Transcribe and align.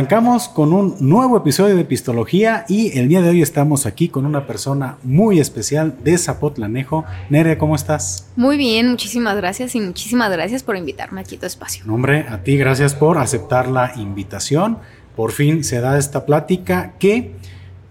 Arrancamos 0.00 0.48
con 0.48 0.72
un 0.72 0.96
nuevo 0.98 1.36
episodio 1.36 1.76
de 1.76 1.84
Pistología 1.84 2.64
y 2.70 2.98
el 2.98 3.06
día 3.06 3.20
de 3.20 3.28
hoy 3.28 3.42
estamos 3.42 3.84
aquí 3.84 4.08
con 4.08 4.24
una 4.24 4.46
persona 4.46 4.96
muy 5.02 5.40
especial 5.40 5.94
de 6.02 6.16
Zapotlanejo. 6.16 7.04
Nere, 7.28 7.58
¿cómo 7.58 7.74
estás? 7.74 8.26
Muy 8.34 8.56
bien, 8.56 8.88
muchísimas 8.88 9.36
gracias 9.36 9.74
y 9.74 9.80
muchísimas 9.80 10.32
gracias 10.32 10.62
por 10.62 10.78
invitarme 10.78 11.20
aquí 11.20 11.36
a 11.36 11.40
tu 11.40 11.44
espacio. 11.44 11.84
hombre, 11.86 12.24
a 12.30 12.42
ti 12.42 12.56
gracias 12.56 12.94
por 12.94 13.18
aceptar 13.18 13.68
la 13.68 13.92
invitación. 13.94 14.78
Por 15.16 15.32
fin 15.32 15.64
se 15.64 15.82
da 15.82 15.98
esta 15.98 16.24
plática 16.24 16.94
que 16.98 17.34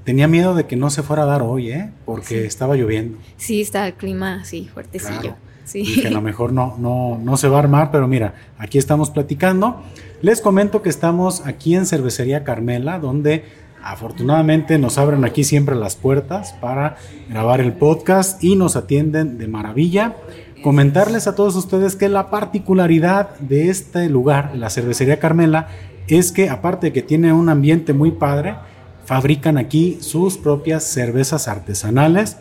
tenía 0.04 0.28
miedo 0.28 0.56
de 0.56 0.66
que 0.66 0.76
no 0.76 0.90
se 0.90 1.04
fuera 1.04 1.22
a 1.22 1.28
dar 1.28 1.44
hoy, 1.44 1.70
¿eh? 1.70 1.92
Porque 2.06 2.44
estaba 2.48 2.76
lloviendo. 2.76 3.20
Sí, 3.38 3.62
está 3.62 3.86
el 3.86 3.94
clima 3.94 4.42
así 4.42 4.68
fuertecillo. 4.74 5.36
Sí. 5.70 5.84
Y 5.86 6.02
que 6.02 6.08
a 6.08 6.12
lo 6.12 6.22
mejor 6.22 6.52
no, 6.52 6.76
no, 6.80 7.20
no 7.22 7.38
se 7.38 7.48
va 7.48 7.58
a 7.58 7.60
armar, 7.60 7.92
pero 7.92 8.08
mira, 8.08 8.34
aquí 8.58 8.80
estamos 8.80 9.12
platicando. 9.12 9.84
Les 10.24 10.42
comento 10.42 10.82
que 10.82 10.90
estamos 10.90 11.46
aquí 11.46 11.76
en 11.76 11.86
Cervecería 11.86 12.44
Carmela, 12.44 12.98
donde 12.98 13.46
afortunadamente 13.84 14.80
nos 14.80 14.98
abren 14.98 15.24
aquí 15.26 15.44
siempre 15.44 15.76
las 15.76 15.96
puertas 15.96 16.54
para 16.54 16.98
grabar 17.30 17.62
el 17.62 17.74
podcast 17.74 18.44
y 18.44 18.56
nos 18.56 18.76
atienden 18.76 19.38
de 19.38 19.48
maravilla. 19.48 20.16
Comentarles 20.64 21.28
a 21.28 21.36
todos 21.36 21.56
ustedes 21.56 21.96
que 21.96 22.10
la 22.10 22.32
particularidad 22.32 23.38
de 23.38 23.70
este 23.70 24.10
lugar, 24.10 24.56
la 24.56 24.72
Cervecería 24.72 25.20
Carmela, 25.20 25.68
es 26.08 26.32
que 26.32 26.50
aparte 26.50 26.88
de 26.88 26.94
que 26.94 27.04
tiene 27.04 27.32
un 27.32 27.48
ambiente 27.48 27.94
muy 27.94 28.10
padre, 28.10 28.56
fabrican 29.06 29.60
aquí 29.60 30.00
sus 30.02 30.36
propias 30.40 30.84
cervezas 30.84 31.48
artesanales 31.48 32.38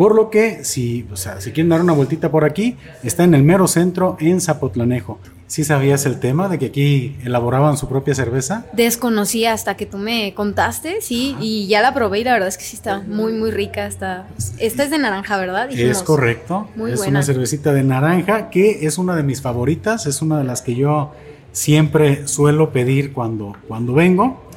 por 0.00 0.14
lo 0.14 0.30
que, 0.30 0.64
si, 0.64 1.04
o 1.12 1.16
sea, 1.16 1.42
si 1.42 1.52
quieren 1.52 1.68
dar 1.68 1.82
una 1.82 1.92
vueltita 1.92 2.30
por 2.30 2.46
aquí, 2.46 2.74
está 3.02 3.22
en 3.24 3.34
el 3.34 3.42
mero 3.42 3.68
centro, 3.68 4.16
en 4.18 4.40
Zapotlanejo. 4.40 5.18
¿Sí 5.46 5.62
sabías 5.62 6.06
el 6.06 6.18
tema 6.20 6.48
de 6.48 6.58
que 6.58 6.64
aquí 6.64 7.18
elaboraban 7.22 7.76
su 7.76 7.86
propia 7.86 8.14
cerveza? 8.14 8.64
Desconocía 8.72 9.52
hasta 9.52 9.76
que 9.76 9.84
tú 9.84 9.98
me 9.98 10.32
contaste, 10.32 11.02
sí, 11.02 11.36
y 11.38 11.66
ya 11.66 11.82
la 11.82 11.92
probé 11.92 12.20
y 12.20 12.24
la 12.24 12.32
verdad 12.32 12.48
es 12.48 12.56
que 12.56 12.64
sí 12.64 12.76
está 12.76 13.00
muy, 13.00 13.34
muy 13.34 13.50
rica. 13.50 13.86
Está, 13.86 14.26
esta 14.56 14.84
es 14.84 14.90
de 14.90 14.96
naranja, 14.96 15.36
¿verdad? 15.36 15.70
Es 15.70 16.02
correcto. 16.02 16.66
Muy 16.76 16.92
es 16.92 17.00
una 17.00 17.22
cervecita 17.22 17.74
de 17.74 17.82
naranja 17.82 18.48
que 18.48 18.86
es 18.86 18.96
una 18.96 19.14
de 19.14 19.22
mis 19.22 19.42
favoritas, 19.42 20.06
es 20.06 20.22
una 20.22 20.38
de 20.38 20.44
las 20.44 20.62
que 20.62 20.76
yo 20.76 21.12
siempre 21.52 22.26
suelo 22.26 22.72
pedir 22.72 23.12
cuando, 23.12 23.54
cuando 23.68 23.92
vengo. 23.92 24.48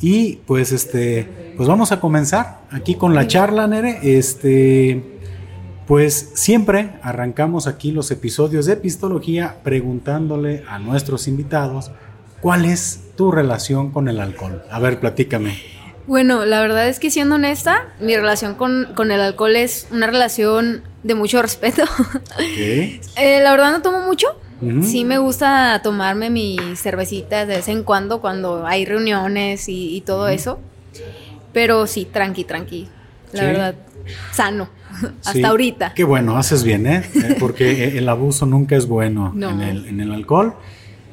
Y 0.00 0.40
pues 0.44 0.72
este, 0.72 1.47
pues 1.58 1.68
vamos 1.68 1.92
a 1.92 2.00
comenzar 2.00 2.60
aquí 2.70 2.94
con 2.94 3.14
la 3.14 3.26
charla, 3.26 3.66
Nere. 3.66 3.98
Este, 4.02 5.20
pues 5.86 6.30
siempre 6.34 6.92
arrancamos 7.02 7.66
aquí 7.66 7.90
los 7.90 8.10
episodios 8.10 8.64
de 8.64 8.74
Epistología 8.74 9.56
preguntándole 9.62 10.64
a 10.68 10.78
nuestros 10.78 11.28
invitados 11.28 11.90
cuál 12.40 12.64
es 12.64 13.10
tu 13.16 13.30
relación 13.32 13.90
con 13.90 14.08
el 14.08 14.20
alcohol. 14.20 14.62
A 14.70 14.78
ver, 14.78 15.00
platícame. 15.00 15.58
Bueno, 16.06 16.46
la 16.46 16.62
verdad 16.62 16.88
es 16.88 17.00
que 17.00 17.10
siendo 17.10 17.34
honesta, 17.34 17.88
mi 18.00 18.16
relación 18.16 18.54
con, 18.54 18.94
con 18.94 19.10
el 19.10 19.20
alcohol 19.20 19.56
es 19.56 19.88
una 19.90 20.06
relación 20.06 20.84
de 21.02 21.14
mucho 21.14 21.42
respeto. 21.42 21.82
Okay. 22.34 23.00
eh, 23.16 23.40
la 23.42 23.50
verdad 23.50 23.72
no 23.72 23.82
tomo 23.82 24.00
mucho, 24.00 24.28
Sí 24.82 25.04
me 25.04 25.18
gusta 25.18 25.80
tomarme 25.84 26.30
mis 26.30 26.80
cervecitas 26.80 27.46
de 27.46 27.56
vez 27.56 27.68
en 27.68 27.84
cuando 27.84 28.20
cuando 28.20 28.66
hay 28.66 28.84
reuniones 28.84 29.68
y, 29.68 30.00
todo 30.04 30.26
eso. 30.28 30.58
Pero 31.58 31.88
sí, 31.88 32.04
tranqui, 32.04 32.44
tranqui. 32.44 32.86
La 33.32 33.42
verdad, 33.42 33.74
sano. 34.30 34.68
Hasta 35.24 35.48
ahorita. 35.48 35.92
Qué 35.92 36.04
bueno, 36.04 36.36
haces 36.36 36.62
bien, 36.62 36.86
¿eh? 36.86 37.02
eh 37.16 37.34
porque 37.40 37.98
el 37.98 38.08
abuso 38.08 38.46
nunca 38.46 38.76
es 38.76 38.86
bueno 38.86 39.32
en, 39.36 39.60
el, 39.60 39.86
en, 39.86 39.98
el, 39.98 40.12
alcohol. 40.12 40.54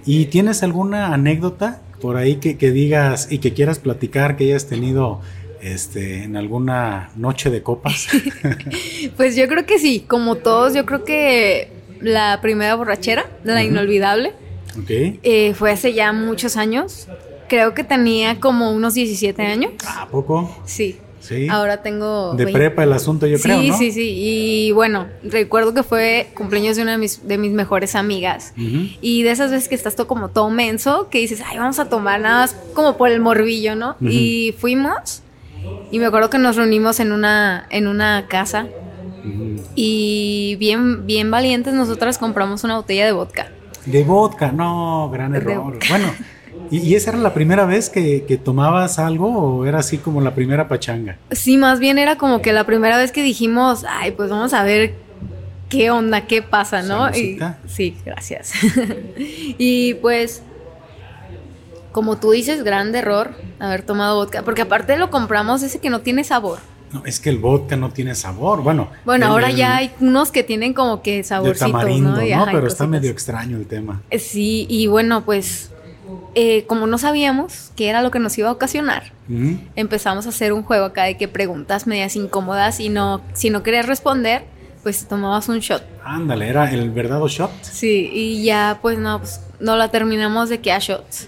¿Y 0.06 0.26
tienes 0.26 0.62
alguna 0.62 1.16
anécdota 1.16 1.82
por 2.00 2.16
ahí 2.16 2.36
que, 2.36 2.60
que 2.60 2.70
digas 2.70 3.32
y 3.32 3.40
que 3.40 3.54
quieras 3.54 3.80
platicar 3.80 4.38
que 4.38 4.44
hayas 4.44 4.68
tenido 4.68 5.20
este, 5.62 6.26
en 6.26 6.38
alguna 6.38 7.10
noche 7.16 7.50
de 7.50 7.64
copas? 7.64 8.08
pues 9.18 9.36
yo 9.36 9.48
creo 9.48 9.66
que 9.66 9.80
sí, 9.80 10.02
como 10.08 10.36
todos, 10.36 10.76
yo 10.76 10.86
creo 10.86 11.04
que 11.04 11.72
la 12.02 12.38
primera 12.40 12.76
borrachera, 12.76 13.26
la 13.44 13.64
inolvidable. 13.64 14.34
Eh, 14.90 15.56
fue 15.56 15.72
hace 15.72 15.96
ya 15.96 16.14
muchos 16.14 16.56
años. 16.56 17.08
Creo 17.48 17.74
que 17.74 17.84
tenía 17.84 18.40
como 18.40 18.72
unos 18.72 18.94
17 18.94 19.42
años. 19.42 19.72
¿A 19.88 20.08
poco? 20.08 20.56
Sí. 20.66 21.00
Sí. 21.20 21.48
Ahora 21.50 21.82
tengo. 21.82 22.36
De 22.36 22.46
prepa 22.46 22.84
el 22.84 22.94
asunto, 22.94 23.26
yo 23.26 23.40
creo. 23.40 23.60
Sí, 23.60 23.72
sí, 23.72 23.92
sí. 23.92 24.14
Y 24.16 24.72
bueno, 24.74 25.08
recuerdo 25.24 25.74
que 25.74 25.82
fue 25.82 26.28
cumpleaños 26.36 26.76
de 26.76 26.84
una 26.84 26.92
de 26.92 26.98
mis, 27.00 27.28
de 27.28 27.40
mis 27.40 27.52
mejores 27.52 27.96
amigas. 27.96 28.54
Y 28.56 29.24
de 29.24 29.32
esas 29.32 29.50
veces 29.50 29.68
que 29.68 29.74
estás 29.74 29.96
todo 29.96 30.08
como 30.08 30.30
todo 30.30 30.52
menso, 30.52 31.10
que 31.10 31.18
dices, 31.18 31.42
ay, 31.44 31.58
vamos 31.58 31.80
a 31.80 31.90
tomar 31.90 32.22
nada 32.22 32.42
más 32.42 32.56
como 32.76 32.96
por 32.96 33.10
el 33.10 33.22
morbillo, 33.22 33.76
¿no? 33.76 33.96
Y 34.02 34.54
fuimos. 34.60 35.24
Y 35.92 35.98
me 35.98 36.06
acuerdo 36.06 36.30
que 36.30 36.38
nos 36.38 36.58
reunimos 36.58 37.00
en 37.00 37.12
una, 37.12 37.66
en 37.72 37.88
una 37.88 38.28
casa 38.28 38.68
y 39.76 40.56
bien, 40.60 41.06
bien 41.06 41.32
valientes, 41.32 41.74
nosotras 41.74 42.18
compramos 42.18 42.64
una 42.64 42.78
botella 42.78 43.06
de 43.06 43.12
vodka. 43.12 43.52
De 43.86 44.04
vodka, 44.04 44.52
no, 44.52 45.10
gran 45.12 45.36
error. 45.36 45.78
Bueno, 45.90 46.08
¿y, 46.84 46.96
esa 46.96 47.12
era 47.12 47.20
la 47.20 47.34
primera 47.34 47.66
vez 47.66 47.90
que, 47.90 48.40
tomabas 48.44 49.00
algo 49.00 49.28
o 49.28 49.66
era 49.66 49.80
así 49.80 49.98
como 49.98 50.22
la 50.22 50.34
primera 50.34 50.68
pachanga? 50.68 51.18
Sí, 51.32 51.58
más 51.58 51.80
bien 51.80 51.98
era 51.98 52.18
como 52.18 52.42
que 52.42 52.54
la 52.54 52.66
primera 52.66 52.98
vez 52.98 53.12
que 53.12 53.24
dijimos, 53.24 53.86
ay, 53.88 54.12
pues 54.12 54.30
vamos 54.30 54.54
a 54.54 54.64
ver 54.64 54.94
qué 55.70 55.92
onda, 55.92 56.28
qué 56.28 56.42
pasa, 56.42 56.82
¿no? 56.82 57.12
sí, 57.14 57.98
gracias. 58.06 58.54
y 59.18 59.96
pues, 59.96 60.42
como 61.92 62.18
tú 62.18 62.32
dices, 62.32 62.64
gran 62.64 62.94
error 62.94 63.32
haber 63.60 63.84
tomado 63.84 64.16
vodka, 64.16 64.44
porque 64.44 64.62
aparte 64.62 64.98
lo 64.98 65.10
compramos 65.10 65.64
ese 65.64 65.80
que 65.80 65.90
no 65.90 66.02
tiene 66.02 66.24
sabor. 66.24 66.60
No, 66.94 67.04
es 67.06 67.20
que 67.20 67.30
el 67.30 67.40
vodka 67.40 67.76
no 67.76 67.92
tiene 67.92 68.16
sabor. 68.16 68.62
Bueno, 68.62 68.90
bueno 69.04 69.26
ahora 69.26 69.52
ya 69.52 69.78
hay 69.78 69.92
unos 70.00 70.32
que 70.32 70.44
tienen 70.44 70.74
como 70.74 71.02
que 71.02 71.24
saborcitos, 71.24 71.72
tamarindo, 71.72 72.12
¿no? 72.12 72.46
Pero 72.46 72.68
está 72.68 72.88
medio 72.88 73.12
extraño 73.12 73.58
el 73.58 73.66
tema. 73.66 74.02
Sí, 74.18 74.66
y 74.70 74.88
bueno, 74.88 75.26
pues 75.26 75.72
eh, 76.36 76.66
como 76.66 76.88
no 76.88 76.98
sabíamos 76.98 77.72
qué 77.76 77.90
era 77.90 78.02
lo 78.02 78.12
que 78.12 78.20
nos 78.20 78.38
iba 78.38 78.50
a 78.50 78.52
ocasionar, 78.52 79.14
empezamos 79.76 80.26
a 80.26 80.30
hacer 80.30 80.54
un 80.54 80.64
juego 80.64 80.86
acá 80.86 81.04
de 81.04 81.18
que 81.18 81.28
preguntas 81.28 81.88
medias 81.88 82.16
incómodas 82.16 82.80
y 82.80 82.90
no, 82.90 83.22
si 83.34 83.50
no 83.50 83.64
querías 83.64 83.86
responder, 83.86 84.44
pues 84.84 85.08
tomabas 85.08 85.50
un 85.50 85.60
shot. 85.60 85.84
Ándale, 86.04 86.48
¿era 86.48 86.70
el 86.72 86.92
verdadero 86.92 87.28
shot? 87.28 87.52
Sí, 87.64 88.10
y 88.14 88.44
ya 88.44 88.80
pues 88.82 89.00
no, 89.00 89.20
pues 89.20 89.42
no 89.60 89.76
la 89.76 89.90
terminamos 89.90 90.50
de 90.50 90.60
que 90.60 90.72
a 90.72 90.80
shots. 90.80 91.28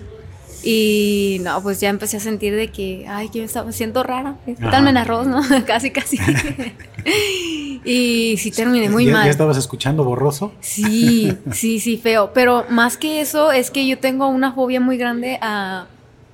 Y 0.63 1.37
no, 1.41 1.61
pues 1.63 1.79
ya 1.79 1.89
empecé 1.89 2.17
a 2.17 2.19
sentir 2.19 2.55
de 2.55 2.69
que, 2.69 3.05
ay, 3.07 3.29
que 3.29 3.39
me 3.39 3.45
estaba 3.45 3.71
siento 3.71 4.03
rara. 4.03 4.35
Tal 4.59 4.87
en 4.87 4.97
arroz, 4.97 5.25
no? 5.25 5.41
casi, 5.65 5.91
casi. 5.91 6.17
y 7.83 8.35
sí 8.37 8.51
terminé 8.51 8.89
muy 8.89 9.07
mal. 9.07 9.25
¿Ya 9.25 9.31
estabas 9.31 9.57
escuchando 9.57 10.03
borroso? 10.03 10.53
Sí, 10.59 11.35
sí, 11.51 11.79
sí, 11.79 11.97
feo. 11.97 12.31
Pero 12.33 12.65
más 12.69 12.97
que 12.97 13.21
eso, 13.21 13.51
es 13.51 13.71
que 13.71 13.87
yo 13.87 13.99
tengo 13.99 14.27
una 14.27 14.53
fobia 14.53 14.79
muy 14.79 14.97
grande 14.97 15.39
a 15.41 15.87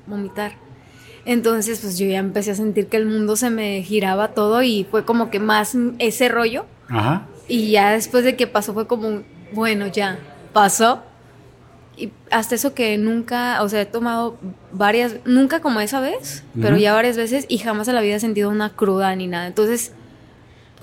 vomitar. 0.08 0.54
Entonces, 1.26 1.80
pues 1.80 1.98
yo 1.98 2.06
ya 2.06 2.20
empecé 2.20 2.52
a 2.52 2.56
sentir 2.56 2.88
que 2.88 2.98
el 2.98 3.06
mundo 3.06 3.36
se 3.36 3.50
me 3.50 3.82
giraba 3.82 4.30
todo 4.30 4.62
y 4.62 4.86
fue 4.90 5.06
como 5.06 5.30
que 5.30 5.40
más 5.40 5.78
ese 6.00 6.28
rollo. 6.30 6.66
Ajá. 6.90 7.28
Y 7.48 7.72
ya 7.72 7.92
después 7.92 8.24
de 8.24 8.36
que 8.36 8.48
pasó 8.48 8.74
fue 8.74 8.88
como, 8.88 9.22
bueno, 9.54 9.88
ya 9.88 10.20
pasó 10.52 11.02
y 11.96 12.12
hasta 12.32 12.56
eso 12.56 12.74
que 12.74 12.98
nunca, 12.98 13.62
o 13.62 13.70
sea, 13.70 13.82
he 13.82 13.86
tomado 13.86 14.38
varias, 14.72 15.18
nunca 15.26 15.62
como 15.62 15.80
esa 15.80 16.00
vez, 16.00 16.44
pero 16.60 16.78
ya 16.78 16.94
varias 16.94 17.18
veces 17.18 17.46
y 17.48 17.60
jamás 17.60 17.88
en 17.88 17.96
la 17.96 18.02
vida 18.02 18.16
he 18.16 18.20
sentido 18.20 18.50
una 18.50 18.72
cruda 18.72 19.16
ni 19.16 19.28
nada. 19.28 19.48
Entonces, 19.48 19.94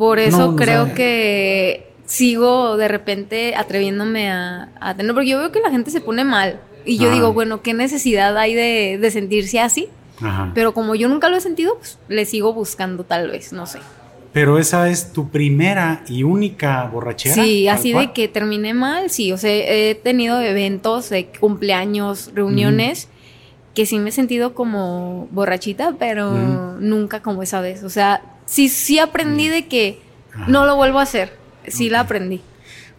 por 0.00 0.19
eso 0.19 0.56
creo 0.56 0.94
que 0.94 1.93
sigo 2.06 2.79
de 2.79 2.88
repente 2.88 3.55
atreviéndome 3.55 4.31
a, 4.31 4.94
tener, 4.97 5.12
porque 5.12 5.29
yo 5.29 5.38
veo 5.38 5.52
que 5.52 5.61
la 5.61 5.69
gente 5.69 5.91
se 5.91 6.00
pone 6.00 6.25
mal 6.25 6.58
y 6.87 6.97
yo 6.97 7.12
digo, 7.12 7.35
bueno, 7.35 7.61
¿qué 7.61 7.75
necesidad 7.75 8.35
hay 8.38 8.55
de, 8.55 9.11
sentirse 9.11 9.61
así? 9.61 9.91
Pero 10.55 10.73
como 10.73 10.94
yo 10.94 11.06
nunca 11.06 11.29
lo 11.29 11.37
he 11.37 11.41
sentido, 11.43 11.76
pues 11.76 11.99
le 12.08 12.25
sigo 12.25 12.55
buscando 12.55 13.05
tal 13.05 13.31
vez, 13.31 13.52
no 13.52 13.67
sé. 13.67 13.81
Pero 14.32 14.58
esa 14.58 14.88
es 14.88 15.12
tu 15.12 15.29
primera 15.29 16.02
y 16.08 16.23
única 16.23 16.82
borrachera. 16.87 17.35
Sí, 17.35 17.69
así 17.69 17.93
de 17.93 18.12
que 18.12 18.26
terminé 18.26 18.73
mal, 18.73 19.11
sí. 19.11 19.32
O 19.32 19.37
sea, 19.37 19.52
he 19.52 19.94
tenido 19.97 20.41
eventos 20.41 21.11
de 21.11 21.26
cumpleaños, 21.26 22.31
reuniones, 22.35 23.08
que 23.75 23.85
sí 23.85 23.99
me 23.99 24.08
he 24.08 24.12
sentido 24.12 24.55
como 24.55 25.29
borrachita, 25.31 25.97
pero 25.99 26.32
nunca 26.81 27.20
como 27.20 27.43
esa 27.43 27.61
vez. 27.61 27.82
O 27.82 27.91
sea, 27.91 28.23
sí, 28.50 28.69
sí 28.69 28.99
aprendí 28.99 29.49
de 29.49 29.67
que 29.67 30.00
no 30.49 30.67
lo 30.67 30.76
vuelvo 30.76 30.99
a 30.99 31.02
hacer. 31.02 31.38
Sí 31.69 31.88
la 31.88 32.00
aprendí. 32.00 32.43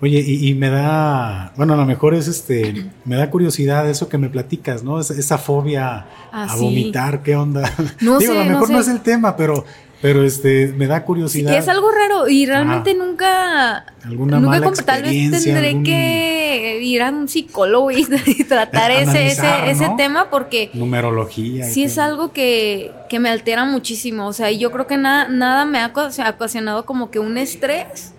Oye, 0.02 0.20
y, 0.20 0.56
me 0.56 0.72
da, 0.72 1.54
bueno, 1.58 1.76
a 1.76 1.78
lo 1.78 1.86
mejor 1.86 2.16
es 2.16 2.28
este, 2.28 2.90
me 3.06 3.18
da 3.18 3.30
curiosidad 3.30 3.88
eso 3.88 4.10
que 4.10 4.18
me 4.18 4.30
platicas, 4.30 4.84
¿no? 4.84 5.00
Esa, 5.00 5.38
fobia 5.38 6.08
ah, 6.32 6.48
a 6.50 6.56
vomitar, 6.56 7.22
¿qué 7.22 7.36
onda? 7.36 7.72
No 8.00 8.18
Digo, 8.20 8.34
a 8.34 8.44
lo 8.44 8.46
mejor 8.46 8.72
no, 8.72 8.80
es 8.80 8.88
el 8.88 9.02
tema, 9.02 9.36
pero 9.36 9.64
pero 10.02 10.24
este, 10.24 10.74
me 10.76 10.88
da 10.88 11.04
curiosidad. 11.04 11.56
es 11.56 11.68
algo 11.68 11.92
raro 11.92 12.28
y 12.28 12.46
realmente 12.46 12.94
nunca. 12.96 13.86
Alguna 14.04 14.40
nunca 14.40 14.60
mala 14.60 14.72
Tal 14.86 15.04
vez 15.04 15.44
tendré 15.44 15.84
que 15.84 16.32
que 16.52 16.80
ir 16.82 17.02
a 17.02 17.10
un 17.10 17.28
psicólogo 17.28 17.92
y, 17.92 18.06
tratar 18.48 18.92
ese, 18.92 19.28
ese, 19.28 19.70
ese 19.70 19.90
tema 19.98 20.30
porque... 20.30 20.70
Numerología. 20.74 21.66
Sí 21.66 21.84
es 21.84 21.98
algo 21.98 22.32
que, 22.32 22.92
que, 23.10 23.20
me 23.20 23.30
altera 23.30 23.66
muchísimo. 23.66 24.28
O 24.28 24.34
sea, 24.34 24.52
yo 24.52 24.72
creo 24.72 24.88
que 24.88 24.98
nada, 24.98 25.28
nada 25.28 25.66
me 25.66 25.80
ha 25.80 25.92
ocasionado 25.94 26.86
como 26.86 27.12
que 27.12 27.20
un 27.20 27.38
estrés 27.38 28.14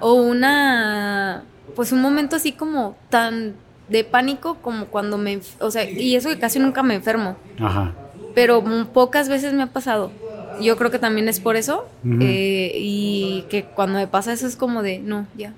o 0.00 0.14
una... 0.14 1.44
Pues 1.76 1.92
un 1.92 2.02
momento 2.02 2.36
así 2.36 2.52
como 2.52 2.96
tan 3.08 3.54
de 3.88 4.04
pánico 4.04 4.56
como 4.56 4.86
cuando 4.86 5.18
me... 5.18 5.40
O 5.60 5.70
sea, 5.70 5.88
y 5.88 6.16
eso 6.16 6.28
que 6.28 6.38
casi 6.38 6.58
nunca 6.58 6.82
me 6.82 6.94
enfermo. 6.94 7.36
Ajá. 7.60 7.94
Pero 8.34 8.62
pocas 8.92 9.28
veces 9.28 9.52
me 9.52 9.62
ha 9.62 9.66
pasado. 9.66 10.12
Yo 10.60 10.76
creo 10.76 10.90
que 10.90 10.98
también 10.98 11.28
es 11.28 11.40
por 11.40 11.56
eso. 11.56 11.86
Eh, 12.20 12.72
y 12.76 13.44
que 13.48 13.64
cuando 13.64 13.98
me 13.98 14.06
pasa 14.06 14.32
eso 14.32 14.46
es 14.46 14.56
como 14.56 14.82
de, 14.82 14.98
no, 14.98 15.26
ya, 15.36 15.52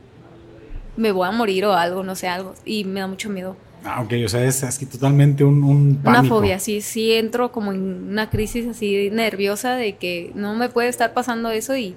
me 0.96 1.12
voy 1.12 1.26
a 1.26 1.30
morir 1.30 1.64
o 1.64 1.74
algo, 1.74 2.02
no 2.02 2.14
sé, 2.14 2.28
algo. 2.28 2.54
Y 2.64 2.84
me 2.84 3.00
da 3.00 3.06
mucho 3.06 3.30
miedo. 3.30 3.56
Ah, 3.84 4.00
ok, 4.00 4.12
o 4.24 4.28
sea, 4.28 4.44
es 4.44 4.62
así 4.62 4.86
totalmente 4.86 5.42
un, 5.42 5.62
un 5.64 5.96
pánico. 5.96 6.20
Una 6.20 6.28
fobia, 6.28 6.58
sí, 6.60 6.80
sí 6.80 7.12
entro 7.12 7.50
como 7.50 7.72
en 7.72 8.10
una 8.10 8.30
crisis 8.30 8.68
así 8.68 9.10
nerviosa 9.10 9.74
de 9.74 9.96
que 9.96 10.30
no 10.34 10.54
me 10.54 10.68
puede 10.68 10.88
estar 10.88 11.12
pasando 11.12 11.50
eso 11.50 11.76
y 11.76 11.96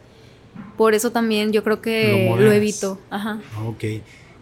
por 0.78 0.96
eso 0.96 1.12
también 1.12 1.52
yo 1.52 1.64
creo 1.64 1.82
que 1.82 2.34
lo, 2.38 2.52
evito. 2.52 3.00
Ajá. 3.12 3.40
Ok, 3.68 3.84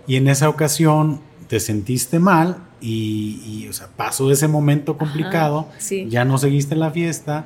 y 0.08 0.16
en 0.16 0.28
esa 0.30 0.48
ocasión 0.48 1.20
te 1.48 1.60
sentiste 1.60 2.20
mal 2.20 2.58
y, 2.80 3.68
o 3.70 3.74
sea, 3.74 3.88
pasó 3.96 4.32
ese 4.32 4.48
momento 4.48 4.98
complicado, 4.98 5.68
sí. 5.78 6.08
ya 6.10 6.26
no 6.26 6.38
seguiste 6.38 6.76
la 6.76 6.92
fiesta, 6.92 7.46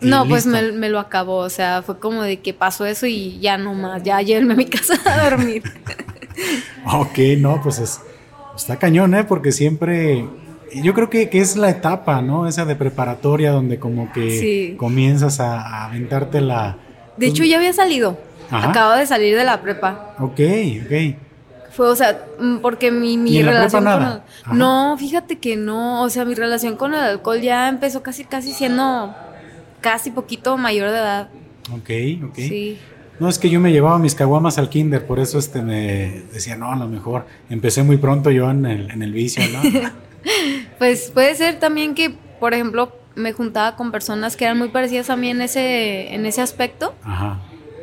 no, 0.00 0.26
pues 0.26 0.46
me, 0.46 0.88
lo 0.88 0.98
acabó, 0.98 1.38
o 1.38 1.50
sea, 1.50 1.82
fue 1.82 1.98
como 1.98 2.22
de 2.22 2.40
que 2.40 2.52
pasó 2.52 2.86
eso 2.86 3.06
y 3.06 3.38
ya 3.40 3.56
no 3.56 3.74
más, 3.74 4.02
ya 4.02 4.20
llévenme 4.20 4.54
a 4.54 4.56
mi 4.56 4.66
casa 4.66 4.94
a 5.04 5.30
dormir. 5.30 5.62
ok, 6.92 7.18
no, 7.38 7.60
pues 7.62 7.78
es, 7.78 8.00
está 8.56 8.78
cañón, 8.78 9.14
¿eh? 9.14 9.24
Porque 9.24 9.52
siempre, 9.52 10.26
yo 10.74 10.94
creo 10.94 11.10
que, 11.10 11.28
es 11.32 11.56
la 11.56 11.70
etapa, 11.70 12.22
¿no? 12.22 12.46
Esa 12.46 12.64
de 12.64 12.76
preparatoria 12.76 13.52
donde 13.52 13.78
como 13.78 14.12
que 14.12 14.76
comienzas 14.78 15.40
a, 15.40 15.86
aventarte 15.86 16.40
la... 16.40 16.76
De 17.16 17.26
hecho, 17.26 17.44
ya 17.44 17.56
había 17.56 17.72
salido, 17.72 18.18
acabo 18.50 18.92
de 18.92 19.06
salir 19.06 19.36
de 19.36 19.44
la 19.44 19.62
prepa. 19.62 20.14
Ok, 20.18 20.40
ok. 20.84 21.16
Fue, 21.70 21.88
o 21.88 21.96
sea, 21.96 22.24
mm, 22.38 22.58
porque 22.58 22.92
mi, 22.92 23.16
mi 23.16 23.42
relación 23.42 23.84
con 23.84 24.56
No, 24.56 24.96
fíjate 24.96 25.38
que 25.38 25.56
no, 25.56 26.02
o 26.02 26.10
sea, 26.10 26.24
mi 26.24 26.34
relación 26.34 26.76
con 26.76 26.94
el 26.94 27.00
alcohol 27.00 27.40
ya 27.40 27.68
empezó 27.68 28.02
casi, 28.02 28.24
casi 28.24 28.52
siendo 28.52 29.12
casi 29.84 30.10
poquito 30.10 30.56
mayor 30.56 30.90
de 30.90 30.96
edad. 30.96 31.28
Ok, 31.70 31.90
ok. 32.24 32.36
Sí. 32.36 32.78
No, 33.20 33.28
es 33.28 33.38
que 33.38 33.50
yo 33.50 33.60
me 33.60 33.70
llevaba 33.70 33.98
mis 33.98 34.14
caguamas 34.14 34.56
al 34.56 34.70
kinder, 34.70 35.06
por 35.06 35.20
eso 35.20 35.38
este 35.38 35.60
me 35.60 36.22
decía, 36.32 36.56
no, 36.56 36.72
a 36.72 36.76
lo 36.76 36.88
mejor 36.88 37.26
empecé 37.50 37.82
muy 37.82 37.98
pronto 37.98 38.30
yo 38.30 38.50
en 38.50 38.64
el, 38.64 38.90
en 38.90 39.02
el 39.02 39.12
vicio, 39.12 39.42
¿no? 39.52 39.60
pues 40.78 41.10
puede 41.12 41.34
ser 41.34 41.60
también 41.60 41.94
que, 41.94 42.14
por 42.40 42.54
ejemplo, 42.54 42.96
me 43.14 43.32
juntaba 43.34 43.76
con 43.76 43.92
personas 43.92 44.36
que 44.36 44.46
eran 44.46 44.56
muy 44.56 44.70
parecidas 44.70 45.10
a 45.10 45.16
mí 45.16 45.28
en 45.28 45.42
ese, 45.42 46.14
en 46.14 46.24
ese 46.24 46.40
aspecto. 46.40 46.94
Ajá. 47.04 47.40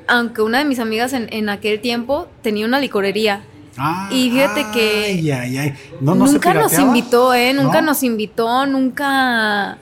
Aunque 0.07 0.42
una 0.42 0.57
de 0.57 0.65
mis 0.65 0.80
amigas 0.80 1.13
en, 1.13 1.31
en 1.31 1.50
aquel 1.50 1.81
tiempo 1.81 2.27
tenía 2.42 2.65
una 2.65 2.80
licorería. 2.80 3.44
Ah, 3.77 4.09
y 4.12 4.31
fíjate 4.31 4.65
que 4.74 5.06
ay, 5.06 5.31
ay, 5.31 5.57
ay. 5.57 5.74
No, 6.01 6.15
no 6.15 6.25
nunca 6.25 6.53
nos 6.53 6.77
invitó, 6.77 7.33
¿eh? 7.36 7.53
Nunca 7.53 7.81
nos 7.81 8.03
invitó, 8.03 8.65
nunca 8.65 9.77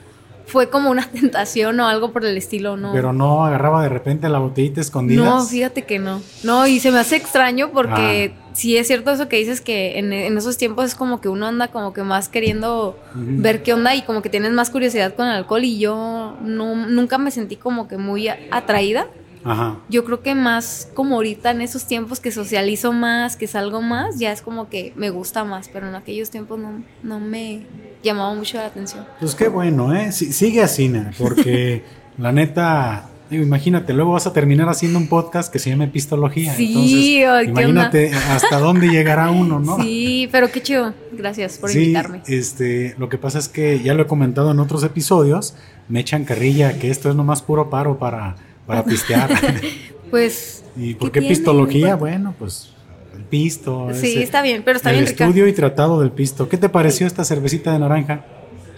fue 0.50 0.68
como 0.68 0.90
una 0.90 1.06
tentación 1.12 1.78
o 1.80 1.86
algo 1.86 2.12
por 2.12 2.24
el 2.24 2.36
estilo, 2.36 2.76
¿no? 2.76 2.92
Pero 2.92 3.12
no 3.12 3.44
agarraba 3.44 3.82
de 3.82 3.88
repente 3.88 4.28
la 4.28 4.38
botellita 4.38 4.80
escondida. 4.80 5.24
No, 5.24 5.44
fíjate 5.44 5.82
que 5.82 5.98
no. 5.98 6.20
No, 6.42 6.66
y 6.66 6.80
se 6.80 6.90
me 6.90 6.98
hace 6.98 7.16
extraño 7.16 7.70
porque 7.72 8.34
ah. 8.36 8.50
sí 8.52 8.76
es 8.76 8.86
cierto 8.88 9.12
eso 9.12 9.28
que 9.28 9.36
dices 9.36 9.60
que 9.60 9.98
en, 9.98 10.12
esos 10.12 10.56
tiempos 10.58 10.86
es 10.86 10.94
como 10.94 11.20
que 11.20 11.28
uno 11.28 11.46
anda 11.46 11.68
como 11.68 11.92
que 11.92 12.02
más 12.02 12.28
queriendo 12.28 12.98
ver 13.14 13.62
qué 13.62 13.72
onda 13.72 13.94
y 13.94 14.02
como 14.02 14.22
que 14.22 14.28
tienes 14.28 14.52
más 14.52 14.70
curiosidad 14.70 15.14
con 15.14 15.26
el 15.26 15.34
alcohol 15.34 15.64
y 15.64 15.78
yo 15.78 16.36
no, 16.42 16.74
nunca 16.74 17.18
me 17.18 17.30
sentí 17.30 17.56
como 17.56 17.88
que 17.88 17.96
muy 17.96 18.28
atraída. 18.28 19.06
Ajá. 19.44 19.78
Yo 19.88 20.04
creo 20.04 20.22
que 20.22 20.34
más 20.34 20.88
como 20.94 21.16
ahorita 21.16 21.50
en 21.50 21.62
esos 21.62 21.86
tiempos 21.86 22.20
que 22.20 22.30
socializo 22.30 22.92
más, 22.92 23.36
que 23.36 23.46
salgo 23.46 23.80
más, 23.80 24.18
ya 24.18 24.32
es 24.32 24.42
como 24.42 24.68
que 24.68 24.92
me 24.96 25.10
gusta 25.10 25.44
más, 25.44 25.68
pero 25.68 25.88
en 25.88 25.94
aquellos 25.94 26.30
tiempos 26.30 26.58
no, 26.58 26.82
no 27.02 27.20
me 27.20 27.62
llamaba 28.02 28.34
mucho 28.34 28.58
la 28.58 28.66
atención. 28.66 29.06
Pues 29.18 29.34
qué 29.34 29.48
bueno, 29.48 29.94
¿eh? 29.94 30.12
sigue 30.12 30.62
así, 30.62 30.88
¿no? 30.88 31.10
porque 31.18 31.82
la 32.18 32.32
neta, 32.32 33.08
imagínate, 33.30 33.92
luego 33.94 34.12
vas 34.12 34.26
a 34.26 34.32
terminar 34.32 34.68
haciendo 34.68 34.98
un 34.98 35.08
podcast 35.08 35.52
que 35.52 35.58
se 35.58 35.70
llame 35.70 35.86
Epistología. 35.86 36.54
Sí, 36.54 37.22
imagínate 37.22 38.12
hasta 38.12 38.58
dónde 38.58 38.88
llegará 38.88 39.30
uno, 39.30 39.58
¿no? 39.58 39.78
Sí, 39.78 40.28
pero 40.30 40.50
qué 40.50 40.62
chido. 40.62 40.92
Gracias 41.12 41.58
por 41.58 41.70
invitarme. 41.70 42.22
Este, 42.26 42.94
lo 42.98 43.08
que 43.08 43.18
pasa 43.18 43.38
es 43.38 43.48
que 43.48 43.80
ya 43.80 43.94
lo 43.94 44.02
he 44.02 44.06
comentado 44.06 44.50
en 44.50 44.60
otros 44.60 44.84
episodios, 44.84 45.54
me 45.88 46.00
echan 46.00 46.24
carrilla 46.24 46.78
que 46.78 46.90
esto 46.90 47.08
es 47.08 47.16
nomás 47.16 47.42
puro 47.42 47.70
paro 47.70 47.98
para, 47.98 48.36
para 48.70 48.84
pistear. 48.84 49.30
pues. 50.10 50.64
¿Y 50.76 50.94
por 50.94 51.10
qué, 51.10 51.18
epistología? 51.18 51.96
Bueno, 51.96 52.34
pues 52.38 52.70
el 53.16 53.24
pisto. 53.24 53.88
Sí, 53.92 54.22
está 54.22 54.42
bien, 54.42 54.62
pero 54.64 54.76
está 54.76 54.92
bien 54.92 55.06
rica. 55.06 55.24
estudio 55.24 55.48
y 55.48 55.52
tratado 55.52 56.00
del 56.00 56.12
pisto. 56.12 56.48
¿Qué 56.48 56.56
te 56.56 56.68
pareció 56.68 57.06
esta 57.06 57.24
cervecita 57.24 57.72
de 57.72 57.80
naranja? 57.80 58.24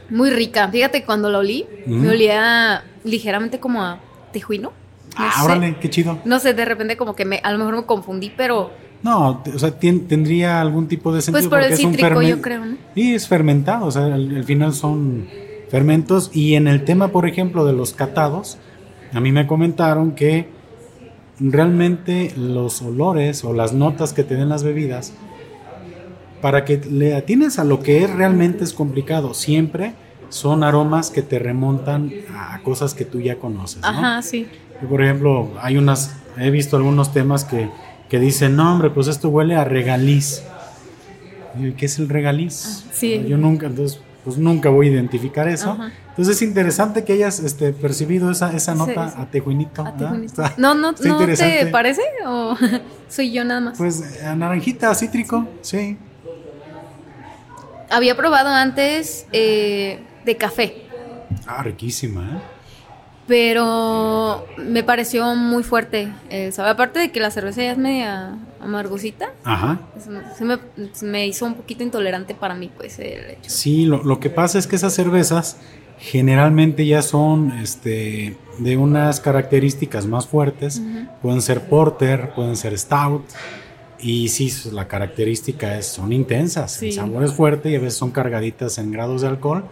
Muy 0.09 0.31
rica. 0.31 0.69
Fíjate, 0.69 1.05
cuando 1.05 1.31
la 1.31 1.39
olí, 1.39 1.67
me 1.87 2.09
olía 2.09 2.85
ligeramente 3.05 3.61
como 3.61 3.83
a 3.83 4.01
tejuino. 4.33 4.73
ah, 5.17 5.43
órale, 5.45 5.77
qué 5.79 5.91
chido. 5.91 6.19
No 6.25 6.39
sé, 6.39 6.55
de 6.55 6.65
repente 6.65 6.97
como 6.97 7.15
que 7.15 7.27
me, 7.27 7.41
a 7.43 7.53
lo 7.53 7.59
mejor 7.59 7.77
me 7.77 7.85
confundí, 7.85 8.33
pero... 8.35 8.71
No, 9.03 9.43
o 9.53 9.59
sea, 9.59 9.73
tendría 9.79 10.61
algún 10.61 10.87
tipo 10.87 11.11
de 11.11 11.17
pues 11.17 11.25
sentido. 11.27 11.51
Pues 11.51 11.63
por 11.63 11.71
el 11.71 11.77
cítrico, 11.77 12.23
yo 12.23 12.41
creo, 12.41 12.65
¿no? 12.65 12.77
Y 12.95 13.15
es 13.15 13.27
fermentado, 13.27 13.87
o 13.87 13.91
sea, 13.91 14.05
al, 14.05 14.45
final 14.45 14.73
son 14.75 15.29
fermentos. 15.69 16.31
Y 16.33 16.55
en 16.55 16.69
el 16.69 16.85
tema, 16.85 17.09
por 17.09 17.27
ejemplo, 17.27 17.65
de 17.65 17.73
los 17.73 17.95
catados, 17.95 18.59
a 19.13 19.21
mí 19.21 19.33
me 19.33 19.47
comentaron 19.47 20.13
que 20.13 20.49
realmente 21.39 22.33
los 22.37 22.83
olores 22.83 23.45
o 23.45 23.53
las 23.53 23.73
notas 23.73 24.13
que 24.13 24.25
te 24.25 24.37
den 24.37 24.49
las 24.49 24.63
bebidas, 24.63 25.13
para 26.41 26.65
que 26.65 26.79
le 26.79 27.15
atines 27.15 27.59
a 27.59 27.65
lo 27.65 27.81
que 27.81 28.03
es 28.03 28.11
realmente 28.11 28.65
es 28.65 28.73
complicado, 28.73 29.35
siempre 29.35 29.95
son 30.29 30.65
aromas 30.65 31.11
que 31.11 31.23
te 31.23 31.39
remontan 31.39 32.11
a 32.35 32.61
cosas 32.63 32.95
que 32.95 33.05
tú 33.05 33.21
ya 33.21 33.39
conoces. 33.39 33.85
Ajá, 33.85 34.23
sí. 34.23 34.47
por 34.89 35.03
ejemplo, 35.03 35.51
hay 35.61 35.77
unas, 35.77 36.17
he 36.39 36.51
visto 36.51 36.77
algunos 36.77 37.13
temas 37.13 37.45
que, 37.45 37.69
que 38.09 38.19
dicen, 38.19 38.57
no 38.57 38.73
hombre, 38.73 38.91
pues 38.91 39.09
esto 39.09 39.29
huele 39.29 39.55
a 39.55 39.65
regaliz. 39.65 40.43
¿Qué 41.77 41.85
es 41.85 41.99
el 41.99 42.09
regaliz? 42.09 42.65
Ah, 42.67 42.91
sí. 42.93 43.25
Yo 43.29 43.37
nunca, 43.37 43.67
entonces, 43.67 44.01
pues 44.25 44.39
nunca 44.39 44.69
voy 44.71 44.89
a 44.89 44.91
identificar 44.93 45.49
eso. 45.49 45.77
Entonces 46.11 46.37
es 46.37 46.43
interesante 46.43 47.05
que 47.05 47.15
hayas 47.15 47.41
este, 47.41 47.73
percibido 47.73 48.31
esa, 48.31 48.53
esa 48.55 48.75
nota 48.75 49.13
a 49.17 49.27
tejuinito. 49.27 49.85
no, 50.57 50.75
no, 50.75 50.93
¿no 50.93 50.95
te 50.95 51.67
parece? 51.67 52.03
¿O 52.27 52.57
soy 53.09 53.33
yo 53.33 53.45
nada 53.45 53.61
más? 53.61 53.79
Pues 53.79 54.23
a 54.23 54.35
naranjita, 54.35 54.95
cítrico, 54.95 55.49
sí. 55.61 55.97
Había 57.91 58.17
probado 58.17 58.49
antes 58.49 59.27
eh, 59.33 60.01
de 60.25 60.37
café. 60.37 60.83
Ah, 61.47 61.63
riquísima, 61.63 62.23
¿eh? 62.23 62.52
Pero 63.33 64.45
me 64.59 64.85
pareció 64.85 65.35
muy 65.35 65.63
fuerte. 65.63 66.13
Eh, 66.29 66.53
Aparte 66.59 66.99
de 66.99 67.11
que 67.11 67.19
la 67.19 67.31
cerveza 67.31 67.63
ya 67.63 67.73
es 67.73 67.79
media 67.79 68.37
amargosita. 68.61 69.33
Ajá. 69.43 69.81
Se 70.37 70.45
me, 70.45 70.59
me, 71.01 71.27
hizo 71.27 71.47
un 71.47 71.55
poquito 71.55 71.83
intolerante 71.83 72.35
para 72.35 72.55
mí, 72.55 72.71
pues, 72.77 72.99
el 72.99 73.31
hecho. 73.31 73.49
Sí, 73.49 73.87
lo, 73.87 74.05
lo 74.05 74.21
que 74.21 74.29
pasa 74.29 74.59
es 74.59 74.67
que 74.67 74.77
esas 74.77 74.93
cervezas 74.93 75.57
generalmente 75.99 76.85
ya 76.85 77.01
son 77.01 77.53
este, 77.53 78.37
de 78.59 78.77
unas 78.77 79.21
características 79.21 80.05
más 80.05 80.27
fuertes. 80.27 80.83
Pueden 81.23 81.41
ser 81.41 81.63
porter, 81.63 82.35
pueden 82.35 82.55
ser 82.55 82.79
stout. 82.79 83.23
Y 83.99 84.29
sí, 84.29 84.53
la 84.73 84.89
característica 84.89 85.79
es, 85.79 85.87
son 85.87 86.13
intensas. 86.13 86.83
El 86.83 86.93
sabor 86.93 87.25
es 87.25 87.33
fuerte 87.33 87.71
y 87.71 87.77
a 87.77 87.79
veces 87.79 87.95
son 87.95 88.11
cargaditas 88.11 88.77
en 88.77 88.93
grados 88.93 89.23
de 89.23 89.29
alcohol. 89.29 89.65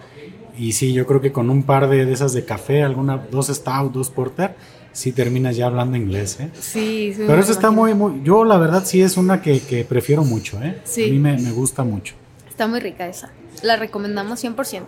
Y 0.60 0.72
sí, 0.72 0.92
yo 0.92 1.06
creo 1.06 1.22
que 1.22 1.32
con 1.32 1.48
un 1.48 1.62
par 1.62 1.88
de, 1.88 2.12
esas 2.12 2.34
de 2.34 2.44
café, 2.44 2.82
alguna, 2.82 3.16
dos 3.16 3.46
stout, 3.46 3.94
dos 3.94 4.10
porter, 4.10 4.54
sí 4.92 5.10
terminas 5.10 5.56
ya 5.56 5.64
hablando 5.64 5.96
inglés, 5.96 6.38
¿eh? 6.38 6.50
Sí, 6.52 7.14
sí. 7.16 7.22
Pero 7.26 7.40
eso 7.40 7.50
está 7.50 7.70
muy, 7.70 7.94
muy, 7.94 8.20
yo 8.24 8.44
la 8.44 8.58
verdad 8.58 8.82
sí 8.84 9.00
es 9.00 9.16
una 9.16 9.40
que, 9.40 9.86
prefiero 9.88 10.22
mucho, 10.22 10.62
¿eh? 10.62 10.82
Sí. 10.84 11.04
A 11.04 11.12
mí 11.12 11.18
me, 11.18 11.38
me, 11.38 11.50
gusta 11.52 11.82
mucho. 11.82 12.14
Está 12.46 12.66
muy 12.66 12.78
rica 12.78 13.08
esa. 13.08 13.30
La 13.62 13.76
recomendamos 13.76 14.44
100%. 14.44 14.82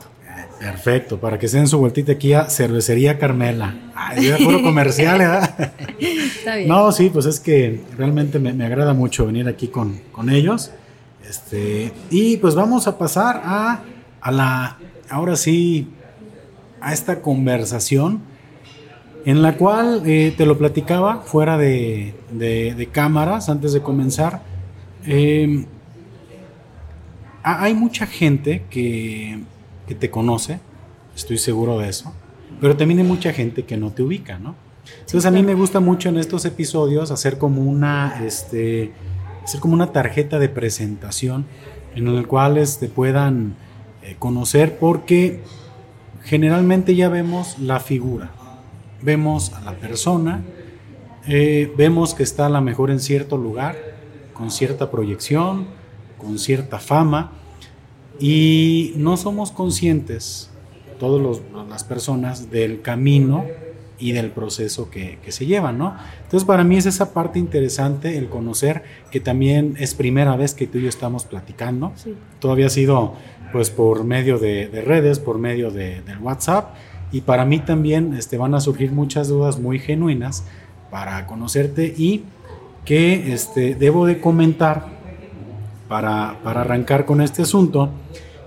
Perfecto, 0.61 1.19
para 1.19 1.38
que 1.38 1.49
se 1.49 1.57
den 1.57 1.67
su 1.67 1.79
vueltita 1.79 2.12
aquí 2.12 2.35
a 2.35 2.50
Cervecería 2.50 3.19
Carmela. 3.19 3.75
Ay, 3.95 4.26
es 4.26 4.43
puro 4.43 4.62
comercial, 4.62 5.21
¿verdad? 5.21 5.73
Está 5.99 6.57
bien. 6.57 6.69
No, 6.69 6.93
sí, 6.93 7.09
pues 7.09 7.25
es 7.25 7.41
que 7.41 7.81
realmente 7.97 8.38
me, 8.38 8.62
agrada 8.62 8.93
mucho 8.93 9.25
venir 9.25 9.49
aquí 9.49 9.69
con, 9.69 10.02
ellos. 10.29 10.71
Este, 11.26 11.95
y 12.11 12.37
pues 12.37 12.55
vamos 12.55 12.87
a 12.87 12.99
pasar 12.99 13.41
a, 13.43 13.81
a 14.21 14.31
la, 14.31 14.79
ahora 15.12 15.37
sí, 15.37 15.88
a 16.81 16.92
esta 16.92 17.21
conversación 17.21 18.23
en 19.25 19.42
la 19.42 19.57
cual 19.57 20.02
eh, 20.07 20.35
te 20.37 20.47
lo 20.47 20.59
platicaba 20.59 21.21
fuera 21.21 21.59
de, 21.59 22.14
cámaras 22.90 23.49
antes 23.49 23.73
de 23.73 23.83
comenzar. 23.83 24.42
Eh, 25.07 25.66
hay 27.45 27.75
mucha 27.75 28.07
gente 28.07 28.64
que, 28.71 29.40
que 29.87 29.95
te 29.95 30.11
conoce, 30.11 30.61
estoy 31.14 31.38
seguro 31.38 31.78
de 31.78 31.88
eso, 31.88 32.12
pero 32.61 32.76
también 32.76 33.00
hay 33.00 33.07
mucha 33.07 33.33
gente 33.33 33.64
que 33.64 33.76
no 33.76 33.90
te 33.90 34.02
ubica, 34.02 34.38
¿no? 34.38 34.54
Entonces 35.00 35.26
a 35.26 35.31
mí 35.31 35.42
me 35.42 35.54
gusta 35.54 35.81
mucho 35.81 36.09
en 36.09 36.16
estos 36.16 36.45
episodios 36.45 37.11
hacer 37.11 37.38
como 37.38 37.62
una, 37.62 38.25
este, 38.25 38.92
hacer 39.45 39.61
como 39.61 39.75
una 39.75 39.92
tarjeta 39.92 40.38
de 40.38 40.49
presentación 40.49 41.45
en 41.95 42.14
la 42.14 42.23
cual 42.25 42.54
te 42.54 42.62
este, 42.62 42.88
puedan 42.88 43.54
eh, 44.03 44.17
conocer 44.19 44.79
porque 44.79 45.41
generalmente 46.25 46.95
ya 46.95 47.09
vemos 47.09 47.59
la 47.59 47.81
figura, 47.81 48.31
vemos 49.03 49.53
a 49.53 49.61
la 49.61 49.73
persona, 49.73 50.43
eh, 51.27 51.73
vemos 51.77 52.15
que 52.15 52.23
está 52.23 52.47
a 52.47 52.49
lo 52.49 52.61
mejor 52.61 52.91
en 52.91 53.01
cierto 53.01 53.37
lugar, 53.37 53.77
con 54.33 54.51
cierta 54.51 54.91
proyección, 54.91 55.67
con 56.19 56.39
cierta 56.39 56.79
fama, 56.79 57.33
y 58.19 58.93
no 58.97 59.17
somos 59.17 59.51
conscientes, 59.51 60.51
todas 60.99 61.41
las 61.69 61.85
personas, 61.85 62.51
del 62.51 62.83
camino 62.83 63.45
y 63.99 64.13
del 64.13 64.31
proceso 64.31 64.91
que, 64.91 65.19
se 65.29 65.47
lleva, 65.47 65.73
¿no? 65.73 65.97
Entonces 66.25 66.45
para 66.45 66.65
mí 66.65 66.77
es 66.77 66.87
esa 66.87 67.13
parte 67.13 67.39
interesante 67.39 68.19
el 68.19 68.29
conocer 68.29 68.83
que 69.11 69.21
también 69.21 69.77
es 69.79 69.95
primera 69.95 70.37
vez 70.37 70.55
que 70.55 70.67
tú 70.67 70.79
y 70.79 70.83
yo 70.83 70.89
estamos 70.89 71.25
platicando. 71.25 71.93
Todavía 72.41 72.67
ha 72.67 72.71
sido 72.71 73.15
pues 73.53 73.71
por 73.71 74.05
medio 74.05 74.39
de, 74.39 74.69
redes, 74.85 75.19
por 75.19 75.39
medio 75.39 75.71
de, 75.71 76.01
del 76.03 76.19
WhatsApp. 76.19 76.75
Y 77.13 77.21
para 77.21 77.45
mí 77.45 77.59
también 77.59 78.15
este, 78.15 78.39
van 78.39 78.55
a 78.55 78.61
surgir 78.61 78.93
muchas 78.93 79.29
dudas 79.29 79.59
muy 79.59 79.79
genuinas 79.79 80.45
para 80.91 81.27
conocerte 81.27 81.95
y 81.97 82.25
que 82.85 83.33
este, 83.33 83.75
debo 83.75 84.07
de 84.07 84.21
comentar 84.21 84.87
para, 85.89 86.39
para 86.43 86.63
arrancar 86.63 87.05
con 87.05 87.21
este 87.21 87.43
asunto 87.43 87.91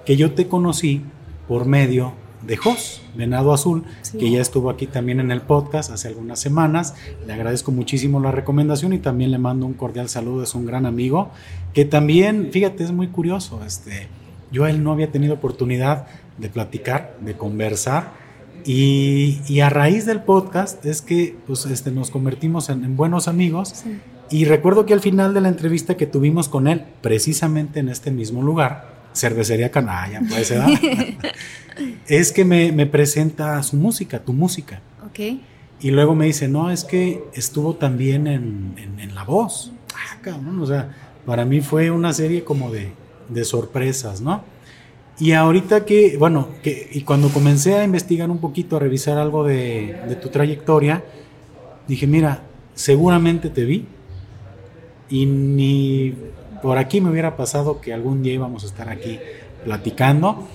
que 0.05 0.17
yo 0.17 0.33
te 0.33 0.47
conocí 0.47 1.01
por 1.47 1.65
medio 1.65 2.13
de 2.45 2.57
Jos, 2.57 3.01
Venado 3.15 3.53
Azul, 3.53 3.83
que 4.17 4.29
ya 4.29 4.41
estuvo 4.41 4.69
aquí 4.69 4.87
también 4.87 5.19
en 5.19 5.31
el 5.31 5.41
podcast 5.41 5.91
hace 5.91 6.07
algunas 6.07 6.39
semanas. 6.39 6.95
Le 7.25 7.33
agradezco 7.33 7.71
muchísimo 7.71 8.19
la 8.19 8.31
recomendación 8.31 8.93
y 8.93 8.99
también 8.99 9.31
le 9.31 9.37
mando 9.37 9.65
un 9.65 9.73
cordial 9.73 10.09
saludo, 10.09 10.43
es 10.43 10.53
un 10.53 10.65
gran 10.65 10.85
amigo, 10.85 11.31
que 11.73 11.85
también, 11.85 12.49
fíjate, 12.51 12.83
es 12.83 12.91
muy 12.91 13.07
curioso, 13.07 13.61
este, 13.65 14.07
yo 14.51 14.65
a 14.65 14.69
él 14.69 14.83
no 14.83 14.91
había 14.91 15.11
tenido 15.11 15.33
oportunidad 15.35 16.07
de 16.37 16.49
platicar, 16.49 17.17
de 17.21 17.35
conversar, 17.35 18.25
y, 18.65 19.59
a 19.59 19.69
raíz 19.69 20.05
del 20.05 20.21
podcast 20.21 20.83
es 20.85 21.01
que 21.01 21.35
pues, 21.45 21.65
este, 21.67 21.91
nos 21.91 22.09
convertimos 22.09 22.69
en, 22.69 22.97
buenos 22.97 23.27
amigos. 23.27 23.83
Y 24.31 24.45
recuerdo 24.45 24.87
que 24.87 24.93
al 24.93 25.01
final 25.01 25.35
de 25.35 25.41
la 25.41 25.49
entrevista 25.49 25.95
que 25.95 26.07
tuvimos 26.07 26.49
con 26.49 26.67
él, 26.67 26.83
precisamente 27.01 27.79
en 27.79 27.89
este 27.89 28.09
mismo 28.09 28.41
lugar, 28.41 28.95
Cervecería 29.13 29.69
Canalla, 29.69 30.21
puede 30.27 30.43
ser. 30.43 30.63
es 32.07 32.31
que 32.31 32.43
me, 32.43 32.85
presenta 32.87 33.61
su 33.61 33.77
música, 33.77 34.19
tu 34.19 34.33
música. 34.33 34.81
Ok. 35.05 35.39
Y 35.81 35.91
luego 35.91 36.15
me 36.15 36.25
dice, 36.25 36.47
no, 36.47 36.71
es 36.71 36.83
que 36.83 37.23
estuvo 37.33 37.75
también 37.75 38.25
en, 38.25 38.73
en, 38.97 39.13
La 39.13 39.23
Voz. 39.23 39.71
Ah, 39.93 40.17
cabrón, 40.21 40.59
o 40.59 40.65
sea, 40.65 40.89
para 41.25 41.45
mí 41.45 41.61
fue 41.61 41.91
una 41.91 42.13
serie 42.13 42.43
como 42.43 42.71
de, 42.71 42.91
de 43.29 43.43
sorpresas, 43.43 44.21
¿no? 44.21 44.43
Y 45.19 45.31
ahorita 45.31 45.85
que, 45.85 46.17
bueno, 46.17 46.49
que, 46.61 46.89
y 46.91 47.01
cuando 47.01 47.29
comencé 47.29 47.75
a 47.75 47.83
investigar 47.83 48.29
un 48.29 48.39
poquito, 48.39 48.75
a 48.75 48.79
revisar 48.79 49.17
algo 49.17 49.45
de, 49.45 50.17
tu 50.21 50.29
trayectoria, 50.29 51.03
dije, 51.87 52.05
mira, 52.05 52.43
seguramente 52.73 53.49
te 53.49 53.63
vi 53.63 53.85
y 55.09 55.25
ni 55.25 56.13
por 56.61 56.77
aquí 56.77 56.99
me 56.99 57.11
hubiera 57.11 57.37
pasado 57.37 57.79
que 57.79 57.93
algún 57.93 58.23
día 58.23 58.33
íbamos 58.33 58.63
a 58.63 58.67
estar 58.67 58.89
aquí 58.89 59.19
platicando. 59.63 60.47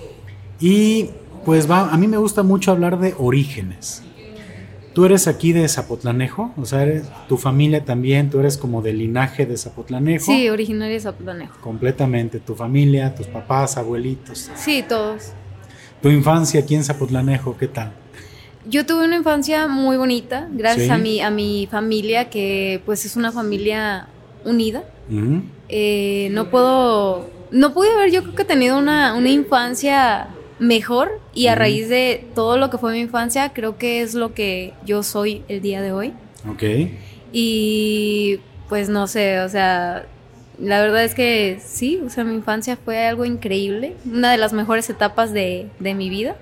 Y 0.59 1.09
pues 1.43 1.69
va, 1.69 1.91
a 1.91 1.97
mí 1.97 2.07
me 2.07 2.17
gusta 2.17 2.43
mucho 2.43 2.71
hablar 2.71 2.99
de 2.99 3.15
orígenes. 3.17 4.03
Tú 4.93 5.05
eres 5.05 5.27
aquí 5.27 5.53
de 5.53 5.67
Zapotlanejo, 5.67 6.51
o 6.57 6.65
sea, 6.65 6.83
eres, 6.83 7.03
tu 7.29 7.37
familia 7.37 7.85
también, 7.85 8.29
tú 8.29 8.39
eres 8.39 8.57
como 8.57 8.81
del 8.81 8.99
linaje 8.99 9.45
de 9.45 9.55
Zapotlanejo. 9.55 10.25
Sí, 10.25 10.49
originaria 10.49 10.95
de 10.95 10.99
Zapotlanejo. 10.99 11.59
Completamente, 11.61 12.39
tu 12.39 12.55
familia, 12.55 13.15
tus 13.15 13.27
papás, 13.27 13.77
abuelitos. 13.77 14.51
Sí, 14.55 14.83
todos. 14.87 15.31
Tu 16.01 16.09
infancia 16.09 16.59
aquí 16.59 16.75
en 16.75 16.83
Zapotlanejo, 16.83 17.57
¿qué 17.57 17.67
tal? 17.67 17.93
Yo 18.65 18.85
tuve 18.85 19.05
una 19.05 19.15
infancia 19.15 19.67
muy 19.67 19.97
bonita, 19.97 20.47
gracias 20.51 20.89
a, 20.89 20.97
mi, 20.97 21.21
a 21.21 21.31
mi 21.31 21.67
familia, 21.71 22.29
que 22.29 22.81
pues 22.85 23.05
es 23.05 23.15
una 23.15 23.31
familia 23.31 24.07
unida. 24.45 24.83
Eh, 25.69 26.29
no 26.31 26.49
puedo, 26.49 27.29
no 27.51 27.73
pude 27.73 27.91
haber 27.91 28.11
yo 28.11 28.23
creo 28.23 28.35
que 28.35 28.45
tenido 28.45 28.77
una, 28.77 29.17
infancia 29.29 30.27
mejor 30.61 31.19
y 31.33 31.47
a 31.47 31.55
raíz 31.55 31.89
de 31.89 32.25
todo 32.33 32.57
lo 32.57 32.69
que 32.69 32.77
fue 32.77 32.93
mi 32.93 32.99
infancia 32.99 33.49
creo 33.49 33.77
que 33.77 34.01
es 34.01 34.13
lo 34.13 34.33
que 34.33 34.73
yo 34.85 35.03
soy 35.03 35.43
el 35.49 35.61
día 35.61 35.81
de 35.81 35.91
hoy. 35.91 36.13
Ok. 36.49 36.63
Y 37.33 38.39
pues 38.69 38.87
no 38.87 39.07
sé, 39.07 39.41
o 39.41 39.49
sea, 39.49 40.05
la 40.57 40.81
verdad 40.81 41.03
es 41.03 41.13
que 41.13 41.59
sí, 41.65 41.99
o 42.05 42.09
sea, 42.09 42.23
mi 42.23 42.35
infancia 42.35 42.77
fue 42.77 43.05
algo 43.05 43.25
increíble, 43.25 43.95
una 44.05 44.31
de 44.31 44.37
las 44.37 44.53
mejores 44.53 44.89
etapas 44.89 45.33
de, 45.33 45.69
mi 45.79 46.09
vida. 46.09 46.35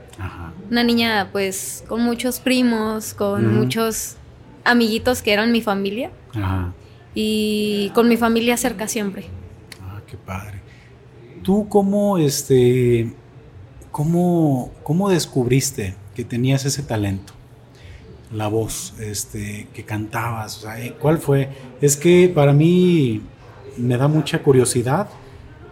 Una 0.70 0.84
niña 0.84 1.30
pues 1.32 1.84
con 1.88 2.02
muchos 2.02 2.40
primos, 2.40 3.16
con 3.16 3.56
muchos 3.56 4.18
amiguitos 4.64 5.24
que 5.24 5.34
eran 5.34 5.52
mi 5.52 5.62
familia. 5.62 6.12
Ajá 6.36 6.74
y 7.14 7.90
con 7.90 8.08
mi 8.08 8.18
familia 8.18 8.58
cerca 8.58 8.88
siempre. 8.88 9.26
Ah, 9.82 10.02
qué 10.08 10.18
padre. 10.18 10.62
¿Tú 11.44 11.68
cómo, 11.68 12.18
este, 12.18 13.14
cómo, 13.92 14.72
cómo 14.84 15.10
descubriste 15.10 15.96
que 16.16 16.24
tenías 16.24 16.66
ese 16.66 16.84
talento? 16.84 17.34
La 18.32 18.48
voz, 18.48 18.94
este, 19.00 19.68
que 19.74 19.84
cantabas, 19.86 20.66
eh, 20.78 20.96
¿cuál 21.00 21.18
fue? 21.18 21.50
Es 21.82 21.98
que 21.98 22.32
para 22.34 22.54
mí 22.54 23.22
me 23.78 23.98
da 23.98 24.08
mucha 24.08 24.44
curiosidad 24.44 25.10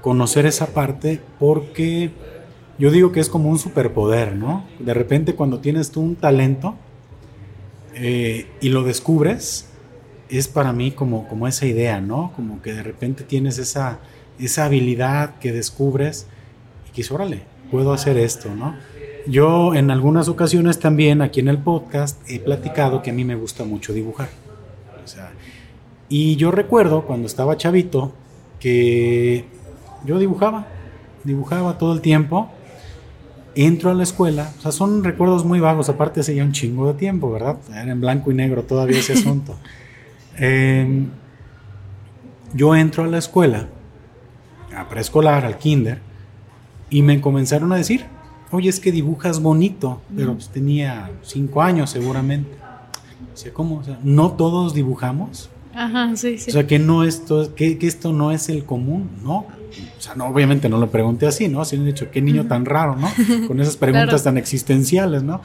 conocer 0.02 0.46
esa 0.46 0.68
parte 0.68 1.22
porque 1.40 2.12
yo 2.80 2.92
digo 2.92 3.12
que 3.12 3.20
es 3.20 3.30
como 3.30 3.50
un 3.50 3.60
superpoder, 3.60 4.36
¿no? 4.36 4.66
De 4.80 4.94
repente 4.94 5.36
cuando 5.36 5.60
tienes 5.60 5.92
tú 5.92 6.02
un 6.02 6.16
talento 6.16 6.76
eh, 7.94 8.48
y 8.62 8.70
lo 8.70 8.84
descubres, 8.84 9.70
es 10.30 10.48
para 10.48 10.74
mí 10.74 10.92
como, 10.92 11.28
como 11.28 11.48
esa 11.48 11.66
idea, 11.66 12.02
¿no? 12.02 12.32
Como 12.36 12.62
que 12.62 12.74
de 12.74 12.84
repente 12.84 13.24
tienes 13.24 13.58
esa, 13.58 14.00
esa 14.40 14.66
habilidad 14.66 15.40
que 15.40 15.52
descubres 15.52 16.28
y 16.88 16.90
que 16.92 16.98
dices, 16.98 17.12
órale, 17.12 17.42
puedo 17.72 17.94
hacer 17.94 18.18
esto, 18.18 18.54
¿no? 18.56 18.76
Yo 19.28 19.76
en 19.76 19.92
algunas 19.92 20.30
ocasiones 20.30 20.80
también 20.80 21.22
aquí 21.22 21.42
en 21.42 21.50
el 21.50 21.58
podcast 21.58 22.18
he 22.30 22.40
platicado 22.40 23.02
que 23.02 23.10
a 23.10 23.14
mí 23.14 23.26
me 23.26 23.36
gusta 23.36 23.66
mucho 23.66 23.94
dibujar. 23.94 24.30
y 26.10 26.38
yo 26.38 26.52
recuerdo 26.52 27.06
cuando 27.06 27.28
estaba 27.28 27.58
chavito 27.58 28.14
que 28.60 29.46
yo 30.06 30.20
dibujaba, 30.20 30.68
dibujaba 31.24 31.78
todo 31.78 31.94
el 31.94 32.02
tiempo. 32.02 32.50
Entro 33.56 33.90
a 33.90 33.96
la 33.96 34.04
escuela, 34.04 34.52
o 34.60 34.62
sea, 34.62 34.72
son 34.72 35.04
recuerdos 35.04 35.44
muy 35.44 35.60
vagos, 35.60 35.90
aparte 35.90 36.20
hace 36.20 36.36
ya 36.36 36.44
un 36.44 36.52
chingo 36.52 36.88
de 36.88 36.94
tiempo, 36.94 37.32
¿verdad? 37.32 37.58
Era 37.72 37.92
en 37.92 38.00
blanco 38.00 38.32
y 38.32 38.36
negro 38.36 38.64
todavía 38.64 39.00
ese 39.00 39.14
asunto. 39.20 39.58
Em, 40.38 41.10
yo 42.54 42.76
entro 42.76 43.04
a 43.04 43.08
la 43.08 43.18
escuela, 43.18 43.68
a 44.76 44.88
preescolar, 44.88 45.44
al 45.44 45.58
kinder, 45.58 46.00
y 46.90 47.02
me 47.02 47.22
comenzaron 47.22 47.72
a 47.74 47.76
decir, 47.76 48.06
oye, 48.52 48.70
es 48.70 48.80
que 48.80 48.92
dibujas 48.92 49.42
bonito, 49.42 50.02
pero 50.16 50.34
pues, 50.34 50.50
tenía 50.50 51.12
cinco 51.22 51.62
años 51.62 51.90
seguramente. 51.90 52.50
O 53.48 53.54
¿cómo? 53.54 53.78
O 53.78 53.84
sea, 53.84 54.00
no 54.04 54.32
todos 54.32 54.74
dibujamos. 54.74 55.50
Ajá, 55.74 56.16
sí, 56.16 56.40
sí. 56.40 56.50
O 56.50 56.54
sea, 56.54 56.66
que, 56.66 56.80
no 56.80 57.04
esto, 57.04 57.54
que, 57.54 57.78
que 57.78 57.86
esto 57.86 58.12
no 58.12 58.32
es 58.32 58.50
el 58.50 58.66
común, 58.66 59.10
¿no? 59.24 59.46
O 59.98 60.02
sea, 60.02 60.16
no, 60.16 60.26
obviamente 60.26 60.70
no 60.70 60.80
lo 60.80 60.90
pregunté 60.90 61.28
así, 61.28 61.48
¿no? 61.48 61.62
Así 61.62 61.76
han 61.76 61.86
dicho, 61.86 62.10
qué 62.10 62.22
niño 62.22 62.48
tan 62.48 62.66
raro, 62.66 62.96
¿no? 62.96 63.10
Con 63.48 63.60
esas 63.60 63.78
preguntas 63.78 64.24
tan 64.24 64.38
existenciales, 64.38 65.22
¿no? 65.22 65.42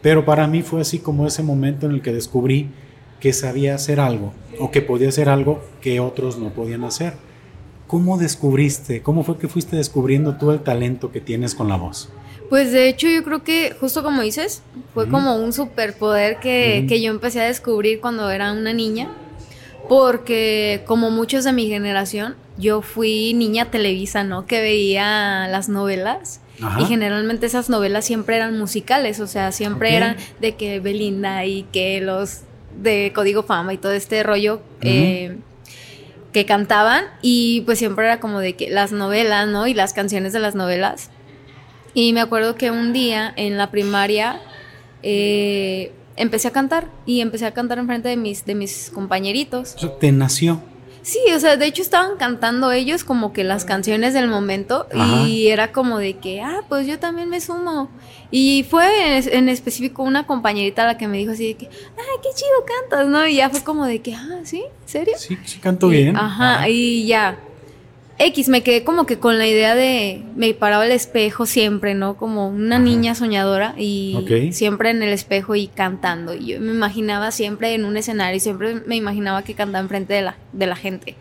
Pero 0.00 0.24
para 0.24 0.46
mí 0.46 0.62
fue 0.62 0.80
así 0.80 0.98
como 0.98 1.26
ese 1.26 1.42
momento 1.42 1.86
en 1.86 1.92
el 1.92 2.02
que 2.02 2.12
descubrí 2.12 2.70
que 3.20 3.32
sabía 3.32 3.74
hacer 3.74 3.98
algo 4.00 4.32
o 4.58 4.70
que 4.70 4.82
podía 4.82 5.08
hacer 5.08 5.28
algo 5.28 5.62
que 5.80 6.00
otros 6.00 6.38
no 6.38 6.50
podían 6.50 6.84
hacer. 6.84 7.14
¿Cómo 7.86 8.18
descubriste? 8.18 9.02
¿Cómo 9.02 9.22
fue 9.22 9.38
que 9.38 9.48
fuiste 9.48 9.76
descubriendo 9.76 10.36
tú 10.36 10.50
el 10.50 10.60
talento 10.60 11.12
que 11.12 11.20
tienes 11.20 11.54
con 11.54 11.68
la 11.68 11.76
voz? 11.76 12.08
Pues 12.50 12.72
de 12.72 12.88
hecho 12.88 13.08
yo 13.08 13.24
creo 13.24 13.42
que 13.42 13.74
justo 13.78 14.02
como 14.02 14.22
dices, 14.22 14.62
fue 14.94 15.08
como 15.08 15.36
un 15.36 15.52
superpoder 15.52 16.38
que, 16.38 16.86
que 16.88 17.00
yo 17.00 17.10
empecé 17.10 17.40
a 17.40 17.44
descubrir 17.44 18.00
cuando 18.00 18.30
era 18.30 18.52
una 18.52 18.72
niña, 18.72 19.08
porque 19.88 20.82
como 20.86 21.10
muchos 21.10 21.44
de 21.44 21.52
mi 21.52 21.68
generación, 21.68 22.36
yo 22.58 22.82
fui 22.82 23.34
niña 23.34 23.70
televisa, 23.70 24.24
¿no? 24.24 24.46
Que 24.46 24.60
veía 24.60 25.48
las 25.48 25.68
novelas. 25.68 26.40
Y 26.78 26.86
generalmente 26.86 27.44
esas 27.44 27.68
novelas 27.68 28.06
siempre 28.06 28.36
eran 28.36 28.58
musicales, 28.58 29.20
o 29.20 29.26
sea, 29.26 29.52
siempre 29.52 29.94
eran 29.94 30.16
de 30.40 30.54
que 30.54 30.80
Belinda 30.80 31.44
y 31.44 31.64
que 31.64 32.00
los 32.00 32.42
de 32.80 33.12
Código 33.14 33.42
Fama 33.42 33.74
y 33.74 33.78
todo 33.78 33.92
este 33.92 34.22
rollo. 34.22 34.60
Eh, 34.80 35.36
que 36.32 36.44
cantaban 36.44 37.04
y 37.22 37.62
pues 37.62 37.78
siempre 37.78 38.06
era 38.06 38.20
como 38.20 38.40
de 38.40 38.54
que 38.54 38.70
las 38.70 38.92
novelas, 38.92 39.48
¿no? 39.48 39.66
Y 39.66 39.74
las 39.74 39.92
canciones 39.92 40.32
de 40.32 40.40
las 40.40 40.54
novelas. 40.54 41.10
Y 41.94 42.12
me 42.12 42.20
acuerdo 42.20 42.56
que 42.56 42.70
un 42.70 42.92
día 42.92 43.32
en 43.36 43.56
la 43.56 43.70
primaria 43.70 44.40
eh, 45.02 45.92
empecé 46.16 46.48
a 46.48 46.50
cantar 46.50 46.88
y 47.06 47.20
empecé 47.20 47.46
a 47.46 47.54
cantar 47.54 47.78
enfrente 47.78 48.08
de 48.08 48.16
mis, 48.16 48.44
de 48.44 48.54
mis 48.54 48.90
compañeritos. 48.90 49.76
te 49.98 50.12
nació. 50.12 50.60
Sí, 51.06 51.20
o 51.32 51.38
sea, 51.38 51.56
de 51.56 51.66
hecho 51.66 51.82
estaban 51.82 52.16
cantando 52.16 52.72
ellos 52.72 53.04
como 53.04 53.32
que 53.32 53.44
las 53.44 53.64
canciones 53.64 54.12
del 54.12 54.26
momento 54.26 54.88
y 55.24 55.46
era 55.46 55.70
como 55.70 55.98
de 55.98 56.14
que, 56.14 56.42
ah, 56.42 56.62
pues 56.68 56.88
yo 56.88 56.98
también 56.98 57.28
me 57.28 57.40
sumo. 57.40 57.88
Y 58.32 58.66
fue 58.68 59.18
en, 59.18 59.48
específico 59.48 60.02
una 60.02 60.26
compañerita 60.26 60.84
la 60.84 60.98
que 60.98 61.06
me 61.06 61.18
dijo 61.18 61.30
así 61.30 61.46
de 61.46 61.54
que, 61.54 61.66
ah, 61.66 62.20
qué 62.20 62.28
chido 62.34 62.50
cantas, 62.66 63.06
¿no? 63.06 63.24
Y 63.24 63.36
ya 63.36 63.50
fue 63.50 63.62
como 63.62 63.86
de 63.86 64.02
que, 64.02 64.14
ah, 64.14 64.40
¿sí? 64.42 64.64
¿Serio? 64.84 65.14
Sí, 65.16 65.38
sí 65.44 65.60
canto 65.60 65.86
bien. 65.86 66.16
Ajá, 66.16 66.68
y 66.68 67.06
ya. 67.06 67.38
X, 68.18 68.48
me 68.48 68.62
quedé 68.62 68.82
como 68.82 69.04
que 69.04 69.18
con 69.18 69.36
la 69.36 69.46
idea 69.46 69.74
de, 69.74 70.22
me 70.36 70.54
paraba 70.54 70.86
el 70.86 70.92
espejo 70.92 71.44
siempre, 71.44 71.94
¿no? 71.94 72.16
Como 72.16 72.48
una 72.48 72.78
niña 72.78 73.14
soñadora 73.14 73.74
y 73.76 74.16
siempre 74.52 74.90
en 74.90 75.02
el 75.02 75.10
espejo 75.10 75.54
y 75.54 75.66
cantando. 75.66 76.34
Y 76.34 76.46
yo 76.46 76.60
me 76.60 76.72
imaginaba 76.72 77.30
siempre 77.30 77.74
en 77.74 77.84
un 77.84 77.96
escenario 77.96 78.36
y 78.36 78.40
siempre 78.40 78.76
me 78.86 78.96
imaginaba 78.96 79.42
que 79.42 79.54
cantaba 79.54 79.82
enfrente 79.82 80.14
de 80.14 80.22
la, 80.22 80.36
de 80.52 80.66
la 80.66 80.76
gente. 80.76 81.16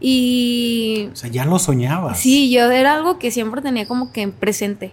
Y... 0.00 1.10
O 1.12 1.16
sea, 1.16 1.28
ya 1.28 1.44
lo 1.44 1.58
soñabas. 1.58 2.18
Sí, 2.18 2.50
yo 2.50 2.70
era 2.70 2.94
algo 2.94 3.18
que 3.18 3.30
siempre 3.30 3.60
tenía 3.60 3.86
como 3.86 4.10
que 4.10 4.26
presente. 4.28 4.92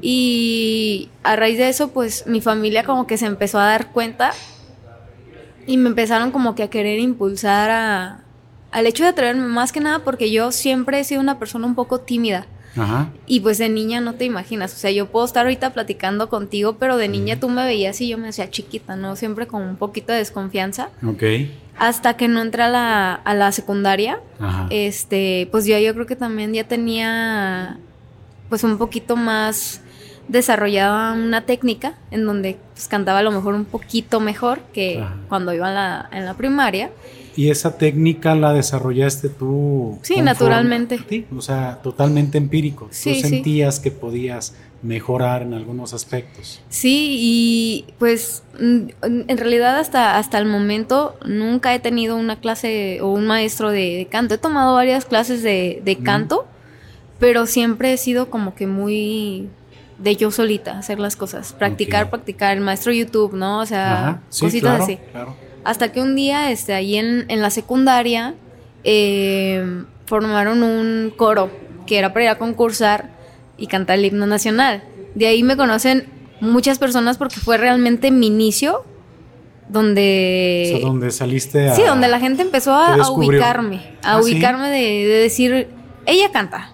Y 0.00 1.08
a 1.24 1.36
raíz 1.36 1.58
de 1.58 1.68
eso, 1.68 1.88
pues 1.90 2.26
mi 2.26 2.40
familia 2.40 2.84
como 2.84 3.06
que 3.06 3.18
se 3.18 3.26
empezó 3.26 3.58
a 3.58 3.66
dar 3.66 3.92
cuenta 3.92 4.32
y 5.66 5.76
me 5.76 5.88
empezaron 5.88 6.30
como 6.30 6.54
que 6.54 6.62
a 6.62 6.70
querer 6.70 6.98
impulsar 6.98 7.70
a 7.70 8.24
al 8.72 8.86
hecho 8.86 9.04
de 9.04 9.10
atreverme, 9.10 9.46
más 9.46 9.72
que 9.72 9.80
nada 9.80 10.00
porque 10.00 10.30
yo 10.30 10.52
siempre 10.52 11.00
he 11.00 11.04
sido 11.04 11.20
una 11.20 11.38
persona 11.38 11.66
un 11.66 11.74
poco 11.74 12.00
tímida. 12.00 12.46
Ajá. 12.76 13.10
Y 13.26 13.40
pues 13.40 13.58
de 13.58 13.68
niña 13.68 14.00
no 14.00 14.14
te 14.14 14.24
imaginas, 14.24 14.72
o 14.72 14.76
sea, 14.76 14.92
yo 14.92 15.06
puedo 15.06 15.26
estar 15.26 15.44
ahorita 15.44 15.70
platicando 15.70 16.28
contigo, 16.28 16.76
pero 16.78 16.96
de 16.96 17.08
niña 17.08 17.40
tú 17.40 17.48
me 17.48 17.64
veías 17.64 18.00
y 18.00 18.08
yo 18.08 18.16
me 18.16 18.28
hacía 18.28 18.48
chiquita, 18.48 18.94
¿no? 18.94 19.16
Siempre 19.16 19.48
con 19.48 19.62
un 19.62 19.76
poquito 19.76 20.12
de 20.12 20.18
desconfianza. 20.18 20.90
Ok. 21.04 21.22
Hasta 21.78 22.16
que 22.16 22.28
no 22.28 22.42
entré 22.42 22.62
a 22.62 22.68
la, 22.68 23.14
a 23.14 23.34
la 23.34 23.50
secundaria, 23.52 24.20
Ajá. 24.38 24.66
este, 24.70 25.48
pues 25.50 25.66
yo, 25.66 25.78
yo 25.78 25.94
creo 25.94 26.06
que 26.06 26.16
también 26.16 26.52
ya 26.52 26.64
tenía 26.64 27.78
pues 28.48 28.62
un 28.64 28.78
poquito 28.78 29.16
más 29.16 29.80
desarrollada 30.28 31.12
una 31.12 31.40
técnica 31.42 31.94
en 32.10 32.24
donde 32.24 32.56
pues, 32.74 32.86
cantaba 32.86 33.18
a 33.18 33.22
lo 33.22 33.32
mejor 33.32 33.54
un 33.54 33.64
poquito 33.64 34.20
mejor 34.20 34.60
que 34.72 35.04
cuando 35.28 35.52
iba 35.52 35.72
la, 35.72 36.08
en 36.12 36.24
la 36.24 36.34
primaria. 36.34 36.90
¿Y 37.40 37.48
esa 37.48 37.78
técnica 37.78 38.34
la 38.34 38.52
desarrollaste 38.52 39.30
tú? 39.30 39.98
Sí, 40.02 40.20
naturalmente. 40.20 41.00
Sí, 41.08 41.24
o 41.34 41.40
sea, 41.40 41.80
totalmente 41.82 42.36
empírico. 42.36 42.90
tú 42.90 43.14
sentías 43.14 43.80
que 43.80 43.90
podías 43.90 44.54
mejorar 44.82 45.40
en 45.40 45.54
algunos 45.54 45.94
aspectos. 45.94 46.60
Sí, 46.68 47.16
y 47.18 47.86
pues 47.98 48.42
mm, 48.60 48.88
en 49.02 49.38
realidad 49.38 49.78
hasta, 49.78 50.18
hasta 50.18 50.36
el 50.36 50.44
momento 50.44 51.16
nunca 51.24 51.74
he 51.74 51.78
tenido 51.78 52.14
una 52.16 52.36
clase 52.40 53.00
o 53.00 53.10
un 53.10 53.26
maestro 53.26 53.70
de, 53.70 54.06
canto. 54.10 54.34
He 54.34 54.38
tomado 54.38 54.74
varias 54.74 55.06
clases 55.06 55.42
de, 55.42 55.98
canto, 56.04 56.46
pero 57.20 57.46
siempre 57.46 57.94
he 57.94 57.96
sido 57.96 58.28
como 58.28 58.54
que 58.54 58.66
muy 58.66 59.48
de 59.96 60.14
yo 60.14 60.30
solita 60.30 60.76
hacer 60.76 61.00
las 61.00 61.16
cosas. 61.16 61.54
Practicar, 61.54 62.10
practicar. 62.10 62.58
El 62.58 62.62
maestro 62.62 62.92
YouTube, 62.92 63.32
¿no? 63.32 63.60
O 63.60 63.66
sea, 63.66 64.20
cositas 64.28 64.82
así. 64.82 64.98
Claro. 65.10 65.49
Hasta 65.64 65.92
que 65.92 66.00
un 66.00 66.16
día, 66.16 66.50
este, 66.50 66.72
ahí 66.72 66.96
en, 66.96 67.26
en 67.28 67.40
la 67.42 67.50
secundaria, 67.50 68.34
eh, 68.84 69.84
formaron 70.06 70.62
un 70.62 71.12
coro 71.16 71.50
que 71.86 71.98
era 71.98 72.12
para 72.12 72.24
ir 72.24 72.30
a 72.30 72.38
concursar 72.38 73.10
y 73.56 73.66
cantar 73.66 73.98
el 73.98 74.06
himno 74.06 74.26
nacional. 74.26 74.82
De 75.14 75.26
ahí 75.26 75.42
me 75.42 75.56
conocen 75.56 76.06
muchas 76.40 76.78
personas 76.78 77.18
porque 77.18 77.36
fue 77.36 77.58
realmente 77.58 78.10
mi 78.10 78.26
inicio 78.26 78.84
donde... 79.68 80.72
O 80.74 80.78
sea, 80.78 80.86
donde 80.86 81.10
saliste 81.10 81.68
a... 81.68 81.74
Sí, 81.74 81.82
donde 81.82 82.08
la 82.08 82.18
gente 82.18 82.42
empezó 82.42 82.74
a, 82.74 83.10
ubicarme, 83.10 83.96
a 84.02 84.14
ah, 84.14 84.20
ubicarme 84.20 84.68
de, 84.68 85.06
de, 85.06 85.18
decir, 85.20 85.68
ella 86.06 86.32
canta. 86.32 86.72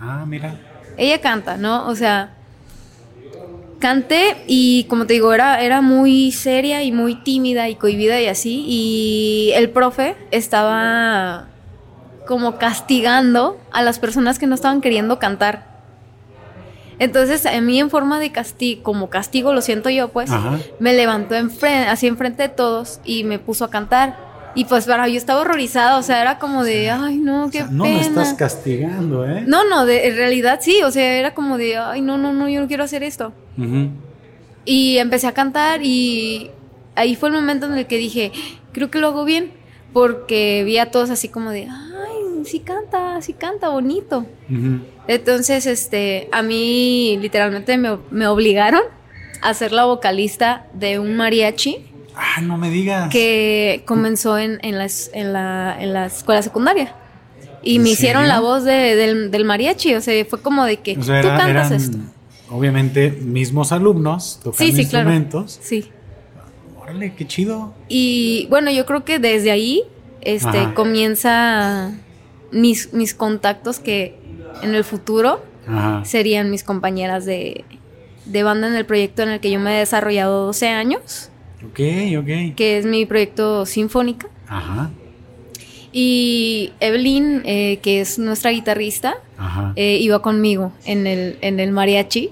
Ah, 0.00 0.24
mira. 0.26 0.58
Ella 0.96 1.20
canta, 1.20 1.56
¿no? 1.56 1.86
O 1.86 1.94
sea, 1.94 2.34
canté 3.82 4.36
y 4.46 4.84
como 4.84 5.06
te 5.06 5.14
digo, 5.14 5.34
era, 5.34 5.60
era 5.60 5.80
muy 5.80 6.30
seria 6.30 6.84
y 6.84 6.92
muy 6.92 7.16
tímida 7.16 7.68
y 7.68 7.74
cohibida 7.74 8.20
y 8.20 8.28
así. 8.28 8.64
Y 8.68 9.50
el 9.56 9.70
profe 9.70 10.14
estaba 10.30 11.48
como 12.26 12.58
castigando 12.58 13.58
a 13.72 13.82
las 13.82 13.98
personas 13.98 14.38
que 14.38 14.46
no 14.46 14.54
estaban 14.54 14.80
queriendo 14.80 15.18
cantar. 15.18 15.66
Entonces, 17.00 17.44
a 17.44 17.60
mí 17.60 17.80
en 17.80 17.90
forma 17.90 18.20
de 18.20 18.30
castigo, 18.30 18.84
como 18.84 19.10
castigo, 19.10 19.52
lo 19.52 19.60
siento 19.60 19.90
yo, 19.90 20.08
pues, 20.08 20.30
me 20.78 20.92
levantó 20.92 21.34
así 21.88 22.06
enfrente 22.06 22.44
de 22.44 22.48
todos 22.50 23.00
y 23.04 23.24
me 23.24 23.40
puso 23.40 23.64
a 23.64 23.70
cantar. 23.70 24.16
Y 24.54 24.66
pues 24.66 24.86
para 24.86 25.08
yo 25.08 25.16
estaba 25.16 25.40
horrorizada, 25.40 25.98
o 25.98 26.02
sea, 26.02 26.20
era 26.20 26.38
como 26.38 26.62
de, 26.62 26.90
ay, 26.90 27.16
no, 27.16 27.50
qué 27.50 27.64
No 27.70 27.84
me 27.84 28.00
estás 28.00 28.34
castigando, 28.34 29.26
¿eh? 29.26 29.44
No, 29.46 29.64
no, 29.68 29.86
de, 29.86 30.08
en 30.08 30.16
realidad 30.16 30.58
sí, 30.60 30.82
o 30.82 30.90
sea, 30.90 31.16
era 31.18 31.34
como 31.34 31.56
de, 31.56 31.78
ay, 31.78 32.02
no, 32.02 32.18
no, 32.18 32.32
no, 32.32 32.48
yo 32.48 32.60
no 32.60 32.68
quiero 32.68 32.84
hacer 32.84 33.02
esto. 33.02 33.32
Y 34.64 34.98
empecé 34.98 35.26
a 35.26 35.32
cantar 35.32 35.80
y 35.82 36.50
ahí 36.94 37.16
fue 37.16 37.30
el 37.30 37.34
momento 37.34 37.66
en 37.66 37.74
el 37.74 37.86
que 37.86 37.96
dije, 37.96 38.32
creo 38.72 38.90
que 38.90 38.98
lo 38.98 39.08
hago 39.08 39.24
bien, 39.24 39.52
porque 39.92 40.62
vi 40.64 40.78
a 40.78 40.90
todos 40.90 41.10
así 41.10 41.28
como 41.28 41.50
de, 41.50 41.68
ay, 41.68 42.44
sí 42.44 42.60
canta, 42.60 43.20
sí 43.22 43.32
canta, 43.32 43.70
bonito. 43.70 44.26
Entonces, 45.08 45.66
este, 45.66 46.28
a 46.30 46.42
mí 46.42 47.18
literalmente 47.20 47.76
me, 47.78 47.98
me 48.10 48.26
obligaron 48.26 48.82
a 49.40 49.54
ser 49.54 49.72
la 49.72 49.84
vocalista 49.84 50.66
de 50.74 50.98
un 50.98 51.16
mariachi 51.16 51.91
Ah, 52.14 52.40
no 52.40 52.58
me 52.58 52.70
digas. 52.70 53.10
Que 53.10 53.82
comenzó 53.86 54.38
en, 54.38 54.58
en, 54.62 54.78
la, 54.78 54.86
en, 55.12 55.32
la, 55.32 55.76
en 55.80 55.92
la 55.92 56.06
escuela 56.06 56.42
secundaria. 56.42 56.94
Y 57.62 57.78
me 57.78 57.90
hicieron 57.90 58.26
la 58.28 58.40
voz 58.40 58.64
de, 58.64 58.96
del, 58.96 59.44
mariachi. 59.44 59.94
O 59.94 60.00
sea, 60.00 60.24
fue 60.24 60.40
como 60.40 60.64
de 60.64 60.78
que 60.78 60.96
tú 60.96 61.06
cantas 61.06 61.70
esto. 61.70 61.98
Obviamente, 62.50 63.10
mismos 63.10 63.72
alumnos 63.72 64.40
tocando 64.42 64.78
instrumentos. 64.78 65.58
Sí. 65.62 65.90
Órale, 66.80 67.14
qué 67.14 67.26
chido. 67.26 67.72
Y 67.88 68.46
bueno, 68.50 68.70
yo 68.70 68.84
creo 68.84 69.04
que 69.04 69.18
desde 69.18 69.50
ahí 69.50 69.82
este, 70.20 70.74
comienza 70.74 71.92
mis, 72.50 72.92
mis 72.92 73.14
contactos 73.14 73.78
que 73.78 74.18
en 74.62 74.74
el 74.74 74.84
futuro 74.84 75.42
serían 76.04 76.50
mis 76.50 76.64
compañeras 76.64 77.24
de, 77.24 77.64
de 78.26 78.42
banda 78.42 78.66
en 78.68 78.74
el 78.74 78.84
proyecto 78.84 79.22
en 79.22 79.30
el 79.30 79.40
que 79.40 79.50
yo 79.50 79.60
me 79.60 79.76
he 79.76 79.78
desarrollado 79.78 80.46
12 80.46 80.68
años. 80.68 81.30
Ok, 81.66 81.80
ok. 82.18 82.54
Que 82.56 82.78
es 82.78 82.86
mi 82.86 83.06
proyecto 83.06 83.66
Sinfónica. 83.66 84.28
Ajá. 84.48 84.90
Y 85.92 86.72
Evelyn, 86.80 87.42
eh, 87.44 87.78
que 87.82 88.00
es 88.00 88.18
nuestra 88.18 88.50
guitarrista, 88.50 89.16
eh, 89.76 89.98
iba 90.00 90.22
conmigo 90.22 90.72
en 90.84 91.06
el, 91.06 91.38
en 91.42 91.60
el 91.60 91.70
mariachi. 91.70 92.30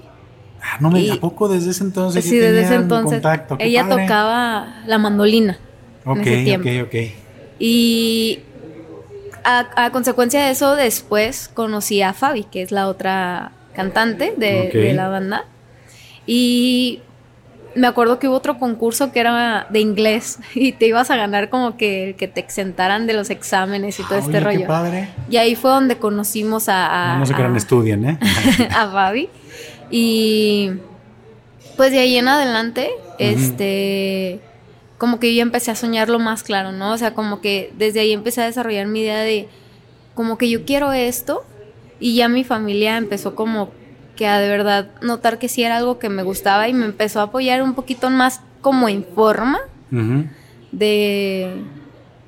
Ah, 0.63 0.77
no 0.79 0.89
me 0.89 1.09
¿a 1.11 1.15
poco 1.17 1.47
desde 1.47 1.71
ese 1.71 1.83
entonces? 1.83 2.25
Sí, 2.25 2.37
desde 2.37 2.63
ese 2.63 2.75
entonces. 2.75 3.21
ella 3.59 3.87
tocaba 3.87 4.81
la 4.87 4.97
mandolina. 4.97 5.59
Ok, 6.05 6.17
en 6.17 6.27
ese 6.27 6.43
tiempo. 6.43 6.69
ok, 6.69 6.87
ok. 6.87 7.11
Y 7.59 8.39
a, 9.43 9.89
consecuencia 9.91 10.43
de 10.45 10.51
eso, 10.51 10.75
después 10.75 11.47
conocí 11.47 12.01
a 12.01 12.13
Fabi, 12.13 12.45
que 12.45 12.63
es 12.63 12.71
la 12.71 12.87
otra 12.87 13.51
cantante 13.75 14.33
de, 14.35 14.69
de 14.69 14.93
la 14.93 15.07
banda. 15.07 15.45
Y 16.25 17.01
me 17.75 17.87
acuerdo 17.87 18.19
que 18.19 18.27
hubo 18.27 18.35
otro 18.35 18.57
concurso 18.57 19.11
que 19.11 19.19
era 19.19 19.67
de 19.69 19.79
inglés 19.79 20.39
y 20.55 20.73
te 20.73 20.87
ibas 20.87 21.09
a 21.11 21.15
ganar 21.15 21.49
como 21.49 21.77
que, 21.77 22.15
que 22.17 22.27
te 22.27 22.39
exentaran 22.39 23.07
de 23.07 23.13
los 23.13 23.29
exámenes 23.29 23.99
y 23.99 24.03
todo 24.03 24.19
este 24.19 24.39
rollo. 24.39 24.67
padre. 24.67 25.09
Y 25.29 25.37
ahí 25.37 25.55
fue 25.55 25.71
donde 25.71 25.97
conocimos 25.97 26.69
a... 26.69 27.17
no, 27.19 27.25
sé 27.25 27.33
qué 27.33 27.41
eran 27.41 27.55
estudian, 27.55 28.05
¿eh? 28.05 28.19
a 28.75 28.89
Fabi. 28.89 29.29
Y 29.89 30.71
pues 31.77 31.91
de 31.91 31.99
ahí 31.99 32.17
en 32.17 32.27
adelante, 32.27 32.89
este... 33.19 34.39
Como 34.97 35.19
que 35.19 35.33
yo 35.33 35.41
empecé 35.41 35.71
a 35.71 35.75
soñarlo 35.75 36.19
más 36.19 36.43
claro, 36.43 36.71
¿no? 36.71 36.93
O 36.93 36.97
sea, 36.97 37.15
como 37.15 37.41
que 37.41 37.73
desde 37.75 38.01
ahí 38.01 38.11
empecé 38.11 38.41
a 38.41 38.45
desarrollar 38.45 38.85
mi 38.85 39.01
idea 39.01 39.21
de 39.21 39.49
como 40.13 40.37
que 40.37 40.47
yo 40.47 40.63
quiero 40.63 40.93
esto 40.93 41.43
y 41.99 42.15
ya 42.15 42.29
mi 42.29 42.43
familia 42.43 42.97
empezó 42.97 43.33
como 43.33 43.71
que 44.21 44.27
a 44.27 44.37
de 44.37 44.49
verdad 44.49 44.91
notar 45.01 45.39
que 45.39 45.49
sí 45.49 45.63
era 45.63 45.77
algo 45.77 45.97
que 45.97 46.07
me 46.07 46.21
gustaba 46.21 46.67
y 46.67 46.73
me 46.73 46.85
empezó 46.85 47.21
a 47.21 47.23
apoyar 47.23 47.63
un 47.63 47.73
poquito 47.73 48.11
más 48.11 48.41
como 48.61 48.87
en 48.87 49.03
forma 49.03 49.57
de 50.71 51.49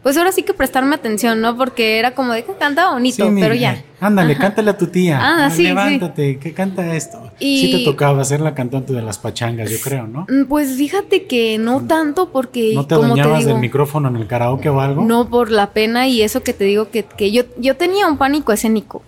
pues 0.02 0.18
ahora 0.18 0.32
sí 0.32 0.42
que 0.42 0.56
prestarme 0.56 0.96
atención, 0.96 1.40
¿no? 1.40 1.56
Porque 1.56 2.00
era 2.00 2.16
como 2.16 2.34
de 2.34 2.44
que 2.44 2.54
canta 2.56 2.90
bonito, 2.90 3.30
pero 3.40 3.54
ya. 3.54 3.84
Ándale, 4.02 4.36
cántale 4.36 4.72
a 4.72 4.78
tu 4.78 4.88
tía. 4.88 5.20
Ah, 5.22 5.52
sí, 5.52 5.66
Levántate, 5.66 6.40
que 6.40 6.52
canta 6.52 6.96
esto. 6.96 7.32
Y... 7.38 7.60
Sí 7.60 7.72
te 7.72 7.86
tocaba 7.86 8.24
ser 8.26 8.42
la 8.42 8.56
cantante 8.56 8.92
de 8.92 9.04
las 9.04 9.20
pachangas, 9.20 9.70
yo 9.70 9.78
creo, 9.84 10.08
¿no? 10.08 10.26
Mm, 10.28 10.46
pues 10.50 10.76
fíjate 10.76 11.28
que 11.28 11.60
no 11.60 11.86
tanto 11.86 12.32
porque... 12.32 12.72
¿No 12.74 12.88
te 12.88 12.96
como 12.96 13.16
del 13.16 13.60
micrófono 13.60 14.10
en 14.10 14.16
el 14.16 14.26
karaoke 14.26 14.68
o 14.68 14.82
algo? 14.82 15.06
No, 15.06 15.30
por 15.30 15.52
la 15.52 15.70
pena 15.70 16.08
y 16.08 16.24
eso 16.24 16.42
que 16.42 16.54
te 16.54 16.64
digo 16.64 16.90
que, 16.90 17.04
que 17.04 17.32
yo, 17.32 17.44
yo 17.60 17.78
tenía 17.78 18.08
un 18.08 18.18
pánico 18.18 18.52
escénico 18.52 19.04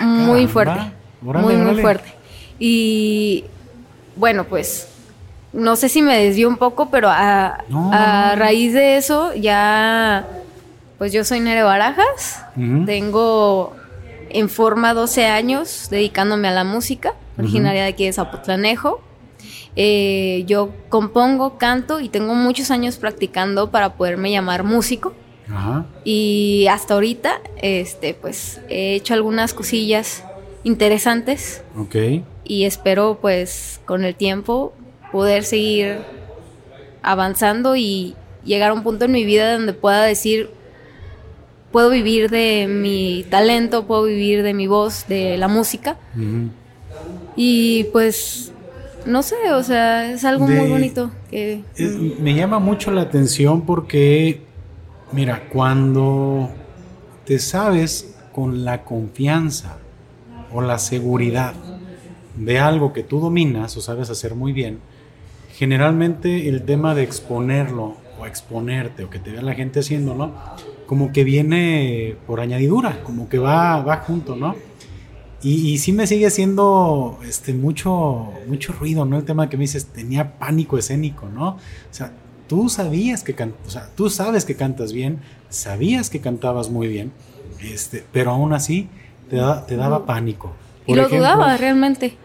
muy 0.00 0.46
fuerte. 0.46 0.80
muy, 1.20 1.54
muy 1.56 1.80
fuerte. 1.80 2.13
Y 2.58 3.44
bueno, 4.16 4.44
pues 4.44 4.88
no 5.52 5.76
sé 5.76 5.88
si 5.88 6.02
me 6.02 6.18
desvió 6.18 6.48
un 6.48 6.56
poco, 6.56 6.90
pero 6.90 7.08
a, 7.10 7.58
raíz 8.36 8.72
de 8.72 8.96
eso 8.96 9.34
ya, 9.34 10.26
pues 10.98 11.12
yo 11.12 11.24
soy 11.24 11.40
Nere 11.40 11.62
Barajas, 11.62 12.44
tengo 12.86 13.74
en 14.30 14.48
forma 14.48 14.94
12 14.94 15.26
años 15.26 15.88
dedicándome 15.90 16.48
a 16.48 16.52
la 16.52 16.64
música, 16.64 17.14
originaria 17.38 17.82
de 17.82 17.88
aquí 17.88 18.04
de 18.04 18.12
Zapotlanejo. 18.12 19.00
Eh, 19.76 20.44
yo 20.46 20.70
compongo, 20.88 21.58
canto 21.58 22.00
y 22.00 22.08
tengo 22.08 22.34
muchos 22.34 22.70
años 22.70 22.96
practicando 22.96 23.70
para 23.70 23.94
poderme 23.94 24.30
llamar 24.30 24.64
músico. 24.64 25.14
Y 26.04 26.66
hasta 26.70 26.94
ahorita, 26.94 27.40
este, 27.60 28.14
pues 28.14 28.60
he 28.68 28.94
hecho 28.94 29.14
algunas 29.14 29.52
cosillas 29.52 30.24
interesantes. 30.64 31.62
Ok. 31.76 31.96
Y 32.44 32.64
espero, 32.64 33.18
pues, 33.20 33.80
con 33.84 34.04
el 34.04 34.14
tiempo 34.14 34.72
poder 35.12 35.44
seguir 35.44 35.98
avanzando 37.02 37.76
y 37.76 38.14
llegar 38.44 38.70
a 38.70 38.74
un 38.74 38.82
punto 38.82 39.06
en 39.06 39.12
mi 39.12 39.24
vida 39.24 39.54
donde 39.54 39.72
pueda 39.72 40.04
decir, 40.04 40.50
puedo 41.72 41.90
vivir 41.90 42.30
de 42.30 42.66
mi 42.68 43.24
talento, 43.30 43.86
puedo 43.86 44.04
vivir 44.04 44.42
de 44.42 44.54
mi 44.54 44.66
voz, 44.66 45.06
de 45.08 45.36
la 45.38 45.48
música. 45.48 45.96
Y 47.36 47.84
pues, 47.92 48.52
no 49.06 49.22
sé, 49.22 49.36
o 49.52 49.62
sea, 49.62 50.12
es 50.12 50.24
algo 50.24 50.46
muy 50.46 50.68
bonito. 50.68 51.10
que 51.30 51.62
Me 52.20 52.34
llama 52.34 52.58
mucho 52.58 52.90
la 52.90 53.02
atención 53.02 53.62
porque, 53.62 54.42
mira, 55.12 55.48
cuando 55.52 56.50
te 57.24 57.38
sabes 57.38 58.14
con 58.32 58.64
la 58.64 58.84
confianza 58.84 59.78
o 60.52 60.60
la 60.60 60.78
seguridad 60.78 61.54
de 62.36 62.58
algo 62.58 62.92
que 62.92 63.02
tú 63.02 63.20
dominas 63.20 63.76
o 63.76 63.80
sabes 63.80 64.10
hacer 64.10 64.34
muy 64.34 64.52
bien, 64.52 64.78
generalmente 65.54 66.48
el 66.48 66.64
tema 66.64 66.94
de 66.94 67.02
exponerlo 67.02 67.96
o 68.18 68.26
exponerte 68.26 69.04
o 69.04 69.10
que 69.10 69.18
te 69.18 69.30
vea 69.30 69.42
la 69.42 69.54
gente 69.54 69.80
haciéndolo, 69.80 70.32
como 70.86 71.12
que 71.12 71.24
viene 71.24 72.16
por 72.26 72.40
añadidura, 72.40 73.02
como 73.02 73.28
que 73.28 73.38
va, 73.38 73.80
va 73.82 73.98
junto, 73.98 74.36
¿no? 74.36 74.54
Y, 75.42 75.72
y 75.72 75.78
sí 75.78 75.92
me 75.92 76.06
sigue 76.06 76.26
haciendo 76.26 77.18
este, 77.26 77.52
mucho, 77.52 78.32
mucho 78.48 78.72
ruido, 78.72 79.04
¿no? 79.04 79.18
El 79.18 79.24
tema 79.24 79.48
que 79.48 79.56
me 79.56 79.62
dices, 79.62 79.86
tenía 79.86 80.38
pánico 80.38 80.78
escénico, 80.78 81.28
¿no? 81.28 81.50
O 81.50 81.58
sea, 81.90 82.12
tú 82.48 82.68
sabías 82.68 83.22
que 83.22 83.32
o 83.32 83.70
sea, 83.70 83.88
tú 83.94 84.10
sabes 84.10 84.44
que 84.44 84.56
cantas 84.56 84.92
bien, 84.92 85.18
sabías 85.50 86.10
que 86.10 86.20
cantabas 86.20 86.70
muy 86.70 86.88
bien, 86.88 87.12
este, 87.60 88.04
pero 88.12 88.32
aún 88.32 88.52
así 88.52 88.88
te, 89.30 89.38
te 89.66 89.76
daba 89.76 90.06
pánico. 90.06 90.52
y 90.86 90.94
lo 90.94 91.08
dudaba 91.08 91.56
realmente 91.56 92.16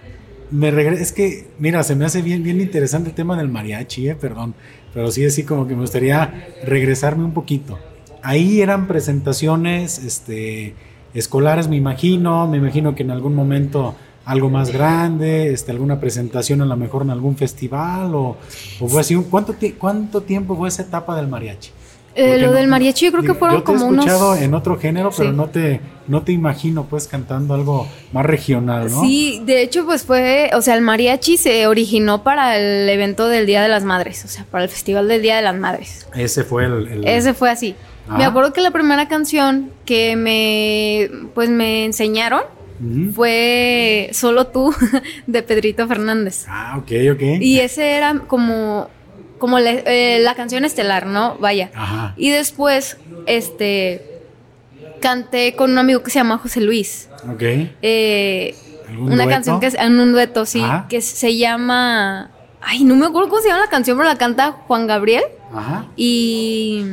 me 0.51 0.69
es 0.93 1.11
que, 1.11 1.47
mira, 1.59 1.83
se 1.83 1.95
me 1.95 2.05
hace 2.05 2.21
bien, 2.21 2.43
bien 2.43 2.61
interesante 2.61 3.09
el 3.09 3.15
tema 3.15 3.37
del 3.37 3.49
mariachi, 3.49 4.09
eh, 4.09 4.15
perdón, 4.15 4.55
pero 4.93 5.11
sí, 5.11 5.25
así 5.25 5.43
como 5.43 5.67
que 5.67 5.75
me 5.75 5.81
gustaría 5.81 6.47
regresarme 6.63 7.25
un 7.25 7.33
poquito. 7.33 7.77
Ahí 8.23 8.61
eran 8.61 8.87
presentaciones, 8.87 9.99
este, 9.99 10.75
escolares, 11.13 11.67
me 11.67 11.75
imagino, 11.75 12.47
me 12.47 12.57
imagino 12.57 12.95
que 12.95 13.03
en 13.03 13.11
algún 13.11 13.35
momento 13.35 13.95
algo 14.25 14.49
más 14.49 14.71
grande, 14.71 15.53
este, 15.53 15.71
alguna 15.71 15.99
presentación 15.99 16.61
a 16.61 16.65
lo 16.65 16.75
mejor 16.75 17.01
en 17.03 17.09
algún 17.09 17.35
festival 17.35 18.13
o, 18.13 18.37
o 18.79 18.87
fue 18.87 19.01
así. 19.01 19.15
¿Cuánto, 19.15 19.55
¿Cuánto 19.77 20.21
tiempo 20.21 20.55
fue 20.55 20.69
esa 20.69 20.83
etapa 20.83 21.15
del 21.15 21.27
mariachi? 21.27 21.71
Eh, 22.15 22.39
lo 22.39 22.51
del 22.51 22.67
mariachi 22.67 23.05
yo 23.05 23.11
creo 23.11 23.23
que 23.23 23.33
fueron 23.33 23.61
como 23.61 23.85
unos... 23.85 24.05
Yo 24.05 24.11
he 24.11 24.15
escuchado 24.15 24.35
en 24.35 24.53
otro 24.53 24.77
género, 24.77 25.11
pero 25.15 25.31
no 25.31 25.47
te 25.47 25.79
no 26.09 26.23
te 26.23 26.31
imagino 26.31 26.85
pues 26.85 27.07
cantando 27.07 27.53
algo 27.53 27.87
más 28.11 28.25
regional, 28.25 28.89
¿no? 28.91 29.01
Sí, 29.01 29.41
de 29.45 29.61
hecho 29.61 29.85
pues 29.85 30.03
fue, 30.03 30.49
o 30.55 30.61
sea, 30.61 30.73
el 30.73 30.81
mariachi 30.81 31.37
se 31.37 31.67
originó 31.67 32.23
para 32.23 32.57
el 32.57 32.89
evento 32.89 33.27
del 33.27 33.45
Día 33.45 33.61
de 33.61 33.69
las 33.69 33.83
Madres, 33.83 34.25
o 34.25 34.27
sea, 34.27 34.43
para 34.49 34.63
el 34.63 34.69
Festival 34.71 35.07
del 35.07 35.21
Día 35.21 35.35
de 35.35 35.43
las 35.43 35.55
Madres. 35.55 36.07
Ese 36.15 36.43
fue 36.43 36.65
el... 36.65 37.05
Ese 37.05 37.35
fue 37.35 37.51
así. 37.51 37.75
Me 38.17 38.25
acuerdo 38.25 38.53
que 38.53 38.61
la 38.61 38.71
primera 38.71 39.07
canción 39.07 39.69
que 39.85 40.15
me, 40.15 41.11
pues 41.35 41.51
me 41.51 41.85
enseñaron 41.85 42.41
fue 43.13 44.09
Solo 44.13 44.47
tú 44.47 44.73
de 45.27 45.43
Pedrito 45.43 45.87
Fernández. 45.87 46.45
Ah, 46.47 46.77
ok, 46.79 46.91
ok. 47.13 47.21
Y 47.39 47.59
ese 47.59 47.91
era 47.91 48.17
como 48.25 48.89
como 49.39 49.57
eh, 49.57 50.19
la 50.21 50.35
canción 50.35 50.65
estelar, 50.65 51.07
¿no? 51.07 51.37
Vaya. 51.39 51.71
Ajá. 51.73 52.13
Y 52.17 52.29
después, 52.29 52.97
este, 53.25 54.21
canté 54.99 55.55
con 55.55 55.71
un 55.71 55.77
amigo 55.77 56.03
que 56.03 56.11
se 56.11 56.19
llama 56.19 56.37
José 56.37 56.61
Luis. 56.61 57.09
Ok. 57.27 57.41
Eh, 57.81 58.55
una 58.97 59.27
canción 59.27 59.59
que 59.59 59.67
es 59.67 59.75
en 59.75 59.99
un 59.99 60.11
dueto, 60.11 60.45
sí, 60.45 60.63
que 60.89 61.01
se 61.01 61.37
llama, 61.37 62.31
ay, 62.61 62.83
no 62.83 62.95
me 62.95 63.05
acuerdo 63.05 63.29
cómo 63.29 63.41
se 63.41 63.49
llama 63.49 63.61
la 63.61 63.69
canción, 63.69 63.97
pero 63.97 64.09
la 64.09 64.17
canta 64.17 64.51
Juan 64.67 64.87
Gabriel 64.87 65.23
Ajá. 65.53 65.87
y 65.95 66.83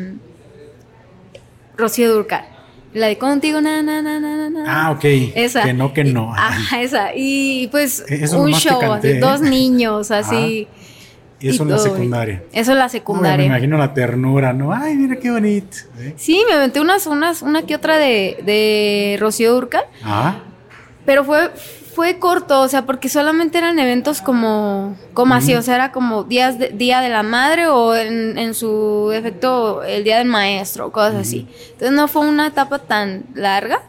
Rocío 1.76 2.12
Durcal. 2.12 2.44
La 2.92 3.08
de 3.08 3.18
contigo, 3.18 3.60
na, 3.60 3.82
na, 3.82 4.00
na, 4.00 4.18
na, 4.18 4.48
na. 4.48 4.64
Ah, 4.66 4.90
ok. 4.90 5.04
Esa. 5.34 5.64
Que 5.64 5.74
no, 5.74 5.92
que 5.92 6.02
no. 6.04 6.32
Ajá, 6.34 6.80
esa. 6.80 7.14
Y 7.14 7.68
pues 7.68 8.02
un 8.32 8.52
show, 8.52 8.80
dos 9.20 9.40
niños, 9.42 10.10
así. 10.10 10.66
Eso 11.40 11.62
en 11.62 11.70
la 11.70 11.78
secundaria. 11.78 12.42
Eso 12.52 12.72
en 12.72 12.78
la 12.78 12.88
secundaria. 12.88 13.38
me 13.38 13.46
imagino 13.46 13.76
la 13.76 13.92
ternura, 13.92 14.52
¿no? 14.52 14.72
Ay, 14.72 14.96
mira 14.96 15.16
qué 15.16 15.30
bonito. 15.30 15.76
Sí, 16.16 16.42
me 16.48 16.54
aventé 16.54 16.80
unas, 16.80 17.06
unas, 17.06 17.42
una 17.42 17.62
que 17.62 17.74
otra 17.74 17.98
de, 17.98 18.42
de 18.44 19.16
Rocío 19.20 19.52
Durcal. 19.52 19.84
Ah. 20.02 20.38
Pero 21.04 21.24
fue, 21.24 21.50
fue 21.94 22.18
corto, 22.18 22.60
o 22.60 22.68
sea, 22.68 22.84
porque 22.84 23.08
solamente 23.08 23.58
eran 23.58 23.78
eventos 23.78 24.20
como, 24.20 24.96
como 25.14 25.34
así, 25.34 25.54
o 25.54 25.62
sea, 25.62 25.76
era 25.76 25.92
como 25.92 26.24
días 26.24 26.58
de, 26.58 26.68
Día 26.70 27.00
de 27.00 27.08
la 27.08 27.22
Madre 27.22 27.68
o 27.68 27.94
en, 27.94 28.36
en 28.36 28.54
su 28.54 29.10
efecto 29.14 29.82
el 29.82 30.04
Día 30.04 30.18
del 30.18 30.28
Maestro, 30.28 30.92
cosas 30.92 31.14
así. 31.14 31.48
Entonces 31.72 31.92
no 31.92 32.08
fue 32.08 32.26
una 32.28 32.48
etapa 32.48 32.80
tan 32.80 33.24
larga. 33.34 33.82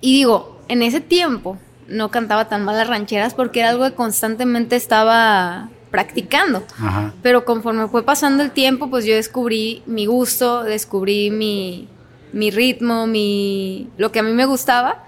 Y 0.00 0.14
digo, 0.14 0.60
en 0.68 0.82
ese 0.82 1.00
tiempo, 1.00 1.58
no 1.88 2.10
cantaba 2.10 2.48
tan 2.48 2.64
mal 2.64 2.76
las 2.76 2.88
rancheras 2.88 3.34
porque 3.34 3.60
era 3.60 3.70
algo 3.70 3.84
que 3.84 3.94
constantemente 3.94 4.76
estaba 4.76 5.68
practicando. 5.90 6.64
Pero 7.22 7.44
conforme 7.44 7.86
fue 7.88 8.02
pasando 8.02 8.42
el 8.42 8.50
tiempo, 8.50 8.90
pues 8.90 9.04
yo 9.04 9.14
descubrí 9.14 9.82
mi 9.86 10.06
gusto, 10.06 10.64
descubrí 10.64 11.30
mi, 11.30 11.88
mi 12.32 12.50
ritmo, 12.50 13.06
mi 13.06 13.88
lo 13.96 14.10
que 14.10 14.18
a 14.18 14.22
mí 14.22 14.32
me 14.32 14.44
gustaba 14.44 15.04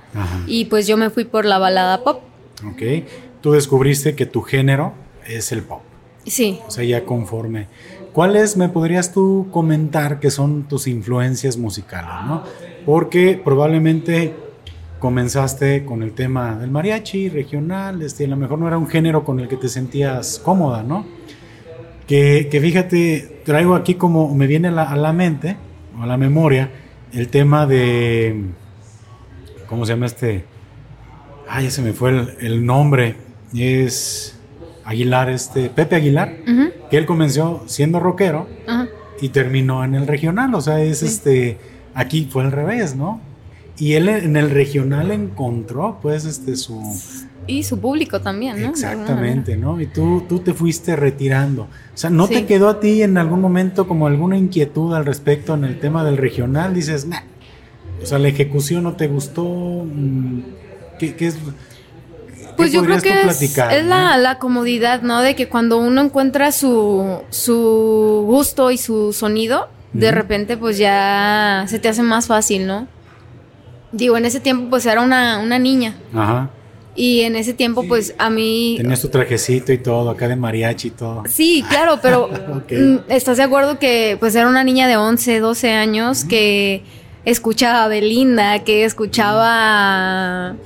y 0.47 0.67
pues 0.67 0.87
yo 0.87 0.97
me 0.97 1.11
fui 1.11 1.25
por 1.25 1.45
la 1.45 1.59
balada 1.59 2.05
pop. 2.05 2.23
Ok, 2.65 2.83
tú 3.41 3.53
descubriste 3.53 4.15
que 4.15 4.27
tu 4.27 4.43
género 4.43 4.95
es 5.27 5.53
el 5.53 5.63
pop. 5.63 5.81
Sí. 6.25 6.61
O 6.67 6.71
sea, 6.71 6.85
ya 6.85 7.05
conforme. 7.05 7.69
¿Cuáles 8.13 8.57
me 8.57 8.69
podrías 8.69 9.13
tú 9.13 9.49
comentar 9.51 10.21
que 10.21 10.31
son 10.31 10.69
tus 10.69 10.87
influencias 10.87 11.59
musicales, 11.59 12.27
no? 12.27 12.45
Porque 12.87 13.41
probablemente 13.45 14.35
comenzaste 14.99 15.85
con 15.85 16.03
el 16.03 16.13
tema 16.13 16.57
del 16.57 16.71
mariachi 16.71 17.29
regional, 17.29 18.03
este, 18.03 18.25
a 18.25 18.29
lo 18.29 18.37
mejor 18.37 18.59
no 18.59 18.67
era 18.67 18.79
un 18.79 18.89
género 18.89 19.25
con 19.25 19.41
el 19.41 19.49
que 19.49 19.57
te 19.57 19.69
sentías 19.69 20.39
cómoda, 20.39 20.83
¿no? 20.83 21.07
Que, 22.07 22.49
fíjate, 22.51 23.43
traigo 23.45 23.75
aquí 23.75 23.95
como 23.95 24.33
me 24.35 24.47
viene 24.47 24.69
a 24.69 24.71
la, 24.71 24.83
a 24.85 24.97
la, 24.97 25.13
mente, 25.13 25.57
o 25.99 26.03
a 26.03 26.07
la 26.07 26.17
memoria, 26.17 26.71
el 27.13 27.29
tema 27.29 27.67
de, 27.67 28.45
¿cómo 29.69 29.85
se 29.85 29.93
llama 29.93 30.07
este? 30.07 30.45
Ay, 31.49 31.65
ya 31.65 31.71
se 31.71 31.83
me 31.83 31.93
fue 31.93 32.11
el, 32.41 32.65
nombre, 32.65 33.17
es 33.55 34.39
Aguilar, 34.85 35.31
este, 35.31 35.69
Pepe 35.69 35.97
Aguilar, 35.97 36.37
que 36.91 36.97
él 36.97 37.07
comenzó 37.07 37.65
siendo 37.67 38.01
rockero 38.01 38.49
y 39.21 39.31
terminó 39.31 39.85
en 39.85 39.95
el 39.95 40.07
regional, 40.07 40.55
o 40.55 40.61
sea, 40.61 40.81
es 40.81 41.03
este, 41.03 41.59
aquí 41.95 42.29
fue 42.31 42.45
al 42.45 42.53
revés, 42.53 42.95
¿no? 42.95 43.21
Y 43.79 43.95
él 43.95 44.09
en 44.09 44.37
el 44.37 44.51
regional 44.51 45.11
encontró, 45.11 45.99
pues, 46.01 46.25
este, 46.25 46.57
su... 46.57 46.81
Y 47.47 47.63
su 47.63 47.79
público 47.79 48.21
también, 48.21 48.61
¿no? 48.61 48.71
Exactamente, 48.71 49.57
¿no? 49.57 49.81
Y 49.81 49.87
tú, 49.87 50.25
tú 50.29 50.41
te 50.41 50.53
fuiste 50.53 50.97
retirando. 50.97 51.63
O 51.63 51.97
sea, 51.97 52.11
¿no 52.11 52.27
te 52.27 52.45
quedó 52.45 52.69
a 52.69 52.81
ti 52.81 53.03
en 53.03 53.19
algún 53.19 53.41
momento 53.41 53.87
como 53.87 54.09
alguna 54.09 54.37
inquietud 54.37 54.95
al 54.95 55.07
respecto 55.07 55.55
en 55.55 55.65
el 55.65 55.79
tema 55.79 56.03
del 56.05 56.17
regional? 56.17 56.75
Dices, 56.75 57.07
nah. 57.07 57.21
O 58.03 58.07
sea, 58.07 58.19
la 58.19 58.29
ejecución 58.29 58.83
no 58.83 58.95
te 58.95 59.07
gustó. 59.07 59.45
Mm, 59.45 60.41
¿Qué, 60.99 61.15
qué 61.15 61.29
es...? 61.29 61.39
Pues 62.57 62.73
yo 62.73 62.83
creo 62.83 63.01
que 63.01 63.11
es, 63.11 63.85
la, 63.85 64.17
la, 64.17 64.39
comodidad, 64.39 65.03
¿no? 65.03 65.21
De 65.21 65.37
que 65.37 65.47
cuando 65.47 65.77
uno 65.77 66.01
encuentra 66.01 66.53
su, 66.53 67.21
su 67.29 68.25
gusto 68.27 68.71
y 68.71 68.79
su 68.79 69.13
sonido, 69.13 69.69
de 69.93 70.11
repente 70.11 70.57
pues 70.57 70.79
ya 70.79 71.67
se 71.69 71.79
te 71.79 71.91
hace 71.91 72.03
más 72.03 72.27
fácil, 72.27 72.67
¿no? 72.67 72.89
Digo, 73.93 74.17
en 74.17 74.25
ese 74.25 74.41
tiempo 74.41 74.71
pues 74.71 74.87
era 74.87 75.01
una, 75.01 75.39
una 75.39 75.59
niña. 75.59 75.97
Ajá. 76.15 76.51
Y 76.95 77.23
en 77.23 77.37
ese 77.37 77.53
tiempo 77.53 77.85
pues 77.87 78.15
a 78.19 78.31
mí... 78.31 78.77
Tenías 78.79 79.03
tu 79.03 79.09
trajecito 79.09 79.73
y 79.73 79.79
todo, 79.79 80.09
acá 80.11 80.29
de 80.29 80.37
mariachi 80.37 80.89
y 80.89 80.91
todo. 80.93 81.23
Sí, 81.29 81.65
claro, 81.69 81.99
pero 82.01 82.25
Ok. 82.57 82.73
mm, 82.73 82.97
¿estás 83.11 83.37
de 83.37 83.43
acuerdo 83.43 83.79
que 83.79 84.17
pues 84.19 84.35
era 84.35 84.49
una 84.49 84.65
niña 84.65 84.89
de 84.89 84.97
11, 84.97 85.41
12 85.41 85.73
años 85.73 86.25
que 86.25 86.83
escuchaba 87.25 87.85
a 87.85 87.89
Belinda, 87.89 88.65
que 88.65 88.85
escuchaba 88.85 90.57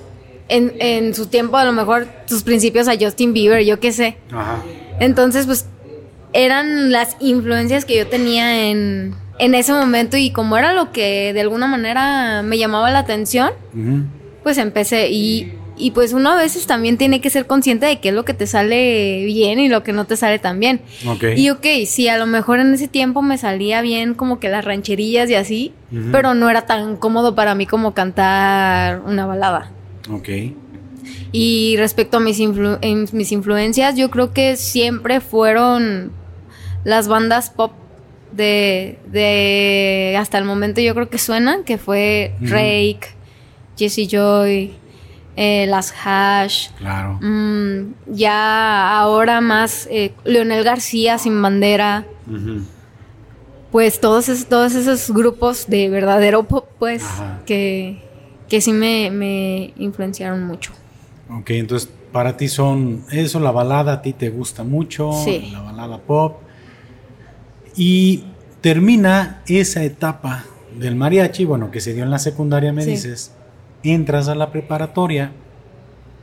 en, 0.49 0.73
en 0.79 1.15
su 1.15 1.27
tiempo 1.27 1.57
a 1.57 1.65
lo 1.65 1.73
mejor 1.73 2.07
sus 2.27 2.43
principios 2.43 2.87
a 2.89 2.93
Justin 2.99 3.33
Bieber, 3.33 3.65
yo 3.65 3.81
qué 3.81 3.93
sé. 3.93 4.17
Ajá. 4.31 4.63
Entonces 5.01 5.47
pues 5.47 5.67
eran 6.33 6.93
las 6.93 7.17
influencias 7.21 7.85
que 7.85 7.97
yo 7.97 8.07
tenía 8.07 8.69
en, 8.71 9.15
en 9.41 9.55
ese 9.55 9.73
momento 9.73 10.17
y 10.17 10.31
como 10.31 10.57
era 10.57 10.73
lo 10.73 10.93
que 10.93 11.33
de 11.33 11.41
alguna 11.41 11.67
manera 11.67 12.43
me 12.43 12.59
llamaba 12.59 12.91
la 12.91 13.01
atención, 13.01 13.51
pues 14.43 14.59
empecé 14.59 15.11
y, 15.11 15.53
y 15.77 15.91
pues 15.93 16.13
uno 16.13 16.31
a 16.31 16.35
veces 16.37 16.67
también 16.67 16.97
tiene 16.99 17.21
que 17.21 17.31
ser 17.31 17.47
consciente 17.47 17.87
de 17.87 18.01
qué 18.01 18.11
es 18.11 18.15
lo 18.15 18.25
que 18.25 18.35
te 18.35 18.47
sale 18.47 19.25
bien 19.25 19.59
y 19.59 19.69
lo 19.69 19.83
que 19.83 19.93
no 19.93 20.05
te 20.05 20.17
sale 20.17 20.39
tan 20.39 20.61
bien. 20.61 20.81
Y 21.37 21.51
ok, 21.51 21.67
sí, 21.87 22.09
a 22.09 22.19
lo 22.19 22.27
mejor 22.27 22.59
en 22.61 22.73
ese 22.75 22.87
tiempo 22.89 23.23
me 23.23 23.39
salía 23.39 23.81
bien 23.83 24.15
como 24.15 24.39
que 24.41 24.49
las 24.49 24.65
rancherillas 24.65 25.29
y 25.31 25.35
así, 25.35 25.73
pero 26.13 26.35
no 26.35 26.49
era 26.51 26.63
tan 26.67 26.97
cómodo 26.97 27.35
para 27.35 27.55
mí 27.55 27.67
como 27.67 27.95
cantar 27.95 29.01
una 29.07 29.27
balada. 29.27 29.71
Ok. 30.11 30.29
Y 31.33 31.77
respecto 31.79 32.17
a 32.19 32.21
mis, 32.21 32.39
influ- 32.41 32.79
en 32.83 33.07
mis 33.13 33.33
influencias, 33.33 33.97
yo 33.97 34.11
creo 34.11 34.33
que 34.33 34.57
siempre 34.57 35.21
fueron 35.21 36.13
las 36.85 37.09
bandas 37.09 37.51
pop 37.51 37.73
de, 38.33 38.99
de 39.07 40.17
hasta 40.19 40.39
el 40.39 40.45
momento 40.45 40.81
yo 40.81 40.95
creo 40.95 41.09
que 41.11 41.19
suenan, 41.19 41.65
que 41.65 41.79
fue 41.79 42.35
Ujú. 42.43 42.51
Rake, 42.53 43.01
Jesse 43.77 44.07
Joy, 44.09 44.73
eh, 45.37 45.67
Las 45.69 45.93
Hash, 46.05 46.69
Claro. 46.79 47.19
mm, 47.23 47.95
ya 48.09 48.99
ahora 48.99 49.41
más 49.41 49.89
eh, 49.91 50.13
Leonel 50.25 50.65
García 50.65 51.19
sin 51.19 51.41
bandera, 51.41 52.05
pues 53.71 54.01
todos 54.01 54.29
esos, 54.29 54.47
todos 54.49 54.75
esos 54.75 55.11
grupos 55.13 55.67
de 55.69 55.89
verdadero 55.89 56.43
pop, 56.45 56.67
pues 56.79 57.05
Ajá. 57.05 57.41
que, 57.47 58.03
que 58.49 58.61
sí 58.61 58.73
me, 58.73 59.11
me 59.11 59.73
influenciaron 59.77 60.43
mucho. 60.45 60.73
Ok, 61.31 61.51
entonces 61.51 61.89
para 62.13 62.37
ti 62.37 62.49
son 62.49 63.05
eso, 63.13 63.39
la 63.39 63.53
balada 63.53 63.93
a 63.95 64.03
ti 64.03 64.13
te 64.13 64.31
gusta 64.31 64.65
mucho, 64.65 65.13
Sí. 65.25 65.51
la 65.53 65.61
balada 65.61 65.99
pop. 65.99 66.41
Y 67.81 68.25
termina 68.61 69.41
esa 69.47 69.83
etapa 69.85 70.45
del 70.79 70.97
mariachi, 70.97 71.47
bueno, 71.47 71.71
que 71.71 71.81
se 71.81 71.95
dio 71.95 72.05
en 72.05 72.11
la 72.11 72.19
secundaria, 72.19 72.75
me 72.75 72.83
Sí. 72.85 72.91
dices, 72.91 73.33
entras 73.83 74.29
a 74.29 74.35
la 74.35 74.53
preparatoria 74.53 75.33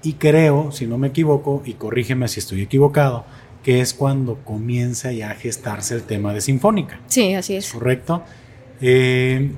y 0.03 0.13
creo, 0.13 0.71
si 0.71 0.85
no 0.85 0.99
me 0.99 1.07
equivoco, 1.07 1.63
y 1.65 1.73
corrígeme 1.73 2.27
si 2.27 2.41
estoy 2.41 2.61
equivocado, 2.61 3.25
que 3.63 3.81
es 3.81 3.95
cuando 3.95 4.35
comienza 4.45 5.11
ya 5.11 5.31
a 5.31 5.33
gestarse 5.33 5.95
el 5.95 6.03
tema 6.03 6.31
de 6.31 6.41
Sinfónica, 6.41 6.99
Sí, 7.07 7.33
así 7.33 7.55
es. 7.55 7.71
¿correcto? 7.71 8.21
Eh, 8.79 9.51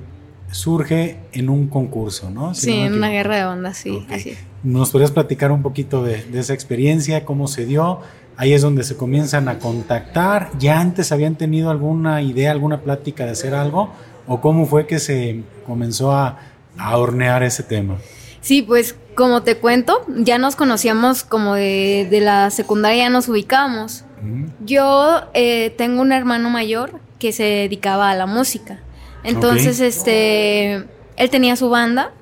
surge 0.50 1.18
en 1.34 1.50
un 1.50 1.68
concurso, 1.68 2.30
¿no? 2.30 2.54
Si 2.54 2.62
Sí, 2.72 2.78
no 2.80 2.86
en 2.86 2.94
una 2.94 3.10
guerra 3.10 3.36
de 3.36 3.44
ondas, 3.44 3.76
sí, 3.76 3.90
Ok. 3.90 4.10
así 4.12 4.30
es. 4.30 4.38
¿Nos 4.62 4.88
podrías 4.90 5.10
platicar 5.12 5.52
un 5.52 5.60
poquito 5.62 6.02
de, 6.02 6.22
de 6.24 6.40
esa 6.40 6.54
experiencia, 6.54 7.26
cómo 7.26 7.46
se 7.46 7.66
dio? 7.66 8.00
Ahí 8.40 8.54
es 8.54 8.62
donde 8.62 8.84
se 8.84 8.96
comienzan 8.96 9.50
a 9.50 9.58
contactar. 9.58 10.48
¿Ya 10.58 10.80
antes 10.80 11.12
habían 11.12 11.34
tenido 11.34 11.68
alguna 11.68 12.22
idea, 12.22 12.52
alguna 12.52 12.80
plática 12.80 13.26
de 13.26 13.32
hacer 13.32 13.54
algo? 13.54 13.90
¿O 14.26 14.40
cómo 14.40 14.64
fue 14.64 14.86
que 14.86 14.98
se 14.98 15.42
comenzó 15.66 16.12
a, 16.12 16.38
a 16.78 16.96
hornear 16.96 17.42
ese 17.42 17.62
tema? 17.62 17.98
Sí, 18.40 18.62
pues 18.62 18.96
como 19.14 19.42
te 19.42 19.58
cuento, 19.58 20.06
ya 20.16 20.38
nos 20.38 20.56
conocíamos 20.56 21.22
como 21.22 21.52
de, 21.54 22.08
de 22.10 22.22
la 22.22 22.48
secundaria, 22.48 23.02
ya 23.02 23.10
nos 23.10 23.28
ubicábamos. 23.28 24.06
Ujú. 24.22 24.50
Yo 24.64 25.20
eh, 25.34 25.74
tengo 25.76 26.00
un 26.00 26.10
hermano 26.10 26.48
mayor 26.48 26.98
que 27.18 27.32
se 27.32 27.42
dedicaba 27.42 28.08
a 28.08 28.14
la 28.14 28.24
música. 28.24 28.78
Entonces, 29.22 29.80
este, 29.80 30.76
él 31.16 31.30
tenía 31.30 31.56
su 31.56 31.68
banda. 31.68 32.12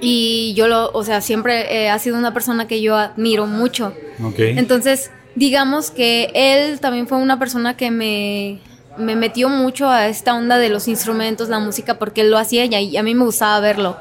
Y 0.00 0.54
yo 0.54 0.68
lo, 0.68 0.90
o 0.92 1.04
sea, 1.04 1.20
siempre 1.20 1.84
eh, 1.84 1.90
ha 1.90 1.98
sido 1.98 2.16
una 2.18 2.34
persona 2.34 2.66
que 2.66 2.80
yo 2.80 2.96
admiro 2.96 3.46
mucho. 3.46 3.94
Ok. 4.22 4.38
Entonces, 4.38 5.10
digamos 5.34 5.90
que 5.90 6.30
él 6.34 6.80
también 6.80 7.06
fue 7.06 7.18
una 7.18 7.38
persona 7.38 7.76
que 7.76 7.90
me, 7.90 8.60
me 8.98 9.16
metió 9.16 9.48
mucho 9.48 9.88
a 9.88 10.08
esta 10.08 10.34
onda 10.34 10.58
de 10.58 10.68
los 10.68 10.88
instrumentos, 10.88 11.48
la 11.48 11.58
música, 11.58 11.98
porque 11.98 12.22
él 12.22 12.30
lo 12.30 12.38
hacía 12.38 12.64
y 12.64 12.96
a, 12.96 13.02
mí 13.02 13.14
me 13.14 13.24
gustaba 13.24 13.60
verlo. 13.60 13.96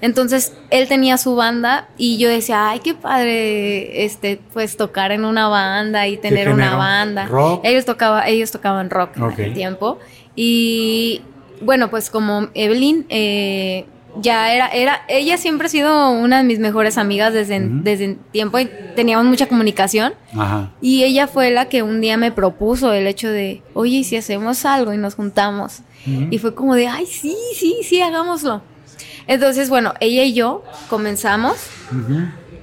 Entonces, 0.00 0.52
él 0.70 0.88
tenía 0.88 1.16
su 1.16 1.36
banda 1.36 1.88
y 1.96 2.18
yo 2.18 2.28
decía, 2.28 2.68
ay, 2.70 2.80
qué 2.80 2.94
padre, 2.94 4.04
este, 4.04 4.40
pues 4.52 4.76
tocar 4.76 5.12
en 5.12 5.24
una 5.24 5.46
banda 5.46 6.08
y 6.08 6.16
tener 6.16 6.48
una 6.48 6.74
banda. 6.76 7.26
¿Rock? 7.26 7.64
Ellos, 7.64 7.84
tocaba, 7.84 8.26
ellos 8.28 8.50
tocaban 8.50 8.90
rock 8.90 9.16
en 9.16 9.22
aquel 9.24 9.54
tiempo. 9.54 9.98
Y 10.34 11.22
bueno, 11.60 11.88
pues 11.88 12.10
como 12.10 12.48
Evelyn, 12.54 13.06
eh, 13.10 13.86
ya 14.20 14.52
era, 14.54 14.68
era, 14.68 15.02
ella 15.08 15.36
siempre 15.36 15.66
ha 15.66 15.70
sido 15.70 16.10
una 16.10 16.38
de 16.38 16.44
mis 16.44 16.58
mejores 16.58 16.98
amigas 16.98 17.32
desde, 17.32 17.58
Ujú. 17.64 17.80
desde 17.82 18.16
tiempo 18.30 18.58
y 18.58 18.68
teníamos 18.94 19.26
mucha 19.26 19.46
comunicación. 19.48 20.14
Ajá. 20.36 20.70
Y 20.80 21.02
ella 21.04 21.26
fue 21.26 21.50
la 21.50 21.68
que 21.68 21.82
un 21.82 22.00
día 22.00 22.16
me 22.16 22.30
propuso 22.32 22.92
el 22.92 23.06
hecho 23.06 23.30
de, 23.30 23.62
oye, 23.74 23.98
¿y 23.98 24.04
si 24.04 24.16
hacemos 24.16 24.64
algo 24.64 24.92
y 24.92 24.98
nos 24.98 25.14
juntamos? 25.14 25.80
Y 26.30 26.38
fue 26.38 26.54
como 26.54 26.74
de, 26.74 26.88
ay, 26.88 27.06
sí, 27.06 27.36
sí, 27.56 27.76
sí, 27.84 28.00
hagámoslo. 28.02 28.60
Entonces, 29.28 29.68
bueno, 29.68 29.94
ella 30.00 30.24
y 30.24 30.32
yo 30.34 30.64
comenzamos 30.90 31.54
Ujú. 31.92 32.22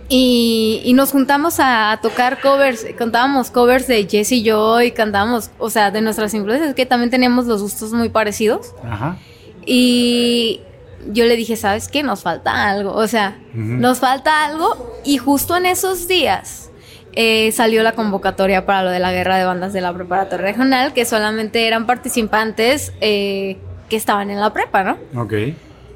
y, 0.10 0.82
y 0.84 0.92
nos 0.94 1.12
juntamos 1.12 1.60
a, 1.62 1.92
a 1.94 2.02
tocar 2.02 2.42
covers, 2.42 2.86
cantábamos 2.98 3.50
covers 3.50 3.88
de 3.88 4.06
Jess 4.10 4.34
y 4.34 4.44
yo 4.44 4.82
y 4.82 4.92
cantábamos, 4.92 5.52
o 5.58 5.70
sea, 5.70 5.90
de 5.90 6.02
nuestras 6.02 6.34
influencias, 6.34 6.76
que 6.76 6.86
también 6.86 7.10
teníamos 7.12 7.46
los 7.46 7.62
gustos 7.62 7.94
muy 7.94 8.10
parecidos. 8.10 8.74
Ajá. 8.84 9.18
Y 9.66 10.60
yo 11.08 11.26
le 11.26 11.36
dije, 11.36 11.56
¿sabes 11.56 11.88
qué? 11.88 12.04
Nos 12.04 12.24
falta 12.24 12.70
algo, 12.70 12.94
o 12.94 13.08
sea, 13.08 13.38
nos 13.54 14.00
falta 14.00 14.46
algo 14.46 14.96
y 15.04 15.18
justo 15.18 15.56
en 15.58 15.66
esos 15.66 16.08
días 16.08 16.70
eh, 17.14 17.52
salió 17.52 17.84
la 17.84 17.94
convocatoria 17.94 18.66
para 18.66 18.84
lo 18.84 18.90
de 18.92 19.00
la 19.00 19.12
guerra 19.12 19.38
de 19.38 19.46
bandas 19.46 19.74
de 19.74 19.82
la 19.82 19.94
preparatoria 19.94 20.46
regional, 20.46 20.94
que 20.94 21.06
solamente 21.06 21.68
eran 21.68 21.86
participantes 21.86 22.94
eh, 23.02 23.58
que 23.90 23.96
estaban 23.96 24.30
en 24.30 24.40
la 24.40 24.54
prepa, 24.54 24.84
¿no? 24.84 24.98
Ok. 25.16 25.34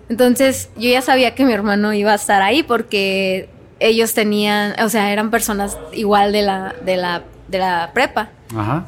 Entonces 0.09 0.69
yo 0.75 0.89
ya 0.89 1.01
sabía 1.01 1.35
que 1.35 1.45
mi 1.45 1.53
hermano 1.53 1.93
iba 1.93 2.11
a 2.11 2.15
estar 2.15 2.41
ahí 2.41 2.63
porque 2.63 3.49
ellos 3.79 4.13
tenían, 4.13 4.73
o 4.81 4.89
sea, 4.89 5.11
eran 5.11 5.29
personas 5.29 5.77
igual 5.93 6.31
de 6.31 6.41
la, 6.41 6.75
de 6.83 6.97
la, 6.97 7.23
de 7.47 7.59
la 7.59 7.91
prepa. 7.93 8.29
Ajá. 8.55 8.85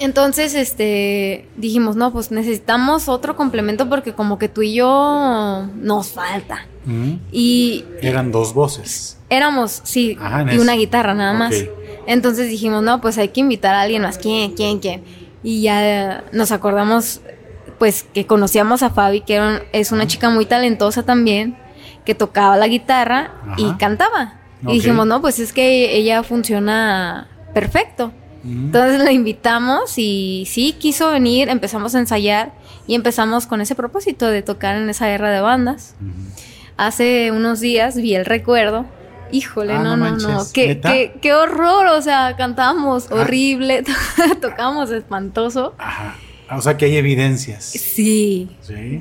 Entonces, 0.00 0.54
este, 0.54 1.46
dijimos, 1.56 1.94
no, 1.94 2.10
pues 2.12 2.30
necesitamos 2.30 3.08
otro 3.08 3.36
complemento 3.36 3.88
porque 3.88 4.14
como 4.14 4.38
que 4.38 4.48
tú 4.48 4.62
y 4.62 4.74
yo 4.74 5.66
nos 5.76 6.08
falta. 6.12 6.66
Ujú. 6.86 7.18
Y 7.30 7.84
Eran 8.00 8.32
dos 8.32 8.54
voces. 8.54 9.18
éramos, 9.28 9.80
sí, 9.84 10.16
Ajá, 10.20 10.44
y 10.50 10.54
eso. 10.54 10.62
una 10.62 10.72
guitarra 10.74 11.12
nada 11.14 11.34
más. 11.34 11.54
Entonces 12.06 12.48
dijimos, 12.48 12.82
no, 12.82 13.00
pues 13.02 13.18
hay 13.18 13.28
que 13.28 13.40
invitar 13.40 13.74
a 13.74 13.82
alguien 13.82 14.00
más. 14.02 14.16
¿Quién, 14.18 14.52
quién, 14.54 14.78
quién? 14.80 15.04
Y 15.42 15.60
ya 15.62 16.24
nos 16.32 16.50
acordamos, 16.50 17.20
pues, 17.78 18.02
que 18.14 18.26
conocíamos 18.26 18.82
a 18.82 18.88
Fabi, 18.90 19.20
que 19.20 19.34
era 19.34 19.48
un- 19.48 19.60
es 19.72 19.92
una 19.92 20.06
chica 20.06 20.30
muy 20.30 20.46
talentosa 20.46 21.02
también, 21.02 21.56
que 22.06 22.14
tocaba 22.14 22.56
la 22.56 22.66
guitarra 22.68 23.32
y 23.58 23.70
cantaba. 23.74 24.40
Y 24.66 24.72
dijimos, 24.72 25.06
no, 25.06 25.20
pues 25.20 25.38
es 25.38 25.52
que 25.52 25.94
ella 25.96 26.22
funciona 26.22 27.28
perfecto. 27.54 28.12
Entonces 28.44 29.00
la 29.02 29.12
invitamos 29.12 29.94
y 29.98 30.46
sí, 30.48 30.72
quiso 30.78 31.10
venir, 31.10 31.48
empezamos 31.48 31.94
a 31.94 31.98
ensayar 32.00 32.52
y 32.86 32.94
empezamos 32.94 33.46
con 33.46 33.60
ese 33.60 33.74
propósito 33.74 34.26
de 34.26 34.42
tocar 34.42 34.76
en 34.76 34.88
esa 34.88 35.06
guerra 35.06 35.30
de 35.30 35.40
bandas. 35.40 35.94
Hace 36.76 37.30
unos 37.32 37.60
días 37.60 37.96
vi 37.96 38.14
el 38.14 38.24
recuerdo. 38.24 38.86
Híjole, 39.32 39.74
Ah, 39.74 39.82
no, 39.82 39.96
no 39.96 40.10
no, 40.16 40.28
no. 40.28 40.44
Qué, 40.52 40.80
qué, 40.80 41.12
qué 41.20 41.34
horror, 41.34 41.86
o 41.86 42.02
sea, 42.02 42.34
cantábamos 42.36 43.08
Ah. 43.10 43.16
horrible, 43.16 43.84
tocábamos 44.40 44.90
espantoso. 44.90 45.74
Ajá. 45.78 46.16
O 46.52 46.60
sea 46.60 46.76
que 46.76 46.86
hay 46.86 46.96
evidencias. 46.96 47.64
Sí. 47.64 48.48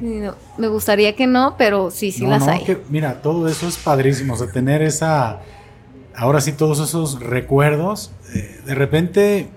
No, 0.01 0.35
Me 0.59 0.67
gustaría 0.67 1.15
que 1.15 1.25
no, 1.25 1.55
pero 1.57 1.89
sí, 1.89 2.11
sí 2.11 2.25
No, 2.25 2.29
las 2.31 2.47
hay. 2.47 2.63
que- 2.63 2.79
mira, 2.89 3.21
todo 3.23 3.47
eso 3.47 3.67
es 3.67 3.77
padrísimo, 3.77 4.33
o 4.33 4.37
sea, 4.37 4.51
tener 4.51 4.83
esa, 4.83 5.39
ahora 6.19 6.41
sí, 6.41 6.51
todos 6.53 6.79
esos 6.79 7.19
recuerdos, 7.19 8.11
eh, 8.35 8.61
de 8.65 8.75
repente 8.75 9.49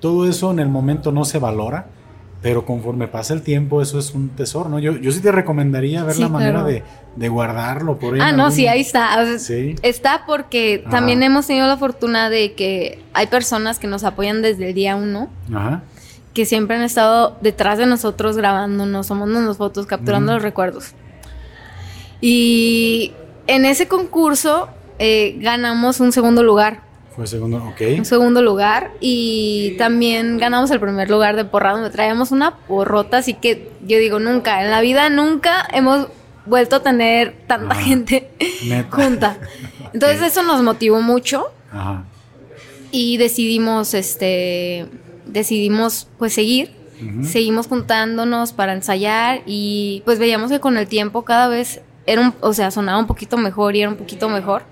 todo 0.00 0.28
eso 0.28 0.50
en 0.50 0.58
el 0.58 0.68
momento 0.68 1.12
no 1.12 1.24
se 1.24 1.38
valora, 1.38 1.86
pero 2.42 2.64
conforme 2.64 3.06
pasa 3.06 3.34
el 3.34 3.42
tiempo 3.42 3.82
eso 3.82 3.98
es 3.98 4.14
un 4.14 4.30
tesoro, 4.30 4.70
¿no? 4.70 4.78
Yo, 4.78 4.96
yo 4.96 5.12
sí 5.12 5.20
te 5.20 5.30
recomendaría 5.30 6.02
ver 6.04 6.14
Sí, 6.14 6.22
la 6.22 6.28
manera 6.28 6.52
claro. 6.52 6.66
de, 6.68 6.82
de 7.16 7.28
guardarlo 7.28 7.98
por 7.98 8.14
ahí. 8.14 8.20
Ah, 8.22 8.32
no, 8.32 8.44
algún- 8.44 8.56
sí, 8.56 8.66
ahí 8.66 8.80
está. 8.80 9.38
Sí. 9.38 9.74
Está 9.82 10.24
porque 10.26 10.80
Ajá. 10.86 10.90
también 10.96 11.22
hemos 11.22 11.46
tenido 11.46 11.66
la 11.66 11.76
fortuna 11.76 12.30
de 12.30 12.54
que 12.54 13.02
hay 13.12 13.26
personas 13.26 13.78
que 13.78 13.86
nos 13.88 14.04
apoyan 14.04 14.40
desde 14.40 14.68
el 14.68 14.74
día 14.74 14.96
uno. 14.96 15.28
Ajá. 15.54 15.82
que 16.32 16.46
siempre 16.46 16.76
han 16.76 16.82
estado 16.82 17.36
detrás 17.40 17.76
de 17.76 17.86
nosotros 17.86 18.36
grabándonos, 18.36 19.08
tomándonos 19.08 19.56
fotos, 19.56 19.84
capturando 19.86 20.32
los 20.32 20.42
recuerdos. 20.42 20.94
Y 22.20 23.12
en 23.48 23.64
ese 23.64 23.88
concurso 23.88 24.68
eh, 25.00 25.36
ganamos 25.38 25.98
un 25.98 26.12
segundo 26.12 26.42
lugar. 26.42 26.82
Fue 27.16 27.26
segundo, 27.26 27.56
ok. 27.56 27.80
Un 27.98 28.04
segundo 28.04 28.42
lugar. 28.42 28.92
Y 29.00 29.74
también 29.78 30.36
ganamos 30.36 30.70
el 30.70 30.78
primer 30.78 31.10
lugar 31.10 31.36
de 31.36 31.44
porra, 31.46 31.72
donde 31.72 31.88
traíamos 31.90 32.30
una 32.32 32.56
porrota. 32.56 33.16
Así 33.16 33.32
que 33.34 33.72
yo 33.82 33.98
digo, 33.98 34.20
nunca, 34.20 34.62
en 34.62 34.70
la 34.70 34.82
vida 34.82 35.08
nunca 35.08 35.66
hemos 35.72 36.06
vuelto 36.44 36.76
a 36.76 36.82
tener 36.82 37.34
tanta 37.46 37.74
Ajá. 37.74 37.82
gente 37.82 38.30
Neta. 38.64 38.90
junta. 38.96 39.38
Entonces 39.92 40.20
eso 40.22 40.42
nos 40.42 40.62
motivó 40.62 41.00
mucho 41.00 41.46
Ajá. 41.72 42.04
y 42.92 43.16
decidimos, 43.16 43.94
este, 43.94 44.86
decidimos 45.26 46.08
pues 46.18 46.34
seguir. 46.34 46.78
Seguimos 47.22 47.66
juntándonos 47.68 48.52
para 48.52 48.74
ensayar 48.74 49.40
y 49.46 50.02
pues 50.04 50.18
veíamos 50.18 50.50
que 50.50 50.60
con 50.60 50.76
el 50.76 50.86
tiempo 50.86 51.24
cada 51.24 51.48
vez 51.48 51.80
era 52.04 52.20
un, 52.20 52.34
o 52.42 52.52
sea, 52.52 52.70
sonaba 52.70 52.98
un 52.98 53.06
poquito 53.06 53.38
mejor 53.38 53.74
y 53.74 53.80
era 53.80 53.88
un 53.88 53.96
poquito 53.96 54.28
mejor. 54.28 54.64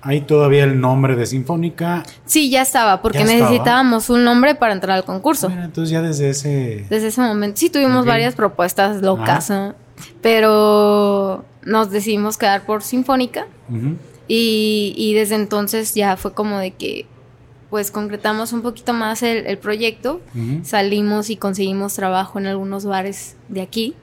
Hay 0.00 0.20
todavía 0.22 0.64
el 0.64 0.80
nombre 0.80 1.16
de 1.16 1.26
Sinfónica. 1.26 2.04
Sí, 2.24 2.50
ya 2.50 2.62
estaba, 2.62 3.02
porque 3.02 3.18
Ya 3.18 3.24
estaba. 3.24 3.40
necesitábamos 3.50 4.10
un 4.10 4.24
nombre 4.24 4.54
para 4.54 4.72
entrar 4.72 4.96
al 4.96 5.04
concurso. 5.04 5.48
Mira, 5.50 5.64
entonces 5.64 5.90
ya 5.90 6.02
desde 6.02 6.30
ese... 6.30 6.86
Desde 6.88 7.08
ese 7.08 7.20
momento, 7.20 7.56
sí 7.58 7.68
tuvimos 7.70 8.06
varias 8.06 8.34
propuestas 8.34 9.02
locas, 9.02 9.50
¿no? 9.50 9.74
pero 10.22 11.44
nos 11.64 11.90
decidimos 11.90 12.36
quedar 12.38 12.64
por 12.64 12.82
Sinfónica 12.82 13.46
y, 14.28 14.94
y 14.96 15.14
desde 15.14 15.34
entonces 15.34 15.94
ya 15.94 16.16
fue 16.16 16.32
como 16.34 16.58
de 16.58 16.70
que 16.72 17.06
pues 17.70 17.90
concretamos 17.90 18.52
un 18.52 18.62
poquito 18.62 18.92
más 18.92 19.22
el, 19.22 19.46
el 19.46 19.58
proyecto, 19.58 20.20
salimos 20.62 21.30
y 21.30 21.36
conseguimos 21.36 21.94
trabajo 21.94 22.38
en 22.38 22.46
algunos 22.46 22.84
bares 22.84 23.36
de 23.48 23.60
aquí 23.60 23.94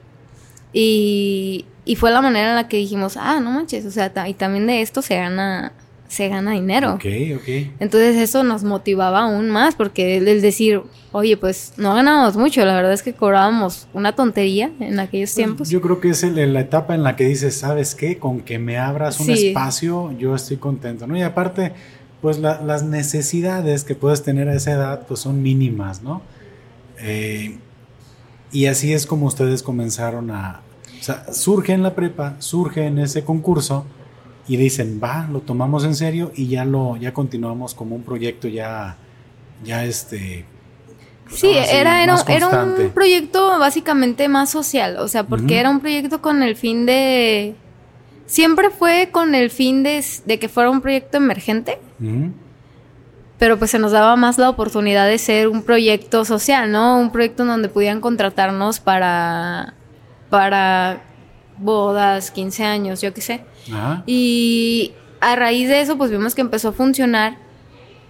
y, 0.72 1.64
y 1.84 1.96
fue 1.96 2.10
la 2.10 2.20
manera 2.20 2.50
en 2.50 2.54
la 2.56 2.68
que 2.68 2.76
dijimos, 2.76 3.16
ah, 3.16 3.40
no 3.40 3.50
manches, 3.50 3.86
o 3.86 3.90
sea, 3.90 4.12
y 4.28 4.34
también 4.34 4.66
de 4.66 4.82
esto 4.82 5.00
se 5.02 5.16
gana, 5.16 5.72
se 6.08 6.28
gana 6.28 6.52
dinero. 6.52 6.94
Ok, 6.94 7.04
ok. 7.36 7.48
Entonces 7.80 8.16
eso 8.16 8.42
nos 8.42 8.62
motivaba 8.64 9.20
aún 9.24 9.50
más 9.50 9.74
porque 9.74 10.16
el, 10.18 10.28
el 10.28 10.40
decir, 10.42 10.82
oye, 11.12 11.36
pues 11.36 11.72
no 11.76 11.94
ganábamos 11.94 12.36
mucho, 12.36 12.64
la 12.64 12.74
verdad 12.74 12.92
es 12.92 13.02
que 13.02 13.12
cobrábamos 13.14 13.88
una 13.92 14.14
tontería 14.14 14.70
en 14.80 14.98
aquellos 15.00 15.34
tiempos. 15.34 15.58
Pues 15.58 15.70
Yo 15.70 15.80
creo 15.80 16.00
que 16.00 16.10
es 16.10 16.22
el- 16.22 16.52
la 16.52 16.60
etapa 16.60 16.94
en 16.94 17.02
la 17.02 17.16
que 17.16 17.24
dices, 17.24 17.56
¿sabes 17.58 17.94
qué? 17.94 18.18
Con 18.18 18.40
que 18.40 18.58
me 18.58 18.78
abras 18.78 19.18
un 19.20 19.26
Sí. 19.26 19.48
espacio, 19.48 20.12
yo 20.18 20.34
estoy 20.34 20.56
contento, 20.58 21.06
¿no? 21.06 21.16
Y 21.16 21.22
aparte, 21.22 21.72
pues 22.22 22.38
la- 22.38 22.60
las 22.62 22.82
necesidades 22.82 23.84
que 23.84 23.94
puedes 23.94 24.22
tener 24.22 24.48
a 24.48 24.54
esa 24.54 24.72
edad, 24.72 25.06
pues 25.06 25.20
son 25.20 25.42
mínimas, 25.42 26.02
¿no? 26.02 26.22
Eh, 27.00 27.58
y 28.52 28.66
así 28.66 28.92
es 28.92 29.06
como 29.06 29.26
ustedes 29.26 29.62
comenzaron 29.62 30.30
a... 30.30 30.60
O 30.98 31.02
sea, 31.02 31.32
surge 31.32 31.72
en 31.72 31.82
la 31.82 31.94
prepa, 31.94 32.36
surge 32.38 32.86
en 32.86 32.98
ese 32.98 33.22
concurso 33.24 33.84
y 34.48 34.56
dicen, 34.56 35.00
va, 35.02 35.28
lo 35.30 35.40
tomamos 35.40 35.84
en 35.84 35.94
serio 35.94 36.32
y 36.34 36.48
ya 36.48 36.64
lo, 36.64 36.96
ya 36.96 37.12
continuamos 37.12 37.74
como 37.74 37.96
un 37.96 38.02
proyecto 38.02 38.48
ya, 38.48 38.96
ya 39.64 39.84
este... 39.84 40.44
pues 41.24 41.40
Sí, 41.40 41.48
era, 41.48 42.04
era, 42.04 42.14
un 42.14 42.90
proyecto 42.92 43.58
básicamente 43.58 44.28
más 44.28 44.50
social, 44.50 44.98
o 44.98 45.08
sea, 45.08 45.24
porque 45.24 45.58
era 45.58 45.70
un 45.70 45.80
proyecto 45.80 46.22
con 46.22 46.42
el 46.42 46.56
fin 46.56 46.86
de... 46.86 47.56
Siempre 48.26 48.70
fue 48.70 49.10
con 49.12 49.34
el 49.34 49.50
fin 49.50 49.82
de, 49.82 50.04
de 50.24 50.38
que 50.38 50.48
fuera 50.48 50.70
un 50.70 50.80
proyecto 50.80 51.16
emergente, 51.16 51.78
pero 53.38 53.58
pues 53.58 53.70
se 53.70 53.78
nos 53.78 53.92
daba 53.92 54.16
más 54.16 54.38
la 54.38 54.48
oportunidad 54.48 55.06
de 55.06 55.18
ser 55.18 55.48
un 55.48 55.62
proyecto 55.62 56.24
social, 56.24 56.72
¿no? 56.72 56.98
Un 56.98 57.12
proyecto 57.12 57.42
en 57.42 57.50
donde 57.50 57.68
pudieran 57.68 58.00
contratarnos 58.00 58.80
para, 58.80 59.74
para 60.28 61.02
bodas, 61.58 62.30
15 62.30 62.64
años, 62.64 63.00
yo 63.00 63.12
qué 63.14 63.20
sé. 63.20 63.44
Ajá. 63.72 64.02
Y 64.06 64.92
a 65.20 65.36
raíz 65.36 65.68
de 65.68 65.80
eso, 65.80 65.96
pues 65.98 66.10
vimos 66.10 66.34
que 66.34 66.40
empezó 66.42 66.68
a 66.68 66.72
funcionar, 66.72 67.38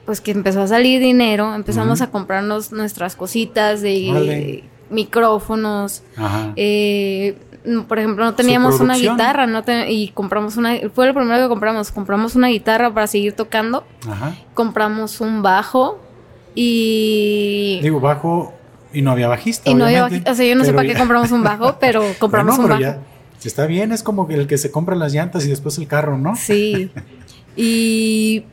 pues 0.04 0.20
que 0.20 0.30
empezó 0.32 0.62
a 0.62 0.66
salir 0.68 1.00
dinero, 1.00 1.54
empezamos 1.54 2.00
a 2.00 2.11
comprarnos 2.11 2.72
nuestras 2.72 3.16
cositas 3.16 3.80
de 3.82 4.64
micrófonos. 4.90 6.02
Ajá. 6.16 6.52
eh, 6.56 7.37
por 7.88 7.98
ejemplo, 7.98 8.24
no 8.24 8.35
teníamos 8.35 8.78
una 8.78 8.96
guitarra, 8.96 9.48
no 9.48 9.64
te- 9.64 9.90
y 9.90 10.09
compramos 10.11 10.56
una, 10.56 10.76
fue 10.94 11.09
lo 11.09 11.14
primero 11.14 11.42
que 11.42 11.48
compramos, 11.48 11.90
compramos 11.90 12.37
una 12.37 12.46
guitarra 12.46 12.94
para 12.94 13.09
seguir 13.09 13.32
tocando, 13.32 13.85
Ajá. 14.09 14.37
compramos 14.54 15.20
un 15.20 15.42
bajo 15.42 15.98
y 16.54 17.80
Digo, 17.82 17.98
bajo 18.00 18.52
y 18.92 19.02
no 19.02 19.11
había 19.11 19.26
bajista. 19.28 19.68
y 19.68 19.74
no 19.74 19.85
había 19.87 20.04
obviamente, 20.04 20.30
baji- 20.30 20.32
o 20.32 20.37
sea, 20.37 20.46
yo 20.46 20.54
no 20.54 20.64
sé 20.64 20.72
para 20.72 20.87
qué 20.88 20.94
compramos 20.94 21.32
un 21.32 21.42
bajo, 21.42 21.76
pero 21.80 22.02
compramos 22.20 22.56
Bueno, 22.56 22.74
un 22.74 22.78
pero 22.80 22.92
bajo. 22.92 23.00
ya, 23.02 23.15
está 23.44 23.66
bien, 23.66 23.92
es 23.92 24.03
como 24.03 24.29
el 24.31 24.46
que 24.46 24.59
se 24.59 24.70
compra 24.70 24.96
las 24.96 25.12
llantas 25.12 25.44
y 25.46 25.49
después 25.49 25.79
el 25.79 25.87
carro, 25.87 26.18
¿no? 26.18 26.37
Sí. 26.37 26.90
Y 27.59 28.44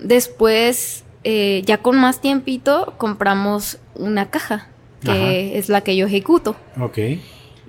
después, 0.00 1.02
eh, 1.24 1.62
ya 1.64 1.78
con 1.78 1.96
más 1.96 2.20
tiempito, 2.20 2.92
compramos 2.98 3.78
una 3.94 4.28
caja, 4.28 4.68
que 5.00 5.10
Ajá. 5.10 5.32
es 5.32 5.70
la 5.70 5.80
que 5.80 5.96
yo 5.96 6.06
ejecuto. 6.06 6.54
Ok. 6.78 6.98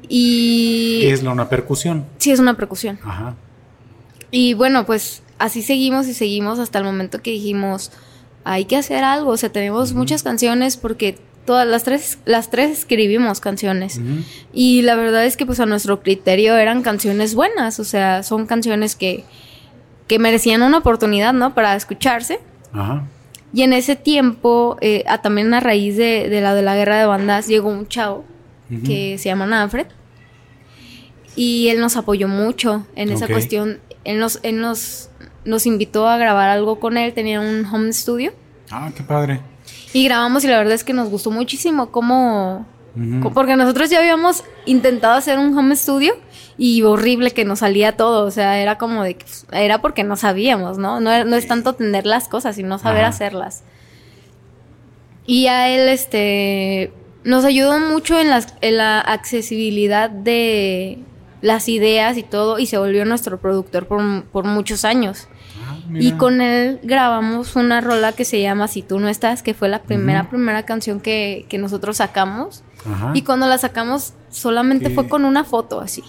Y 0.10 1.00
¿Qué 1.02 1.12
es 1.14 1.24
la, 1.24 1.32
una 1.32 1.48
percusión? 1.48 2.06
sí, 2.18 2.32
es 2.32 2.40
una 2.40 2.56
percusión. 2.58 3.00
Ajá. 3.04 3.36
Y 4.32 4.54
bueno, 4.54 4.86
pues 4.86 5.24
así 5.40 5.62
seguimos 5.62 6.08
y 6.08 6.14
seguimos 6.14 6.60
hasta 6.60 6.80
el 6.80 6.84
momento 6.84 7.22
que 7.22 7.32
dijimos, 7.32 7.92
hay 8.44 8.66
que 8.66 8.76
hacer 8.76 9.04
algo. 9.06 9.32
O 9.32 9.38
sea, 9.38 9.50
tenemos 9.52 9.94
muchas 9.94 10.24
canciones 10.24 10.76
porque 10.76 11.18
todas 11.46 11.68
las 11.68 11.84
tres, 11.84 12.18
las 12.26 12.50
tres 12.50 12.72
escribimos 12.80 13.40
canciones. 13.40 14.00
Y 14.54 14.82
la 14.82 14.96
verdad 14.96 15.26
es 15.26 15.38
que 15.38 15.46
pues 15.46 15.60
a 15.60 15.66
nuestro 15.66 16.02
criterio 16.02 16.58
eran 16.58 16.82
canciones 16.82 17.36
buenas, 17.36 17.80
o 17.80 17.84
sea, 17.84 18.24
son 18.24 18.46
canciones 18.48 18.96
que, 18.96 19.24
que 20.08 20.20
merecían 20.20 20.62
una 20.64 20.80
oportunidad, 20.80 21.34
¿no? 21.34 21.54
Para 21.54 21.76
escucharse. 21.76 22.40
Ajá. 22.74 23.04
Y 23.54 23.62
en 23.62 23.72
ese 23.74 23.96
tiempo, 23.96 24.78
eh, 24.82 25.04
a- 25.08 25.22
también 25.22 25.54
a 25.54 25.60
raíz 25.62 25.96
de, 25.96 26.28
de 26.30 26.42
la 26.42 26.54
de 26.56 26.62
la 26.62 26.76
guerra 26.76 26.98
de 27.00 27.06
bandas, 27.06 27.48
llegó 27.48 27.70
un 27.70 27.88
chavo 27.88 28.26
que 28.84 29.18
se 29.20 29.30
llama 29.30 29.46
Manfred. 29.46 29.86
Y 31.36 31.68
él 31.70 31.80
nos 31.80 31.98
apoyó 31.98 32.28
mucho 32.28 32.86
en 32.96 33.10
esa 33.12 33.26
cuestión. 33.34 33.80
Él, 34.06 34.20
nos, 34.20 34.40
él 34.44 34.60
nos, 34.62 35.10
nos 35.44 35.66
invitó 35.66 36.08
a 36.08 36.18
grabar 36.18 36.50
algo 36.50 36.80
con 36.80 36.98
él, 36.98 37.14
tenía 37.14 37.40
un 37.42 37.66
home 37.66 37.92
studio. 37.94 38.34
Ah, 38.72 38.92
qué 38.96 39.04
padre. 39.04 39.40
Y 39.96 40.04
grabamos 40.04 40.44
y 40.44 40.48
la 40.50 40.58
verdad 40.58 40.74
es 40.74 40.84
que 40.84 40.92
nos 40.92 41.10
gustó 41.10 41.32
muchísimo 41.32 41.90
cómo, 41.90 42.66
Porque 43.34 43.56
nosotros 43.56 43.90
ya 43.90 44.00
habíamos 44.00 44.44
intentado 44.66 45.16
hacer 45.16 45.40
un 45.40 45.58
home 45.58 45.74
studio 45.78 46.18
y 46.58 46.82
horrible 46.82 47.32
que 47.32 47.46
nos 47.46 47.60
salía 47.60 47.96
todo. 47.96 48.26
O 48.26 48.32
sea, 48.32 48.60
era 48.60 48.78
como 48.78 49.06
de. 49.06 49.16
que, 49.16 49.24
pues, 49.24 49.48
Era 49.54 49.80
porque 49.80 50.04
no 50.04 50.18
sabíamos, 50.18 50.78
¿no? 50.78 51.00
No, 51.00 51.24
no 51.24 51.36
es 51.38 51.48
tanto 51.48 51.76
tener 51.76 52.06
las 52.06 52.28
cosas, 52.28 52.58
sino 52.58 52.78
saber 52.78 53.06
Ajá. 53.06 53.12
hacerlas. 53.12 53.64
Y 55.26 55.48
a 55.48 55.70
él, 55.70 55.88
este. 55.88 56.92
Nos 57.24 57.46
ayudó 57.46 57.80
mucho 57.80 58.20
en, 58.20 58.30
las, 58.30 58.54
en 58.60 58.76
la 58.76 59.00
accesibilidad 59.00 60.10
de 60.10 61.00
las 61.40 61.70
ideas 61.70 62.18
y 62.18 62.24
todo. 62.24 62.60
Y 62.60 62.66
se 62.66 62.78
volvió 62.78 63.06
nuestro 63.06 63.40
productor 63.40 63.88
por, 63.88 64.26
por 64.26 64.44
muchos 64.44 64.84
años. 64.84 65.30
Y 65.94 66.14
con 66.14 66.42
él 66.42 66.80
grabamos 66.84 67.56
una 67.56 67.82
rola 67.82 68.12
que 68.14 68.26
se 68.26 68.42
llama 68.42 68.68
Si 68.68 68.82
tú 68.82 69.00
no 69.00 69.08
estás, 69.10 69.44
que 69.44 69.54
fue 69.54 69.70
la 69.70 69.84
primera, 69.84 70.30
primera 70.30 70.64
canción 70.64 71.00
que, 71.00 71.46
que 71.50 71.58
nosotros 71.58 71.98
sacamos. 71.98 72.64
Ajá. 72.90 73.12
Y 73.14 73.22
cuando 73.24 73.48
la 73.48 73.58
sacamos, 73.58 74.14
solamente 74.30 74.90
¿Qué? 74.90 74.96
fue 74.96 75.08
con 75.08 75.26
una 75.26 75.44
foto 75.44 75.80
así. 75.82 76.04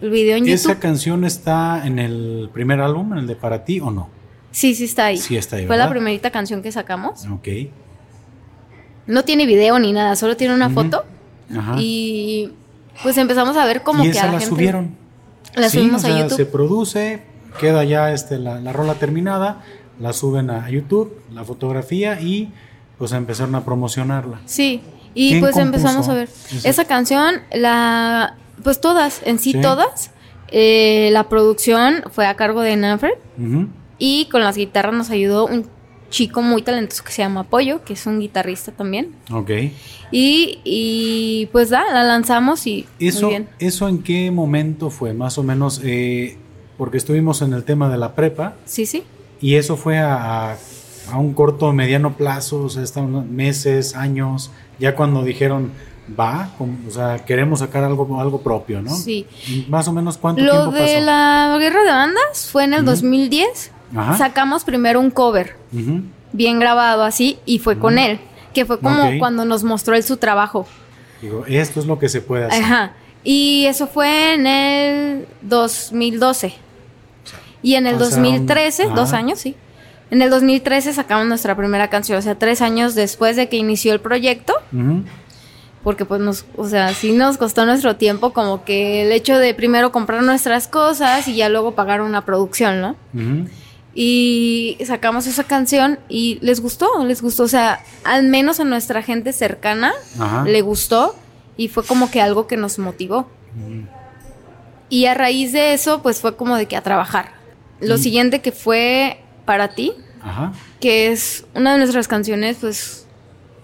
El 0.00 0.10
video 0.10 0.36
en 0.36 0.46
¿Esa 0.48 0.68
YouTube. 0.70 0.82
canción 0.82 1.24
está 1.24 1.86
en 1.86 1.98
el 1.98 2.50
primer 2.52 2.80
álbum, 2.80 3.12
en 3.12 3.18
el 3.20 3.26
de 3.26 3.36
Para 3.36 3.64
ti 3.64 3.80
o 3.80 3.90
no? 3.90 4.08
Sí, 4.50 4.74
sí 4.74 4.84
está 4.84 5.06
ahí. 5.06 5.16
Sí 5.18 5.36
está 5.36 5.56
ahí, 5.56 5.66
Fue 5.66 5.76
la 5.76 5.88
primerita 5.90 6.30
canción 6.30 6.62
que 6.62 6.70
sacamos. 6.72 7.26
Ok. 7.26 7.48
No 9.06 9.22
tiene 9.24 9.46
video 9.46 9.78
ni 9.78 9.92
nada, 9.92 10.16
solo 10.16 10.36
tiene 10.36 10.54
una 10.54 10.66
Ujú. 10.66 10.74
foto. 10.74 11.04
Ajá. 11.56 11.76
Y 11.78 12.52
pues 13.02 13.16
empezamos 13.18 13.56
a 13.56 13.64
ver 13.64 13.82
como 13.82 14.02
y 14.04 14.06
que 14.10 14.12
esa 14.18 14.22
a 14.22 14.26
la, 14.26 14.32
la 14.32 14.38
gente 14.40 14.54
subieron. 14.54 14.96
la 15.54 15.68
Sí, 15.68 15.78
subimos 15.78 16.02
o 16.02 16.06
sea, 16.06 16.16
a 16.16 16.20
YouTube. 16.22 16.36
Se 16.36 16.46
produce, 16.46 17.22
queda 17.56 17.84
ya 17.84 18.12
este, 18.12 18.38
la, 18.38 18.60
la 18.60 18.72
rola 18.72 18.94
terminada, 18.94 19.62
la 20.00 20.12
suben 20.12 20.50
a 20.50 20.68
YouTube, 20.70 21.18
la 21.32 21.44
fotografía 21.44 22.20
y 22.20 22.50
pues 22.98 23.12
empezaron 23.12 23.54
a 23.54 23.64
promocionarla. 23.64 24.40
Sí. 24.46 24.80
Y 25.14 25.30
¿Quién 25.30 25.40
pues 25.40 25.54
compuso 25.54 25.66
empezamos 25.78 26.08
a 26.08 26.14
ver. 26.14 26.28
esa? 26.52 26.68
Esa 26.68 26.84
canción, 26.84 27.36
la 27.52 28.36
pues 28.62 28.80
todas, 28.80 29.20
en 29.24 29.38
sí, 29.38 29.52
Sí. 29.52 29.60
todas. 29.60 30.10
Eh, 30.48 31.10
la 31.12 31.28
producción 31.28 32.04
fue 32.12 32.26
a 32.26 32.36
cargo 32.36 32.60
de 32.60 32.76
Nanfred. 32.76 33.14
Y 33.98 34.26
con 34.30 34.42
las 34.42 34.56
guitarras 34.56 34.94
nos 34.94 35.10
ayudó 35.10 35.46
un 35.46 35.66
chico 36.10 36.40
muy 36.42 36.62
talentoso 36.62 37.02
que 37.02 37.12
se 37.12 37.22
llama 37.22 37.44
Pollo, 37.44 37.82
que 37.84 37.94
es 37.94 38.06
un 38.06 38.20
guitarrista 38.20 38.72
también. 38.72 39.14
Ok. 39.32 39.50
Y, 40.12 40.60
y 40.64 41.46
pues 41.50 41.70
da, 41.70 41.82
la 41.92 42.04
lanzamos 42.04 42.66
y 42.66 42.86
¿Eso, 43.00 43.22
muy 43.26 43.30
bien. 43.30 43.48
¿Eso 43.58 43.88
en 43.88 44.02
qué 44.02 44.30
momento 44.30 44.90
fue? 44.90 45.14
Más 45.14 45.36
o 45.38 45.42
menos, 45.42 45.80
eh, 45.82 46.36
porque 46.76 46.96
estuvimos 46.98 47.42
en 47.42 47.52
el 47.52 47.64
tema 47.64 47.88
de 47.88 47.96
la 47.98 48.14
prepa 48.14 48.54
Sí, 48.64 48.86
sí. 48.86 49.02
y 49.40 49.54
eso 49.56 49.76
fue 49.76 49.98
a, 49.98 50.56
un 51.16 51.34
corto 51.34 51.72
mediano 51.72 52.16
plazo, 52.16 52.64
o 52.64 52.68
sea, 52.68 52.82
están 52.82 53.34
meses, 53.34 53.94
años, 53.94 54.50
ya 54.78 54.94
cuando 54.96 55.22
dijeron 55.22 55.70
va, 56.18 56.50
o 56.60 56.90
sea, 56.90 57.24
queremos 57.24 57.60
sacar 57.60 57.82
algo, 57.84 58.20
algo 58.20 58.40
propio, 58.40 58.80
¿no? 58.82 58.94
Sí. 58.94 59.26
Más 59.68 59.88
o 59.88 59.92
menos 59.92 60.18
cuánto 60.18 60.42
Lo 60.42 60.52
tiempo 60.52 60.70
de 60.72 60.80
pasó? 60.94 61.00
la 61.04 61.56
guerra 61.58 61.82
de 61.82 61.90
bandas 61.90 62.48
fue 62.50 62.64
en 62.64 62.74
el 62.74 62.80
Ujú. 62.82 62.90
2010. 62.90 63.72
Ajá. 63.94 64.18
Sacamos 64.18 64.64
primero 64.64 65.00
un 65.00 65.10
cover, 65.10 65.56
bien 66.32 66.58
grabado 66.60 67.02
así, 67.04 67.38
y 67.46 67.58
fue 67.60 67.78
con 67.78 67.98
él, 67.98 68.18
que 68.54 68.64
fue 68.64 68.78
como 68.80 69.18
cuando 69.18 69.44
nos 69.44 69.62
mostró 69.64 69.94
él 69.96 70.02
su 70.02 70.16
trabajo. 70.16 70.66
Digo, 71.22 71.44
esto 71.46 71.80
es 71.80 71.86
lo 71.86 71.98
que 71.98 72.08
se 72.08 72.20
puede 72.20 72.46
hacer. 72.46 72.62
Ajá. 72.62 72.92
Y 73.24 73.64
eso 73.66 73.86
fue 73.86 74.34
en 74.34 74.46
el 74.46 75.26
2012. 75.42 76.54
Y 77.62 77.74
en 77.74 77.86
el 77.86 77.96
Pasaron- 77.96 78.22
2013, 78.22 78.86
dos 78.94 79.12
años, 79.12 79.38
sí. 79.40 79.54
En 80.10 80.22
el 80.22 80.30
2013 80.30 80.92
sacamos 80.92 81.26
nuestra 81.26 81.56
primera 81.56 81.88
canción, 81.90 82.18
o 82.18 82.22
sea, 82.22 82.36
tres 82.36 82.62
años 82.62 82.94
después 82.94 83.34
de 83.36 83.48
que 83.48 83.56
inició 83.56 83.92
el 83.92 84.00
proyecto, 84.00 84.54
porque 85.82 86.04
pues 86.04 86.20
nos, 86.20 86.44
o 86.56 86.68
sea, 86.68 86.92
sí 86.94 87.12
nos 87.12 87.38
costó 87.38 87.66
nuestro 87.66 87.96
tiempo 87.96 88.32
como 88.32 88.64
que 88.64 89.02
el 89.02 89.12
hecho 89.12 89.38
de 89.38 89.52
primero 89.54 89.90
comprar 89.92 90.22
nuestras 90.22 90.68
cosas 90.68 91.26
y 91.28 91.34
ya 91.36 91.48
luego 91.48 91.74
pagar 91.74 92.02
una 92.02 92.24
producción, 92.24 92.80
¿no? 92.80 92.96
Y 93.94 94.76
sacamos 94.84 95.26
esa 95.26 95.44
canción 95.44 95.98
y 96.08 96.38
les 96.42 96.60
gustó, 96.60 96.86
les 97.04 97.22
gustó, 97.22 97.44
o 97.44 97.48
sea, 97.48 97.80
al 98.04 98.24
menos 98.24 98.60
a 98.60 98.64
nuestra 98.64 99.02
gente 99.02 99.32
cercana 99.32 99.92
le 100.46 100.60
gustó 100.60 101.16
y 101.56 101.68
fue 101.68 101.82
como 101.84 102.10
que 102.10 102.20
algo 102.20 102.46
que 102.46 102.56
nos 102.58 102.78
motivó. 102.78 103.28
Y 104.88 105.06
a 105.06 105.14
raíz 105.14 105.52
de 105.52 105.72
eso, 105.72 106.02
pues 106.02 106.20
fue 106.20 106.36
como 106.36 106.56
de 106.56 106.66
que 106.66 106.76
a 106.76 106.82
trabajar. 106.82 107.35
Lo 107.80 107.98
siguiente 107.98 108.40
que 108.40 108.52
fue 108.52 109.18
para 109.44 109.68
ti, 109.74 109.92
Ajá. 110.22 110.52
que 110.80 111.12
es 111.12 111.44
una 111.54 111.72
de 111.72 111.78
nuestras 111.78 112.08
canciones, 112.08 112.58
pues 112.60 113.02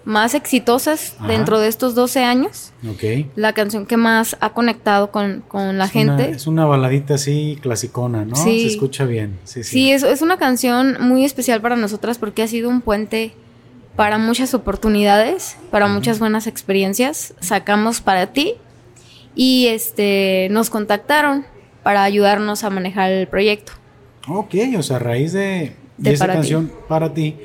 más 0.04 0.34
exitosas 0.34 1.14
Ajá. 1.18 1.28
dentro 1.28 1.60
de 1.60 1.68
estos 1.68 1.94
12 1.94 2.24
años. 2.24 2.72
Ok. 2.88 3.26
La 3.36 3.52
canción 3.52 3.86
que 3.86 3.96
más 3.96 4.36
ha 4.40 4.50
conectado 4.50 5.10
con, 5.12 5.42
con 5.46 5.78
la 5.78 5.84
Es 5.84 5.94
una- 5.94 6.16
gente. 6.18 6.30
es 6.36 6.46
una 6.46 6.64
baladita 6.66 7.14
así 7.14 7.56
clasicona, 7.62 8.24
¿no? 8.24 8.34
Sí. 8.36 8.62
Se 8.62 8.66
escucha 8.66 9.04
bien. 9.04 9.38
Sí, 9.44 9.62
sí. 9.62 9.70
Sí, 9.70 9.92
es, 9.92 10.02
es 10.02 10.20
una 10.22 10.38
canción 10.38 10.96
muy 11.00 11.24
especial 11.24 11.60
para 11.60 11.76
nosotras 11.76 12.18
porque 12.18 12.42
ha 12.42 12.48
sido 12.48 12.68
un 12.68 12.80
puente 12.80 13.32
para 13.94 14.18
muchas 14.18 14.54
oportunidades, 14.54 15.56
para 15.70 15.86
muchas 15.86 16.18
buenas 16.18 16.46
experiencias. 16.46 17.34
Sacamos 17.40 18.00
para 18.00 18.32
ti 18.32 18.54
y 19.36 19.68
este 19.68 20.48
nos 20.50 20.68
contactaron 20.68 21.46
para 21.84 22.02
ayudarnos 22.02 22.64
a 22.64 22.70
manejar 22.70 23.10
el 23.12 23.28
proyecto. 23.28 23.72
Ok, 24.28 24.54
o 24.78 24.82
sea, 24.82 24.96
a 24.96 24.98
raíz 25.00 25.32
de, 25.32 25.72
de 25.98 26.12
esa 26.12 26.26
Para 26.26 26.34
Ti. 26.34 26.38
canción 26.38 26.72
para 26.88 27.12
ti, 27.14 27.36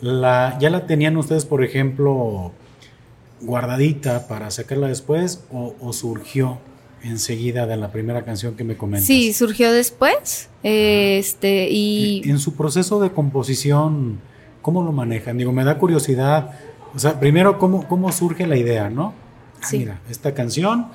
la, 0.00 0.56
¿ya 0.60 0.68
la 0.70 0.86
tenían 0.86 1.16
ustedes, 1.16 1.44
por 1.46 1.64
ejemplo, 1.64 2.52
guardadita 3.40 4.26
para 4.28 4.50
sacarla 4.50 4.88
después 4.88 5.44
o, 5.52 5.74
o 5.80 5.92
surgió 5.92 6.58
enseguida 7.02 7.66
de 7.66 7.76
la 7.76 7.90
primera 7.92 8.22
canción 8.24 8.54
que 8.56 8.64
me 8.64 8.76
comentas? 8.76 9.06
Sí, 9.06 9.32
surgió 9.32 9.72
después. 9.72 10.48
eh, 10.62 11.18
Este, 11.18 11.68
y 11.70 12.22
En 12.28 12.38
su 12.38 12.54
proceso 12.54 13.00
de 13.00 13.10
composición, 13.10 14.20
¿cómo 14.62 14.82
lo 14.82 14.92
manejan? 14.92 15.38
Digo, 15.38 15.52
me 15.52 15.64
da 15.64 15.78
curiosidad. 15.78 16.50
O 16.94 16.98
sea, 16.98 17.18
primero, 17.18 17.58
¿cómo, 17.58 17.86
cómo 17.88 18.10
surge 18.12 18.46
la 18.46 18.56
idea, 18.56 18.88
no? 18.90 19.12
Ah, 19.60 19.66
Sí. 19.66 19.78
Mira, 19.78 20.00
esta 20.10 20.34
canción, 20.34 20.88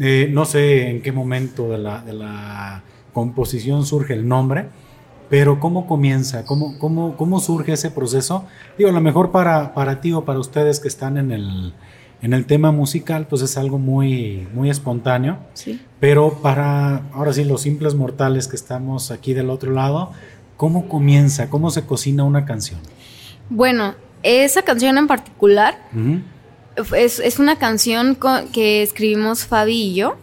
eh, 0.00 0.28
no 0.30 0.44
sé 0.44 0.90
en 0.90 1.02
qué 1.02 1.12
momento 1.12 1.68
de 1.70 1.78
la, 1.78 2.00
de 2.02 2.12
la 2.12 2.82
composición 3.14 3.86
surge 3.86 4.12
el 4.12 4.28
nombre, 4.28 4.66
pero 5.30 5.58
¿cómo 5.58 5.86
comienza? 5.86 6.44
¿Cómo, 6.44 6.78
cómo, 6.78 7.16
cómo 7.16 7.40
surge 7.40 7.72
ese 7.72 7.90
proceso? 7.90 8.44
Digo, 8.76 8.90
a 8.90 8.92
lo 8.92 9.00
mejor 9.00 9.30
para, 9.30 9.72
para 9.72 10.02
ti 10.02 10.12
o 10.12 10.26
para 10.26 10.38
ustedes 10.38 10.80
que 10.80 10.88
están 10.88 11.16
en 11.16 11.32
el, 11.32 11.72
en 12.20 12.34
el 12.34 12.44
tema 12.44 12.72
musical, 12.72 13.26
pues 13.26 13.40
es 13.40 13.56
algo 13.56 13.78
muy, 13.78 14.46
muy 14.52 14.68
espontáneo. 14.68 15.38
sí. 15.54 15.80
Pero 16.00 16.34
para, 16.42 17.08
ahora 17.14 17.32
sí, 17.32 17.44
los 17.44 17.62
simples 17.62 17.94
mortales 17.94 18.46
que 18.46 18.56
estamos 18.56 19.10
aquí 19.10 19.32
del 19.32 19.48
otro 19.48 19.72
lado, 19.72 20.10
¿cómo 20.58 20.86
comienza? 20.86 21.48
¿Cómo 21.48 21.70
se 21.70 21.86
cocina 21.86 22.24
una 22.24 22.44
canción? 22.44 22.78
Bueno, 23.48 23.94
esa 24.22 24.60
canción 24.62 24.98
en 24.98 25.06
particular 25.06 25.78
es, 26.94 27.20
es 27.20 27.38
una 27.38 27.56
canción 27.56 28.18
que 28.52 28.82
escribimos 28.82 29.46
Fabi 29.46 29.80
y 29.80 29.94
yo. 29.94 30.16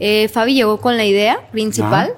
Eh, 0.00 0.28
Fabi 0.28 0.54
llegó 0.54 0.80
con 0.80 0.96
la 0.96 1.04
idea 1.04 1.48
principal, 1.52 2.14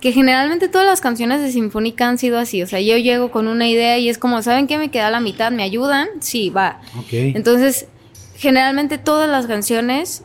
que 0.00 0.12
generalmente 0.12 0.68
todas 0.68 0.86
las 0.86 1.00
canciones 1.00 1.42
de 1.42 1.52
Sinfónica 1.52 2.08
han 2.08 2.18
sido 2.18 2.38
así. 2.38 2.62
O 2.62 2.66
sea, 2.66 2.80
yo 2.80 2.96
llego 2.96 3.30
con 3.30 3.48
una 3.48 3.68
idea 3.68 3.98
y 3.98 4.08
es 4.08 4.18
como, 4.18 4.42
¿saben 4.42 4.66
qué? 4.66 4.78
Me 4.78 4.90
queda 4.90 5.10
la 5.10 5.20
mitad, 5.20 5.52
¿me 5.52 5.62
ayudan? 5.62 6.08
Sí, 6.20 6.50
va. 6.50 6.80
Entonces, 7.10 7.86
generalmente 8.36 8.96
todas 8.96 9.28
las 9.28 9.46
canciones, 9.46 10.24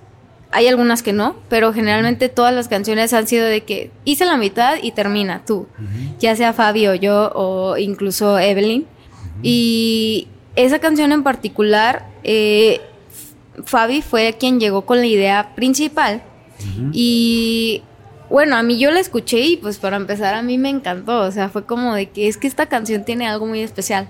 hay 0.51 0.67
algunas 0.67 1.03
que 1.03 1.11
no, 1.11 1.35
pero 1.49 1.73
generalmente 1.73 2.29
todas 2.29 2.53
las 2.53 2.69
canciones 2.69 3.11
han 3.11 3.27
sido 3.27 3.45
de 3.45 3.63
que 3.65 3.91
hice 4.05 4.23
la 4.23 4.37
mitad 4.37 4.77
y 4.81 4.91
termina 4.91 5.43
tú, 5.45 5.67
ya 6.19 6.35
sea 6.37 6.53
Fabi 6.53 6.87
o 6.87 6.95
yo 6.95 7.31
o 7.35 7.77
incluso 7.77 8.39
Evelyn. 8.39 8.85
Y 9.43 10.29
esa 10.55 10.79
canción 10.79 11.11
en 11.11 11.23
particular, 11.23 12.07
eh, 12.23 12.79
Fabi 13.65 14.01
fue 14.01 14.37
quien 14.39 14.59
llegó 14.61 14.85
con 14.85 14.99
la 14.99 15.07
idea 15.07 15.53
principal. 15.55 16.23
Y 16.91 17.81
bueno, 18.29 18.55
a 18.55 18.63
mí 18.63 18.77
yo 18.79 18.91
la 18.91 18.99
escuché 18.99 19.39
y 19.41 19.57
pues 19.57 19.77
para 19.77 19.97
empezar 19.97 20.33
a 20.33 20.41
mí 20.41 20.57
me 20.57 20.69
encantó. 20.69 21.21
O 21.21 21.31
sea, 21.31 21.49
fue 21.49 21.65
como 21.65 21.93
de 21.93 22.09
que 22.09 22.27
es 22.27 22.37
que 22.37 22.47
esta 22.47 22.65
canción 22.67 23.03
tiene 23.05 23.27
algo 23.27 23.45
muy 23.45 23.61
especial. 23.61 24.07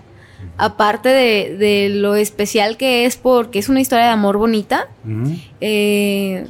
Aparte 0.57 1.09
de, 1.09 1.57
de 1.57 1.89
lo 1.89 2.15
especial 2.15 2.77
que 2.77 3.05
es 3.05 3.17
porque 3.17 3.59
es 3.59 3.67
una 3.69 3.81
historia 3.81 4.05
de 4.05 4.11
amor 4.11 4.37
bonita, 4.37 4.87
eh, 5.61 6.47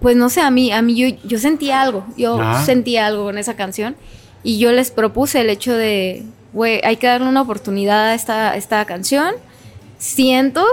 pues 0.00 0.16
no 0.16 0.28
sé, 0.28 0.40
a 0.40 0.50
mí, 0.50 0.72
a 0.72 0.82
mí 0.82 0.96
yo, 0.96 1.16
yo 1.24 1.38
sentí 1.38 1.70
algo. 1.70 2.04
Yo 2.16 2.40
Ajá. 2.40 2.64
sentí 2.64 2.96
algo 2.96 3.24
con 3.24 3.38
esa 3.38 3.54
canción. 3.54 3.94
Y 4.42 4.58
yo 4.58 4.72
les 4.72 4.90
propuse 4.90 5.40
el 5.40 5.50
hecho 5.50 5.72
de, 5.74 6.24
güey, 6.52 6.80
hay 6.82 6.96
que 6.96 7.06
darle 7.06 7.28
una 7.28 7.42
oportunidad 7.42 8.08
a 8.08 8.14
esta, 8.14 8.56
esta 8.56 8.84
canción. 8.84 9.34
Siento 9.98 10.64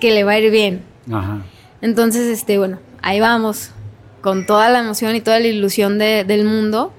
que 0.00 0.10
le 0.12 0.24
va 0.24 0.32
a 0.32 0.38
ir 0.40 0.50
bien. 0.50 0.82
Ajá. 1.12 1.42
Entonces, 1.80 2.26
este, 2.26 2.58
bueno, 2.58 2.80
ahí 3.02 3.20
vamos, 3.20 3.70
con 4.24 4.46
toda 4.46 4.70
la 4.70 4.78
emoción 4.80 5.14
y 5.14 5.20
toda 5.20 5.38
la 5.38 5.46
ilusión 5.48 5.98
de- 5.98 6.24
del 6.24 6.44
mundo, 6.46 6.92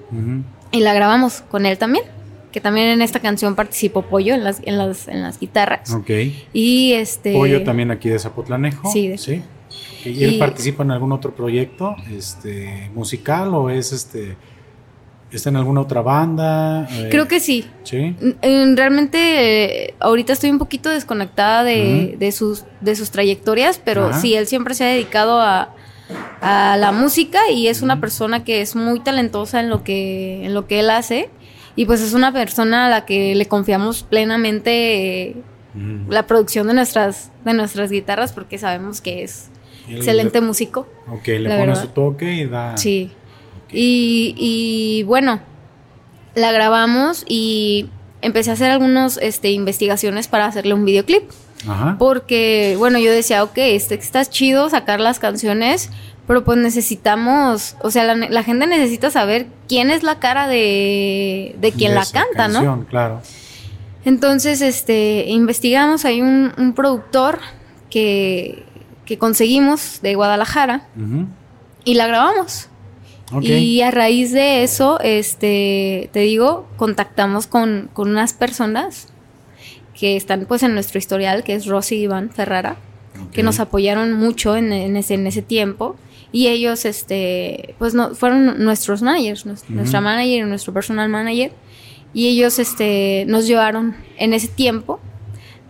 y 0.70 0.78
la 0.80 0.94
grabamos 0.94 1.42
con 1.50 1.66
él 1.66 1.76
también, 1.76 2.04
que 2.52 2.60
también 2.60 2.86
en 2.86 3.02
esta 3.02 3.18
canción 3.18 3.56
participó 3.56 4.02
Pollo 4.02 4.32
en 4.34 4.44
las, 4.44 4.60
en 4.64 4.78
las, 4.78 5.08
en 5.08 5.22
las 5.22 5.40
guitarras. 5.40 5.92
Ok. 5.92 6.08
Y 6.52 6.92
este... 6.92 7.32
Pollo 7.32 7.64
también 7.64 7.90
aquí 7.90 8.08
de 8.08 8.18
Zapotlanejo. 8.20 8.90
Sí, 8.92 9.08
de- 9.08 9.18
Sí. 9.18 9.42
¿Y 10.04 10.22
él 10.22 10.38
participa 10.38 10.84
en 10.84 10.92
algún 10.92 11.10
otro 11.10 11.34
proyecto 11.34 11.96
este, 12.16 12.90
musical 12.94 13.52
o 13.54 13.70
es 13.70 13.92
este 13.92 14.36
está 15.32 15.50
en 15.50 15.56
alguna 15.56 15.80
otra 15.80 16.00
banda? 16.00 16.86
Eh, 16.92 17.08
Creo 17.10 17.26
que 17.26 17.40
sí. 17.40 17.66
Sí. 17.82 18.14
Mm, 18.20 18.76
Realmente 18.76 19.18
eh, 19.88 19.94
ahorita 19.98 20.32
estoy 20.32 20.50
un 20.50 20.58
poquito 20.58 20.90
desconectada 20.90 21.64
de, 21.64 22.14
de 22.20 22.30
sus, 22.30 22.64
de 22.80 22.94
sus 22.94 23.10
trayectorias, 23.10 23.80
pero 23.84 24.12
sí, 24.12 24.34
él 24.34 24.46
siempre 24.46 24.74
se 24.74 24.84
ha 24.84 24.88
dedicado 24.88 25.40
a, 25.40 25.74
a 26.40 26.76
la 26.78 26.92
música 26.92 27.40
y 27.50 27.68
es 27.68 27.82
una 27.82 28.00
persona 28.00 28.44
que 28.44 28.60
es 28.60 28.76
muy 28.76 29.00
talentosa 29.00 29.60
en 29.60 29.70
lo 29.70 29.82
que, 29.84 30.44
en 30.44 30.54
lo 30.54 30.66
que 30.66 30.80
él 30.80 30.90
hace. 30.90 31.30
Y 31.74 31.84
pues 31.86 32.00
es 32.00 32.12
una 32.14 32.32
persona 32.32 32.86
a 32.86 32.88
la 32.90 33.04
que 33.04 33.34
le 33.34 33.46
confiamos 33.46 34.02
plenamente 34.02 35.36
la 36.08 36.26
producción 36.26 36.66
de 36.68 36.72
nuestras, 36.74 37.30
de 37.44 37.52
nuestras 37.52 37.90
guitarras 37.90 38.32
porque 38.32 38.56
sabemos 38.56 39.02
que 39.02 39.22
es 39.24 39.50
excelente 39.90 40.40
le- 40.40 40.46
músico. 40.46 40.88
Ok, 41.08 41.26
le 41.26 41.36
pone 41.50 41.66
verdad. 41.66 41.82
su 41.82 41.88
toque 41.88 42.32
y 42.32 42.46
da. 42.46 42.76
Sí. 42.78 43.10
Y, 43.70 44.34
y 44.38 45.02
bueno, 45.02 45.40
la 46.34 46.50
grabamos 46.52 47.24
y 47.28 47.90
empecé 48.22 48.50
a 48.50 48.52
hacer 48.54 48.70
algunas 48.70 49.18
este, 49.18 49.50
investigaciones 49.50 50.28
para 50.28 50.46
hacerle 50.46 50.72
un 50.72 50.84
videoclip. 50.86 51.24
Ajá. 51.68 51.96
Porque, 51.98 52.76
bueno, 52.78 52.98
yo 52.98 53.10
decía, 53.10 53.42
ok, 53.44 53.56
este, 53.56 53.94
está 53.94 54.24
chido 54.24 54.68
sacar 54.68 55.00
las 55.00 55.18
canciones, 55.18 55.90
pero 56.26 56.44
pues 56.44 56.58
necesitamos, 56.58 57.76
o 57.82 57.90
sea, 57.90 58.04
la, 58.04 58.14
la 58.14 58.42
gente 58.42 58.66
necesita 58.66 59.10
saber 59.10 59.46
quién 59.68 59.90
es 59.90 60.02
la 60.02 60.18
cara 60.18 60.48
de, 60.48 61.56
de 61.60 61.72
quien 61.72 61.90
De 61.90 61.96
la 61.96 62.02
esa 62.02 62.24
canta, 62.24 62.48
¿no? 62.48 62.54
canción, 62.54 62.84
Claro. 62.84 63.20
Entonces, 64.04 64.60
este, 64.60 65.24
investigamos, 65.28 66.04
hay 66.04 66.22
un, 66.22 66.52
un 66.56 66.74
productor 66.74 67.40
que, 67.90 68.64
que 69.04 69.18
conseguimos 69.18 70.00
de 70.00 70.14
Guadalajara 70.14 70.86
y 71.84 71.94
la 71.94 72.06
grabamos. 72.06 72.68
Y 73.40 73.80
a 73.80 73.90
raíz 73.90 74.30
de 74.30 74.62
eso, 74.62 75.00
este, 75.00 76.10
te 76.12 76.20
digo, 76.20 76.68
contactamos 76.76 77.48
con, 77.48 77.90
con 77.92 78.08
unas 78.08 78.32
personas 78.32 79.08
que 79.98 80.16
están 80.16 80.44
pues 80.46 80.62
en 80.62 80.74
nuestro 80.74 80.98
historial, 80.98 81.42
que 81.42 81.54
es 81.54 81.66
Rosy 81.66 81.96
y 81.96 82.02
Iván 82.02 82.30
Ferrara, 82.30 82.76
que 83.32 83.42
nos 83.42 83.60
apoyaron 83.60 84.12
mucho 84.12 84.56
en, 84.56 84.72
en 84.72 84.96
ese, 84.96 85.14
en 85.14 85.26
ese 85.26 85.40
tiempo. 85.42 85.96
Y 86.32 86.48
ellos, 86.48 86.84
este, 86.84 87.74
pues 87.78 87.94
no, 87.94 88.14
fueron 88.14 88.62
nuestros 88.62 89.00
managers, 89.00 89.46
nues- 89.46 89.62
Ujú. 89.64 89.72
nuestra 89.74 90.00
manager 90.02 90.40
y 90.46 90.48
nuestro 90.48 90.72
personal 90.74 91.08
manager. 91.08 91.50
y 92.12 92.28
ellos 92.28 92.58
este, 92.58 93.24
nos 93.26 93.46
llevaron 93.46 93.94
en 94.18 94.32
ese 94.34 94.48
tiempo 94.48 95.00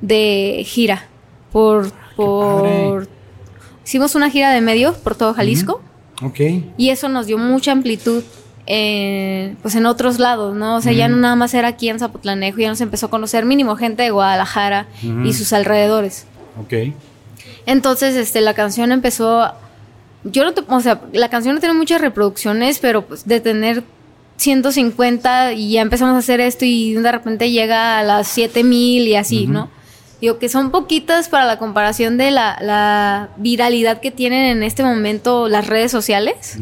de 0.01 0.63
gira 0.67 1.07
por... 1.53 1.91
por 2.17 3.09
hicimos 3.85 4.15
una 4.17 4.31
gira 4.31 4.51
de 4.53 4.61
medios 4.61 4.97
por 4.97 5.15
todo 5.15 5.35
Jalisco. 5.35 5.81
Y 6.77 6.89
eso 6.91 7.09
nos 7.09 7.27
dio 7.27 7.39
mucha 7.39 7.71
amplitud 7.73 8.23
pues 8.67 9.75
en 9.77 9.87
otros 9.87 10.19
lados, 10.19 10.57
¿no? 10.57 10.77
O 10.77 10.81
sea, 10.81 10.93
ya 10.93 11.09
no 11.09 11.17
nada 11.17 11.37
más 11.37 11.55
era 11.55 11.69
aquí 11.69 11.89
en 11.89 11.99
Zapotlanejo, 11.99 12.59
ya 12.59 12.69
nos 12.69 12.81
empezó 12.81 13.07
a 13.07 13.11
conocer 13.11 13.45
mínimo 13.45 13.77
gente 13.77 14.03
de 14.03 14.11
Guadalajara 14.11 14.87
y 15.25 15.33
sus 15.33 15.53
alrededores. 15.53 16.27
Ok. 16.61 16.95
Entonces, 17.67 18.17
este, 18.17 18.41
la 18.41 18.55
canción 18.55 18.93
empezó, 18.93 19.53
yo 20.25 20.45
no, 20.45 20.53
te, 20.53 20.63
o 20.67 20.81
sea, 20.81 21.01
la 21.13 21.29
canción 21.29 21.55
no 21.55 21.61
tiene 21.61 21.75
muchas 21.75 22.01
reproducciones, 22.01 22.79
pero 22.79 23.03
pues 23.07 23.27
de 23.27 23.41
tener 23.41 23.85
150 24.37 25.53
y 25.53 25.73
ya 25.73 25.83
empezamos 25.83 26.15
a 26.15 26.19
hacer 26.19 26.41
esto 26.41 26.65
y 26.65 26.95
de 26.95 27.13
repente 27.13 27.51
llega 27.51 27.99
a 27.99 28.03
las 28.03 28.29
7000 28.29 29.09
y 29.09 29.17
así, 29.17 29.47
¿no? 29.47 29.71
Digo 30.21 30.39
que 30.39 30.49
son 30.49 30.71
poquitas 30.71 31.29
para 31.29 31.45
la 31.45 31.59
comparación 31.59 32.17
de 32.17 32.31
la, 32.31 33.29
viralidad 33.37 34.01
que 34.01 34.11
tienen 34.11 34.57
en 34.57 34.63
este 34.63 34.83
momento 34.83 35.49
las 35.49 35.67
redes 35.67 35.91
sociales. 35.93 36.59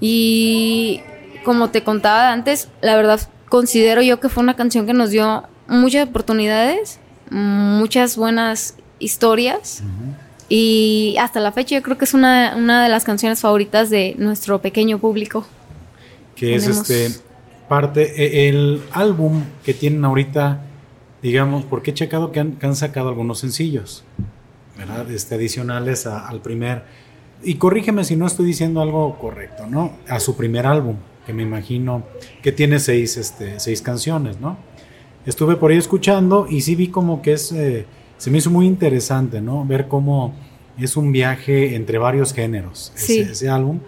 Y 0.00 1.00
como 1.44 1.70
te 1.70 1.82
contaba 1.82 2.32
antes, 2.32 2.68
la 2.80 2.96
verdad 2.96 3.20
considero 3.48 4.02
yo 4.02 4.20
que 4.20 4.28
fue 4.28 4.42
una 4.42 4.54
canción 4.54 4.86
que 4.86 4.92
nos 4.92 5.10
dio 5.10 5.44
muchas 5.68 6.08
oportunidades, 6.08 6.98
muchas 7.30 8.16
buenas 8.16 8.76
historias. 8.98 9.82
Y 10.48 11.16
hasta 11.18 11.40
la 11.40 11.52
fecha 11.52 11.74
yo 11.76 11.82
creo 11.82 11.98
que 11.98 12.04
es 12.04 12.14
una, 12.14 12.54
una 12.56 12.82
de 12.82 12.88
las 12.88 13.04
canciones 13.04 13.40
favoritas 13.40 13.90
de 13.90 14.14
nuestro 14.18 14.60
pequeño 14.60 14.98
público. 14.98 15.46
Que 16.36 16.54
es 16.54 16.66
este 16.66 17.10
parte, 17.68 18.22
e, 18.22 18.48
el 18.48 18.82
álbum 18.92 19.44
que 19.64 19.74
tienen 19.74 20.04
ahorita, 20.04 20.60
digamos, 21.22 21.64
porque 21.64 21.90
he 21.90 21.94
checado 21.94 22.32
que 22.32 22.40
han, 22.40 22.76
sacado 22.76 23.08
algunos 23.08 23.40
sencillos, 23.40 24.04
¿verdad? 24.78 25.10
Este, 25.10 25.34
adicionales 25.34 26.06
al 26.06 26.40
primer 26.40 26.84
y 27.46 27.54
corrígeme 27.54 28.02
si 28.02 28.16
no 28.16 28.26
estoy 28.26 28.44
diciendo 28.44 28.82
algo 28.82 29.16
correcto, 29.20 29.66
¿no? 29.68 29.92
A 30.08 30.18
su 30.18 30.36
primer 30.36 30.66
álbum, 30.66 30.96
que 31.24 31.32
me 31.32 31.44
imagino 31.44 32.02
que 32.42 32.50
tiene 32.50 32.80
seis, 32.80 33.16
este, 33.16 33.60
seis 33.60 33.82
canciones, 33.82 34.40
¿no? 34.40 34.56
Estuve 35.24 35.54
por 35.54 35.70
ahí 35.70 35.78
escuchando 35.78 36.48
y 36.50 36.62
sí 36.62 36.74
vi 36.74 36.88
como 36.88 37.22
que 37.22 37.34
es, 37.34 37.52
eh, 37.52 37.86
se 38.18 38.30
me 38.32 38.38
hizo 38.38 38.50
muy 38.50 38.66
interesante, 38.66 39.40
¿no? 39.40 39.64
Ver 39.64 39.86
cómo 39.86 40.34
es 40.76 40.96
un 40.96 41.12
viaje 41.12 41.76
entre 41.76 41.98
varios 41.98 42.34
géneros, 42.34 42.92
ese, 42.96 43.48
álbum. 43.48 43.78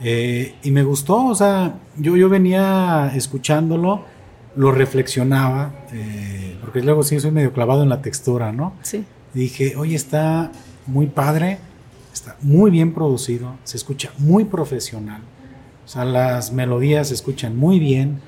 Eh, 0.00 0.54
y 0.62 0.70
me 0.70 0.84
gustó, 0.84 1.26
o 1.26 1.34
sea, 1.34 1.80
yo, 1.96 2.16
yo 2.16 2.28
venía 2.28 3.10
escuchándolo, 3.16 4.04
lo 4.54 4.70
reflexionaba, 4.70 5.86
eh, 5.92 6.56
porque 6.60 6.82
luego 6.82 7.02
sí 7.02 7.18
soy 7.18 7.32
medio 7.32 7.52
clavado 7.52 7.82
en 7.82 7.88
la 7.88 8.00
textura, 8.00 8.52
¿no? 8.52 8.74
Sí. 8.82 9.04
dije, 9.34 9.74
oye, 9.76 9.96
está 9.96 10.52
muy 10.86 11.06
padre 11.06 11.58
Está 12.12 12.36
muy 12.42 12.70
bien 12.70 12.92
producido, 12.92 13.56
se 13.64 13.76
escucha 13.76 14.12
muy 14.18 14.44
profesional. 14.44 15.22
O 15.84 15.88
sea, 15.88 16.04
las 16.04 16.52
melodías 16.52 17.08
se 17.08 17.14
escuchan 17.14 17.56
muy 17.56 17.78
bien. 17.78 18.20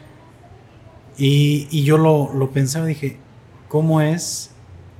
Y, 1.16 1.85
yo 1.85 1.99
lo, 1.99 2.32
lo 2.35 2.51
pensaba, 2.51 2.87
dije, 2.87 3.18
¿cómo 3.68 4.01
es 4.01 4.51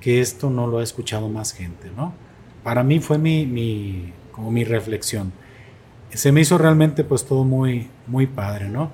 que 0.01 0.21
esto 0.21 0.51
no 0.51 0.67
lo 0.67 0.79
ha 0.79 0.83
escuchado 0.83 1.29
más 1.29 1.53
gente? 1.53 1.91
¿no? 1.97 2.13
Para 2.63 2.83
mí 2.83 3.01
fue 3.01 3.19
mi, 3.19 4.13
como 4.33 4.51
mi 4.51 4.65
reflexión. 4.65 5.33
Se 6.11 6.31
me 6.31 6.41
hizo 6.41 6.59
realmente 6.59 7.05
pues 7.05 7.25
todo 7.25 7.45
muy, 7.45 7.89
muy 8.07 8.27
padre, 8.27 8.69
¿no? 8.69 8.91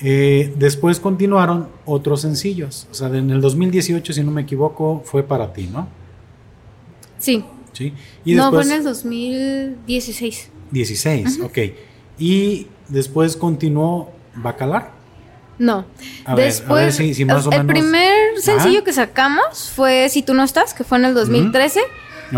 Eh, 0.00 0.52
después 0.56 0.98
continuaron 0.98 1.68
otros 1.86 2.22
sencillos. 2.22 2.88
O 2.90 2.94
sea, 2.94 3.08
en 3.08 3.30
el 3.30 3.40
2018, 3.40 4.12
si 4.12 4.22
no 4.24 4.32
me 4.32 4.42
equivoco, 4.42 5.02
fue 5.04 5.22
para 5.22 5.52
ti, 5.52 5.68
¿no? 5.72 5.88
Sí. 7.18 7.44
Y 8.24 8.34
no, 8.34 8.50
fue 8.50 8.62
en 8.62 8.72
el 8.72 8.84
2016. 8.84 10.50
16, 10.70 11.40
ok. 11.42 11.58
Y 12.18 12.66
después 12.88 13.36
continuó 13.36 14.12
Bacalar. 14.34 14.92
No. 15.58 15.86
después, 16.34 16.98
el, 16.98 17.66
primer 17.66 18.40
sencillo 18.40 18.82
que 18.82 18.92
sacamos 18.92 19.70
fue 19.72 20.08
Si 20.08 20.22
tú 20.22 20.34
no 20.34 20.42
estás, 20.42 20.74
que 20.74 20.82
fue 20.82 20.98
en 20.98 21.04
el 21.06 21.14
2013. 21.14 21.80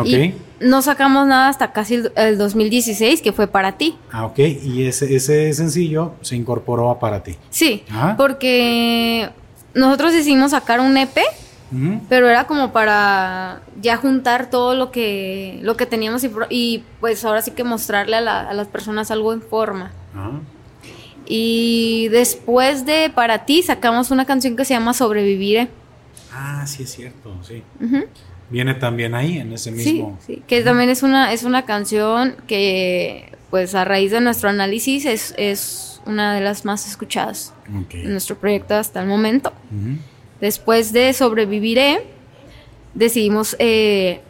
Y 0.05 0.35
no 0.61 0.83
sacamos 0.83 1.27
nada 1.27 1.49
hasta 1.49 1.73
casi 1.73 2.03
el, 2.15 2.39
2016, 2.39 3.23
que 3.23 3.33
fue 3.33 3.47
para 3.47 3.79
ti. 3.79 3.97
Ah, 4.11 4.27
ok. 4.27 4.39
Y 4.39 4.87
ese, 4.87 5.15
ese 5.15 5.53
sencillo 5.55 6.13
se 6.21 6.37
incorporó 6.37 6.91
a 6.91 6.99
para 6.99 7.23
ti. 7.23 7.37
Sí, 7.51 7.83
porque 8.17 9.31
nosotros 9.75 10.13
decidimos 10.13 10.51
sacar 10.51 10.81
un 10.81 10.97
EP 10.97 11.17
pero 12.09 12.29
era 12.29 12.47
como 12.47 12.73
para 12.73 13.61
ya 13.81 13.97
juntar 13.97 14.51
todo 14.51 14.75
lo 14.75 14.91
que, 14.91 15.59
lo 15.63 15.77
que 15.77 15.87
teníamos 15.87 16.23
y, 16.49 16.85
pues 17.01 17.25
ahora 17.25 17.43
sí 17.43 17.51
que 17.51 17.65
mostrarle 17.65 18.17
a, 18.17 18.53
las 18.53 18.69
personas 18.69 19.11
algo 19.11 19.33
en 19.33 19.43
forma. 19.43 19.93
Y 21.29 22.09
después 22.13 22.87
de 22.87 23.11
Para 23.13 23.45
ti 23.45 23.63
sacamos 23.63 24.13
una 24.13 24.25
canción 24.27 24.57
que 24.57 24.65
se 24.65 24.75
llama 24.75 24.95
Sobreviviré. 24.95 25.69
Ah, 26.33 26.65
sí 26.67 26.85
es 26.85 26.93
cierto, 26.93 27.37
sí. 27.43 27.63
Viene 28.49 28.75
también 28.75 29.15
ahí, 29.15 29.39
en 29.39 29.53
ese 29.53 29.73
mismo. 29.73 30.19
Sí, 30.25 30.37
sí. 30.37 30.43
que 30.47 30.63
también 30.63 30.89
es 30.89 31.03
una, 31.03 31.33
es 31.33 31.43
una 31.43 31.65
canción 31.65 32.37
que, 32.47 33.33
pues 33.51 33.75
a 33.75 33.85
raíz 33.85 34.13
de 34.13 34.21
nuestro 34.21 34.49
análisis, 34.51 35.05
es, 35.05 35.35
es 35.37 36.01
una 36.07 36.35
de 36.35 36.41
las 36.41 36.65
más 36.65 36.89
escuchadas 36.89 37.53
en 37.91 38.13
nuestro 38.13 38.37
proyecto 38.37 38.75
hasta 38.75 39.01
el 39.01 39.09
momento. 39.09 39.53
Después 40.41 40.93
de 40.93 41.13
Sobreviviré, 41.13 42.07
decidimos 42.95 43.57
eh, 43.59 44.21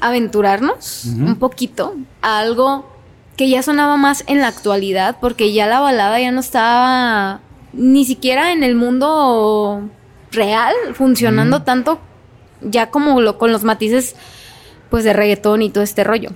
aventurarnos 0.00 1.06
un 1.06 1.36
poquito 1.36 1.94
a 2.22 2.40
algo 2.40 2.86
que 3.36 3.48
ya 3.48 3.62
sonaba 3.62 3.96
más 3.96 4.24
en 4.26 4.40
la 4.40 4.48
actualidad, 4.48 5.16
porque 5.20 5.52
ya 5.52 5.66
la 5.66 5.80
balada 5.80 6.20
ya 6.20 6.32
no 6.32 6.40
estaba 6.40 7.40
ni 7.72 8.04
siquiera 8.04 8.52
en 8.52 8.62
el 8.64 8.74
mundo 8.74 9.88
real 10.32 10.74
funcionando 10.94 11.62
tanto, 11.62 12.00
ya 12.60 12.90
como 12.90 13.20
lo, 13.20 13.38
con 13.38 13.52
los 13.52 13.64
matices 13.64 14.16
pues 14.90 15.04
de 15.04 15.12
reggaetón 15.12 15.62
y 15.62 15.70
todo 15.70 15.84
este 15.84 16.02
rollo. 16.02 16.30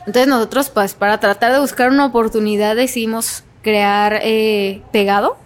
Entonces 0.00 0.28
nosotros 0.28 0.70
pues 0.70 0.94
para 0.94 1.18
tratar 1.18 1.52
de 1.52 1.58
buscar 1.58 1.90
una 1.90 2.06
oportunidad 2.06 2.76
decidimos 2.76 3.42
crear 3.62 4.20
eh, 4.22 4.82
Pegado 4.92 5.36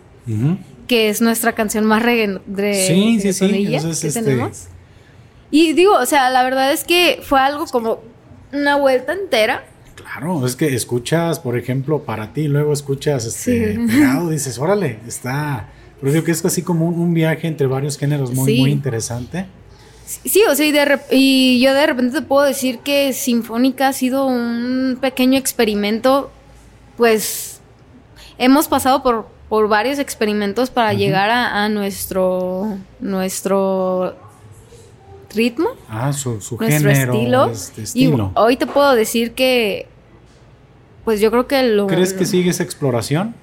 que 0.90 1.08
es 1.08 1.20
nuestra 1.20 1.52
canción 1.52 1.84
más 1.84 2.02
re, 2.02 2.40
sí, 2.74 3.20
sí, 3.20 3.32
sí. 3.32 3.48
que 3.48 3.76
este 3.76 4.10
tenemos. 4.10 4.64
Y 5.52 5.72
digo, 5.72 5.92
o 5.92 6.04
sea, 6.04 6.30
la 6.30 6.42
verdad 6.42 6.72
es 6.72 6.82
que 6.82 7.20
fue 7.22 7.38
algo 7.38 7.66
como 7.66 8.00
una 8.52 8.74
vuelta 8.74 9.12
entera. 9.12 9.64
Claro, 9.94 10.44
es 10.44 10.56
que 10.56 10.74
escuchas, 10.74 11.38
por 11.38 11.56
ejemplo, 11.56 12.02
para 12.02 12.32
ti, 12.32 12.48
luego 12.48 12.72
escuchas 12.72 13.24
este 13.24 13.78
pegado, 13.86 14.30
dices, 14.30 14.58
órale, 14.58 14.98
está. 15.06 15.68
Pero 16.00 16.12
digo 16.12 16.24
que 16.24 16.32
es 16.32 16.44
así 16.44 16.62
como 16.62 16.88
un, 16.88 17.14
viaje 17.14 17.46
entre 17.46 17.68
varios 17.68 17.96
géneros 17.96 18.32
muy, 18.32 18.58
muy 18.58 18.72
interesante. 18.72 19.46
Sí, 20.06 20.42
o 20.50 20.56
sea, 20.56 20.66
y, 20.66 20.74
y 21.16 21.60
yo 21.60 21.72
de 21.72 21.86
repente 21.86 22.20
te 22.20 22.26
puedo 22.26 22.44
decir 22.44 22.80
que 22.80 23.12
Sinfónica 23.12 23.86
ha 23.86 23.92
sido 23.92 24.26
un 24.26 24.98
pequeño 25.00 25.38
experimento, 25.38 26.32
pues 26.96 27.60
hemos 28.38 28.66
pasado 28.66 29.04
por 29.04 29.38
por 29.50 29.66
varios 29.66 29.98
experimentos 29.98 30.70
para 30.70 30.94
llegar 30.94 31.28
a, 31.28 31.68
nuestro 31.68 32.78
nuestro 33.00 34.16
ritmo. 35.34 35.70
Ah, 35.88 36.12
su, 36.12 36.40
su 36.40 36.56
género, 36.56 37.50
este 37.50 37.82
estilo. 37.82 38.32
Y 38.34 38.38
hoy 38.38 38.56
te 38.56 38.68
puedo 38.68 38.94
decir 38.94 39.32
que, 39.32 39.88
pues 41.04 41.20
yo 41.20 41.32
creo 41.32 41.48
que 41.48 41.64
lo... 41.64 41.88
¿Crees 41.88 42.14
que 42.14 42.26
sigue 42.26 42.50
esa 42.50 42.62
exploración? 42.62 43.34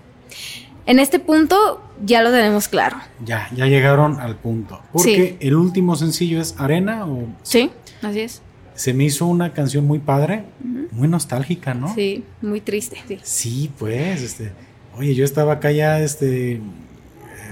En 0.85 0.99
este 0.99 1.19
punto 1.19 1.81
ya 2.01 2.21
lo 2.23 2.31
tenemos 2.31 2.69
claro. 2.69 2.95
Ya, 3.25 3.49
ya 3.53 3.65
llegaron 3.65 4.21
al 4.21 4.37
punto. 4.37 4.81
Porque 4.93 5.35
el 5.41 5.55
último 5.55 5.97
sencillo 5.97 6.39
es 6.39 6.55
Arena 6.57 7.05
o... 7.05 7.27
Sí, 7.43 7.69
así 8.01 8.21
es. 8.21 8.41
Se 8.75 8.93
me 8.93 9.03
hizo 9.03 9.25
una 9.25 9.51
canción 9.51 9.85
muy 9.85 9.99
padre, 9.99 10.45
muy 10.91 11.09
nostálgica, 11.09 11.73
¿no? 11.73 11.93
Sí, 11.93 12.23
muy 12.41 12.61
triste. 12.61 13.03
Sí, 13.07 13.19
sí 13.23 13.71
pues, 13.77 14.21
este 14.21 14.53
Oye, 14.97 15.13
yo 15.13 15.23
estaba 15.25 15.53
acá 15.53 15.71
ya, 15.71 15.99
este, 16.01 16.59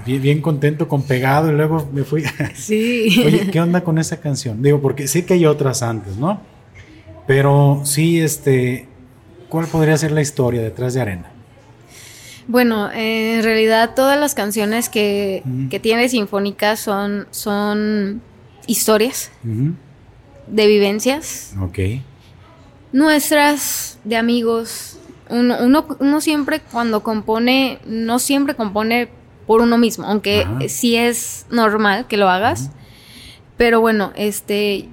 bien, 0.04 0.40
contento 0.40 0.88
con 0.88 1.02
pegado 1.02 1.50
y 1.50 1.54
luego 1.54 1.88
me 1.92 2.04
fui. 2.04 2.24
Sí. 2.54 3.22
Oye, 3.24 3.48
¿qué 3.52 3.60
onda 3.60 3.82
con 3.82 3.98
esa 3.98 4.20
canción? 4.20 4.62
Digo, 4.62 4.80
porque 4.80 5.08
sé 5.08 5.24
que 5.24 5.34
hay 5.34 5.46
otras 5.46 5.82
antes, 5.82 6.16
¿no? 6.16 6.40
Pero 7.26 7.82
sí, 7.84 8.20
este, 8.20 8.88
¿cuál 9.48 9.66
podría 9.66 9.96
ser 9.96 10.12
la 10.12 10.20
historia 10.20 10.62
detrás 10.62 10.94
de 10.94 11.00
Arena? 11.00 11.32
Bueno, 12.48 12.90
en 12.92 13.42
realidad 13.42 13.94
todas 13.96 14.18
las 14.18 14.34
canciones 14.34 14.88
que, 14.88 15.42
tiene 15.82 16.08
Sinfónica 16.08 16.76
son, 16.76 17.26
son 17.32 18.22
historias 18.68 19.32
de 20.46 20.66
vivencias. 20.66 21.54
Ok. 21.60 21.78
Nuestras, 22.92 23.98
de 24.04 24.16
amigos, 24.16 24.95
uno, 25.30 25.86
uno, 25.98 26.20
siempre 26.20 26.60
cuando 26.60 27.02
compone, 27.02 27.78
no 27.86 28.18
siempre 28.18 28.54
compone 28.54 29.08
por 29.46 29.60
uno 29.60 29.78
mismo, 29.78 30.06
aunque 30.06 30.46
sí 30.68 30.96
es 30.96 31.46
normal 31.50 32.06
que 32.06 32.16
lo 32.16 32.28
hagas. 32.28 32.70
Pero 33.56 33.80
bueno, 33.80 34.12
este, 34.16 34.88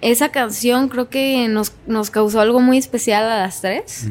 esa 0.00 0.30
canción 0.30 0.88
creo 0.88 1.08
que 1.08 1.48
nos, 1.48 1.72
nos 1.86 2.10
causó 2.10 2.40
algo 2.40 2.60
muy 2.60 2.78
especial 2.78 3.24
a 3.24 3.38
las 3.38 3.60
tres. 3.60 4.08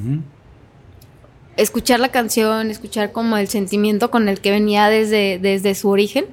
Escuchar 1.57 1.99
la 1.99 2.09
canción, 2.09 2.69
escuchar 2.69 3.11
como 3.11 3.37
el 3.37 3.47
sentimiento 3.47 4.11
con 4.11 4.29
el 4.29 4.39
que 4.39 4.51
venía 4.51 4.89
desde, 4.89 5.39
desde 5.39 5.75
su 5.75 5.89
origen. 5.89 6.25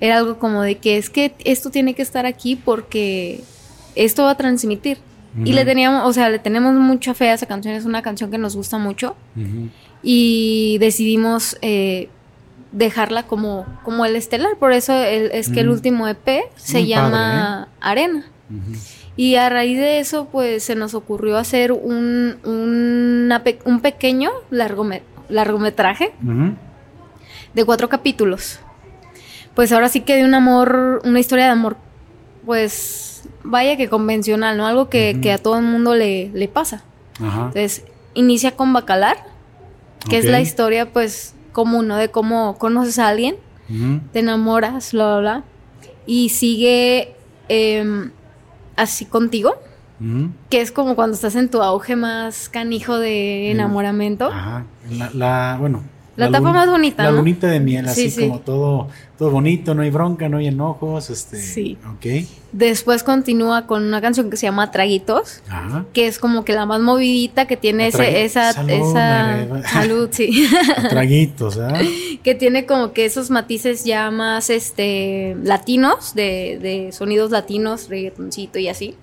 Era 0.00 0.18
algo 0.18 0.38
como 0.38 0.62
de 0.62 0.78
que 0.78 0.96
es 0.96 1.10
que 1.10 1.34
esto 1.44 1.70
tiene 1.70 1.94
que 1.94 2.02
estar 2.02 2.26
aquí 2.26 2.56
porque 2.56 3.42
esto 3.94 4.24
va 4.24 4.32
a 4.32 4.36
transmitir. 4.36 4.98
Y 5.44 5.52
le 5.52 5.64
teníamos, 5.64 6.06
o 6.06 6.12
sea, 6.12 6.28
le 6.28 6.38
tenemos 6.38 6.74
mucha 6.74 7.14
fe 7.14 7.30
a 7.30 7.34
esa 7.34 7.46
canción, 7.46 7.74
es 7.74 7.84
una 7.84 8.02
canción 8.02 8.30
que 8.30 8.38
nos 8.38 8.54
gusta 8.54 8.78
mucho. 8.78 9.16
Y 10.02 10.76
decidimos 10.78 11.56
eh, 11.62 12.08
dejarla 12.72 13.22
como, 13.24 13.66
como 13.82 14.04
el 14.04 14.16
estelar, 14.16 14.56
por 14.58 14.72
eso 14.72 14.94
es 14.94 15.48
que 15.50 15.60
el 15.60 15.68
último 15.68 16.08
EP 16.08 16.44
se 16.56 16.86
llama 16.86 17.68
¿eh? 17.70 17.76
Arena. 17.80 18.24
Y 19.16 19.36
a 19.36 19.48
raíz 19.48 19.78
de 19.78 20.00
eso, 20.00 20.26
pues 20.30 20.64
se 20.64 20.74
nos 20.74 20.94
ocurrió 20.94 21.36
hacer 21.36 21.72
un, 21.72 22.38
un 22.44 23.80
pequeño 23.80 24.30
largometraje 24.50 26.12
de 27.54 27.64
cuatro 27.64 27.88
capítulos. 27.88 28.60
Pues 29.54 29.70
ahora 29.72 29.88
sí 29.88 30.00
que 30.00 30.16
de 30.16 30.24
un 30.24 30.34
amor, 30.34 31.02
una 31.04 31.20
historia 31.20 31.44
de 31.44 31.50
amor, 31.50 31.76
pues 32.46 33.11
vaya 33.44 33.76
que 33.76 33.88
convencional, 33.88 34.56
¿no? 34.56 34.66
Algo 34.66 34.88
que, 34.88 35.20
a 35.32 35.38
todo 35.38 35.58
el 35.58 35.64
mundo 35.64 35.94
le, 35.94 36.30
le 36.30 36.48
pasa. 36.48 36.84
Entonces, 37.20 37.84
inicia 38.14 38.56
con 38.56 38.72
Bacalar, 38.72 39.16
que 40.08 40.18
es 40.18 40.24
la 40.24 40.40
historia, 40.40 40.92
pues, 40.92 41.34
común, 41.52 41.88
¿no? 41.88 41.96
De 41.96 42.10
cómo 42.10 42.58
conoces 42.58 42.98
a 42.98 43.08
alguien, 43.08 43.36
te 44.12 44.20
enamoras, 44.20 44.92
bla, 44.92 45.06
bla, 45.06 45.20
bla, 45.20 45.44
y 46.06 46.30
sigue 46.30 47.14
em, 47.48 48.10
así 48.76 49.04
contigo, 49.04 49.54
que 50.50 50.60
es 50.60 50.72
como 50.72 50.96
cuando 50.96 51.14
estás 51.14 51.36
en 51.36 51.48
tu 51.48 51.62
auge 51.62 51.94
más 51.94 52.48
canijo 52.48 52.98
de 52.98 53.52
enamoramiento. 53.52 54.26
Ajá. 54.26 54.64
la 55.14 55.56
bueno, 55.60 55.84
la, 56.16 56.26
etapa 56.26 56.52
más 56.52 56.68
bonita. 56.68 57.04
La 57.04 57.10
lunita 57.10 57.46
de 57.46 57.58
miel, 57.58 57.88
así 57.88 58.10
como 58.14 58.40
todo, 58.40 58.88
todo 59.16 59.30
bonito, 59.30 59.74
no 59.74 59.82
hay 59.82 59.90
bronca, 59.90 60.28
no 60.28 60.36
hay 60.36 60.48
enojos, 60.48 61.08
este. 61.08 61.40
Sí. 61.40 61.78
Ok. 61.94 62.26
Después 62.52 63.02
continúa 63.02 63.66
con 63.66 63.82
una 63.82 64.02
canción 64.02 64.28
que 64.28 64.36
se 64.36 64.46
llama 64.46 64.70
Traguitos, 64.70 65.42
que 65.94 66.06
es 66.06 66.18
como 66.18 66.44
que 66.44 66.52
la 66.52 66.66
más 66.66 66.80
movidita, 66.80 67.46
que 67.46 67.56
tiene 67.56 67.86
ese, 67.86 68.24
esa, 68.24 68.52
salud, 68.52 68.72
esa 68.72 69.62
salud, 69.68 70.08
sí. 70.12 70.46
Traguitos, 70.90 71.58
¿ah? 71.58 71.80
que 72.22 72.34
tiene 72.34 72.66
como 72.66 72.92
que 72.92 73.06
esos 73.06 73.30
matices 73.30 73.84
ya 73.84 74.10
más 74.10 74.50
este 74.50 75.34
latinos, 75.42 76.14
de, 76.14 76.58
de 76.60 76.92
sonidos 76.92 77.30
latinos, 77.30 77.88
reggaetoncito 77.88 78.58
y 78.58 78.68
así. 78.68 78.96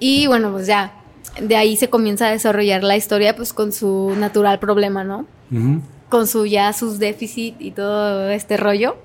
Y 0.00 0.26
bueno, 0.26 0.50
pues 0.50 0.66
ya 0.66 1.03
de 1.40 1.56
ahí 1.56 1.76
se 1.76 1.88
comienza 1.90 2.28
a 2.28 2.30
desarrollar 2.30 2.82
la 2.82 2.96
historia 2.96 3.34
pues 3.36 3.52
con 3.52 3.72
su 3.72 4.14
natural 4.16 4.58
problema, 4.58 5.04
¿no? 5.04 5.26
Con 6.08 6.26
su 6.26 6.46
ya 6.46 6.72
sus 6.72 6.98
déficit 6.98 7.60
y 7.60 7.70
todo 7.70 8.30
este 8.30 8.56
rollo. 8.56 8.96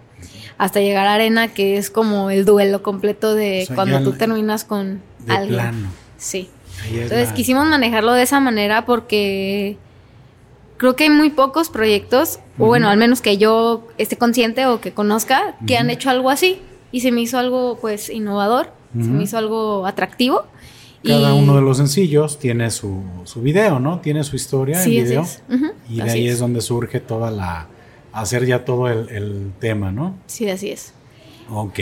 Hasta 0.58 0.82
llegar 0.82 1.08
a 1.08 1.14
Arena, 1.14 1.48
que 1.48 1.78
es 1.78 1.90
como 1.90 2.30
el 2.30 2.44
duelo 2.44 2.84
completo 2.84 3.34
de 3.34 3.68
cuando 3.74 4.02
tú 4.04 4.14
terminas 4.14 4.66
con 4.66 5.02
alguien. 5.28 5.88
Sí. 6.18 6.50
Entonces 6.92 7.32
quisimos 7.32 7.66
manejarlo 7.68 8.14
de 8.14 8.24
esa 8.24 8.40
manera 8.40 8.86
porque 8.86 9.78
creo 10.78 10.96
que 10.96 11.06
hay 11.06 11.10
muy 11.10 11.30
pocos 11.30 11.70
proyectos, 11.70 12.40
o 12.58 12.68
bueno, 12.68 12.90
al 12.90 12.98
menos 12.98 13.22
que 13.22 13.38
yo 13.38 13.88
esté 13.98 14.18
consciente 14.18 14.66
o 14.66 14.82
que 14.82 14.94
conozca, 14.94 15.56
que 15.68 15.78
han 15.78 15.90
hecho 15.90 16.10
algo 16.10 16.30
así. 16.30 16.62
Y 16.92 17.02
se 17.02 17.12
me 17.12 17.22
hizo 17.22 17.38
algo 17.38 17.78
pues 17.80 18.10
innovador, 18.10 18.72
se 18.94 19.08
me 19.08 19.24
hizo 19.24 19.38
algo 19.38 19.86
atractivo. 19.86 20.46
Cada 21.04 21.34
uno 21.34 21.56
de 21.56 21.62
los 21.62 21.78
sencillos 21.78 22.40
tiene 22.40 22.70
su, 22.72 23.02
su 23.24 23.42
video, 23.42 23.80
¿no? 23.80 24.00
Tiene 24.00 24.24
su 24.24 24.36
historia 24.36 24.84
en 24.84 24.90
video. 24.90 25.26
Y 25.90 25.98
de 25.98 26.10
ahí 26.10 26.28
es. 26.28 26.40
donde 26.40 26.62
surge 26.62 27.00
toda 27.00 27.32
la. 27.32 27.68
hacer 28.12 28.46
ya 28.46 28.66
todo 28.66 28.90
el, 28.90 29.52
tema, 29.60 29.92
¿no? 29.92 30.16
Sí, 30.28 30.50
así 30.50 30.72
es. 30.72 30.94
Ok. 31.50 31.80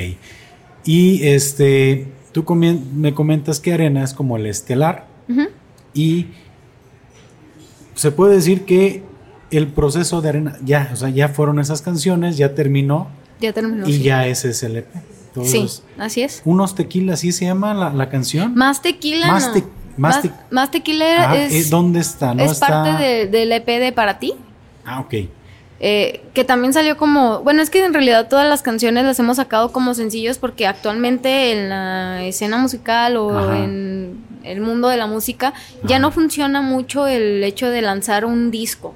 Y 0.85 1.27
este. 1.27 2.07
Tú 2.31 2.45
me 2.53 3.13
comentas 3.13 3.59
que 3.59 3.73
Arena 3.73 4.03
es 4.03 4.13
como 4.13 4.37
el 4.37 4.45
estelar. 4.45 5.07
Y. 5.93 6.27
Se 7.95 8.11
puede 8.11 8.35
decir 8.35 8.65
que 8.65 9.01
el 9.49 9.67
proceso 9.67 10.21
de 10.21 10.29
Arena. 10.29 10.57
Ya, 10.63 10.91
o 10.93 10.95
sea, 10.95 11.09
ya 11.09 11.29
fueron 11.29 11.59
esas 11.59 11.81
canciones, 11.81 12.37
ya 12.37 12.53
terminó. 12.53 13.07
Ya 13.39 13.51
terminó. 13.53 13.87
Y 13.87 13.99
ya 13.99 14.27
ese 14.27 14.49
es 14.49 14.61
el 14.61 14.77
EP 14.77 14.87
sí, 15.43 15.67
así 15.97 16.23
es. 16.23 16.41
Unos 16.45 16.75
tequilas, 16.75 17.19
¿así 17.19 17.31
se 17.31 17.45
llama 17.45 17.73
la, 17.73 18.09
canción? 18.09 18.55
Más 18.55 18.81
tequila. 18.81 19.27
Más, 19.97 20.21
más, 20.51 20.71
tequila 20.71 21.35
es. 21.35 21.53
Eh, 21.53 21.69
¿Dónde 21.69 21.99
está? 21.99 22.33
es 22.33 22.59
parte 22.59 23.27
del 23.27 23.51
EP 23.51 23.65
de 23.65 23.91
Para 23.91 24.19
ti. 24.19 24.33
Ah, 24.85 24.99
ok. 25.01 25.13
Eh, 25.79 26.23
que 26.33 26.43
también 26.43 26.73
salió 26.73 26.97
como, 26.97 27.41
bueno, 27.43 27.61
es 27.61 27.69
que 27.69 27.85
en 27.85 27.93
realidad 27.93 28.27
todas 28.29 28.49
las 28.49 28.63
canciones 28.63 29.05
las 29.05 29.19
hemos 29.19 29.37
sacado 29.37 29.71
como 29.71 29.93
sencillos 29.93 30.39
porque 30.39 30.65
actualmente 30.65 31.51
en 31.51 31.69
la 31.69 32.23
escena 32.23 32.57
musical 32.57 33.15
o 33.17 33.53
en 33.53 34.25
el 34.43 34.61
mundo 34.61 34.87
de 34.87 34.97
la 34.97 35.05
música 35.05 35.53
ya 35.83 35.99
no 35.99 36.09
funciona 36.11 36.61
mucho 36.63 37.05
el 37.05 37.43
hecho 37.43 37.69
de 37.69 37.83
lanzar 37.83 38.25
un 38.25 38.49
disco. 38.49 38.95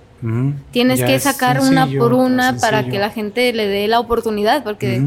Tienes 0.72 1.04
que 1.04 1.20
sacar 1.20 1.62
una 1.62 1.88
por 1.88 2.14
una 2.14 2.56
para 2.58 2.88
que 2.88 3.00
la 3.00 3.10
gente 3.10 3.54
le 3.54 3.68
dé 3.68 3.88
la 3.88 4.00
oportunidad 4.00 4.64
porque 4.64 5.04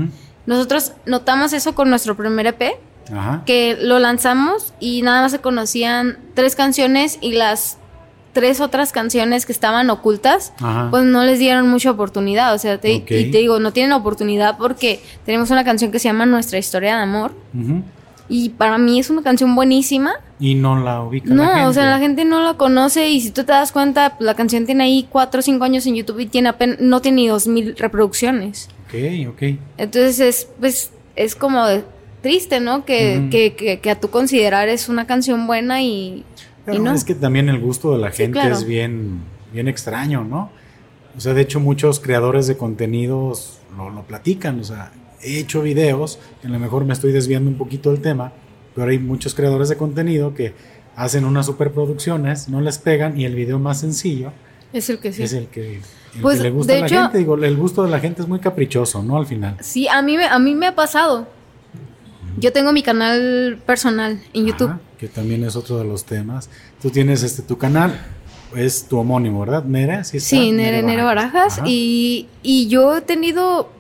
nosotros 0.47 0.92
notamos 1.07 1.53
eso 1.53 1.74
con 1.74 1.90
nuestro 1.90 2.16
primer 2.16 2.47
EP, 2.47 2.62
que 3.45 3.76
lo 3.80 3.99
lanzamos 3.99 4.72
y 4.80 5.03
nada 5.03 5.22
más 5.22 5.32
se 5.32 5.40
conocían 5.40 6.18
tres 6.34 6.57
canciones 6.57 7.18
y 7.20 7.32
las 7.32 7.78
tres 8.32 8.61
otras 8.61 8.92
canciones 8.92 9.47
que 9.47 9.53
estaban 9.53 9.88
ocultas, 9.90 10.53
pues 10.90 11.05
no 11.05 11.24
les 11.24 11.38
dieron 11.38 11.68
mucha 11.68 11.90
oportunidad. 11.90 12.53
O 12.53 12.59
sea, 12.59 12.78
te, 12.78 12.92
y 12.92 13.01
te 13.01 13.38
digo, 13.38 13.61
no 13.61 13.72
tienen 13.72 13.92
oportunidad 13.92 14.59
porque 14.59 15.01
tenemos 15.24 15.51
una 15.51 15.64
canción 15.64 15.90
que 15.92 15.99
se 15.99 16.09
llama 16.09 16.26
Nuestra 16.26 16.59
historia 16.59 16.97
de 16.97 17.03
amor. 17.03 17.32
Y 18.28 18.51
para 18.51 18.78
mí 18.78 18.99
es 18.99 19.11
una 19.11 19.22
canción 19.22 19.55
buenísima. 19.55 20.14
Y 20.40 20.55
no 20.55 20.82
la 20.82 21.03
ubica. 21.03 21.28
No, 21.32 21.45
la 21.45 21.49
gente. 21.51 21.66
o 21.66 21.72
sea, 21.74 21.90
la 21.90 21.99
gente 21.99 22.24
no 22.24 22.42
la 22.42 22.55
conoce 22.55 23.09
y 23.11 23.20
si 23.20 23.30
tú 23.30 23.45
te 23.45 23.53
das 23.53 23.70
cuenta, 23.70 24.16
la 24.18 24.34
canción 24.34 24.66
tiene 24.66 24.84
ahí 24.84 25.07
cuatro 25.09 25.40
o 25.40 25.42
cinco 25.42 25.64
años 25.64 25.86
en 25.86 25.95
YouTube 25.95 26.20
y 26.20 26.26
tiene 26.26 26.49
apenas, 26.49 26.80
no 26.80 27.01
tiene 27.01 27.16
ni 27.16 27.28
dos 27.28 27.47
mil 27.47 27.76
reproducciones. 27.76 28.68
Ok, 28.95 29.34
ok. 29.34 29.59
Entonces 29.78 30.20
es, 30.20 30.49
pues, 30.59 30.90
es 31.16 31.34
como 31.34 31.64
triste, 32.22 32.61
¿no? 32.61 32.84
Que, 32.84 33.28
que, 33.30 33.78
que, 33.80 33.90
a 33.90 34.01
tu 34.01 34.09
considerar 34.11 34.68
es 34.68 34.88
una 34.88 35.07
canción 35.07 35.47
buena 35.47 35.82
y, 35.82 36.24
no. 36.66 36.95
Es 36.95 37.05
que 37.05 37.14
también 37.14 37.49
el 37.49 37.61
gusto 37.61 37.92
de 37.92 37.99
la 37.99 38.11
gente 38.11 38.40
es 38.51 38.64
bien, 38.64 39.20
bien 39.53 39.68
extraño, 39.68 40.24
¿no? 40.24 40.51
O 41.16 41.20
sea, 41.20 41.34
de 41.34 41.42
hecho 41.42 41.61
muchos 41.61 42.01
creadores 42.01 42.47
de 42.47 42.57
contenidos 42.57 43.59
lo, 43.76 43.90
lo 43.90 44.03
platican, 44.05 44.59
o 44.61 44.64
sea, 44.64 44.90
he 45.22 45.38
hecho 45.38 45.62
videos, 45.62 46.18
que 46.40 46.49
a 46.49 46.51
lo 46.51 46.59
mejor 46.59 46.84
me 46.84 46.92
estoy 46.92 47.12
desviando 47.12 47.51
un 47.51 47.59
poquito 47.59 47.92
del 47.92 48.01
tema, 48.01 48.32
pero 48.74 48.90
hay 48.90 48.99
muchos 48.99 49.34
creadores 49.34 49.68
de 49.68 49.76
contenido 49.76 50.34
que 50.34 50.55
hacen 50.97 51.24
unas 51.24 51.47
superproducciones, 51.47 52.49
no 52.49 52.61
les 52.61 52.78
pegan 52.78 53.20
y 53.20 53.26
el 53.26 53.34
video 53.34 53.59
más 53.59 53.80
sencillo 53.80 54.32
es 54.74 54.90
el 54.90 54.99
que 54.99 55.12
sí. 55.12 55.22
Es 55.22 55.32
el 55.32 55.47
que, 55.47 55.80
pues, 56.21 56.41
le 56.41 56.51
gusta 56.51 56.75
a 56.75 56.81
la 56.81 56.89
gente. 56.89 57.19
Digo, 57.19 57.37
el 57.37 57.57
gusto 57.57 57.83
de 57.83 57.91
la 57.91 58.01
gente 58.01 58.23
es 58.23 58.29
muy 58.29 58.39
caprichoso, 58.39 59.03
¿no? 59.03 59.17
Al 59.17 59.27
final. 59.27 59.57
Sí, 59.61 59.89
a 59.89 60.03
mí, 60.03 60.17
a 60.17 60.39
mí 60.39 60.55
me 60.55 60.67
ha 60.67 60.75
pasado. 60.75 61.27
Yo 62.37 62.53
tengo 62.53 62.73
mi 62.73 62.83
canal 62.83 63.59
personal 63.65 64.21
en 64.33 64.47
YouTube. 64.47 64.73
que 64.99 65.09
también 65.09 65.45
es 65.45 65.57
otro 65.57 65.79
de 65.79 65.85
los 65.85 66.05
temas. 66.05 66.49
Tú 66.81 66.91
tienes 66.91 67.23
este 67.23 67.43
tu 67.43 67.59
canal, 67.59 68.01
es 68.57 68.87
tu 68.89 68.99
homónimo, 68.99 69.41
¿verdad? 69.41 69.65
Nere, 69.65 70.05
sí, 70.05 70.21
sí 70.21 70.51
Nere, 70.53 70.83
Nere 70.83 71.03
Barajas. 71.03 71.61
Y, 71.65 72.29
y 72.43 72.69
yo 72.69 72.97
he 72.97 73.01
tenido 73.01 73.71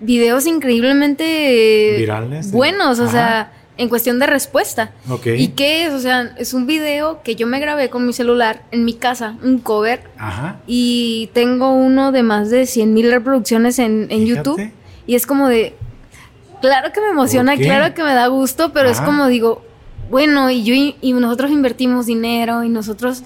videos 0.00 0.46
increíblemente 0.46 1.96
virales 1.98 2.52
buenos, 2.52 2.98
o 3.00 3.08
sea, 3.08 3.52
en 3.80 3.88
cuestión 3.88 4.18
de 4.18 4.26
respuesta. 4.26 4.92
¿Y 5.24 5.48
qué 5.48 5.86
es? 5.86 5.94
O 5.94 6.00
sea, 6.00 6.34
es 6.36 6.52
un 6.52 6.66
video 6.66 7.22
que 7.22 7.34
yo 7.34 7.46
me 7.46 7.58
grabé 7.60 7.88
con 7.88 8.06
mi 8.06 8.12
celular 8.12 8.62
en 8.72 8.84
mi 8.84 8.92
casa, 8.92 9.38
un 9.42 9.58
cover. 9.58 10.02
Ajá. 10.18 10.60
Y 10.66 11.30
tengo 11.32 11.72
uno 11.72 12.12
de 12.12 12.22
más 12.22 12.50
de 12.50 12.66
100 12.66 12.92
mil 12.92 13.10
reproducciones 13.10 13.78
en, 13.78 14.08
YouTube. 14.26 14.70
Y 15.06 15.14
es 15.14 15.26
como 15.26 15.48
de, 15.48 15.74
claro 16.60 16.92
que 16.92 17.00
me 17.00 17.08
emociona, 17.08 17.56
claro 17.56 17.94
que 17.94 18.02
me 18.04 18.12
da 18.12 18.26
gusto, 18.26 18.74
pero 18.74 18.90
es 18.90 19.00
como 19.00 19.28
digo, 19.28 19.64
bueno, 20.10 20.50
y 20.50 20.62
yo 20.62 20.74
y 20.74 21.12
nosotros 21.14 21.50
invertimos 21.50 22.04
dinero 22.04 22.62
y 22.62 22.68
nosotros 22.68 23.24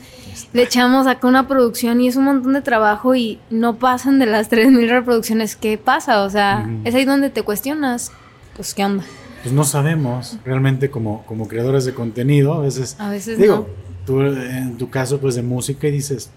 le 0.53 0.63
echamos 0.63 1.09
acá 1.09 1.27
una 1.27 1.49
producción 1.49 2.01
y 2.01 2.07
es 2.07 2.15
un 2.15 2.27
montón 2.27 2.53
de 2.53 2.63
trabajo 2.63 3.17
y 3.17 3.41
no 3.51 3.75
pasan 3.75 4.21
de 4.21 4.27
las 4.27 4.49
3.000 4.53 4.89
reproducciones. 4.89 5.57
¿Qué 5.57 5.79
pasa? 5.79 6.23
O 6.23 6.31
sea, 6.31 6.71
es 6.85 6.95
ahí 6.95 7.05
donde 7.05 7.29
te 7.29 7.43
cuestionas, 7.43 8.13
pues, 8.55 8.73
¿qué 8.73 8.85
onda? 8.85 9.05
Pues 9.45 9.55
no 9.55 9.63
sabemos, 9.65 10.39
realmente 10.45 10.91
como, 10.91 11.25
como 11.27 11.47
creadores 11.47 11.85
de 11.85 11.95
contenido, 11.95 12.55
a 12.55 12.61
veces... 12.61 12.97
A 12.99 13.11
veces 13.11 13.39
Digo, 13.39 13.69
tú 14.07 14.23
en 14.23 14.77
tu 14.79 14.91
caso, 14.91 15.21
pues, 15.21 15.35
de 15.35 15.43
música 15.43 15.87
y 15.87 15.93
dices, 15.93 16.31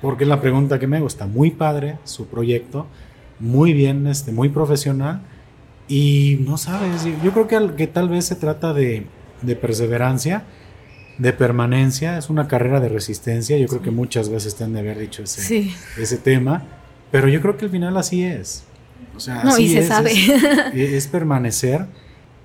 porque 0.00 0.24
es 0.24 0.28
la 0.28 0.40
pregunta 0.40 0.78
que 0.78 0.86
me 0.86 0.96
hago. 0.96 1.06
Está 1.06 1.26
muy 1.26 1.50
padre 1.50 1.98
su 2.04 2.26
proyecto, 2.26 2.86
muy 3.38 3.72
bien, 3.72 4.06
este, 4.06 4.32
muy 4.32 4.48
profesional. 4.48 5.22
Y 5.88 6.38
no 6.40 6.56
sabes, 6.58 7.04
yo 7.22 7.32
creo 7.32 7.46
que, 7.46 7.76
que 7.76 7.86
tal 7.86 8.08
vez 8.08 8.24
se 8.24 8.34
trata 8.34 8.72
de, 8.72 9.06
de, 9.42 9.56
perseverancia, 9.56 10.44
de 11.18 11.32
permanencia, 11.32 12.18
es 12.18 12.28
una 12.28 12.48
carrera 12.48 12.80
de 12.80 12.88
resistencia. 12.88 13.56
Yo 13.56 13.68
creo 13.68 13.82
que 13.82 13.90
muchas 13.90 14.28
veces 14.28 14.56
te 14.56 14.64
han 14.64 14.72
de 14.72 14.80
haber 14.80 14.98
dicho 14.98 15.22
ese, 15.22 15.70
ese 15.96 16.16
tema, 16.16 16.64
pero 17.12 17.28
yo 17.28 17.40
creo 17.40 17.56
que 17.56 17.66
al 17.66 17.70
final 17.70 17.96
así 17.96 18.24
es. 18.24 18.64
O 19.14 19.20
sea, 19.20 19.44
no, 19.44 19.50
así 19.50 19.64
y 19.64 19.68
se 19.68 19.78
es, 19.80 19.88
sabe. 19.88 20.12
Es, 20.12 20.74
es 20.74 21.06
permanecer. 21.06 21.86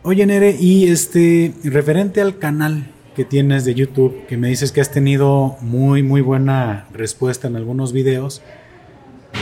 Oye, 0.03 0.25
Nere, 0.25 0.57
y 0.59 0.87
este, 0.87 1.53
referente 1.63 2.21
al 2.21 2.39
canal, 2.39 2.91
que 3.15 3.23
tienes 3.23 3.65
de 3.65 3.75
YouTube, 3.75 4.25
que 4.25 4.35
me 4.35 4.47
dices 4.47 4.71
que 4.71 4.81
has 4.81 4.89
tenido 4.89 5.57
muy, 5.61 6.01
muy 6.01 6.21
buena 6.21 6.87
respuesta 6.91 7.47
en 7.47 7.55
algunos 7.55 7.93
videos, 7.93 8.41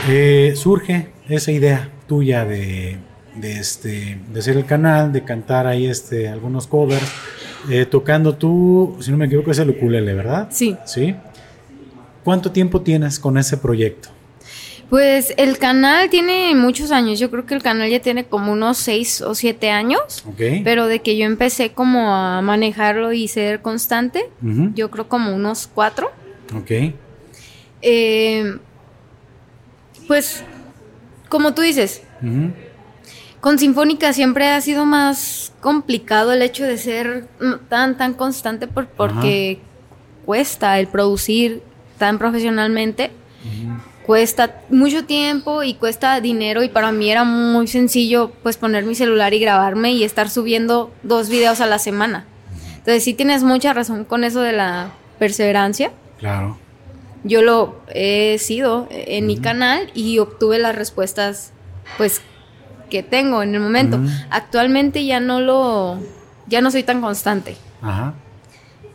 eh, 0.10 0.52
surge 0.58 1.12
esa 1.30 1.54
idea 1.54 1.90
tuya 2.08 2.44
de, 2.44 2.98
de, 3.36 3.54
este, 3.54 4.20
de 4.34 4.40
hacer 4.40 4.58
el 4.58 4.66
canal, 4.66 5.14
de 5.14 5.24
cantar 5.24 5.66
ahí 5.66 5.86
este, 5.86 6.28
algunos 6.28 6.68
covers, 6.68 7.10
eh, 7.70 7.86
tocando 7.86 8.36
tú, 8.36 8.98
si 9.00 9.12
no 9.12 9.18
me 9.18 9.28
equivoco, 9.28 9.52
es 9.52 9.60
el 9.60 9.70
ukulele, 9.70 10.14
¿verdad? 10.14 10.50
Sí. 10.52 10.76
¿Sí? 10.86 11.16
¿Cuánto 12.26 12.52
tiempo 12.52 12.82
tienes 12.82 13.18
con 13.18 13.38
ese 13.38 13.56
proyecto? 13.56 14.10
Pues 14.90 15.34
el 15.38 15.60
canal 15.60 16.10
tiene 16.10 16.56
muchos 16.56 16.92
años. 16.92 17.20
Yo 17.20 17.30
creo 17.30 17.46
que 17.46 17.54
el 17.54 17.62
canal 17.62 17.90
ya 17.90 18.00
tiene 18.02 18.26
como 18.26 18.52
unos 18.52 18.78
seis 18.80 19.22
o 19.22 19.36
siete 19.36 19.70
años. 19.70 20.24
Ok. 20.28 20.42
Pero 20.64 20.88
de 20.88 21.00
que 21.02 21.16
yo 21.16 21.26
empecé 21.26 21.72
como 21.74 22.12
a 22.16 22.42
manejarlo 22.42 23.14
y 23.14 23.28
ser 23.28 23.62
constante, 23.62 24.30
yo 24.74 24.90
creo 24.90 25.08
como 25.08 25.36
unos 25.36 25.68
cuatro. 25.72 26.12
Ok. 26.56 26.72
Eh, 27.84 28.58
pues, 30.08 30.44
como 31.30 31.54
tú 31.54 31.62
dices, 31.62 32.02
con 33.42 33.60
Sinfónica 33.60 34.12
siempre 34.14 34.48
ha 34.48 34.60
sido 34.60 34.86
más 34.86 35.54
complicado 35.62 36.34
el 36.34 36.42
hecho 36.42 36.64
de 36.66 36.78
ser 36.80 37.28
tan, 37.70 37.96
tan 37.96 38.14
constante 38.16 38.66
por- 38.68 38.88
porque 38.88 39.60
cuesta 40.26 40.80
el 40.80 40.88
producir 40.88 41.62
tan 42.00 42.18
profesionalmente. 42.18 43.12
Cuesta 44.10 44.64
mucho 44.72 45.06
tiempo 45.06 45.62
y 45.62 45.76
cuesta 45.76 46.20
dinero 46.20 46.64
y 46.64 46.70
para 46.70 46.92
mí 46.92 47.12
era 47.12 47.26
muy 47.26 47.68
sencillo 47.68 48.32
pues 48.42 48.58
poner 48.58 48.84
mi 48.84 48.96
celular 48.96 49.36
y 49.36 49.40
grabarme 49.40 49.92
y 49.92 50.04
estar 50.04 50.32
subiendo 50.32 50.92
dos 51.04 51.30
videos 51.30 51.62
a 51.62 51.68
la 51.68 51.78
semana. 51.78 52.26
Entonces 52.78 53.04
sí 53.04 53.14
tienes 53.14 53.44
mucha 53.44 53.72
razón 53.72 54.06
con 54.06 54.24
eso 54.24 54.42
de 54.42 54.52
la 54.52 54.94
perseverancia. 55.20 55.92
Claro. 56.18 56.58
Yo 57.24 57.44
lo 57.44 57.82
he 57.94 58.40
sido 58.40 58.88
en 58.90 59.28
mi 59.28 59.38
canal 59.38 59.92
y 59.94 60.18
obtuve 60.18 60.58
las 60.58 60.76
respuestas 60.76 61.52
pues 62.00 62.24
que 62.90 63.04
tengo 63.04 63.44
en 63.44 63.54
el 63.54 63.62
momento. 63.62 64.00
Actualmente 64.32 65.06
ya 65.06 65.20
no 65.20 65.40
lo 65.40 66.00
ya 66.48 66.62
no 66.62 66.72
soy 66.72 66.82
tan 66.82 67.02
constante 67.02 67.58
Ajá. 67.84 68.16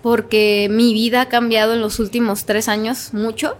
porque 0.02 0.66
mi 0.72 0.92
vida 0.92 1.20
ha 1.20 1.28
cambiado 1.28 1.72
en 1.72 1.80
los 1.80 2.00
últimos 2.00 2.46
tres 2.46 2.68
años 2.68 3.14
mucho. 3.14 3.56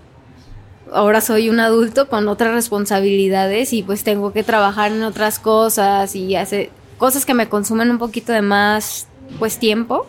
Ahora 0.93 1.21
soy 1.21 1.49
un 1.49 1.61
adulto 1.61 2.09
con 2.09 2.29
otras 2.29 2.53
responsabilidades 2.53 3.73
y 3.73 3.83
pues 3.83 4.05
tengo 4.05 4.33
que 4.33 4.43
trabajar 4.43 4.93
en 4.93 5.03
otras 5.03 5.39
cosas 5.39 6.15
y 6.15 6.37
hacer 6.37 6.71
cosas 6.99 7.25
que 7.25 7.35
me 7.35 7.49
consumen 7.49 7.91
un 7.91 7.99
poquito 7.99 8.33
de 8.33 8.43
más 8.43 9.09
pues 9.39 9.59
tiempo. 9.59 10.07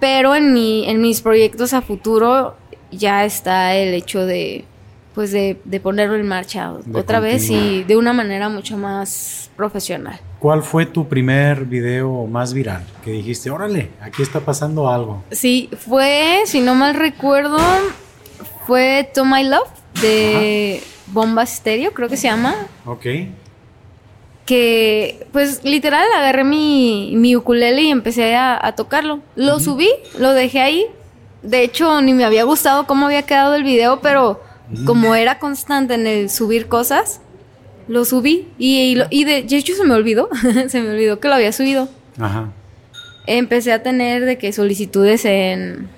Pero 0.00 0.34
en 0.34 0.52
mi, 0.52 0.88
en 0.88 1.00
mis 1.00 1.20
proyectos 1.22 1.72
a 1.72 1.82
futuro 1.82 2.56
ya 2.90 3.24
está 3.24 3.74
el 3.74 3.94
hecho 3.94 4.24
de 4.26 4.64
pues 5.14 5.32
de, 5.32 5.58
de 5.64 5.80
ponerlo 5.80 6.16
en 6.16 6.28
marcha 6.28 6.74
De 6.84 7.00
otra 7.00 7.20
vez 7.20 7.48
y 7.48 7.84
de 7.84 7.96
una 7.96 8.12
manera 8.12 8.50
mucho 8.50 8.76
más 8.76 9.50
profesional. 9.56 10.20
¿Cuál 10.38 10.62
fue 10.62 10.84
tu 10.84 11.08
primer 11.08 11.64
video 11.64 12.26
más 12.26 12.52
viral? 12.52 12.84
Que 13.02 13.12
dijiste, 13.12 13.50
órale, 13.50 13.88
aquí 14.02 14.22
está 14.22 14.40
pasando 14.40 14.90
algo. 14.90 15.24
Sí, 15.30 15.70
fue, 15.78 16.42
si 16.44 16.60
no 16.60 16.74
mal 16.74 16.94
recuerdo, 16.94 17.56
fue 18.66 19.08
To 19.14 19.24
My 19.24 19.44
Love 19.44 19.68
de 20.02 20.82
Bomba 21.08 21.44
Stereo, 21.46 21.92
creo 21.92 22.08
que 22.08 22.16
se 22.16 22.28
llama. 22.28 22.54
Ok. 22.84 23.06
Que, 24.44 25.26
pues, 25.32 25.64
literal, 25.64 26.06
agarré 26.16 26.44
mi, 26.44 27.12
mi 27.16 27.34
ukulele 27.34 27.82
y 27.82 27.90
empecé 27.90 28.36
a, 28.36 28.58
a 28.64 28.76
tocarlo. 28.76 29.20
Lo 29.34 29.58
subí, 29.58 29.88
lo 30.18 30.32
dejé 30.32 30.60
ahí. 30.60 30.86
De 31.42 31.62
hecho, 31.62 32.00
ni 32.00 32.12
me 32.14 32.24
había 32.24 32.44
gustado 32.44 32.86
cómo 32.86 33.06
había 33.06 33.22
quedado 33.22 33.54
el 33.56 33.64
video, 33.64 34.00
pero 34.00 34.40
como 34.84 35.14
era 35.14 35.38
constante 35.38 35.94
en 35.94 36.06
el 36.06 36.28
subir 36.30 36.66
cosas, 36.68 37.20
lo 37.88 38.04
subí. 38.04 38.48
Y, 38.58 38.78
y 38.78 38.94
lo- 38.96 39.06
y 39.10 39.24
de, 39.24 39.42
de 39.42 39.56
hecho, 39.56 39.74
se 39.74 39.84
me 39.84 39.94
olvidó. 39.94 40.28
se 40.68 40.80
me 40.80 40.90
olvidó 40.90 41.18
que 41.18 41.28
lo 41.28 41.34
había 41.34 41.52
subido. 41.52 41.88
Ajá. 42.18 42.50
empecé 43.26 43.72
a 43.72 43.82
tener 43.82 44.24
de 44.24 44.38
que 44.38 44.52
solicitudes 44.52 45.24
en, 45.24 45.88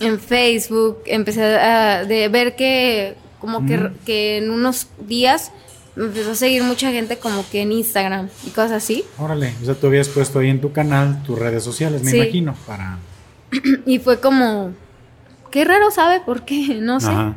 en 0.00 0.18
Facebook, 0.18 0.98
empecé 1.06 1.42
a 1.42 2.04
de 2.04 2.28
ver 2.28 2.56
que 2.56 3.16
como 3.40 3.66
que, 3.66 3.90
que 4.06 4.38
en 4.38 4.50
unos 4.50 4.88
días 5.06 5.52
me 5.96 6.06
empezó 6.06 6.32
a 6.32 6.34
seguir 6.34 6.62
mucha 6.64 6.90
gente 6.90 7.18
como 7.18 7.44
que 7.50 7.60
en 7.60 7.72
Instagram 7.72 8.28
y 8.46 8.50
cosas 8.50 8.72
así. 8.72 9.04
Órale, 9.18 9.54
o 9.62 9.64
sea, 9.66 9.74
tú 9.74 9.86
habías 9.86 10.08
puesto 10.08 10.38
ahí 10.40 10.48
en 10.48 10.60
tu 10.60 10.72
canal 10.72 11.22
tus 11.22 11.38
redes 11.38 11.62
sociales, 11.62 12.02
me 12.02 12.10
Sí. 12.10 12.16
imagino, 12.16 12.54
para... 12.66 12.98
Y 13.86 13.98
fue 14.00 14.18
como, 14.20 14.72
qué 15.50 15.64
raro 15.64 15.90
sabe 15.90 16.20
por 16.20 16.44
qué, 16.44 16.74
no 16.80 17.00
sé. 17.00 17.08
Ajá. 17.08 17.36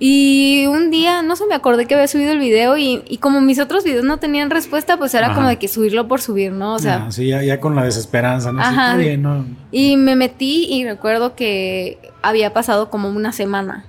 Y 0.00 0.66
un 0.68 0.90
día, 0.92 1.22
no 1.22 1.34
sé, 1.34 1.44
me 1.48 1.54
acordé 1.56 1.86
que 1.86 1.94
había 1.94 2.06
subido 2.06 2.30
el 2.32 2.38
video 2.38 2.76
y, 2.78 3.02
y 3.08 3.18
como 3.18 3.40
mis 3.40 3.58
otros 3.58 3.82
videos 3.82 4.04
no 4.04 4.18
tenían 4.18 4.48
respuesta, 4.50 4.96
pues 4.96 5.12
era 5.14 5.26
Ajá. 5.26 5.34
como 5.34 5.48
de 5.48 5.56
que 5.58 5.66
subirlo 5.66 6.06
por 6.06 6.20
subir, 6.20 6.52
¿no? 6.52 6.74
O 6.74 6.78
sea, 6.78 7.06
Ah, 7.06 7.12
sí, 7.12 7.26
ya, 7.26 7.42
ya 7.42 7.58
con 7.58 7.74
la 7.74 7.82
desesperanza, 7.84 8.52
¿no? 8.52 8.62
Sí, 8.62 8.68
Ajá. 8.70 8.86
está 8.92 8.96
bien, 8.98 9.22
¿no? 9.22 9.44
y 9.72 9.96
me 9.96 10.14
metí 10.16 10.66
y 10.70 10.84
recuerdo 10.84 11.34
que 11.34 11.98
había 12.22 12.52
pasado 12.54 12.90
como 12.90 13.08
una 13.10 13.32
semana. 13.32 13.86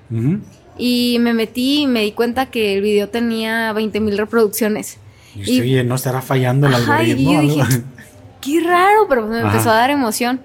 Y 0.77 1.17
me 1.19 1.33
metí 1.33 1.81
y 1.81 1.87
me 1.87 2.01
di 2.01 2.11
cuenta 2.13 2.47
que 2.47 2.73
el 2.75 2.81
video 2.81 3.09
tenía 3.09 3.71
20 3.73 3.99
mil 3.99 4.17
reproducciones. 4.17 4.97
Y, 5.35 5.51
Y- 5.57 5.61
oye, 5.61 5.83
no 5.83 5.93
estará 5.95 6.21
fallando 6.21 6.67
el 6.67 6.73
Ajá, 6.73 7.03
y 7.03 7.11
algoritmo. 7.11 7.33
yo 7.33 7.39
algo? 7.39 7.55
dije, 7.65 7.81
qué 8.41 8.61
raro, 8.61 9.05
pero 9.07 9.27
me 9.27 9.37
Ajá. 9.39 9.47
empezó 9.51 9.69
a 9.69 9.75
dar 9.75 9.89
emoción. 9.91 10.39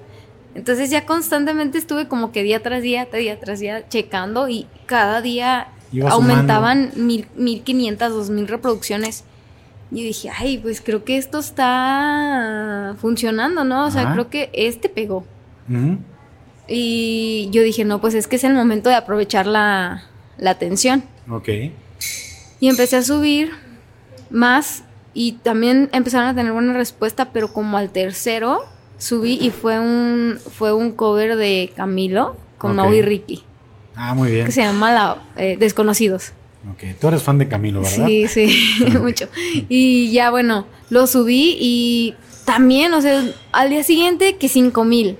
Entonces 0.55 0.91
ya 0.91 1.05
constantemente 1.05 1.79
estuve 1.79 2.07
como 2.07 2.31
que 2.31 2.43
día 2.43 2.63
tras 2.63 2.83
día, 2.83 3.07
día 3.13 3.41
tras 3.41 3.59
día, 3.59 3.89
checando 3.89 4.49
y 4.49 4.67
cada 4.87 5.21
día 5.21 5.69
Iba 5.93 6.11
aumentaban 6.11 6.93
mil, 6.97 7.27
mil 7.37 7.63
quinientas, 7.63 8.13
dos 8.13 8.31
mil 8.31 8.47
reproducciones. 8.47 9.25
Y 9.91 10.03
dije, 10.03 10.31
ay, 10.37 10.59
pues 10.59 10.81
creo 10.81 11.05
que 11.05 11.19
esto 11.19 11.39
está 11.39 12.97
funcionando, 12.99 13.65
¿no? 13.65 13.87
O 13.87 13.91
sea, 13.91 14.03
Ajá. 14.03 14.13
creo 14.13 14.31
que 14.31 14.51
este 14.53 14.89
pegó. 14.89 15.25
Y 16.67 17.49
yo 17.53 17.63
dije, 17.63 17.85
no, 17.85 18.01
pues 18.01 18.15
es 18.15 18.27
que 18.27 18.37
es 18.37 18.45
el 18.45 18.55
momento 18.55 18.89
de 18.89 18.97
aprovechar 18.97 19.47
la, 19.47 20.05
la 20.39 20.51
atención. 20.51 21.05
Ok. 21.31 21.49
Y 22.61 22.69
empecé 22.69 22.97
a 22.97 23.03
subir 23.03 23.53
más 24.31 24.85
y 25.13 25.33
también 25.33 25.91
empezaron 25.93 26.29
a 26.29 26.35
tener 26.35 26.53
buena 26.53 26.73
respuesta, 26.73 27.31
pero 27.33 27.53
como 27.53 27.77
al 27.77 27.91
tercero 27.91 28.63
subí 29.05 29.39
y 29.41 29.51
fue 29.51 29.79
un 29.79 30.39
fue 30.57 30.73
un 30.73 30.93
cover 30.93 31.37
de 31.37 31.71
Camilo 31.77 32.37
con 32.59 32.73
Ok. 32.73 32.77
Mau 32.77 32.93
y 32.95 33.03
Ricky, 33.03 33.43
Ah, 33.95 34.15
muy 34.15 34.31
bien. 34.31 34.47
que 34.47 34.53
se 34.53 34.63
llama 34.63 34.93
la, 34.93 35.23
eh, 35.37 35.57
Desconocidos. 35.59 36.33
Ok, 36.73 36.99
tú 36.99 37.09
eres 37.09 37.23
fan 37.23 37.37
de 37.39 37.47
Camilo, 37.47 37.83
¿verdad? 37.83 38.07
Sí, 38.07 38.27
sí, 38.29 38.75
mucho. 39.03 39.27
Y 39.69 40.11
ya 40.13 40.31
bueno, 40.31 40.67
lo 40.89 41.07
subí 41.07 41.57
y 41.61 42.15
también, 42.47 42.95
o 42.95 43.03
sea, 43.03 43.23
al 43.53 43.69
día 43.71 43.83
siguiente 43.85 44.37
que 44.37 44.49
cinco 44.49 44.85
mil. 44.85 45.19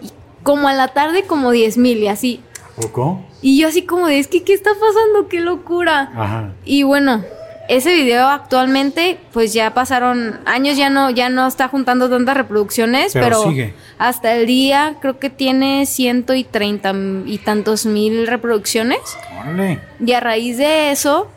Y 0.00 0.08
Como 0.44 0.68
a 0.68 0.74
la 0.74 0.88
tarde 0.88 1.24
como 1.24 1.50
10 1.50 1.76
mil 1.78 1.98
y 1.98 2.06
así. 2.08 2.40
¿Poco? 2.76 3.20
Y 3.42 3.58
yo 3.60 3.68
así 3.68 3.82
como 3.82 4.06
de, 4.06 4.18
es 4.18 4.28
que, 4.28 4.42
¿qué 4.44 4.52
está 4.54 4.70
pasando? 4.70 5.28
¡Qué 5.28 5.40
locura! 5.40 6.10
Ajá. 6.14 6.52
Y 6.64 6.82
bueno, 6.84 7.24
ese 7.68 7.94
video 7.94 8.28
actualmente, 8.28 9.18
pues 9.32 9.52
ya 9.52 9.72
pasaron 9.74 10.40
años, 10.44 10.76
ya 10.76 10.90
no, 10.90 11.10
ya 11.10 11.28
no 11.28 11.46
está 11.46 11.68
juntando 11.68 12.10
tantas 12.10 12.36
reproducciones, 12.36 13.12
Pero 13.12 13.24
pero, 13.26 13.42
sigue. 13.44 13.74
hasta 13.98 14.34
el 14.34 14.46
día 14.46 14.96
creo 15.00 15.18
que 15.18 15.30
tiene 15.30 15.86
ciento 15.86 16.34
y 16.34 16.44
treinta 16.44 16.92
y 17.26 17.38
tantos 17.38 17.86
mil 17.86 18.26
reproducciones. 18.26 18.98
Órale. 19.40 19.80
Y 20.04 20.12
a 20.12 20.20
raíz 20.20 20.58
de 20.58 20.90
eso, 20.90 21.28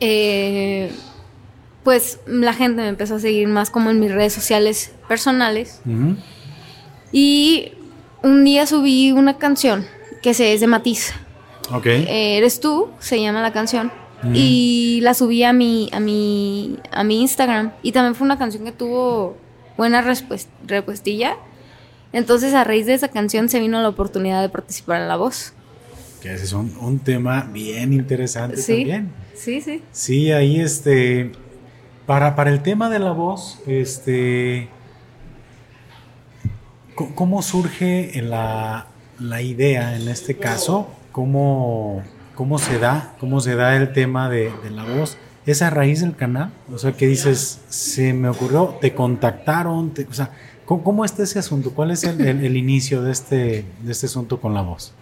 eh, 0.00 0.92
pues 1.84 2.20
la 2.26 2.52
gente 2.52 2.82
me 2.82 2.88
empezó 2.88 3.14
a 3.16 3.18
seguir 3.20 3.48
más 3.48 3.70
como 3.70 3.90
en 3.90 3.98
mis 4.00 4.12
redes 4.12 4.32
sociales 4.34 4.92
personales. 5.08 5.80
Y 7.12 7.72
un 8.22 8.44
día 8.44 8.66
subí 8.66 9.12
una 9.12 9.38
canción 9.38 9.86
que 10.22 10.34
se 10.34 10.52
es 10.52 10.60
de 10.60 10.66
Matiz. 10.66 11.12
Ok. 11.72 11.86
Eh, 11.86 12.36
Eres 12.36 12.60
tú, 12.60 12.90
se 12.98 13.20
llama 13.20 13.40
la 13.42 13.52
canción. 13.52 13.90
Mm. 14.22 14.32
Y 14.34 15.00
la 15.02 15.14
subí 15.14 15.42
a 15.44 15.52
mi, 15.52 15.88
a 15.92 16.00
mi, 16.00 16.78
a 16.90 17.04
mi 17.04 17.20
Instagram. 17.22 17.72
Y 17.82 17.92
también 17.92 18.14
fue 18.14 18.24
una 18.26 18.38
canción 18.38 18.64
que 18.64 18.72
tuvo 18.72 19.36
buena 19.76 20.02
respues- 20.02 20.46
respuestilla. 20.66 21.36
Entonces, 22.12 22.54
a 22.54 22.64
raíz 22.64 22.86
de 22.86 22.94
esa 22.94 23.08
canción 23.08 23.48
se 23.48 23.60
vino 23.60 23.80
la 23.80 23.88
oportunidad 23.88 24.42
de 24.42 24.48
participar 24.48 25.00
en 25.00 25.08
La 25.08 25.16
Voz. 25.16 25.52
Que 26.20 26.34
ese 26.34 26.44
es 26.44 26.52
un, 26.52 26.76
un 26.80 26.98
tema 26.98 27.48
bien 27.52 27.92
interesante 27.92 28.56
Sí. 28.58 28.74
también. 28.78 29.12
Sí, 29.34 29.60
sí. 29.62 29.82
Sí, 29.92 30.32
ahí 30.32 30.60
este. 30.60 31.32
Para, 32.04 32.34
para 32.36 32.50
el 32.50 32.62
tema 32.62 32.90
de 32.90 32.98
la 32.98 33.12
voz, 33.12 33.60
este. 33.66 34.68
¿Cómo 37.14 37.40
surge 37.40 38.20
la, 38.22 38.86
la 39.18 39.40
idea 39.40 39.96
en 39.96 40.08
este 40.08 40.36
caso? 40.36 40.88
¿Cómo, 41.12 42.02
¿Cómo 42.40 42.58
se 42.58 42.78
da? 42.78 43.12
¿Cómo 43.20 43.38
se 43.42 43.54
da 43.54 43.76
el 43.76 43.92
tema 43.92 44.30
de, 44.30 44.50
de 44.64 44.70
la 44.70 44.82
voz? 44.84 45.18
¿Es 45.44 45.60
a 45.60 45.68
raíz 45.68 46.00
del 46.00 46.16
canal? 46.16 46.50
O 46.72 46.78
sea, 46.78 46.92
que 46.92 47.06
dices, 47.06 47.60
se 47.68 48.14
me 48.14 48.30
ocurrió, 48.30 48.78
te 48.80 48.94
contactaron, 48.94 49.92
te- 49.92 50.06
o 50.08 50.14
sea, 50.14 50.30
¿cómo, 50.64 50.82
cómo 50.82 51.04
está 51.04 51.22
ese 51.24 51.38
asunto? 51.38 51.72
¿Cuál 51.74 51.90
es 51.90 52.02
el, 52.04 52.18
el- 52.26 52.42
el 52.42 52.56
inicio 52.56 53.02
de 53.02 53.12
este, 53.12 53.66
de 53.82 53.92
este 53.92 54.06
asunto 54.06 54.40
con 54.40 54.54
la 54.54 54.62
voz? 54.62 54.94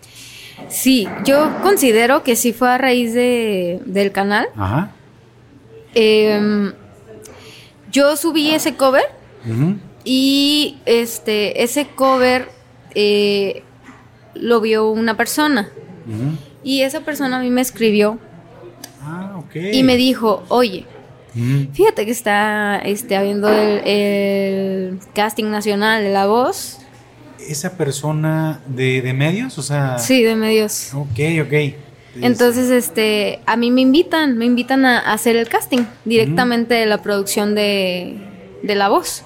Sí, 0.69 1.07
yo 1.25 1.49
considero 1.63 2.25
que 2.25 2.35
sí 2.35 2.53
fue 2.53 2.71
a 2.73 2.77
raíz 2.77 3.15
de, 3.15 3.81
del 3.87 4.11
canal. 4.11 4.49
Ajá. 4.57 4.91
Em, 5.95 6.73
yo 7.93 8.17
subí 8.17 8.51
ese 8.51 8.75
cover 8.75 9.05
ujú, 9.49 9.77
y 10.03 10.79
este 10.87 11.63
ese 11.63 11.87
cover 11.87 12.49
eh, 12.97 13.63
lo 14.35 14.61
vio 14.61 14.91
una 14.91 15.17
persona 15.17 15.69
ujú. 16.05 16.37
Y 16.69 16.83
esa 16.83 17.01
persona 17.01 17.39
a 17.39 17.41
mí 17.41 17.51
me 17.51 17.61
escribió 17.63 18.19
Ah, 19.03 19.37
ok. 19.39 19.57
y 19.73 19.83
me 19.83 19.97
dijo, 19.97 20.43
oye, 20.49 20.85
Ujú. 21.35 21.73
fíjate 21.73 22.05
que 22.05 22.11
está 22.11 22.79
este, 22.85 23.17
habiendo 23.17 23.49
el, 23.49 23.81
el 23.87 24.99
casting 25.15 25.47
nacional 25.51 26.03
de 26.03 26.11
la 26.13 26.27
voz. 26.27 26.79
esa 27.49 27.77
persona 27.79 28.61
de, 28.67 29.01
de 29.01 29.13
medios, 29.15 29.57
o 29.59 29.63
sea. 29.63 29.99
Sí, 29.99 30.23
de 30.23 30.35
medios. 30.37 30.93
Ok, 30.95 31.19
ok. 31.47 31.55
Entonces, 32.21 32.69
este, 32.71 33.39
a 33.47 33.57
mí 33.57 33.71
me 33.71 33.81
invitan, 33.81 34.37
me 34.37 34.45
invitan 34.45 34.85
a, 34.85 34.99
a 34.99 35.13
hacer 35.13 35.37
el 35.37 35.49
casting 35.49 35.85
directamente 36.05 36.75
de 36.75 36.85
la 36.87 36.99
producción 37.01 37.55
de, 37.55 38.19
de 38.63 38.75
La 38.75 38.89
Voz. 38.89 39.23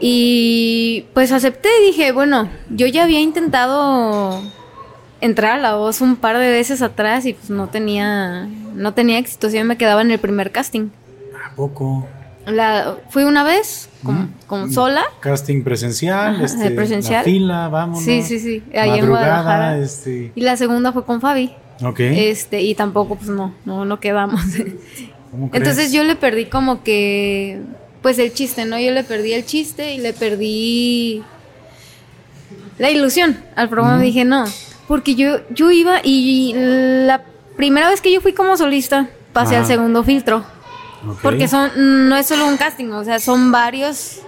Y 0.00 1.04
pues 1.14 1.30
acepté, 1.32 1.68
dije, 1.86 2.12
bueno, 2.12 2.48
yo 2.70 2.86
ya 2.86 3.04
había 3.04 3.20
intentado 3.20 4.42
entrar 5.22 5.52
a 5.52 5.58
La 5.58 5.76
Voz 5.76 6.00
un 6.00 6.16
par 6.16 6.36
de 6.36 6.50
veces 6.50 6.82
atrás 6.82 7.24
y 7.24 7.32
pues 7.32 7.48
no 7.48 7.68
tenía, 7.68 8.48
no 8.74 8.92
tenía 8.92 9.18
éxito, 9.18 9.48
yo 9.48 9.64
me 9.64 9.78
quedaba 9.78 10.02
en 10.02 10.10
el 10.10 10.18
primer 10.18 10.50
casting. 10.50 10.88
¿A 11.44 11.54
poco? 11.54 12.06
La, 12.44 12.96
fui 13.08 13.22
una 13.22 13.44
vez, 13.44 13.88
como, 14.02 14.68
sola. 14.68 15.04
Casting 15.20 15.62
presencial, 15.62 16.34
Ajá, 16.34 16.44
este, 16.44 16.70
presencial. 16.72 17.18
la 17.18 17.22
fila, 17.22 17.68
vámonos. 17.68 18.02
Sí, 18.02 18.22
sí, 18.22 18.40
sí, 18.40 18.62
ahí 18.74 18.98
en 18.98 19.08
Guadalajara. 19.08 19.78
este. 19.78 20.32
Y 20.34 20.40
la 20.40 20.56
segunda 20.56 20.92
fue 20.92 21.04
con 21.04 21.20
Fabi. 21.20 21.54
Ok. 21.84 22.00
Este, 22.00 22.60
y 22.62 22.74
tampoco, 22.74 23.14
pues 23.14 23.30
no, 23.30 23.54
no, 23.64 23.84
no 23.84 24.00
quedamos. 24.00 24.42
¿Cómo 25.30 25.50
crees? 25.50 25.62
Entonces 25.62 25.92
yo 25.92 26.02
le 26.02 26.16
perdí 26.16 26.46
como 26.46 26.82
que, 26.82 27.60
pues 28.02 28.18
el 28.18 28.32
chiste, 28.32 28.64
¿no? 28.64 28.78
Yo 28.80 28.90
le 28.90 29.04
perdí 29.04 29.34
el 29.34 29.46
chiste 29.46 29.94
y 29.94 29.98
le 29.98 30.12
perdí 30.12 31.22
la 32.78 32.90
ilusión 32.90 33.38
al 33.54 33.68
programa. 33.68 34.02
Dije, 34.02 34.24
no, 34.24 34.46
porque 34.92 35.14
yo, 35.14 35.38
yo 35.48 35.70
iba 35.70 36.02
y 36.04 36.52
la 36.54 37.22
primera 37.56 37.88
vez 37.88 38.02
que 38.02 38.12
yo 38.12 38.20
fui 38.20 38.34
como 38.34 38.58
solista, 38.58 39.08
pasé 39.32 39.56
al 39.56 39.62
Ajá. 39.62 39.68
segundo 39.68 40.04
filtro. 40.04 40.44
Ok. 41.08 41.18
Porque 41.22 41.48
son, 41.48 41.70
no 42.10 42.14
es 42.14 42.26
solo 42.26 42.46
un 42.46 42.58
casting, 42.58 42.90
o 42.90 43.02
sea, 43.02 43.18
son 43.18 43.50
varios, 43.50 44.18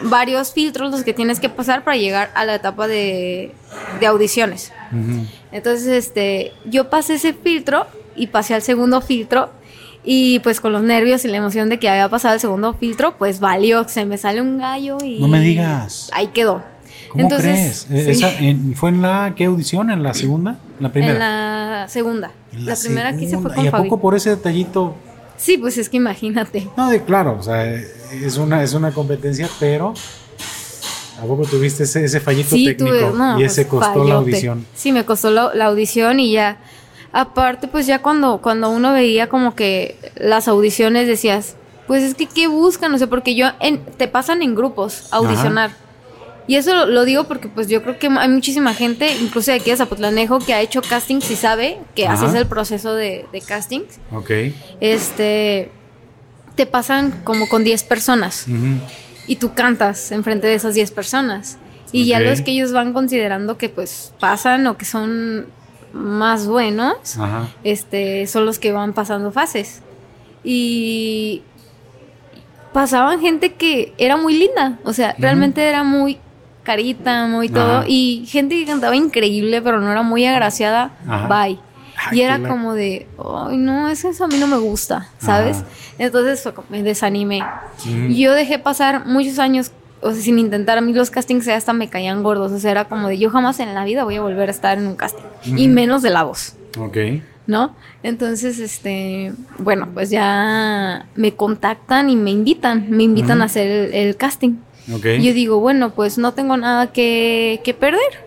varios 0.00 0.52
filtros 0.52 0.90
los 0.90 1.04
que 1.04 1.14
tienes 1.14 1.38
que 1.38 1.48
pasar 1.48 1.84
para 1.84 1.96
llegar 1.96 2.32
a 2.34 2.44
la 2.44 2.56
etapa 2.56 2.88
de, 2.88 3.54
de 4.00 4.06
audiciones. 4.06 4.72
Entonces, 5.52 5.86
este, 5.86 6.52
yo 6.64 6.90
pasé 6.90 7.14
ese 7.14 7.32
filtro 7.32 7.86
y 8.16 8.26
pasé 8.26 8.54
al 8.54 8.62
segundo 8.62 9.00
filtro 9.00 9.50
y 10.02 10.40
pues 10.40 10.60
con 10.60 10.72
los 10.72 10.82
nervios 10.82 11.24
y 11.24 11.28
la 11.28 11.36
emoción 11.36 11.68
de 11.68 11.78
que 11.78 11.88
había 11.88 12.08
pasado 12.08 12.34
el 12.34 12.40
segundo 12.40 12.74
filtro, 12.74 13.16
pues 13.16 13.38
valió, 13.38 13.88
se 13.88 14.06
me 14.06 14.18
sale 14.18 14.40
un 14.40 14.58
gallo 14.58 14.98
y... 15.04 15.20
No 15.20 15.28
me 15.28 15.38
digas. 15.38 16.10
Ahí 16.12 16.26
quedó. 16.34 16.64
¿Cómo 17.14 17.24
Entonces, 17.26 17.86
crees? 17.88 18.08
Eh, 18.08 18.14
sí, 18.14 18.24
esa, 18.24 18.38
en- 18.40 18.74
¿Fue 18.74 18.88
en 18.90 19.00
la 19.00 19.34
qué 19.36 19.44
audición? 19.44 19.88
¿En 19.90 20.02
la 20.02 20.14
segunda? 20.14 20.58
¿La 20.80 20.90
primera? 20.90 21.12
en 21.12 21.18
la 21.20 21.86
segunda. 21.88 22.32
En 22.52 22.66
la, 22.66 22.74
primera 22.74 23.16
que 23.16 23.22
hice 23.24 23.38
fue 23.38 23.54
con 23.54 23.64
¿Y 23.64 23.68
a 23.68 23.70
Fabi. 23.70 23.88
poco 23.88 24.02
por 24.02 24.16
ese 24.16 24.30
detallito? 24.30 24.96
Sí, 25.36 25.56
pues 25.56 25.78
es 25.78 25.88
que 25.88 25.96
imagínate. 25.98 26.68
No, 26.76 26.90
de 26.90 27.04
claro, 27.04 27.36
o 27.38 27.42
sea, 27.44 27.72
es 27.72 28.36
una, 28.36 28.64
es 28.64 28.74
una 28.74 28.90
competencia, 28.90 29.48
pero 29.60 29.94
¿a 31.22 31.24
poco 31.24 31.44
tuviste 31.44 31.84
ese, 31.84 32.04
ese 32.04 32.18
fallito 32.18 32.56
Sí, 32.56 32.64
técnico? 32.64 32.96
tuve, 32.96 33.16
no, 33.16 33.40
y 33.40 33.44
ese 33.44 33.64
pues, 33.64 33.84
costó 33.84 34.02
la 34.02 34.14
audición. 34.16 34.66
Sí, 34.74 34.90
me 34.90 35.04
costó 35.04 35.30
la, 35.30 35.54
la 35.54 35.66
audición 35.66 36.18
y 36.18 36.32
ya. 36.32 36.58
Aparte, 37.12 37.68
pues 37.68 37.86
ya 37.86 38.02
cuando, 38.02 38.38
cuando 38.42 38.70
uno 38.70 38.92
veía 38.92 39.28
como 39.28 39.54
que 39.54 39.96
las 40.16 40.48
audiciones 40.48 41.06
decías, 41.06 41.54
pues 41.86 42.02
es 42.02 42.16
que 42.16 42.26
qué 42.26 42.48
buscan, 42.48 42.90
no 42.90 42.98
sé, 42.98 43.06
porque 43.06 43.36
yo 43.36 43.50
en, 43.60 43.78
te 43.84 44.08
pasan 44.08 44.42
en 44.42 44.56
grupos 44.56 45.12
a 45.12 45.18
audicionar. 45.18 45.83
Y 46.46 46.56
eso 46.56 46.86
lo, 46.86 47.04
digo 47.04 47.24
porque 47.24 47.48
pues 47.48 47.68
yo 47.68 47.82
creo 47.82 47.98
que 47.98 48.08
hay 48.08 48.28
muchísima 48.28 48.74
gente, 48.74 49.16
incluso 49.16 49.50
de 49.50 49.58
aquí 49.58 49.70
de 49.70 49.76
Zapotlanejo, 49.76 50.38
que 50.40 50.52
ha 50.52 50.60
hecho 50.60 50.82
castings 50.82 51.30
y 51.30 51.36
sabe 51.36 51.78
que 51.94 52.06
así 52.06 52.24
Ajá. 52.24 52.34
es 52.34 52.42
el 52.42 52.46
proceso 52.46 52.94
de, 52.94 53.26
de 53.32 53.40
castings. 53.40 53.98
Ok. 54.12 54.30
Este, 54.80 55.70
te 56.54 56.66
pasan 56.66 57.22
como 57.24 57.48
con 57.48 57.64
10 57.64 57.84
personas 57.84 58.46
y 59.26 59.36
tú 59.36 59.54
cantas 59.54 60.12
enfrente 60.12 60.46
de 60.46 60.54
esas 60.54 60.74
10 60.74 60.90
personas. 60.90 61.58
Y 61.92 62.06
ya 62.06 62.18
los 62.18 62.40
que 62.40 62.50
ellos 62.50 62.72
van 62.72 62.92
considerando 62.92 63.56
que 63.56 63.68
pues 63.68 64.12
pasan 64.18 64.66
o 64.66 64.76
que 64.76 64.84
son 64.84 65.46
más 65.92 66.46
buenos, 66.46 67.16
Ajá. 67.18 67.48
este, 67.62 68.26
son 68.26 68.46
los 68.46 68.58
que 68.58 68.72
van 68.72 68.92
pasando 68.92 69.30
fases. 69.30 69.80
Y 70.42 71.42
pasaban 72.72 73.20
gente 73.20 73.54
que 73.54 73.94
era 73.96 74.16
muy 74.16 74.34
linda, 74.36 74.80
o 74.84 74.92
sea, 74.92 75.14
realmente 75.18 75.62
era 75.62 75.84
muy 75.84 76.18
carita, 76.64 77.26
muy 77.28 77.48
todo, 77.48 77.78
Ajá. 77.78 77.84
y 77.86 78.24
gente 78.26 78.56
que 78.56 78.66
cantaba 78.66 78.96
increíble, 78.96 79.62
pero 79.62 79.80
no 79.80 79.90
era 79.92 80.02
muy 80.02 80.24
agraciada, 80.26 80.90
Ajá. 81.06 81.28
bye. 81.28 81.58
Ay, 81.96 82.18
y 82.18 82.22
era 82.22 82.38
la- 82.38 82.48
como 82.48 82.74
de, 82.74 83.06
ay, 83.48 83.56
no, 83.56 83.88
es 83.88 84.02
que 84.02 84.08
eso 84.08 84.24
a 84.24 84.28
mí 84.28 84.36
no 84.38 84.48
me 84.48 84.56
gusta, 84.58 85.08
¿sabes? 85.18 85.58
Ajá. 85.58 85.66
Entonces 85.98 86.46
me 86.68 86.82
desanimé. 86.82 87.42
Ujú. 87.80 87.90
Y 88.08 88.18
yo 88.20 88.32
dejé 88.32 88.58
pasar 88.58 89.06
muchos 89.06 89.38
años, 89.38 89.70
o 90.00 90.10
sea, 90.12 90.20
sin 90.20 90.38
intentar. 90.40 90.76
A 90.76 90.80
mí 90.80 90.92
los 90.92 91.10
castings 91.10 91.46
hasta 91.48 91.72
me 91.72 91.88
caían 91.88 92.22
gordos. 92.24 92.50
O 92.50 92.58
sea, 92.58 92.72
era 92.72 92.86
como 92.86 93.06
de 93.08 93.16
yo 93.18 93.30
jamás 93.30 93.60
en 93.60 93.72
la 93.74 93.84
vida 93.84 94.02
voy 94.04 94.16
a 94.16 94.20
volver 94.20 94.48
a 94.48 94.50
estar 94.52 94.76
en 94.76 94.86
un 94.88 94.96
casting. 94.96 95.22
Y 95.56 95.68
menos 95.68 96.02
de 96.02 96.10
la 96.10 96.24
voz, 96.24 96.56
Ok. 96.78 96.96
¿no? 97.46 97.74
Entonces, 98.02 98.58
este, 98.58 99.32
bueno, 99.58 99.88
pues 99.94 100.10
ya 100.10 101.06
me 101.14 101.32
contactan 101.34 102.10
y 102.10 102.16
me 102.16 102.32
invitan. 102.32 102.86
Me 102.90 103.04
invitan 103.04 103.40
a 103.40 103.44
hacer 103.44 103.70
el, 103.70 103.94
el 103.94 104.16
casting. 104.16 104.54
Ok. 104.92 105.06
Y 105.18 105.22
yo 105.22 105.34
digo, 105.34 105.60
bueno, 105.60 105.94
pues 105.94 106.18
no 106.18 106.32
tengo 106.34 106.56
nada 106.56 106.92
que, 106.92 107.60
que 107.64 107.74
perder. 107.74 108.24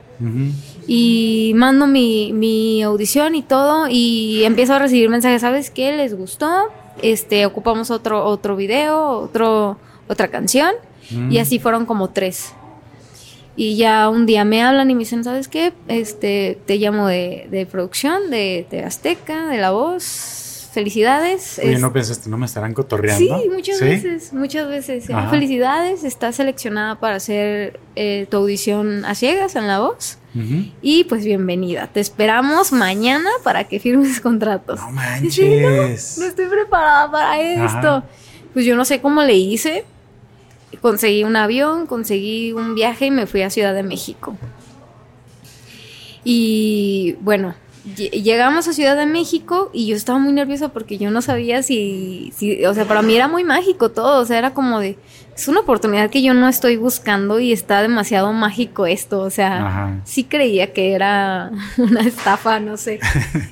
Y 0.87 1.51
mando 1.55 1.85
mi, 1.85 2.33
mi 2.33 2.81
audición 2.81 3.35
y 3.35 3.43
todo 3.43 3.87
y 3.89 4.43
empiezo 4.45 4.73
a 4.73 4.79
recibir 4.79 5.09
mensajes, 5.09 5.41
¿sabes 5.41 5.69
qué? 5.69 5.95
¿Les 5.95 6.15
gustó? 6.15 6.49
Este, 7.01 7.45
ocupamos 7.45 7.91
otro, 7.91 8.25
otro 8.25 8.55
video, 8.55 9.09
otro, 9.09 9.77
otra 10.07 10.29
canción. 10.29 10.71
Mm. 11.11 11.31
Y 11.31 11.39
así 11.39 11.59
fueron 11.59 11.85
como 11.85 12.09
tres. 12.09 12.53
Y 13.55 13.75
ya 13.75 14.09
un 14.09 14.25
día 14.25 14.45
me 14.45 14.61
hablan 14.61 14.89
y 14.89 14.93
me 14.93 14.99
dicen, 14.99 15.23
¿sabes 15.23 15.47
qué? 15.47 15.73
Este, 15.87 16.59
te 16.65 16.77
llamo 16.77 17.07
de, 17.07 17.47
de 17.49 17.65
producción, 17.65 18.29
de, 18.29 18.67
de 18.69 18.83
Azteca, 18.83 19.47
de 19.47 19.57
La 19.57 19.71
Voz. 19.71 20.03
Felicidades. 20.81 21.59
Oye, 21.63 21.73
Es- 21.73 21.81
¿no 21.81 21.91
pensaste, 21.91 22.29
no 22.29 22.37
me 22.37 22.45
estarán 22.45 22.75
cotorreando? 22.75 23.39
Sí, 23.41 23.49
muchas 23.49 23.79
¿Sí? 23.79 23.85
veces, 23.85 24.31
muchas 24.31 24.67
veces. 24.67 25.09
Ajá. 25.09 25.27
Felicidades, 25.31 26.03
estás 26.03 26.35
seleccionada 26.35 26.99
para 26.99 27.15
hacer 27.15 27.79
eh, 27.95 28.27
tu 28.29 28.37
audición 28.37 29.03
a 29.03 29.15
ciegas 29.15 29.55
en 29.55 29.65
La 29.65 29.79
Voz. 29.79 30.19
Y 30.83 31.05
pues 31.05 31.25
bienvenida. 31.25 31.87
Te 31.91 31.99
esperamos 31.99 32.71
mañana 32.71 33.27
para 33.43 33.63
que 33.63 33.79
firmes 33.79 34.21
contratos. 34.21 34.79
No 34.79 35.25
Y 35.25 35.31
sí, 35.31 35.49
no, 35.61 35.67
manches. 35.67 36.19
no 36.19 36.25
estoy 36.27 36.45
preparada 36.45 37.09
para 37.11 37.41
esto. 37.41 37.65
Ajá. 37.87 38.03
Pues 38.53 38.63
yo 38.63 38.75
no 38.75 38.85
sé 38.85 39.01
cómo 39.01 39.23
le 39.23 39.33
hice. 39.33 39.83
Conseguí 40.79 41.23
un 41.23 41.35
avión, 41.37 41.87
conseguí 41.87 42.51
un 42.51 42.75
viaje 42.75 43.07
y 43.07 43.11
me 43.11 43.25
fui 43.25 43.41
a 43.41 43.49
Ciudad 43.49 43.73
de 43.73 43.81
México. 43.81 44.37
Y 46.23 47.15
bueno, 47.21 47.55
llegamos 47.95 48.67
a 48.67 48.73
Ciudad 48.73 48.95
de 48.97 49.05
México 49.05 49.69
y 49.73 49.87
yo 49.87 49.95
estaba 49.95 50.19
muy 50.19 50.33
nerviosa 50.33 50.69
porque 50.69 50.97
yo 50.97 51.11
no 51.11 51.21
sabía 51.21 51.63
si, 51.63 52.31
si, 52.35 52.65
o 52.65 52.73
sea, 52.73 52.85
para 52.85 53.01
mí 53.01 53.15
era 53.15 53.27
muy 53.27 53.43
mágico 53.43 53.89
todo, 53.89 54.21
o 54.21 54.25
sea, 54.25 54.37
era 54.37 54.53
como 54.53 54.79
de, 54.79 54.97
es 55.35 55.47
una 55.47 55.59
oportunidad 55.61 56.09
que 56.09 56.21
yo 56.21 56.33
no 56.33 56.47
estoy 56.49 56.77
buscando 56.77 57.39
y 57.39 57.51
está 57.53 57.81
demasiado 57.81 58.33
mágico 58.33 58.85
esto, 58.87 59.21
o 59.21 59.29
sea, 59.29 59.65
Ajá. 59.67 60.01
sí 60.03 60.23
creía 60.23 60.73
que 60.73 60.93
era 60.93 61.51
una 61.77 62.01
estafa, 62.01 62.59
no 62.59 62.77
sé. 62.77 62.99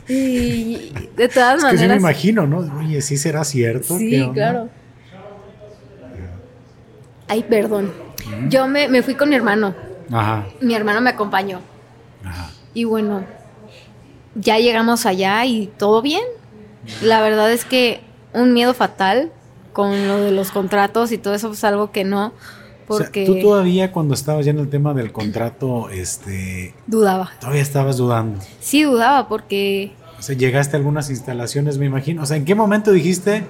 Y 0.10 0.92
de 1.16 1.30
todas 1.30 1.58
Es 1.60 1.64
que 1.64 1.70
sí 1.70 1.76
me 1.76 1.82
maneras... 1.90 2.00
imagino, 2.00 2.48
¿no? 2.48 2.60
Oye, 2.80 3.02
¿sí 3.02 3.18
será 3.18 3.44
cierto? 3.44 3.98
¿Qué 3.98 4.10
Sí, 4.10 4.30
claro. 4.34 4.70
Ay, 7.28 7.44
perdón. 7.44 7.92
Yo 8.50 8.68
me, 8.68 8.88
me 8.88 9.02
fui 9.02 9.16
con 9.16 9.30
mi 9.30 9.36
hermano. 9.36 9.74
Ajá. 10.12 10.46
Mi 10.62 10.76
hermano 10.76 11.02
me 11.02 11.10
acompañó. 11.12 11.60
Ajá. 12.24 12.52
Y 12.74 12.84
bueno, 12.84 13.24
ya 14.36 14.60
llegamos 14.60 15.06
allá 15.06 15.46
y 15.46 15.68
todo 15.78 16.02
bien. 16.02 16.24
La 17.02 17.22
verdad 17.22 17.52
es 17.52 17.66
que 17.66 18.02
un 18.34 18.54
miedo 18.54 18.74
fatal 18.74 19.32
con 19.74 20.08
lo 20.08 20.20
de 20.22 20.32
los 20.32 20.52
contratos 20.52 21.12
y 21.12 21.18
todo 21.18 21.34
eso 21.34 21.52
es 21.52 21.64
algo 21.64 21.92
que 21.92 22.04
no. 22.04 22.34
Porque 22.88 23.26
tú 23.26 23.40
todavía 23.42 23.92
cuando 23.92 24.14
estabas 24.14 24.46
ya 24.46 24.52
en 24.52 24.60
el 24.60 24.70
tema 24.70 24.94
del 24.94 25.12
contrato, 25.12 25.90
este... 25.90 26.76
Dudaba. 26.86 27.32
Todavía 27.40 27.64
estabas 27.64 27.98
dudando. 27.98 28.40
Sí, 28.60 28.84
dudaba 28.84 29.28
porque... 29.28 29.94
O 30.20 30.22
sea, 30.22 30.36
llegaste 30.36 30.76
a 30.76 30.80
algunas 30.80 31.10
instalaciones, 31.10 31.78
me 31.78 31.88
imagino. 31.88 32.22
O 32.22 32.26
sea, 32.26 32.38
¿en 32.38 32.46
qué 32.46 32.54
momento 32.54 32.92
dijiste, 32.92 33.44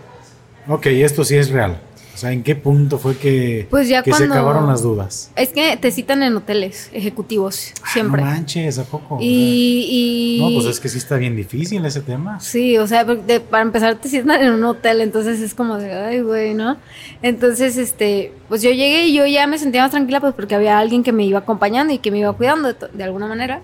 ok, 0.67 0.85
esto 0.87 1.25
sí 1.25 1.35
es 1.35 1.49
real? 1.49 1.79
O 2.15 2.17
sea, 2.17 2.31
¿en 2.31 2.43
qué 2.43 2.55
punto 2.55 2.97
fue 2.97 3.17
que, 3.17 3.67
pues 3.69 3.89
ya 3.89 4.01
que 4.01 4.13
se 4.13 4.23
acabaron 4.23 4.67
las 4.67 4.81
dudas? 4.81 5.31
Es 5.35 5.49
que 5.49 5.75
te 5.75 5.91
citan 5.91 6.23
en 6.23 6.33
hoteles 6.37 6.89
ejecutivos, 6.93 7.73
Ah, 7.83 7.89
siempre. 7.91 8.21
no 8.21 8.27
manches, 8.29 8.79
¿a 8.79 8.85
poco? 8.85 9.17
Y, 9.19 10.37
y- 10.39 10.41
No, 10.41 10.49
pues 10.55 10.65
es 10.67 10.79
que 10.79 10.87
sí 10.87 10.97
está 10.97 11.17
bien 11.17 11.35
difícil 11.35 11.83
ese 11.85 11.99
tema. 11.99 12.39
Sí, 12.39 12.77
o 12.77 12.87
sea, 12.87 13.03
de- 13.03 13.41
para 13.41 13.63
empezar 13.63 13.95
te 13.95 14.07
citan 14.07 14.41
en 14.41 14.53
un 14.53 14.63
hotel, 14.63 15.01
entonces 15.01 15.41
es 15.41 15.53
como 15.53 15.75
de, 15.77 15.91
ay, 15.91 16.21
güey, 16.21 16.53
¿no? 16.53 16.77
Entonces, 17.21 17.75
este, 17.77 18.31
pues 18.47 18.61
yo 18.61 18.69
llegué 18.69 19.07
y 19.07 19.13
yo 19.13 19.25
ya 19.25 19.45
me 19.45 19.57
sentía 19.57 19.81
más 19.81 19.91
tranquila, 19.91 20.21
pues 20.21 20.33
porque 20.35 20.55
había 20.55 20.79
alguien 20.79 21.03
que 21.03 21.11
me 21.11 21.25
iba 21.25 21.39
acompañando 21.39 21.91
y 21.93 21.97
que 21.97 22.11
me 22.11 22.19
iba 22.19 22.31
cuidando 22.31 22.71
de, 22.71 23.03
alguna 23.03 23.27
manera. 23.27 23.59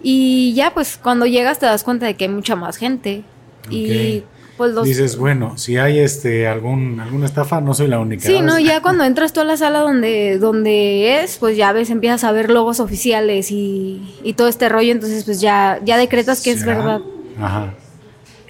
Y 0.00 0.54
ya, 0.54 0.72
pues 0.72 0.96
cuando 0.96 1.26
llegas 1.26 1.58
te 1.58 1.66
das 1.66 1.82
cuenta 1.82 2.06
de 2.06 2.14
que 2.14 2.26
hay 2.26 2.30
mucha 2.30 2.54
más 2.54 2.76
gente. 2.76 3.24
Y 3.68 4.18
Ok. 4.20 4.24
Pues 4.60 4.74
los... 4.74 4.84
Dices, 4.84 5.16
bueno, 5.16 5.56
si 5.56 5.78
hay 5.78 6.00
este 6.00 6.46
algún 6.46 7.00
alguna 7.00 7.24
estafa, 7.24 7.62
no 7.62 7.72
soy 7.72 7.88
la 7.88 7.98
única. 7.98 8.26
Sí, 8.26 8.42
no, 8.42 8.58
ya 8.58 8.82
cuando 8.82 9.04
entras 9.04 9.32
tú 9.32 9.40
a 9.40 9.44
la 9.44 9.56
sala 9.56 9.78
donde, 9.78 10.36
donde 10.36 11.22
es, 11.22 11.38
pues 11.38 11.56
ya 11.56 11.72
ves, 11.72 11.88
empiezas 11.88 12.24
a 12.24 12.32
ver 12.32 12.50
logos 12.50 12.78
oficiales 12.78 13.50
y, 13.52 14.16
y 14.22 14.34
todo 14.34 14.48
este 14.48 14.68
rollo, 14.68 14.92
entonces 14.92 15.24
pues 15.24 15.40
ya, 15.40 15.80
ya 15.82 15.96
decretas 15.96 16.42
que 16.42 16.50
es 16.50 16.66
verdad. 16.66 17.00
Ajá. 17.40 17.72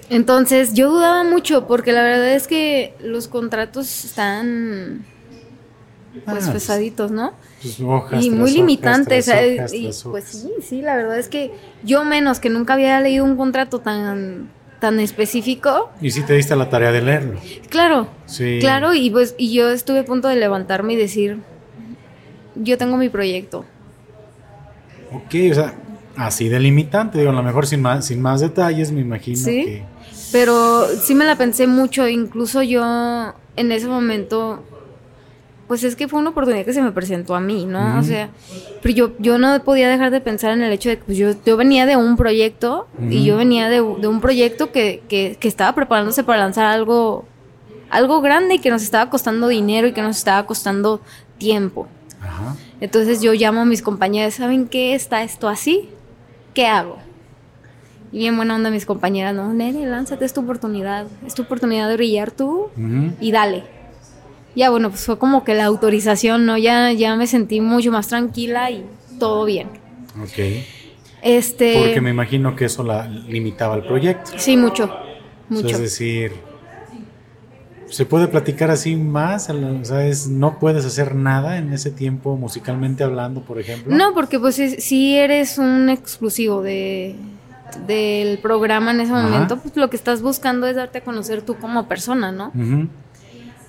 Entonces 0.09 0.75
yo 0.75 0.91
dudaba 0.91 1.23
mucho 1.23 1.69
porque 1.69 1.93
la 1.93 2.03
verdad 2.03 2.33
es 2.33 2.49
que 2.49 2.97
los 3.05 3.29
contratos 3.29 4.05
están 4.05 5.07
pues 6.25 6.49
Ah, 6.49 6.53
pesaditos, 6.53 7.13
¿no? 7.13 7.35
Pues, 7.63 7.81
hojas 7.81 8.25
y 8.25 8.31
muy 8.31 8.51
limitantes. 8.51 9.31
pues 10.11 10.25
sí, 10.25 10.51
sí, 10.61 10.83
la 10.83 10.97
verdad 10.97 11.21
es 11.21 11.29
que 11.29 11.53
yo 11.85 12.05
menos 12.05 12.41
que 12.41 12.51
nunca 12.51 12.75
había 12.75 13.01
leído 13.01 13.25
un 13.25 13.37
contrato 13.37 13.79
tan 13.79 14.51
tan 14.81 14.99
específico. 15.01 15.91
Y 16.01 16.11
sí 16.11 16.23
te 16.23 16.33
diste 16.35 16.57
la 16.57 16.69
tarea 16.71 16.91
de 16.91 17.03
leerlo. 17.03 17.39
Claro, 17.69 18.09
Sí. 18.27 18.59
claro, 18.61 18.95
y 18.95 19.11
pues 19.11 19.35
y 19.39 19.53
yo 19.53 19.71
estuve 19.71 20.01
a 20.01 20.05
punto 20.05 20.27
de 20.29 20.37
levantarme 20.37 20.95
y 20.95 20.97
decir, 20.97 21.39
yo 22.57 22.77
tengo 22.79 22.97
mi 22.97 23.09
proyecto. 23.09 23.65
Ok, 25.13 25.35
o 25.51 25.55
sea, 25.55 25.75
así 26.17 26.49
de 26.49 26.59
limitante, 26.61 27.19
digo, 27.19 27.31
a 27.31 27.35
lo 27.35 27.43
mejor 27.43 27.67
sin 27.67 27.83
más, 27.83 28.07
sin 28.07 28.21
más 28.23 28.41
detalles, 28.41 28.91
me 28.93 29.01
imagino 29.01 29.37
Sí. 29.37 29.65
que. 29.65 29.83
Pero 30.33 30.87
sí 31.03 31.15
me 31.15 31.25
la 31.25 31.37
pensé 31.37 31.67
mucho, 31.67 32.07
incluso 32.09 32.63
yo 32.63 33.35
en 33.57 33.73
ese 33.73 33.89
momento, 33.89 34.63
pues 35.71 35.85
es 35.85 35.95
que 35.95 36.09
fue 36.09 36.19
una 36.19 36.31
oportunidad 36.31 36.65
que 36.65 36.73
se 36.73 36.83
me 36.83 36.91
presentó 36.91 37.37
a 37.37 37.41
mí, 37.41 37.65
¿no? 37.65 37.97
O 37.97 38.03
sea, 38.03 38.31
pero 38.83 38.93
yo, 38.93 39.13
yo 39.21 39.39
no 39.39 39.63
podía 39.63 39.89
dejar 39.89 40.11
de 40.11 40.21
pensar 40.21 40.51
en 40.51 40.63
el 40.63 40.73
hecho 40.73 40.89
de 40.89 40.99
que 40.99 41.05
pues, 41.05 41.17
yo, 41.17 41.31
yo 41.47 41.57
venía 41.57 41.87
de 41.87 41.95
un 41.95 42.17
proyecto 42.17 42.89
y 43.09 43.25
yo 43.25 43.37
venía 43.37 43.69
de, 43.69 43.77
de 43.77 44.09
un 44.09 44.21
proyecto 44.21 44.73
que, 44.73 45.01
que, 45.09 45.37
que 45.39 45.47
estaba 45.47 45.73
preparándose 45.77 46.25
para 46.25 46.41
lanzar 46.41 46.67
algo, 46.67 47.25
algo 47.89 48.21
grande 48.21 48.57
y 48.57 48.59
que 48.59 48.69
nos 48.69 48.83
estaba 48.83 49.11
costando 49.11 49.47
dinero 49.47 49.87
y 49.87 49.93
que 49.93 50.03
nos 50.03 50.17
estaba 50.17 50.45
costando 50.45 51.03
tiempo. 51.39 51.87
Ajá. 52.21 52.57
Entonces 52.81 53.23
yo 53.23 53.33
llamo 53.35 53.61
a 53.61 53.65
mis 53.65 53.81
compañeras, 53.81 54.35
¿saben 54.35 54.67
qué? 54.67 54.97
¿Está 54.97 55.23
esto 55.23 55.49
así? 55.49 55.89
¿Qué 56.53 56.67
hago? 56.67 56.97
Y 58.11 58.19
bien 58.19 58.35
buena 58.35 58.57
onda 58.57 58.71
mis 58.71 58.87
compañeras, 58.87 59.37
no, 59.37 59.53
Nene, 59.53 59.87
lánzate, 59.87 60.25
es 60.25 60.33
tu 60.33 60.41
oportunidad, 60.41 61.07
es 61.25 61.35
tu 61.37 61.43
oportunidad 61.43 61.89
de 61.89 61.95
brillar 61.95 62.33
tú 62.33 62.71
y 63.21 63.31
dale. 63.31 63.79
Ya 64.55 64.71
bueno, 64.71 64.91
pues 64.91 65.05
fue 65.07 65.19
como 65.19 65.45
que 65.45 65.55
la 65.55 65.65
autorización, 65.67 66.45
¿no? 66.47 66.59
Ya, 66.59 66.93
ya 66.93 67.15
me 67.17 67.27
sentí 67.27 67.61
mucho 67.61 67.93
más 67.93 68.09
tranquila 68.09 68.71
y 68.71 68.85
todo 69.19 69.45
bien. 69.45 69.69
Ok. 70.23 70.65
Este... 71.23 71.79
Porque 71.79 72.01
me 72.01 72.11
imagino 72.11 72.57
que 72.57 72.65
eso 72.65 72.83
la 72.83 73.07
limitaba 73.07 73.77
el 73.77 73.85
proyecto. 73.85 74.33
Sí, 74.37 74.57
mucho, 74.57 74.85
O 74.85 74.89
sea, 74.89 75.05
mucho. 75.49 75.69
es 75.69 75.79
decir, 75.81 76.33
¿se 77.89 78.07
puede 78.07 78.29
platicar 78.29 78.71
así 78.71 78.97
más? 78.97 79.51
O 79.51 79.85
sea, 79.85 80.07
es- 80.07 80.29
no 80.29 80.59
puedes 80.59 80.85
hacer 80.85 81.15
nada 81.15 81.59
en 81.59 81.73
ese 81.73 81.91
tiempo 81.91 82.37
musicalmente 82.37 83.05
hablando, 83.05 83.43
por 83.43 83.59
ejemplo. 83.61 83.95
No, 83.95 84.15
porque 84.15 84.39
pues 84.39 84.55
si, 84.57 84.81
si 84.81 85.17
eres 85.17 85.59
un 85.59 85.89
exclusivo 85.91 86.63
de 86.63 87.15
del 87.87 88.39
programa 88.39 88.91
en 88.91 89.01
ese 89.01 89.13
Ajá. 89.13 89.23
momento, 89.29 89.59
pues 89.59 89.77
lo 89.77 89.89
que 89.91 89.97
estás 89.97 90.23
buscando 90.23 90.67
es 90.67 90.75
darte 90.75 90.99
a 90.99 91.01
conocer 91.05 91.43
tú 91.43 91.55
como 91.57 91.87
persona, 91.87 92.33
¿no? 92.33 92.49
Ujú. 92.49 92.89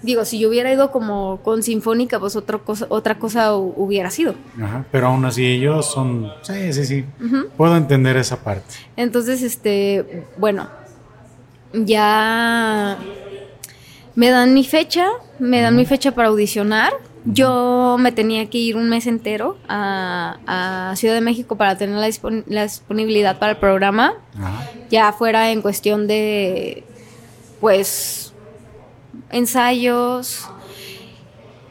Digo, 0.01 0.25
si 0.25 0.39
yo 0.39 0.49
hubiera 0.49 0.71
ido 0.73 0.91
como 0.91 1.39
con 1.43 1.61
Sinfónica, 1.61 2.19
pues 2.19 2.35
otra 2.35 2.57
cosa, 2.57 2.87
otra 2.89 3.19
cosa 3.19 3.53
hu- 3.53 3.73
hubiera 3.75 4.09
sido. 4.09 4.33
Ajá. 4.61 4.83
Pero 4.91 5.07
aún 5.07 5.23
así 5.25 5.45
ellos 5.45 5.85
son... 5.85 6.31
Sí, 6.41 6.73
sí, 6.73 6.85
sí. 6.85 7.05
Puedo 7.55 7.77
entender 7.77 8.17
esa 8.17 8.37
parte. 8.43 8.73
Entonces, 8.97 9.43
este, 9.43 10.25
bueno, 10.37 10.67
ya 11.73 12.97
me 14.15 14.29
dan 14.29 14.53
mi 14.53 14.63
fecha, 14.65 15.07
me 15.39 15.61
dan 15.61 15.75
mi 15.75 15.85
fecha 15.85 16.11
para 16.13 16.29
audicionar. 16.29 16.91
Yo 17.23 17.97
me 17.99 18.11
tenía 18.11 18.49
que 18.49 18.57
ir 18.57 18.75
un 18.75 18.89
mes 18.89 19.05
entero 19.05 19.57
a, 19.69 20.37
a 20.91 20.95
Ciudad 20.95 21.13
de 21.13 21.21
México 21.21 21.55
para 21.55 21.77
tener 21.77 21.95
la, 21.97 22.07
dispon- 22.07 22.43
la 22.47 22.63
disponibilidad 22.63 23.37
para 23.37 23.51
el 23.51 23.57
programa. 23.59 24.15
Ajá. 24.35 24.67
Ya 24.89 25.13
fuera 25.13 25.51
en 25.51 25.61
cuestión 25.61 26.07
de, 26.07 26.83
pues, 27.59 28.30
ensayos, 29.31 30.47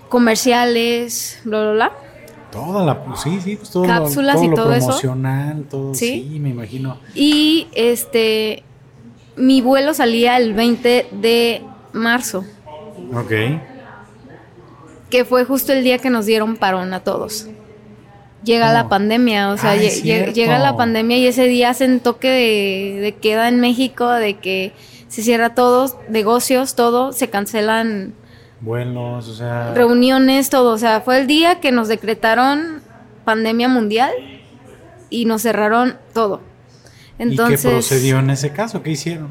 comerciales, 0.08 1.40
bla, 1.44 1.60
bla, 1.62 1.72
bla. 1.72 1.92
Toda 2.50 2.84
la... 2.84 3.16
Sí, 3.16 3.40
sí, 3.42 3.56
pues 3.56 3.70
todo, 3.70 3.84
lo- 3.84 3.88
Cápsulas 3.88 4.34
todo 4.36 4.44
y 4.44 4.48
lo 4.48 4.54
todo 4.56 4.72
eso. 4.72 4.86
promocional, 4.86 5.64
todo. 5.70 5.94
Sí. 5.94 6.28
Sí, 6.32 6.40
me 6.40 6.48
imagino. 6.50 6.98
Y 7.14 7.68
este, 7.72 8.64
mi 9.36 9.60
vuelo 9.60 9.94
salía 9.94 10.36
el 10.36 10.52
20 10.54 11.06
de 11.12 11.62
marzo, 11.92 12.44
Ok. 13.14 13.32
que 15.10 15.24
fue 15.24 15.44
justo 15.44 15.72
el 15.72 15.84
día 15.84 15.98
que 15.98 16.10
nos 16.10 16.26
dieron 16.26 16.56
parón 16.56 16.92
a 16.92 17.00
todos. 17.00 17.46
Llega 18.42 18.70
Oh. 18.70 18.72
la 18.74 18.88
pandemia, 18.88 19.50
o 19.50 19.56
sea, 19.58 19.76
llega 19.76 20.58
la 20.58 20.76
pandemia 20.76 21.18
y 21.18 21.26
ese 21.26 21.44
día 21.44 21.70
hacen 21.70 22.00
toque 22.00 22.28
de, 22.28 23.00
de 23.00 23.12
queda 23.16 23.48
en 23.48 23.60
México, 23.60 24.08
de 24.08 24.38
que 24.38 24.72
se 25.10 25.22
cierra 25.22 25.54
todo, 25.54 26.00
negocios, 26.08 26.76
todo, 26.76 27.12
se 27.12 27.28
cancelan 27.28 28.14
Vuelos, 28.60 29.28
o 29.28 29.34
sea... 29.34 29.74
reuniones, 29.74 30.50
todo. 30.50 30.72
O 30.72 30.78
sea, 30.78 31.00
fue 31.00 31.18
el 31.18 31.26
día 31.26 31.60
que 31.60 31.72
nos 31.72 31.88
decretaron 31.88 32.80
pandemia 33.24 33.68
mundial 33.68 34.12
y 35.10 35.24
nos 35.24 35.42
cerraron 35.42 35.96
todo. 36.14 36.40
Entonces, 37.18 37.64
¿Y 37.64 37.68
qué 37.68 37.72
procedió 37.72 38.18
en 38.20 38.30
ese 38.30 38.52
caso? 38.52 38.82
¿Qué 38.82 38.92
hicieron? 38.92 39.28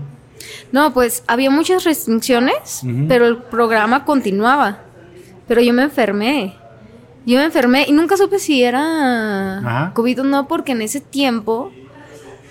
No, 0.74 0.94
pues 0.94 1.24
había 1.28 1.50
muchas 1.50 1.86
restricciones, 1.86 2.82
pero 3.08 3.28
el 3.28 3.38
programa 3.38 4.04
continuaba. 4.04 4.80
Pero 5.48 5.62
yo 5.62 5.74
me 5.74 5.84
enfermé. 5.84 6.56
Yo 7.26 7.38
me 7.38 7.46
enfermé 7.46 7.86
y 7.88 7.94
nunca 7.94 8.18
supe 8.18 8.38
si 8.38 8.64
era 8.64 9.60
Ajá. 9.60 9.94
COVID 9.94 10.22
o 10.22 10.24
no, 10.26 10.48
porque 10.48 10.74
en 10.74 10.82
ese 10.82 11.00
tiempo 11.00 11.72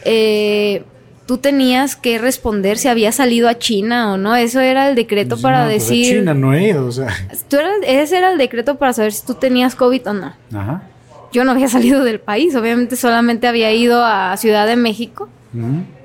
eh, 0.05 0.85
tú 1.29 1.37
tenías 1.37 1.95
que 1.95 2.17
responder 2.19 2.79
si 2.79 2.89
había 2.89 3.13
salido 3.13 3.51
a 3.51 3.59
China 3.59 4.15
o 4.15 4.17
no. 4.17 4.35
Eso 4.35 4.61
era 4.61 4.89
el 4.89 4.97
decreto 4.97 5.35
Pues, 5.37 5.43
para 5.43 5.59
no, 5.59 5.65
pues, 5.71 5.75
a 5.85 5.91
decir. 5.91 6.17
China 6.21 6.33
no 6.33 6.55
he 6.55 6.69
ido, 6.71 6.87
o 6.87 6.91
sea... 6.91 7.09
Tú 7.49 7.59
eras- 7.59 7.75
ese 7.87 8.17
era 8.17 8.33
el 8.33 8.39
decreto 8.39 8.77
para 8.79 8.95
saber 8.95 9.13
si 9.13 9.27
tú 9.27 9.35
tenías 9.35 9.75
COVID 9.75 10.09
o 10.09 10.13
no. 10.15 10.33
Ajá. 10.55 10.83
Yo 11.31 11.45
no 11.45 11.51
había 11.51 11.69
salido 11.77 12.03
del 12.03 12.19
país, 12.19 12.57
obviamente 12.57 12.97
solamente 12.97 13.47
había 13.47 13.71
ido 13.75 14.03
a 14.03 14.35
Ciudad 14.39 14.67
de 14.67 14.77
México 14.77 15.29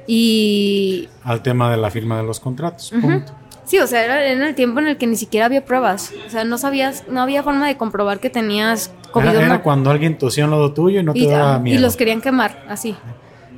y 0.07 1.07
Al 1.23 1.41
tema 1.41 1.71
de 1.71 1.77
la 1.77 1.89
firma 1.89 2.17
de 2.17 2.23
los 2.23 2.41
contratos, 2.41 2.91
punto. 2.99 3.31
Sí, 3.65 3.79
o 3.79 3.87
sea, 3.87 4.03
era 4.03 4.27
en 4.29 4.41
el 4.43 4.55
tiempo 4.55 4.81
en 4.81 4.87
el 4.87 4.97
que 4.97 5.07
ni 5.07 5.15
siquiera 5.15 5.45
había 5.45 5.63
pruebas. 5.63 6.11
O 6.27 6.29
sea, 6.29 6.43
no 6.43 6.57
sabías, 6.57 7.05
no 7.07 7.21
había 7.21 7.43
forma 7.43 7.65
de 7.65 7.77
comprobar 7.77 8.19
que 8.19 8.29
tenías 8.29 8.91
COVID 9.13 9.29
Era, 9.29 9.37
o 9.39 9.41
era 9.41 9.53
no. 9.55 9.63
cuando 9.63 9.89
alguien 9.89 10.17
tosía 10.17 10.43
en 10.43 10.51
lado 10.51 10.73
tuyo 10.73 10.99
y 10.99 11.03
no 11.03 11.13
te 11.13 11.19
y, 11.19 11.27
daba 11.27 11.55
ah, 11.55 11.59
miedo. 11.59 11.79
y 11.79 11.81
los 11.81 11.95
querían 11.95 12.19
quemar, 12.19 12.65
así. 12.67 12.93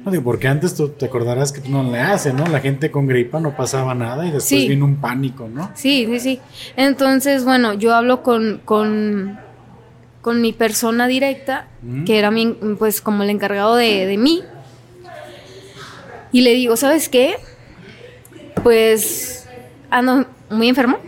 No, 0.06 0.12
digo, 0.12 0.24
porque 0.24 0.48
antes 0.48 0.76
tú 0.76 0.90
te 0.90 1.08
acordarás 1.08 1.52
que 1.52 1.68
no 1.68 1.84
le 1.84 2.00
hace, 2.00 2.32
¿no? 2.32 2.46
La 2.46 2.60
gente 2.60 2.92
con 2.92 3.08
gripa 3.08 3.40
no 3.40 3.56
pasaba 3.56 3.96
nada 3.96 4.24
y 4.28 4.32
después 4.32 4.46
Sí. 4.62 4.68
vino 4.68 4.86
un 4.86 4.98
pánico, 4.98 5.50
¿no? 5.52 5.72
Sí, 5.74 6.06
sí, 6.06 6.20
sí. 6.20 6.40
Entonces, 6.78 7.44
bueno, 7.44 7.74
yo 7.74 7.94
hablo 7.96 8.22
con, 8.22 8.62
con, 8.66 9.40
con 10.22 10.42
mi 10.42 10.54
persona 10.54 11.08
directa, 11.08 11.68
Ujú. 11.84 12.06
que 12.06 12.20
era 12.20 12.30
mi, 12.30 12.56
pues 12.78 13.02
como 13.02 13.24
el 13.24 13.32
encargado 13.32 13.76
de, 13.76 14.06
de 14.06 14.18
mí. 14.18 14.44
Y 16.32 16.42
le 16.42 16.54
digo, 16.54 16.78
¿sabes 16.78 17.10
qué? 17.10 17.38
Pues 18.62 19.48
ando 19.90 20.28
muy 20.52 20.68
enfermo. 20.70 21.00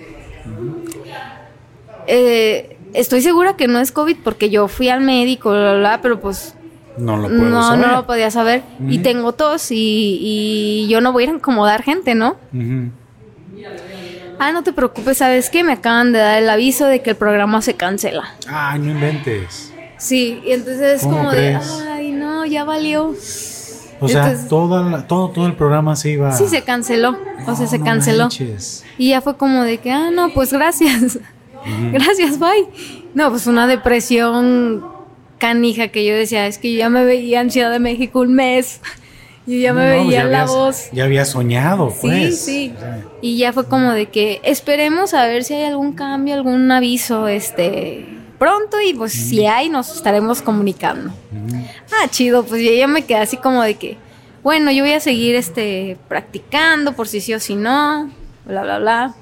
Eh, 2.07 2.77
estoy 2.93 3.21
segura 3.21 3.55
que 3.57 3.67
no 3.67 3.79
es 3.79 3.91
COVID 3.91 4.17
porque 4.23 4.49
yo 4.49 4.67
fui 4.67 4.89
al 4.89 5.01
médico, 5.01 5.51
bla, 5.51 5.59
bla, 5.73 5.79
bla, 5.79 6.01
pero 6.01 6.19
pues 6.19 6.55
No 6.97 7.17
lo 7.17 7.27
puedo 7.27 7.45
no, 7.49 7.61
saber. 7.63 7.87
no 7.87 7.93
lo 7.95 8.07
podía 8.07 8.31
saber. 8.31 8.63
Y 8.87 8.99
tengo 8.99 9.33
tos 9.33 9.71
y, 9.71 10.19
y 10.21 10.87
yo 10.89 10.99
no 11.01 11.11
voy 11.13 11.25
a 11.25 11.29
incomodar 11.29 11.83
gente, 11.83 12.15
¿no? 12.15 12.35
Ah, 14.39 14.51
no 14.51 14.63
te 14.63 14.71
preocupes, 14.71 15.17
¿sabes 15.17 15.49
qué? 15.49 15.63
Me 15.63 15.73
acaban 15.73 16.13
de 16.13 16.19
dar 16.19 16.41
el 16.41 16.49
aviso 16.49 16.85
de 16.85 17.01
que 17.01 17.11
el 17.11 17.15
programa 17.15 17.61
se 17.61 17.73
cancela. 17.75 18.23
Ay, 18.47 18.79
no 18.79 18.91
inventes. 18.91 19.73
Sí, 19.97 20.41
y 20.45 20.51
entonces 20.51 20.97
es 20.97 21.01
¿Cómo 21.01 21.17
como 21.17 21.29
crees? 21.31 21.79
de, 21.83 21.89
ay, 21.89 22.11
no, 22.11 22.45
ya 22.45 22.63
valió. 22.63 23.15
O 23.99 24.07
sea, 24.07 24.25
Entonces- 24.27 24.47
toda 24.47 24.83
la- 24.83 25.07
todo, 25.07 25.29
todo 25.31 25.47
el 25.47 25.53
programa 25.55 25.95
se 25.95 26.11
iba. 26.11 26.31
Sí, 26.33 26.47
se 26.47 26.61
canceló. 26.61 27.17
O 27.47 27.55
sea, 27.55 27.65
se 27.65 27.81
canceló. 27.81 28.25
manches. 28.25 28.85
Y 28.99 29.09
ya 29.09 29.21
fue 29.21 29.37
como 29.37 29.63
de 29.63 29.79
que, 29.79 29.91
ah, 29.91 30.11
no, 30.11 30.29
pues 30.33 30.53
gracias. 30.53 31.17
Gracias, 31.91 32.39
bye. 32.39 32.67
No, 33.13 33.29
pues 33.31 33.45
una 33.47 33.67
depresión 33.67 34.85
canija 35.37 35.89
que 35.89 36.05
yo 36.05 36.15
decía, 36.15 36.47
es 36.47 36.57
que 36.57 36.71
yo 36.73 36.79
ya 36.79 36.89
me 36.89 37.03
veía 37.05 37.41
en 37.41 37.51
Ciudad 37.51 37.71
de 37.71 37.79
México 37.79 38.19
un 38.21 38.33
mes. 38.33 38.81
Yo 39.47 39.55
ya 39.55 39.71
me 39.71 39.79
No, 39.85 39.93
pues 39.95 40.07
veía 40.07 40.23
ya 40.23 40.23
la 40.25 40.41
habías- 40.41 40.51
voz. 40.55 40.89
Ya 40.91 41.03
había 41.05 41.23
soñado, 41.23 41.89
Sí, 41.89 41.97
pues. 42.01 42.41
sí. 42.43 42.73
O 42.75 42.79
sea, 42.81 43.01
Y 43.21 43.37
ya 43.37 43.53
fue 43.53 43.65
como 43.65 43.93
de 43.93 44.07
que 44.07 44.41
esperemos 44.43 45.13
a 45.13 45.25
ver 45.25 45.45
si 45.45 45.53
hay 45.53 45.63
algún 45.63 45.93
cambio, 45.93 46.33
algún 46.35 46.69
aviso, 46.69 47.29
este, 47.29 48.05
pronto 48.39 48.75
y 48.81 48.93
pues 48.93 49.13
si 49.13 49.45
hay 49.45 49.69
nos 49.69 49.95
estaremos 49.95 50.41
comunicando. 50.41 51.13
Ah, 51.93 52.09
chido, 52.09 52.43
pues 52.43 52.61
yo 52.61 52.73
ya 52.73 52.87
me 52.87 53.05
quedé 53.05 53.19
así 53.19 53.37
como 53.37 53.63
de 53.63 53.75
que, 53.75 53.95
bueno, 54.43 54.69
yo 54.71 54.83
voy 54.83 54.91
a 54.91 54.99
seguir 54.99 55.35
este 55.35 55.97
practicando 56.09 56.91
por 56.91 57.07
si 57.07 57.21
sí 57.21 57.33
o 57.33 57.39
si 57.39 57.55
no, 57.55 58.11
bla 58.43 58.63
bla 58.63 58.79
bla. 58.79 59.15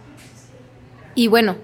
Y 1.13 1.27
bueno, 1.27 1.55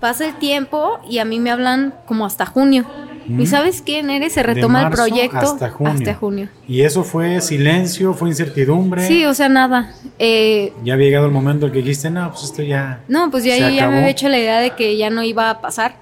pasa 0.00 0.26
el 0.26 0.34
tiempo 0.40 0.98
y 1.08 1.18
a 1.18 1.24
mí 1.24 1.38
me 1.38 1.52
hablan 1.52 1.94
como 2.06 2.26
hasta 2.26 2.44
junio. 2.44 2.84
¿Y 3.28 3.46
sabes 3.46 3.82
qué, 3.82 4.02
Nere? 4.02 4.28
Se 4.30 4.40
De 4.40 4.54
retoma 4.54 4.82
el 4.82 4.90
proyecto 4.90 5.38
hasta 5.38 5.70
junio. 5.70 5.92
hasta 5.92 6.14
junio. 6.14 6.48
Y 6.68 6.82
eso 6.82 7.04
fue 7.04 7.40
silencio, 7.40 8.12
fue 8.14 8.28
incertidumbre. 8.28 9.06
Sí, 9.06 9.24
o 9.24 9.34
sea, 9.34 9.48
nada. 9.48 9.92
Eh, 10.18 10.72
Ya 10.84 10.94
había 10.94 11.06
llegado 11.06 11.26
el 11.26 11.32
momento 11.32 11.66
en 11.66 11.72
que 11.72 11.78
dijiste, 11.78 12.10
no, 12.10 12.30
pues 12.30 12.44
esto 12.44 12.62
ya. 12.62 13.00
no, 13.08 13.30
pues 13.30 13.44
ya 13.44 13.56
yo 13.56 13.68
ya 13.70 13.88
me 13.88 13.96
había 13.98 14.08
hecho 14.10 14.28
la 14.28 14.38
idea 14.38 14.60
de 14.60 14.70
que 14.70 14.96
ya 14.96 15.10
no 15.10 15.22
iba 15.22 15.50
a 15.50 15.60
pasar. 15.60 15.96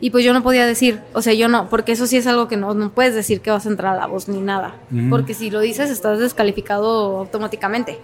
Y 0.00 0.10
pues 0.10 0.24
yo 0.24 0.32
no 0.32 0.42
podía 0.42 0.66
decir, 0.66 0.98
o 1.14 1.22
sea, 1.22 1.32
yo 1.32 1.48
no, 1.48 1.68
porque 1.70 1.92
eso 1.92 2.06
sí 2.06 2.16
es 2.16 2.26
algo 2.26 2.48
que 2.48 2.56
no, 2.56 2.74
no 2.74 2.90
puedes 2.90 3.14
decir 3.14 3.40
que 3.40 3.50
vas 3.50 3.64
a 3.66 3.68
entrar 3.70 3.94
a 3.94 3.98
la 3.98 4.06
voz 4.06 4.28
ni 4.28 4.40
nada. 4.40 4.74
Porque 5.10 5.34
si 5.34 5.50
lo 5.50 5.60
dices, 5.60 5.90
estás 5.90 6.18
descalificado 6.18 7.18
automáticamente. 7.18 7.98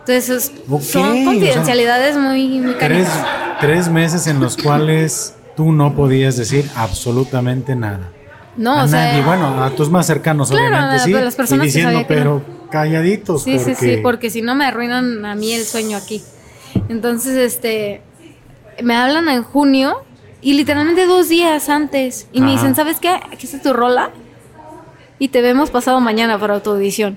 Entonces, 0.00 0.50
son 0.66 0.74
o 0.74 0.80
sea, 0.80 1.02
confidencialidades 1.24 2.16
muy, 2.16 2.58
muy 2.58 2.74
Tres, 2.74 3.08
tres 3.60 3.88
meses 3.88 4.26
en 4.26 4.40
los 4.40 4.56
cuales 4.56 5.34
tú 5.56 5.72
no 5.72 5.94
podías 5.94 6.36
decir 6.36 6.68
absolutamente 6.76 7.74
nada. 7.74 8.10
No, 8.56 8.72
a 8.80 8.84
o 8.84 8.88
sea, 8.88 9.06
nadie, 9.08 9.22
bueno, 9.22 9.64
a 9.64 9.70
tus 9.70 9.88
más 9.90 10.06
cercanos, 10.06 10.50
Claro, 10.50 10.66
obviamente, 10.66 10.96
a- 10.96 10.98
sí. 11.04 11.12
las 11.12 11.34
personas 11.34 11.64
diciendo, 11.66 11.98
que 12.00 12.04
pero 12.04 12.42
calladitos. 12.70 13.42
sí, 13.44 13.58
sí, 13.58 13.64
porque... 13.70 13.74
sí, 13.96 14.00
porque 14.02 14.30
si 14.30 14.42
no 14.42 14.54
me 14.54 14.66
arruinan 14.66 15.24
a 15.24 15.34
mí 15.34 15.52
el 15.52 15.64
sueño 15.64 15.96
aquí. 15.96 16.22
Entonces, 16.88 17.34
este, 17.36 18.02
me 18.82 18.94
hablan 18.94 19.28
en 19.30 19.42
junio 19.42 20.02
y 20.42 20.54
literalmente 20.54 21.06
dos 21.06 21.28
días 21.30 21.68
antes. 21.70 22.26
Y 22.32 22.40
me 22.42 22.50
dicen, 22.52 22.74
¿sabes 22.74 22.98
qué? 23.00 23.08
Aquí 23.10 23.46
está 23.46 23.60
tu 23.62 23.72
rola 23.72 24.10
y 25.18 25.28
te 25.28 25.40
vemos 25.40 25.70
pasado 25.70 26.00
mañana 26.00 26.38
para 26.38 26.60
tu 26.62 26.70
audición. 26.70 27.16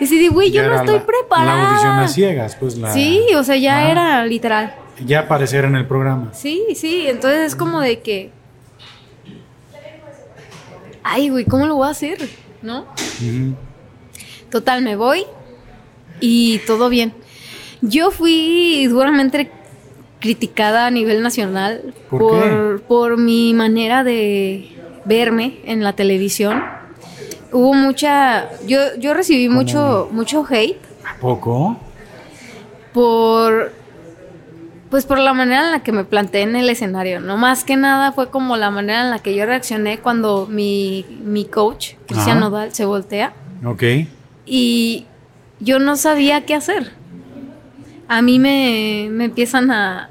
Y 0.00 0.06
si 0.06 0.18
digo, 0.18 0.34
güey, 0.34 0.50
yo 0.50 0.66
no 0.68 0.74
estoy 0.76 0.96
la- 0.98 1.06
preparada. 1.06 1.56
La 1.62 1.68
audición 1.70 1.92
a 1.94 2.08
ciegas, 2.08 2.56
pues 2.60 2.76
la. 2.76 2.92
Sí, 2.92 3.26
o 3.36 3.42
sea, 3.44 3.56
ya 3.56 3.90
era 3.90 4.24
literal. 4.26 4.74
Ya 5.04 5.20
aparecer 5.20 5.64
en 5.64 5.76
el 5.76 5.86
programa. 5.86 6.32
Sí, 6.34 6.64
sí, 6.74 7.06
entonces 7.06 7.46
es 7.48 7.56
como 7.56 7.80
de 7.80 8.00
que. 8.00 8.30
Ay, 11.02 11.28
güey, 11.28 11.44
¿cómo 11.44 11.66
lo 11.66 11.76
voy 11.76 11.88
a 11.88 11.90
hacer? 11.90 12.18
¿No? 12.62 12.86
Total, 14.50 14.82
me 14.82 14.96
voy 14.96 15.24
y 16.20 16.58
todo 16.60 16.88
bien. 16.88 17.12
Yo 17.82 18.10
fui 18.10 18.86
duramente 18.86 19.50
criticada 20.20 20.86
a 20.86 20.90
nivel 20.90 21.22
nacional 21.22 21.92
¿Por 22.08 22.20
por, 22.20 22.82
por 22.82 23.16
mi 23.18 23.52
manera 23.52 24.04
de 24.04 24.74
verme 25.04 25.58
en 25.64 25.82
la 25.82 25.92
televisión. 25.94 26.64
Hubo 27.52 27.74
mucha. 27.74 28.48
Yo, 28.66 28.78
yo 28.98 29.12
recibí 29.12 29.48
mucho, 29.50 30.08
mucho 30.10 30.44
hate 30.48 30.80
¿A 31.06 31.20
poco? 31.20 31.76
por 32.92 33.72
pues 34.90 35.06
por 35.06 35.18
la 35.18 35.34
manera 35.34 35.66
en 35.66 35.72
la 35.72 35.82
que 35.82 35.92
me 35.92 36.04
planteé 36.04 36.42
en 36.42 36.56
el 36.56 36.68
escenario, 36.70 37.20
no 37.20 37.36
más 37.36 37.64
que 37.64 37.76
nada 37.76 38.12
fue 38.12 38.30
como 38.30 38.56
la 38.56 38.70
manera 38.70 39.02
en 39.02 39.10
la 39.10 39.18
que 39.18 39.34
yo 39.34 39.44
reaccioné 39.46 39.98
cuando 39.98 40.46
mi, 40.46 41.04
mi 41.24 41.44
coach, 41.46 41.94
Cristian. 42.06 42.40
Nodal, 42.40 42.72
se 42.74 42.84
voltea 42.84 43.32
Ok. 43.64 43.82
y 44.46 45.06
yo 45.60 45.78
no 45.78 45.96
sabía 45.96 46.44
qué 46.44 46.54
hacer. 46.54 46.92
A 48.08 48.20
mí 48.22 48.38
me, 48.38 49.08
me 49.10 49.24
empiezan 49.24 49.70
a, 49.70 50.10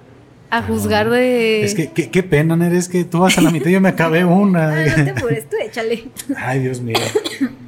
a 0.50 0.62
juzgar 0.64 1.10
de... 1.10 1.64
Es 1.64 1.76
que 1.76 1.92
qué, 1.92 2.10
qué 2.10 2.24
pena, 2.24 2.56
Nere, 2.56 2.78
es 2.78 2.90
que 2.90 3.04
tú 3.04 3.20
vas 3.20 3.38
a 3.38 3.42
la 3.42 3.52
mitad 3.52 3.68
y 3.70 3.74
yo 3.74 3.82
me 3.82 3.90
acabé 3.90 4.26
una. 4.44 4.70
Ah, 4.74 4.86
no 4.98 5.04
te 5.06 5.10
apures, 5.12 5.50
tú 5.50 5.56
échale. 5.64 6.06
Ay, 6.36 6.62
Dios 6.62 6.82
mío. 6.82 6.98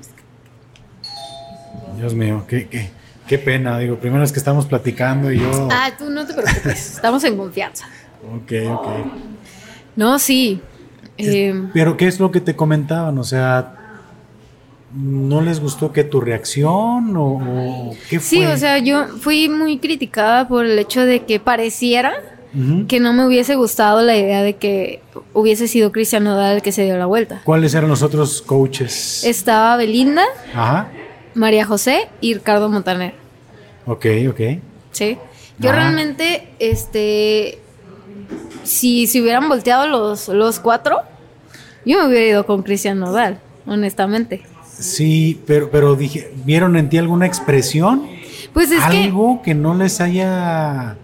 Dios 1.98 2.14
mío, 2.14 2.44
qué, 2.48 2.68
qué, 2.68 2.90
qué 3.28 3.38
pena. 3.38 3.78
Digo, 3.80 3.98
primero 3.98 4.24
es 4.24 4.32
que 4.32 4.40
estamos 4.40 4.66
platicando 4.66 5.32
y 5.32 5.40
yo. 5.40 5.68
Ah, 5.72 5.92
tú 5.98 6.10
no 6.10 6.26
te 6.26 6.34
preocupes, 6.34 6.96
estamos 6.96 7.24
en 7.24 7.38
confianza. 7.38 7.88
Ok, 8.24 8.52
ok. 8.72 8.88
No, 9.96 10.20
sí. 10.20 10.62
eh, 11.18 11.54
Pero 11.74 11.96
¿qué 11.98 12.08
es 12.08 12.20
lo 12.20 12.32
que 12.32 12.42
te 12.42 12.56
comentaban? 12.56 13.18
O 13.18 13.24
sea, 13.24 13.76
¿no 14.94 15.42
les 15.42 15.60
gustó 15.60 15.92
que 15.92 16.04
tu 16.04 16.22
reacción 16.22 17.16
o, 17.18 17.90
o 17.92 17.96
qué 18.10 18.20
fue? 18.20 18.28
sí, 18.40 18.46
o 18.46 18.58
sea, 18.58 18.78
yo 18.80 19.08
fui 19.20 19.50
muy 19.50 19.78
criticada 19.80 20.48
por 20.48 20.66
el 20.66 20.78
hecho 20.80 21.06
de 21.06 21.24
que 21.26 21.40
pareciera 21.40 22.14
que 22.88 23.02
no 23.02 23.12
me 23.12 23.26
hubiese 23.26 23.56
gustado 23.56 24.02
la 24.02 24.16
idea 24.16 24.42
de 24.42 24.56
que 24.56 25.02
hubiese 25.34 25.68
sido 25.68 25.92
Cristian 25.92 26.24
Nodal 26.24 26.56
el 26.56 26.62
que 26.62 26.72
se 26.72 26.86
dio 26.86 26.98
la 26.98 27.06
vuelta. 27.06 27.42
¿Cuáles 27.44 27.74
eran 27.74 27.90
los 27.90 28.02
otros 28.02 28.42
coaches? 28.42 29.26
Estaba 29.26 29.76
Belinda, 29.76 30.24
Ajá. 30.54 30.88
María 31.36 31.66
José 31.66 32.08
y 32.22 32.34
Ricardo 32.34 32.70
Montaner. 32.70 33.14
Ok, 33.86 34.06
ok. 34.30 34.40
Sí. 34.92 35.18
Yo 35.60 35.70
Ajá. 35.70 35.80
realmente, 35.80 36.48
este, 36.60 37.60
si 38.64 39.08
se 39.08 39.22
hubieran 39.22 39.48
volteado 39.48 39.88
los, 39.88 40.28
los 40.30 40.60
cuatro, 40.60 41.02
yo 41.86 42.00
me 42.00 42.08
hubiera 42.08 42.26
ido 42.26 42.46
con 42.46 42.64
Cristian 42.64 43.00
Nodal, 43.00 43.40
honestamente. 43.68 44.44
Sí, 44.78 45.40
pero, 45.46 45.70
pero 45.70 45.96
dije, 45.96 46.32
¿vieron 46.44 46.76
en 46.76 46.90
ti 46.90 46.98
alguna 46.98 47.26
expresión? 47.26 48.08
Pues 48.54 48.72
es 48.72 48.84
que, 48.86 49.04
Algo 49.04 49.42
que 49.42 49.54
no 49.54 49.76
les 49.76 50.02
haya... 50.02 50.98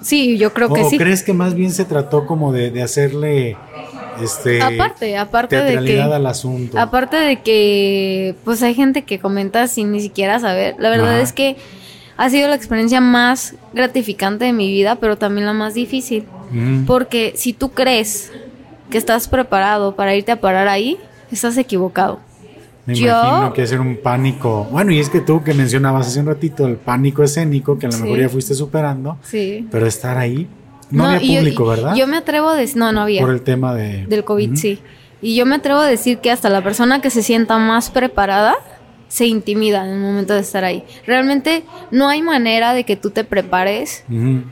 sí, 0.00 0.38
yo 0.38 0.52
creo 0.54 0.72
que 0.72 0.82
¿O 0.82 0.90
sí. 0.90 0.96
crees 0.96 1.22
que 1.22 1.32
más 1.34 1.54
bien 1.54 1.72
se 1.72 1.84
trató 1.84 2.26
como 2.26 2.52
de, 2.52 2.70
de 2.70 2.82
hacerle 2.82 3.56
este 4.22 4.62
Aparte, 4.62 5.16
aparte 5.16 5.56
de 5.62 5.84
que, 5.84 6.00
al 6.00 6.26
asunto? 6.26 6.78
aparte 6.78 7.16
de 7.16 7.40
que, 7.42 8.34
pues 8.44 8.62
hay 8.62 8.74
gente 8.74 9.02
que 9.02 9.18
comenta 9.18 9.66
sin 9.68 9.92
ni 9.92 10.00
siquiera 10.00 10.38
saber. 10.40 10.76
La 10.78 10.90
verdad 10.90 11.10
Ajá. 11.14 11.20
es 11.20 11.32
que 11.32 11.56
ha 12.16 12.28
sido 12.30 12.48
la 12.48 12.54
experiencia 12.54 13.00
más 13.00 13.54
gratificante 13.72 14.44
de 14.44 14.52
mi 14.52 14.68
vida, 14.68 14.96
pero 14.96 15.16
también 15.18 15.46
la 15.46 15.52
más 15.54 15.74
difícil. 15.74 16.26
Ujú. 16.50 16.84
Porque 16.86 17.32
si 17.36 17.52
tú 17.52 17.70
crees 17.70 18.30
que 18.90 18.98
estás 18.98 19.28
preparado 19.28 19.94
para 19.96 20.14
irte 20.14 20.32
a 20.32 20.40
parar 20.40 20.68
ahí, 20.68 20.98
estás 21.30 21.56
equivocado. 21.56 22.18
Me 22.86 22.94
yo- 22.94 23.06
imagino 23.06 23.52
que 23.52 23.62
hacer 23.62 23.80
un 23.80 23.96
pánico. 24.02 24.66
Bueno, 24.70 24.90
y 24.90 24.98
es 24.98 25.08
que 25.10 25.20
tú 25.20 25.44
que 25.44 25.54
mencionabas 25.54 26.08
hace 26.08 26.18
un 26.20 26.26
ratito 26.26 26.66
el 26.66 26.76
pánico 26.76 27.22
escénico, 27.22 27.78
que 27.78 27.86
a 27.86 27.90
lo 27.90 27.96
Sí. 27.96 28.02
mejor 28.02 28.18
ya 28.18 28.28
fuiste 28.28 28.54
superando, 28.54 29.16
Sí. 29.22 29.66
pero 29.70 29.86
estar 29.86 30.18
ahí. 30.18 30.48
No, 30.90 31.06
había 31.08 31.22
y 31.22 31.34
yo- 31.34 31.40
público, 31.40 31.66
¿verdad? 31.66 31.94
Yo 31.94 32.06
me 32.06 32.16
atrevo 32.16 32.48
a 32.48 32.56
decir, 32.56 32.76
no, 32.76 32.92
no 32.92 33.02
había. 33.02 33.20
Por 33.20 33.30
el 33.30 33.42
tema 33.42 33.74
de... 33.74 34.06
del 34.06 34.24
COVID, 34.24 34.56
sí. 34.56 34.78
Y 35.22 35.34
yo 35.36 35.44
me 35.46 35.56
atrevo 35.56 35.80
a 35.80 35.86
decir 35.86 36.18
que 36.18 36.30
hasta 36.30 36.48
la 36.48 36.62
persona 36.62 37.00
que 37.00 37.10
se 37.10 37.22
sienta 37.22 37.58
más 37.58 37.90
preparada 37.90 38.54
se 39.08 39.26
intimida 39.26 39.84
en 39.84 39.90
el 39.94 39.98
momento 40.00 40.34
de 40.34 40.40
estar 40.40 40.64
ahí. 40.64 40.84
Realmente 41.06 41.64
no 41.90 42.08
hay 42.08 42.22
manera 42.22 42.72
de 42.74 42.84
que 42.84 42.96
tú 42.96 43.10
te 43.10 43.24
prepares 43.24 44.04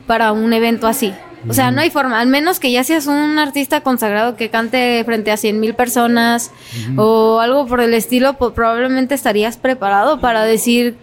para 0.05 0.31
un 0.33 0.51
evento 0.53 0.85
así. 0.85 1.13
O 1.47 1.53
sea, 1.53 1.71
no 1.71 1.79
hay 1.79 1.89
forma, 1.89 2.19
al 2.19 2.27
menos 2.27 2.59
que 2.59 2.69
ya 2.69 2.83
seas 2.83 3.07
un 3.07 3.39
artista 3.39 3.79
consagrado 3.79 4.35
que 4.35 4.49
cante 4.49 5.01
frente 5.05 5.31
a 5.31 5.37
100 5.37 5.59
mil 5.59 5.73
personas 5.73 6.51
o 6.97 7.39
algo 7.39 7.65
por 7.65 7.79
el 7.79 7.93
estilo, 7.93 8.33
pues 8.33 8.51
probablemente 8.51 9.15
estarías 9.15 9.55
preparado 9.55 10.19
para 10.19 10.43
decir, 10.43 10.97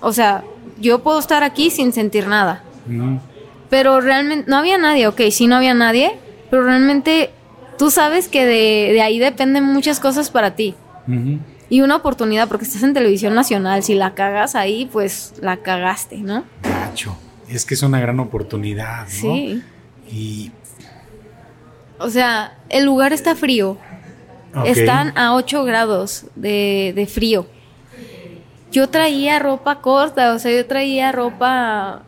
o 0.00 0.12
sea, 0.12 0.44
yo 0.78 1.00
puedo 1.00 1.18
estar 1.18 1.42
aquí 1.42 1.70
sin 1.70 1.92
sentir 1.92 2.28
nada. 2.28 2.62
Pero 3.70 4.00
realmente 4.00 4.50
no 4.50 4.56
había 4.56 4.76
nadie, 4.76 5.06
ok, 5.06 5.20
sí 5.30 5.46
no 5.46 5.56
había 5.56 5.74
nadie, 5.74 6.12
pero 6.50 6.64
realmente 6.64 7.30
tú 7.78 7.90
sabes 7.90 8.28
que 8.28 8.44
de, 8.44 8.92
de 8.92 9.00
ahí 9.00 9.18
dependen 9.18 9.64
muchas 9.64 10.00
cosas 10.00 10.30
para 10.30 10.54
ti. 10.56 10.74
Y 11.68 11.80
una 11.80 11.96
oportunidad, 11.96 12.48
porque 12.48 12.64
estás 12.64 12.82
en 12.82 12.94
televisión 12.94 13.34
nacional, 13.34 13.82
si 13.82 13.94
la 13.94 14.14
cagas 14.14 14.54
ahí, 14.56 14.88
pues 14.92 15.34
la 15.40 15.56
cagaste, 15.58 16.18
¿no? 16.18 16.44
Gacho. 16.62 17.16
Es 17.48 17.64
que 17.64 17.74
es 17.74 17.82
una 17.82 18.00
gran 18.00 18.20
oportunidad, 18.20 19.04
¿no? 19.04 19.08
Sí. 19.08 19.62
Y 20.10 20.52
O 21.98 22.10
sea, 22.10 22.58
el 22.68 22.84
lugar 22.84 23.12
está 23.12 23.34
frío. 23.36 23.78
Están 24.64 25.16
a 25.16 25.34
8 25.34 25.64
grados 25.64 26.26
de, 26.34 26.92
de 26.94 27.06
frío. 27.06 27.46
Yo 28.72 28.88
traía 28.88 29.38
ropa 29.38 29.80
corta, 29.80 30.34
o 30.34 30.38
sea, 30.38 30.52
yo 30.52 30.66
traía 30.66 31.12
ropa 31.12 32.02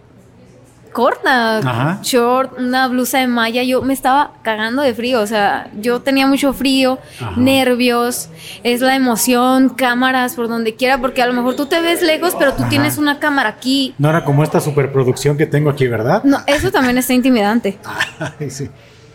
corta, 0.93 1.59
Ajá. 1.59 1.98
short, 2.02 2.59
una 2.59 2.86
blusa 2.89 3.19
de 3.19 3.27
malla, 3.27 3.62
yo 3.62 3.82
me 3.82 3.93
estaba 3.94 4.32
cagando 4.43 4.82
de 4.82 4.94
frío, 4.94 5.20
o 5.20 5.27
sea, 5.27 5.69
yo 5.81 6.01
tenía 6.02 6.27
mucho 6.27 6.52
frío, 6.52 6.98
Ajá. 7.20 7.32
nervios, 7.36 8.28
es 8.62 8.81
la 8.81 8.94
emoción, 8.94 9.70
cámaras 9.70 10.35
por 10.35 10.48
donde 10.48 10.74
quiera, 10.74 10.98
porque 10.98 11.23
a 11.23 11.27
lo 11.27 11.32
mejor 11.32 11.56
tú 11.56 11.66
te 11.66 11.81
ves 11.81 12.02
lejos, 12.02 12.35
pero 12.39 12.52
tú 12.55 12.62
Ajá. 12.62 12.70
tienes 12.70 12.98
una 12.98 13.19
cámara 13.19 13.48
aquí. 13.48 13.94
No 13.98 14.10
era 14.10 14.24
como 14.24 14.43
esta 14.44 14.60
superproducción 14.60 15.36
que 15.36 15.47
tengo 15.47 15.70
aquí, 15.70 15.86
¿verdad? 15.89 16.23
No, 16.24 16.39
eso 16.47 16.70
también 16.70 16.98
está 16.98 17.12
intimidante, 17.14 17.78
Ay, 18.39 18.51
sí. 18.51 18.69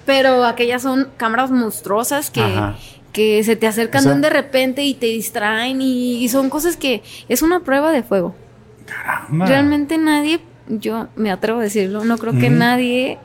pero 0.05 0.43
aquellas 0.45 0.81
son 0.81 1.09
cámaras 1.17 1.51
monstruosas 1.51 2.29
que, 2.31 2.43
que 3.13 3.43
se 3.43 3.55
te 3.55 3.67
acercan 3.67 4.01
O 4.01 4.03
sea- 4.03 4.13
de 4.15 4.29
repente 4.29 4.83
y 4.83 4.93
te 4.93 5.05
distraen 5.07 5.81
y, 5.81 6.23
y 6.23 6.29
son 6.29 6.49
cosas 6.49 6.75
que 6.77 7.03
es 7.29 7.41
una 7.41 7.59
prueba 7.61 7.91
de 7.91 8.03
fuego. 8.03 8.35
Caramba. 8.85 9.45
Realmente 9.45 9.97
nadie, 9.97 10.39
yo 10.69 11.07
me 11.15 11.31
atrevo 11.31 11.59
a 11.59 11.63
decirlo, 11.63 12.03
no 12.05 12.17
creo 12.17 12.33
que 12.37 12.49
nadie 12.49 13.17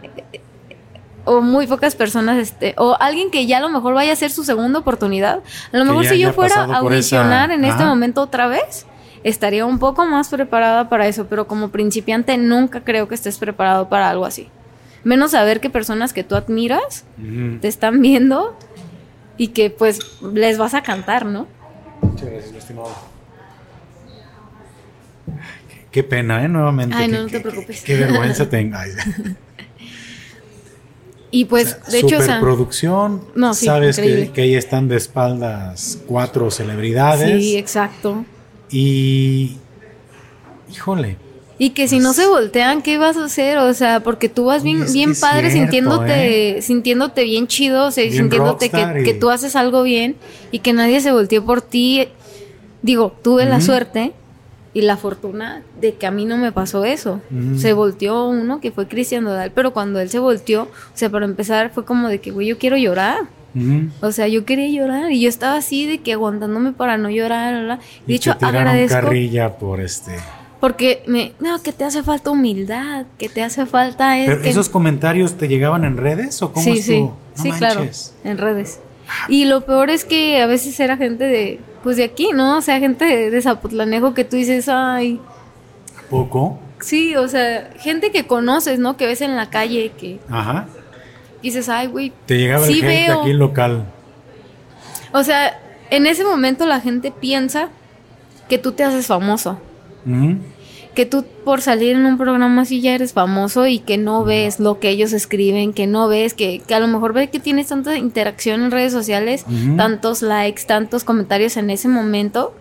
o 1.24 1.40
muy 1.40 1.66
pocas 1.68 1.94
personas, 1.94 2.36
este, 2.38 2.74
o 2.78 2.96
alguien 2.98 3.30
que 3.30 3.46
ya 3.46 3.58
a 3.58 3.60
lo 3.60 3.68
mejor 3.68 3.94
vaya 3.94 4.12
a 4.12 4.16
ser 4.16 4.30
su 4.32 4.42
segunda 4.44 4.80
oportunidad. 4.80 5.40
A 5.72 5.76
lo 5.76 5.84
Que 5.84 5.88
mejor 5.90 6.04
ya 6.04 6.10
si 6.10 6.18
yo 6.18 6.32
fuera 6.32 6.62
a 6.62 6.64
esa- 6.64 6.76
audicionar 6.78 7.50
en 7.52 7.64
este 7.64 7.84
momento 7.84 8.22
otra 8.22 8.48
vez, 8.48 8.86
estaría 9.22 9.64
un 9.64 9.78
poco 9.78 10.04
más 10.04 10.28
preparada 10.30 10.88
para 10.88 11.06
eso, 11.06 11.26
pero 11.28 11.46
como 11.46 11.68
principiante 11.68 12.36
nunca 12.38 12.80
creo 12.82 13.06
que 13.06 13.14
estés 13.14 13.38
preparado 13.38 13.88
para 13.88 14.10
algo 14.10 14.24
así. 14.24 14.48
Menos 15.04 15.30
saber 15.32 15.60
que 15.60 15.70
personas 15.70 16.12
que 16.12 16.24
tú 16.24 16.34
admiras 16.34 17.04
te 17.60 17.68
están 17.68 18.02
viendo 18.02 18.56
y 19.36 19.48
que 19.48 19.70
pues 19.70 20.00
les 20.32 20.58
vas 20.58 20.74
a 20.74 20.82
cantar, 20.82 21.24
¿no? 21.26 21.46
Muchas 22.00 22.28
gracias, 22.30 22.52
mi 22.52 22.58
estimado. 22.58 22.88
Qué, 25.92 26.02
pena, 26.02 26.44
¿eh? 26.44 26.48
Nuevamente. 26.48 26.96
Ay, 26.96 27.06
no, 27.08 27.14
Qué- 27.18 27.22
no 27.22 27.26
te 27.26 27.32
qué- 27.32 27.40
preocupes. 27.40 27.82
Qué, 27.82 27.96
vergüenza 27.96 28.48
tengo. 28.50 28.76
Ay, 28.76 28.90
Y 31.30 31.46
pues, 31.46 31.76
de 31.90 31.98
hecho, 32.00 32.06
o 32.06 32.20
sea, 32.20 32.20
superproducción. 32.20 33.22
No, 33.34 33.54
sí, 33.54 33.64
Sabes 33.66 33.98
que, 33.98 34.30
que 34.34 34.42
ahí 34.42 34.54
están 34.54 34.88
de 34.88 34.96
espaldas 34.96 35.98
cuatro 36.06 36.50
celebridades. 36.50 37.42
sí, 37.42 37.56
exacto. 37.56 38.24
Y. 38.70 39.56
Híjole. 40.70 41.16
Y 41.58 41.70
que 41.70 41.86
si 41.86 42.00
no 42.00 42.12
se 42.12 42.26
voltean, 42.26 42.82
¿qué 42.82 42.98
vas 42.98 43.16
a 43.16 43.26
hacer? 43.26 43.58
O 43.58 43.72
sea, 43.72 44.00
porque 44.00 44.28
tú 44.28 44.46
vas 44.46 44.62
bien, 44.64 44.84
bien 44.92 45.14
padre 45.18 45.50
cierto, 45.50 45.58
sintiéndote, 45.72 46.60
sintiéndote 46.62 47.24
bien 47.24 47.46
chido, 47.46 47.86
o 47.86 47.90
sea, 47.92 48.02
Bien 48.04 48.16
sintiéndote 48.16 48.68
que, 48.70 49.00
y- 49.00 49.04
que 49.04 49.14
tú 49.14 49.30
haces 49.30 49.54
algo 49.54 49.82
bien 49.84 50.16
y 50.50 50.58
que 50.58 50.72
nadie 50.72 51.00
se 51.00 51.12
volteó 51.12 51.44
por 51.44 51.62
ti. 51.62 52.08
Digo, 52.82 53.14
tuve 53.22 53.44
la 53.44 53.60
suerte 53.60 54.12
y 54.74 54.82
la 54.82 54.96
fortuna 54.96 55.62
de 55.80 55.94
que 55.94 56.06
a 56.06 56.10
mí 56.10 56.24
no 56.24 56.38
me 56.38 56.50
pasó 56.52 56.84
eso. 56.84 57.20
Ujú. 57.30 57.58
Se 57.58 57.72
volteó 57.74 58.28
uno 58.28 58.60
que 58.60 58.70
fue 58.72 58.88
Cristian 58.88 59.24
Dodal, 59.24 59.50
pero 59.54 59.72
cuando 59.72 60.00
él 60.00 60.08
se 60.08 60.18
volteó, 60.18 60.62
o 60.62 60.68
sea, 60.94 61.10
para 61.10 61.24
empezar 61.26 61.70
fue 61.70 61.84
como 61.84 62.08
de 62.08 62.20
que, 62.20 62.30
güey, 62.30 62.46
yo 62.46 62.58
quiero 62.58 62.76
llorar. 62.76 63.18
Ujú. 63.54 63.90
O 64.00 64.12
sea, 64.12 64.28
yo 64.28 64.46
quería 64.46 64.68
llorar 64.68 65.12
y 65.12 65.20
yo 65.20 65.28
estaba 65.28 65.56
así 65.56 65.86
de 65.86 65.98
que 65.98 66.14
aguantándome 66.14 66.72
para 66.72 66.96
no 66.96 67.10
llorar. 67.10 67.52
bla, 67.54 67.62
bla. 67.76 67.78
Y 68.06 68.12
De 68.12 68.14
hecho, 68.14 68.34
te 68.36 68.46
agradezco. 68.46 68.94
carrilla 68.98 69.58
por 69.58 69.80
este. 69.80 70.12
Porque 70.58 71.02
me, 71.06 71.32
no, 71.40 71.60
que 71.60 71.72
te 71.72 71.84
hace 71.84 72.02
falta 72.02 72.30
humildad, 72.30 73.04
que 73.18 73.28
te 73.28 73.42
hace 73.42 73.66
falta 73.66 74.18
es 74.18 74.26
¿Pero 74.28 74.40
que- 74.42 74.48
esos 74.48 74.68
comentarios 74.68 75.34
te 75.34 75.48
llegaban 75.48 75.84
en 75.84 75.96
redes 75.96 76.40
o 76.40 76.52
cómo 76.52 76.64
sí, 76.64 76.80
sí, 76.80 76.92
estuvo? 76.94 77.16
No 77.36 77.42
sí, 77.42 77.50
claro, 77.52 77.84
en 78.24 78.38
redes. 78.38 78.78
Y 79.28 79.44
lo 79.46 79.62
peor 79.66 79.90
es 79.90 80.04
que 80.06 80.40
a 80.40 80.46
veces 80.46 80.78
era 80.80 80.96
gente 80.96 81.24
de, 81.24 81.60
pues 81.82 81.96
de 81.96 82.04
aquí, 82.04 82.30
¿no? 82.34 82.58
O 82.58 82.60
sea, 82.62 82.78
gente 82.78 83.04
de, 83.04 83.30
de 83.30 83.42
Zapotlanejo 83.42 84.14
que 84.14 84.24
tú 84.24 84.36
dices, 84.36 84.68
ay, 84.68 85.20
¿A 85.98 86.10
poco? 86.10 86.58
sí, 86.80 87.14
o 87.16 87.28
sea, 87.28 87.70
gente 87.78 88.10
que 88.10 88.26
conoces, 88.26 88.78
¿no? 88.78 88.96
Que 88.96 89.06
ves 89.06 89.20
en 89.20 89.36
la 89.36 89.50
calle, 89.50 89.92
que 89.98 90.18
Ajá. 90.28 90.66
dices, 91.42 91.68
ay, 91.68 91.86
güey. 91.88 92.12
Te 92.26 92.38
llegaba 92.38 92.66
Sí 92.66 92.80
hate 92.80 93.06
veo. 93.08 93.20
aquí 93.20 93.32
local. 93.32 93.84
O 95.12 95.22
sea, 95.24 95.58
en 95.90 96.06
ese 96.06 96.24
momento 96.24 96.66
la 96.66 96.80
gente 96.80 97.10
piensa 97.10 97.68
que 98.48 98.58
tú 98.58 98.72
te 98.72 98.84
haces 98.84 99.06
famoso. 99.06 99.58
Ujú. 100.06 100.36
Que 100.94 101.06
tú 101.06 101.24
por 101.44 101.62
salir 101.62 101.96
en 101.96 102.04
un 102.04 102.18
programa 102.18 102.62
así 102.62 102.80
ya 102.80 102.94
eres 102.94 103.12
famoso 103.12 103.66
y 103.66 103.78
que 103.78 103.96
no 103.98 104.24
ves 104.24 104.60
lo 104.60 104.78
que 104.78 104.90
ellos 104.90 105.12
escriben, 105.12 105.72
que 105.72 105.86
no 105.86 106.08
ves, 106.08 106.34
que, 106.34 106.60
que 106.60 106.74
a 106.74 106.80
lo 106.80 106.88
mejor 106.88 107.12
ves 107.12 107.30
que 107.30 107.40
tienes 107.40 107.68
tanta 107.68 107.96
interacción 107.96 108.62
en 108.62 108.70
redes 108.70 108.92
sociales, 108.92 109.44
tantos 109.76 110.22
likes, 110.22 110.64
tantos 110.66 111.04
comentarios 111.04 111.56
en 111.56 111.70
ese 111.70 111.88
momento, 111.88 112.54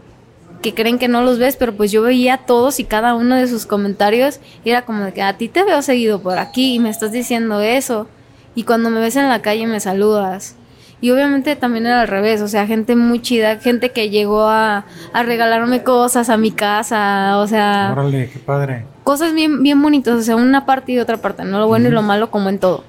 que 0.62 0.74
creen 0.74 1.00
que 1.00 1.08
no 1.08 1.24
los 1.24 1.40
ves, 1.40 1.56
pero 1.58 1.76
pues 1.76 1.92
yo 1.92 2.04
veía 2.04 2.38
todos 2.38 2.80
y 2.80 2.86
cada 2.86 3.16
uno 3.16 3.36
de 3.36 3.48
sus 3.48 3.66
comentarios 3.66 4.40
y 4.64 4.70
era 4.70 4.86
como 4.86 5.04
de 5.04 5.14
que 5.14 5.22
a 5.22 5.38
ti 5.38 5.50
te 5.50 5.64
veo 5.64 5.82
seguido 5.82 6.22
por 6.22 6.38
aquí 6.38 6.76
y 6.76 6.80
me 6.80 6.90
estás 6.90 7.12
diciendo 7.12 7.62
eso 7.62 8.08
y 8.56 8.64
cuando 8.64 8.90
me 8.90 9.00
ves 9.00 9.16
en 9.16 9.28
la 9.28 9.42
calle 9.42 9.68
me 9.68 9.80
saludas. 9.80 10.56
Y 11.02 11.10
obviamente 11.10 11.56
también 11.56 11.88
era 11.88 12.02
al 12.02 12.08
revés, 12.08 12.42
o 12.42 12.48
sea, 12.48 12.68
gente 12.68 12.96
muy 12.96 13.22
chida, 13.22 13.58
gente 13.58 13.90
que 13.92 14.12
llegó 14.12 14.44
a, 14.48 14.86
a 15.14 15.24
regalarme 15.24 15.82
cosas 15.84 16.30
a 16.30 16.38
mi 16.38 16.52
casa, 16.52 17.40
o 17.40 17.48
sea, 17.48 17.90
Órale, 17.92 18.30
qué 18.32 18.38
padre. 18.38 18.86
cosas 19.04 19.34
bien, 19.34 19.64
bien 19.64 19.82
bonitas, 19.82 20.14
o 20.14 20.22
sea, 20.22 20.36
una 20.36 20.66
parte 20.68 20.92
y 20.92 21.00
otra 21.00 21.18
parte, 21.18 21.44
no 21.44 21.58
lo 21.60 21.66
bueno 21.68 21.88
y 21.88 21.92
lo 21.92 22.04
malo 22.04 22.30
como 22.30 22.50
en 22.50 22.60
todo. 22.60 22.84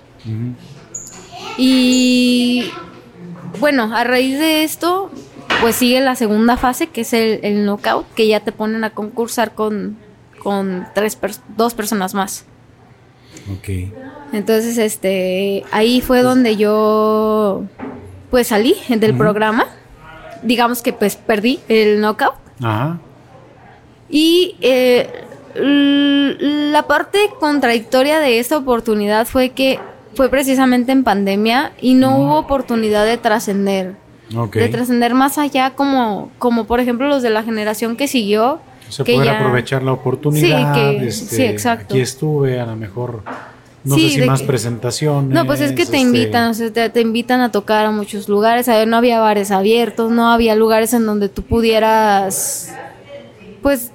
Y 1.56 2.70
bueno, 3.60 3.94
a 3.94 4.05
raíz 4.05 4.39
de 4.39 4.64
esto, 4.64 5.10
pues 5.60 5.76
sigue 5.76 6.01
la 6.01 6.14
segunda 6.16 6.56
fase, 6.56 6.89
que 6.89 7.02
es 7.02 7.12
el, 7.12 7.40
el 7.43 7.64
knockout, 7.64 8.06
que 8.14 8.26
ya 8.26 8.40
te 8.40 8.52
ponen 8.52 8.84
a 8.84 8.90
concursar 8.90 9.52
con, 9.55 9.97
con 10.43 10.86
tres 10.94 11.20
pers- 11.20 11.40
dos 11.56 11.74
personas 11.74 12.14
más. 12.14 12.44
Ok. 13.59 13.93
Entonces, 14.32 14.78
este, 14.78 15.64
ahí 15.72 16.01
fue 16.01 16.22
donde 16.22 16.56
yo, 16.56 17.64
pues 18.32 18.48
salí 18.48 18.74
del 18.88 19.14
programa. 19.16 19.66
Digamos 20.42 20.82
que 20.82 20.92
pues 20.92 21.14
perdí 21.14 21.60
el 21.68 22.00
knockout. 22.00 22.34
Ajá. 22.60 22.98
Y 24.10 24.56
eh, 24.60 25.09
la 25.54 26.86
parte 26.88 27.18
contradictoria 27.38 28.18
de 28.18 28.38
esta 28.40 28.56
oportunidad 28.56 29.26
fue 29.26 29.50
que 29.50 29.78
fue 30.14 30.28
precisamente 30.28 30.92
en 30.92 31.04
pandemia 31.04 31.72
y 31.80 31.94
no 31.94 32.18
hubo 32.18 32.38
oportunidad 32.38 33.04
de 33.04 33.18
trascender. 33.18 33.94
Ok. 34.36 34.54
De 34.56 34.68
trascender 34.68 35.14
más 35.14 35.36
allá 35.38 35.70
como, 35.76 36.30
como 36.38 36.64
por 36.64 36.80
ejemplo 36.80 37.06
los 37.09 37.22
de 37.22 37.30
la 37.30 37.42
generación 37.42 37.96
que 37.96 38.09
siguió. 38.09 38.60
Se 38.88 39.04
que 39.04 39.14
puede 39.14 39.26
ya- 39.26 39.38
aprovechar 39.38 39.82
la 39.82 39.92
oportunidad. 39.92 40.74
Sí, 40.74 40.80
que- 40.80 41.06
este, 41.06 41.36
sí, 41.36 41.42
exacto. 41.44 41.94
Aquí 41.94 42.00
estuve, 42.00 42.59
a 42.60 42.66
lo 42.66 42.76
mejor. 42.76 43.22
No 43.84 43.96
Sí, 43.96 44.02
sé 44.09 44.14
si 44.14 44.20
de 44.20 44.26
más 44.26 44.40
que- 44.42 44.46
presentaciones. 44.46 45.30
No, 45.32 45.44
pues 45.46 45.60
es 45.60 45.70
que 45.70 45.76
te 45.78 45.82
este, 45.82 45.98
invitan, 45.98 46.50
o 46.50 46.54
sea, 46.54 46.72
te, 46.72 46.88
te 46.88 47.00
invitan 47.00 47.40
a 47.40 47.50
tocar 47.50 47.86
a 47.86 47.90
muchos 47.90 48.28
lugares, 48.28 48.68
a 48.68 48.76
ver, 48.76 48.86
no 48.86 48.96
había 48.96 49.18
bares 49.20 49.50
abiertos, 49.50 50.10
no 50.12 50.30
había 50.30 50.54
lugares 50.54 50.92
en 50.94 51.04
donde 51.04 51.28
tú 51.28 51.42
pudieras, 51.42 52.72
pues, 53.60 53.90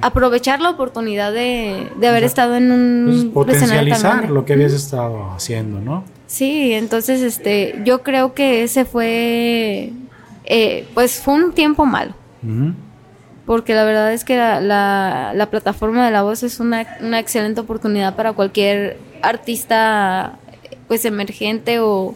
aprovechar 0.00 0.60
la 0.60 0.70
oportunidad 0.70 1.32
de, 1.32 1.88
de 1.96 2.08
haber 2.08 2.24
estado 2.24 2.56
en 2.56 2.72
un 2.72 3.30
Pues, 3.32 3.46
potencializar 3.46 4.28
lo 4.30 4.44
que 4.44 4.54
habías 4.54 4.72
estado 4.72 5.30
haciendo, 5.36 5.80
¿no? 5.80 6.04
Sí, 6.26 6.72
entonces, 6.72 7.20
este, 7.20 7.80
yo 7.84 8.02
creo 8.02 8.32
que 8.34 8.62
ese 8.64 8.84
fue, 8.86 9.92
eh, 10.46 10.86
pues, 10.94 11.20
fue 11.20 11.34
un 11.34 11.52
tiempo 11.52 11.84
malo. 11.86 12.14
Ujú. 12.42 12.72
Porque 13.52 13.74
la 13.74 13.84
verdad 13.84 14.14
es 14.14 14.24
que 14.24 14.34
la, 14.34 14.62
la, 14.62 15.32
la 15.34 15.50
plataforma 15.50 16.06
de 16.06 16.10
la 16.10 16.22
voz 16.22 16.42
es 16.42 16.58
una, 16.58 16.86
una 17.02 17.18
excelente 17.18 17.60
oportunidad 17.60 18.16
para 18.16 18.32
cualquier 18.32 18.96
artista 19.20 20.38
pues 20.88 21.04
emergente 21.04 21.78
o 21.78 22.14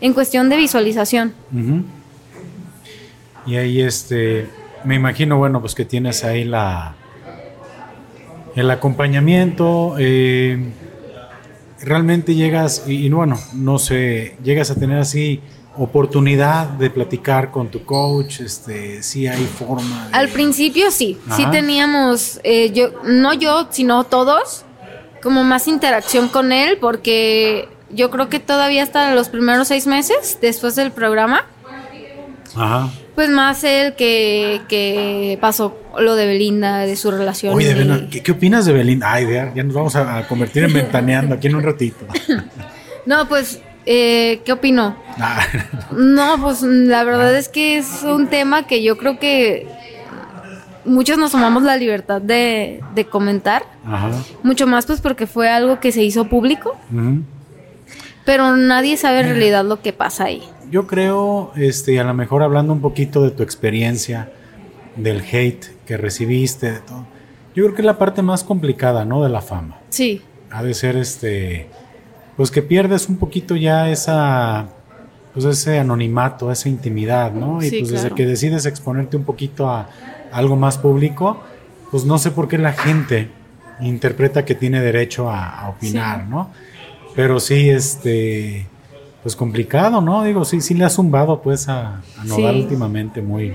en 0.00 0.14
cuestión 0.14 0.48
de 0.48 0.56
visualización. 0.56 1.34
Y 3.44 3.56
ahí 3.56 3.82
este, 3.82 4.48
me 4.84 4.94
imagino, 4.94 5.36
bueno, 5.36 5.60
pues 5.60 5.74
que 5.74 5.84
tienes 5.84 6.24
ahí 6.24 6.44
la 6.44 6.94
el 8.56 8.70
acompañamiento, 8.70 9.96
eh, 9.98 10.72
realmente 11.82 12.34
llegas 12.34 12.84
y, 12.86 13.04
y 13.04 13.10
bueno, 13.10 13.38
no 13.52 13.78
sé, 13.78 14.36
llegas 14.42 14.70
a 14.70 14.76
tener 14.76 14.98
así 14.98 15.42
oportunidad 15.76 16.66
de 16.68 16.90
platicar 16.90 17.50
con 17.50 17.68
tu 17.68 17.84
coach, 17.84 18.40
este, 18.40 19.02
si 19.02 19.26
hay 19.26 19.44
forma. 19.44 20.08
de- 20.08 20.16
Al 20.16 20.28
principio 20.28 20.90
sí, 20.90 21.18
sí 21.36 21.44
teníamos, 21.50 22.40
eh, 22.44 22.70
yo, 22.72 22.90
no 23.04 23.32
yo, 23.34 23.68
sino 23.70 24.04
todos, 24.04 24.64
como 25.22 25.42
más 25.44 25.66
interacción 25.68 26.28
con 26.28 26.52
él, 26.52 26.78
porque 26.80 27.68
yo 27.90 28.10
creo 28.10 28.28
que 28.28 28.40
todavía 28.40 28.82
hasta 28.82 29.14
los 29.14 29.28
primeros 29.28 29.68
seis 29.68 29.86
meses 29.86 30.38
después 30.40 30.74
del 30.76 30.90
programa, 30.92 31.46
Ajá. 32.56 32.90
pues 33.14 33.28
más 33.30 33.64
él 33.64 33.94
que, 33.96 34.60
que 34.68 35.38
pasó 35.40 35.76
lo 35.98 36.14
de 36.14 36.26
Belinda, 36.26 36.80
de 36.80 36.94
su 36.96 37.10
relación. 37.10 37.54
Oye, 37.54 37.70
y- 37.70 37.74
Belinda, 37.74 38.08
¿qué, 38.10 38.22
qué 38.22 38.32
opinas 38.32 38.64
de 38.66 38.72
Belinda? 38.72 39.12
Ay, 39.12 39.26
ya, 39.32 39.52
ya 39.54 39.62
nos 39.62 39.74
vamos 39.74 39.96
a 39.96 40.26
convertir 40.28 40.64
en 40.64 40.72
ventaneando 40.72 41.34
aquí 41.34 41.46
en 41.48 41.54
un 41.56 41.62
ratito. 41.62 42.06
No, 43.06 43.28
pues 43.28 43.60
Eh, 43.86 44.40
¿Qué 44.44 44.52
opino? 44.52 44.96
Ah, 45.18 45.40
No, 45.92 46.40
pues 46.40 46.62
la 46.62 47.04
verdad 47.04 47.36
es 47.36 47.48
que 47.48 47.76
es 47.78 48.02
un 48.02 48.28
tema 48.28 48.66
que 48.66 48.82
yo 48.82 48.96
creo 48.96 49.18
que 49.18 49.66
muchos 50.84 51.18
nos 51.18 51.32
tomamos 51.32 51.62
la 51.62 51.76
libertad 51.76 52.20
de, 52.20 52.80
de 52.94 53.04
comentar. 53.06 53.64
Ajá. 53.86 54.10
Mucho 54.42 54.66
más 54.66 54.86
pues 54.86 55.00
porque 55.00 55.26
fue 55.26 55.48
algo 55.50 55.80
que 55.80 55.92
se 55.92 56.02
hizo 56.02 56.26
público, 56.28 56.76
pero 58.24 58.56
nadie 58.56 58.96
sabe 58.96 59.20
en 59.20 59.26
realidad 59.28 59.64
lo 59.64 59.82
que 59.82 59.92
pasa 59.92 60.24
ahí. 60.24 60.42
Yo 60.70 60.86
creo, 60.86 61.52
este, 61.56 62.00
a 62.00 62.04
lo 62.04 62.14
mejor 62.14 62.42
hablando 62.42 62.72
un 62.72 62.80
poquito 62.80 63.22
de 63.22 63.30
tu 63.30 63.42
experiencia, 63.42 64.30
del 64.96 65.20
hate 65.20 65.66
que 65.86 65.96
recibiste, 65.96 66.72
de 66.72 66.78
todo. 66.80 67.06
Yo 67.54 67.64
creo 67.64 67.74
que 67.74 67.82
es 67.82 67.86
la 67.86 67.98
parte 67.98 68.22
más 68.22 68.42
complicada, 68.42 69.04
¿no? 69.04 69.22
De 69.22 69.28
la 69.28 69.40
fama. 69.42 69.78
Sí, 69.90 70.22
Ha 70.50 70.62
de 70.62 70.74
ser 70.74 70.96
este, 70.96 71.68
pues 72.36 72.50
que 72.50 72.62
pierdes 72.62 73.08
un 73.08 73.16
poquito 73.16 73.56
ya 73.56 73.90
esa, 73.90 74.66
pues 75.32 75.44
ese 75.46 75.78
anonimato, 75.78 76.50
esa 76.50 76.68
intimidad, 76.68 77.32
¿no? 77.32 77.62
Y 77.62 77.68
Sí, 77.70 77.78
pues 77.80 77.90
desde 77.92 78.10
que 78.12 78.26
decides 78.26 78.66
exponerte 78.66 79.16
un 79.16 79.24
poquito 79.24 79.68
a 79.68 79.88
algo 80.32 80.56
más 80.56 80.78
público, 80.78 81.40
pues 81.90 82.04
no 82.04 82.18
sé 82.18 82.30
por 82.32 82.48
qué 82.48 82.58
la 82.58 82.72
gente 82.72 83.30
interpreta 83.80 84.44
que 84.44 84.54
tiene 84.54 84.80
derecho 84.80 85.30
a, 85.30 85.48
a 85.60 85.68
opinar, 85.70 86.22
Sí. 86.22 86.26
¿no? 86.30 86.50
Pero 87.14 87.38
sí, 87.38 87.70
este, 87.70 88.66
pues 89.22 89.36
complicado, 89.36 90.00
¿no? 90.00 90.24
Digo, 90.24 90.44
sí, 90.44 90.60
sí 90.60 90.74
le 90.74 90.84
ha 90.84 90.90
zumbado 90.90 91.40
pues 91.40 91.68
a, 91.68 92.00
a 92.18 92.24
Nodal 92.24 92.54
Sí. 92.56 92.62
últimamente 92.62 93.22
muy, 93.22 93.54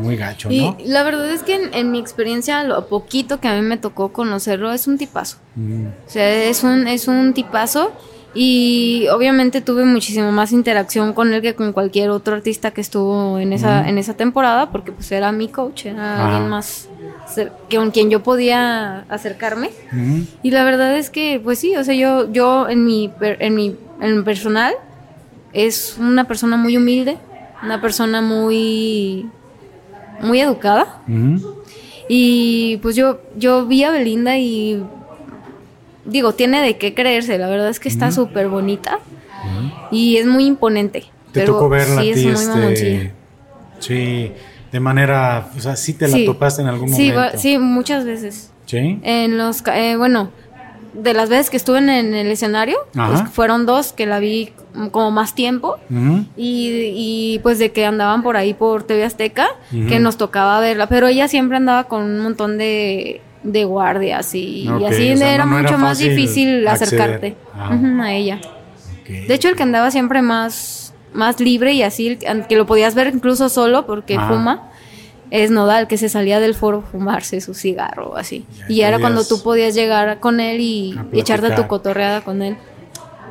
muy 0.00 0.16
gacho, 0.16 0.50
y 0.50 0.60
¿no? 0.64 0.76
la 0.84 1.02
verdad 1.02 1.30
es 1.30 1.42
que 1.42 1.54
en, 1.56 1.74
en 1.74 1.90
mi 1.90 1.98
experiencia, 1.98 2.62
lo 2.64 2.86
poquito 2.86 3.40
que 3.40 3.48
a 3.48 3.54
mí 3.54 3.62
me 3.62 3.76
tocó 3.76 4.12
conocerlo, 4.12 4.72
es 4.72 4.86
un 4.86 4.96
tipazo. 4.98 5.36
Mm, 5.56 5.86
O 6.06 6.10
sea, 6.10 6.44
es 6.44 6.62
un, 6.62 6.86
es 6.88 7.08
un 7.08 7.34
tipazo 7.34 7.92
y 8.34 9.06
obviamente 9.12 9.60
tuve 9.60 9.84
muchísimo 9.84 10.32
más 10.32 10.52
interacción 10.52 11.12
con 11.12 11.34
él 11.34 11.42
que 11.42 11.54
con 11.54 11.72
cualquier 11.72 12.10
otro 12.10 12.34
artista 12.34 12.70
que 12.70 12.80
estuvo 12.80 13.38
en 13.38 13.52
esa, 13.52 13.88
en 13.88 13.98
esa 13.98 14.14
temporada, 14.14 14.70
porque 14.70 14.92
pues 14.92 15.12
era 15.12 15.32
mi 15.32 15.48
coach, 15.48 15.86
era 15.86 16.26
alguien 16.26 16.48
más 16.48 16.88
que 17.68 17.76
con 17.76 17.90
quien 17.90 18.10
yo 18.10 18.22
podía 18.22 19.00
acercarme. 19.08 19.70
Y 20.42 20.50
la 20.50 20.64
verdad 20.64 20.96
es 20.96 21.10
que, 21.10 21.40
pues 21.42 21.58
sí, 21.58 21.76
o 21.76 21.84
sea, 21.84 21.94
yo, 21.94 22.30
yo 22.32 22.68
en 22.68 22.84
mi, 22.84 23.10
en 23.20 23.54
mi, 23.54 23.76
en 24.00 24.16
mi 24.18 24.22
personal 24.22 24.74
es 25.52 25.96
una 25.98 26.24
persona 26.24 26.56
muy 26.56 26.76
humilde, 26.76 27.18
una 27.62 27.80
persona 27.80 28.22
muy, 28.22 29.26
muy 30.22 30.40
educada. 30.40 31.02
Y 32.08 32.78
pues 32.78 32.96
yo, 32.96 33.20
yo 33.36 33.66
vi 33.66 33.84
a 33.84 33.90
Belinda 33.90 34.36
y 34.38 34.82
digo, 36.04 36.34
tiene 36.34 36.62
de 36.62 36.76
qué 36.78 36.94
creerse, 36.94 37.38
la 37.38 37.48
verdad 37.48 37.68
es 37.68 37.80
que 37.80 37.88
está 37.88 38.12
súper 38.12 38.48
bonita 38.48 38.98
y 39.90 40.16
es 40.16 40.26
muy 40.26 40.46
imponente. 40.46 41.04
Te 41.32 41.40
pero 41.40 41.54
tocó 41.54 41.68
verla 41.68 42.02
sí 42.02 42.08
a 42.08 42.12
es 42.12 42.18
ti, 42.20 42.26
muy 42.26 42.72
este, 42.72 43.12
sí, 43.78 44.32
de 44.70 44.80
manera, 44.80 45.50
o 45.56 45.60
sea, 45.60 45.76
sí 45.76 45.94
te 45.94 46.08
la 46.08 46.16
Sí. 46.18 46.24
topaste 46.26 46.62
en 46.62 46.68
algún 46.68 46.88
Sí, 46.90 47.10
momento. 47.12 47.38
sí, 47.38 47.58
muchas 47.58 48.04
veces. 48.04 48.50
¿Sí? 48.66 48.98
En 49.02 49.38
los, 49.38 49.62
eh, 49.66 49.96
bueno, 49.96 50.30
de 50.94 51.14
las 51.14 51.28
veces 51.28 51.50
que 51.50 51.56
estuve 51.56 51.78
en, 51.78 51.88
el 51.88 52.26
escenario, 52.30 52.76
pues 52.92 53.22
fueron 53.30 53.66
dos 53.66 53.92
que 53.92 54.06
la 54.06 54.18
vi 54.18 54.52
como 54.90 55.10
más 55.10 55.34
tiempo. 55.34 55.78
Y, 56.36 56.92
y, 56.94 57.38
pues 57.42 57.58
de 57.58 57.72
que 57.72 57.84
andaban 57.86 58.22
por 58.22 58.36
ahí 58.36 58.54
por 58.54 58.82
TV 58.84 59.04
Azteca, 59.04 59.48
que 59.70 59.98
nos 60.00 60.16
tocaba 60.16 60.60
verla, 60.60 60.88
pero 60.88 61.06
ella 61.06 61.28
siempre 61.28 61.56
andaba 61.56 61.84
con 61.84 62.02
un 62.02 62.20
montón 62.20 62.58
de, 62.58 63.20
de 63.42 63.64
guardias 63.64 64.34
y, 64.34 64.64
y 64.64 64.84
así 64.86 65.12
o 65.12 65.16
sea, 65.16 65.34
era 65.34 65.44
no- 65.44 65.50
no 65.52 65.58
era 65.58 65.70
mucho 65.70 65.78
más 65.78 65.98
difícil 65.98 66.66
acercarte 66.68 67.36
Ah. 67.54 67.76
a 68.02 68.12
ella. 68.12 68.40
De 69.06 69.34
hecho, 69.34 69.48
el 69.48 69.56
que 69.56 69.62
andaba 69.62 69.90
siempre 69.90 70.22
más, 70.22 70.94
más 71.12 71.40
libre 71.40 71.72
y 71.72 71.82
así, 71.82 72.16
que- 72.48 72.56
lo 72.56 72.66
podías 72.66 72.94
ver 72.94 73.08
incluso 73.14 73.48
solo 73.48 73.84
porque 73.86 74.18
fuma, 74.18 74.70
es 75.30 75.50
Nodal, 75.50 75.86
que 75.88 75.96
se 75.96 76.08
salía 76.08 76.40
del 76.40 76.54
foro 76.54 76.82
fumarse 76.82 77.40
su 77.40 77.54
cigarro 77.54 78.16
así. 78.16 78.44
Ya 78.58 78.66
y 78.68 78.80
era 78.82 78.98
cuando 78.98 79.24
tú 79.24 79.42
podías 79.42 79.74
llegar 79.74 80.20
con 80.20 80.40
él 80.40 80.60
y, 80.60 80.98
echarte 81.12 81.50
tu 81.50 81.66
cotorreada 81.66 82.20
con 82.22 82.42
él. 82.42 82.56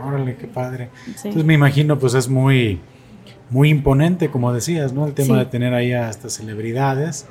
Órale, 0.05 0.35
qué 0.35 0.47
padre. 0.47 0.89
Sí. 1.05 1.11
Entonces 1.29 1.45
me 1.45 1.53
imagino, 1.53 1.99
pues 1.99 2.15
es 2.15 2.27
muy, 2.27 2.79
muy 3.51 3.69
imponente, 3.69 4.29
como 4.31 4.51
decías, 4.51 4.93
¿no? 4.93 5.05
El 5.05 5.13
tema 5.13 5.35
Sí. 5.35 5.39
de 5.41 5.45
tener 5.45 5.73
ahí 5.75 5.93
a 5.93 6.09
estas 6.09 6.33
celebridades. 6.33 7.27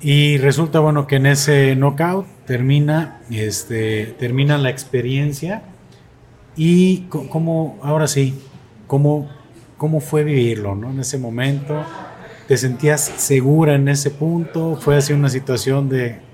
Y 0.00 0.38
resulta, 0.38 0.80
bueno, 0.80 1.06
que 1.06 1.16
en 1.16 1.26
ese 1.26 1.74
knockout 1.74 2.26
termina, 2.46 3.20
este, 3.30 4.06
termina 4.18 4.58
la 4.58 4.70
experiencia. 4.70 5.62
Y 6.56 7.02
cómo, 7.08 7.78
ahora 7.82 8.06
sí, 8.06 8.34
cómo, 8.86 9.28
cómo 9.76 10.00
fue 10.00 10.24
vivirlo, 10.24 10.74
¿no? 10.74 10.90
En 10.90 11.00
ese 11.00 11.18
momento, 11.18 11.82
¿te 12.46 12.56
sentías 12.56 13.00
segura 13.00 13.74
en 13.74 13.88
ese 13.88 14.10
punto? 14.10 14.76
¿Fue 14.76 14.96
así 14.96 15.12
una 15.12 15.28
situación 15.28 15.88
de... 15.88 16.25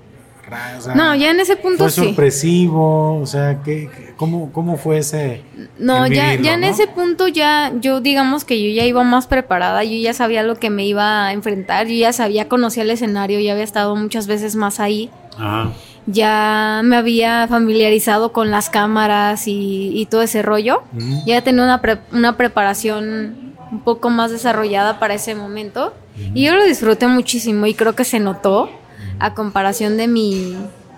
ra- 0.53 0.75
o 0.77 0.81
sea, 0.81 0.95
No, 0.95 1.15
ya 1.15 1.31
en 1.31 1.39
ese 1.39 1.55
punto 1.55 1.79
fue 1.85 1.91
sí. 1.91 2.03
sorpresivo, 2.05 3.19
o 3.19 3.25
sea, 3.25 3.61
¿qué, 3.63 3.89
qué- 3.95 4.13
cómo, 4.15 4.51
¿cómo 4.51 4.77
fue 4.77 4.99
ese? 4.99 5.41
No, 5.77 6.07
ya, 6.07 6.35
ya 6.35 6.53
en 6.53 6.63
ese 6.63 6.87
punto 6.87 7.27
ya, 7.27 7.71
yo 7.81 7.99
digamos 8.01 8.45
que 8.45 8.61
yo 8.61 8.69
ya 8.73 8.85
iba 8.85 9.03
más 9.03 9.27
preparada, 9.27 9.83
yo 9.83 9.97
ya 9.97 10.13
sabía 10.13 10.43
lo 10.43 10.55
que 10.55 10.69
me 10.69 10.85
iba 10.85 11.25
a 11.27 11.33
enfrentar, 11.33 11.87
yo 11.87 11.95
ya 11.95 12.13
sabía, 12.13 12.47
conocía 12.47 12.83
el 12.83 12.91
escenario, 12.91 13.39
ya 13.39 13.51
había 13.53 13.63
estado 13.63 13.95
muchas 13.95 14.27
veces 14.27 14.55
más 14.55 14.79
ahí, 14.79 15.09
Ajá. 15.37 15.71
ya 16.05 16.81
me 16.83 16.95
había 16.97 17.47
familiarizado 17.47 18.31
con 18.31 18.51
las 18.51 18.69
cámaras 18.69 19.47
y, 19.47 19.91
y 19.93 20.05
todo 20.05 20.21
ese 20.21 20.41
rollo, 20.41 20.83
ya 21.25 21.41
tenía 21.41 21.63
una, 21.63 21.81
pre- 21.81 21.99
una 22.11 22.37
preparación 22.37 23.53
un 23.71 23.79
poco 23.83 24.09
más 24.09 24.29
desarrollada 24.31 24.99
para 24.99 25.15
ese 25.15 25.33
momento 25.33 25.93
y 26.35 26.43
yo 26.45 26.55
lo 26.55 26.63
disfruté 26.63 27.07
muchísimo 27.07 27.65
y 27.65 27.73
creo 27.73 27.95
que 27.95 28.03
se 28.03 28.19
notó 28.19 28.69
a 29.23 29.33
comparación 29.33 29.95
de 29.95 30.07
mi, 30.09 30.55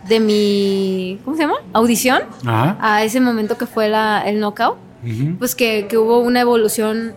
de 0.07 0.19
mi, 0.19 1.19
¿cómo 1.23 1.35
se 1.37 1.43
llama? 1.43 1.57
Audición 1.73 2.23
Ajá. 2.45 2.75
a 2.81 3.03
ese 3.03 3.19
momento 3.19 3.55
que 3.57 3.67
fue 3.67 3.87
la, 3.87 4.23
el 4.25 4.39
knockout 4.39 4.77
Ujú. 5.03 5.35
pues 5.37 5.53
que, 5.53 5.85
que 5.87 5.97
hubo 5.99 6.19
una 6.19 6.41
evolución 6.41 7.13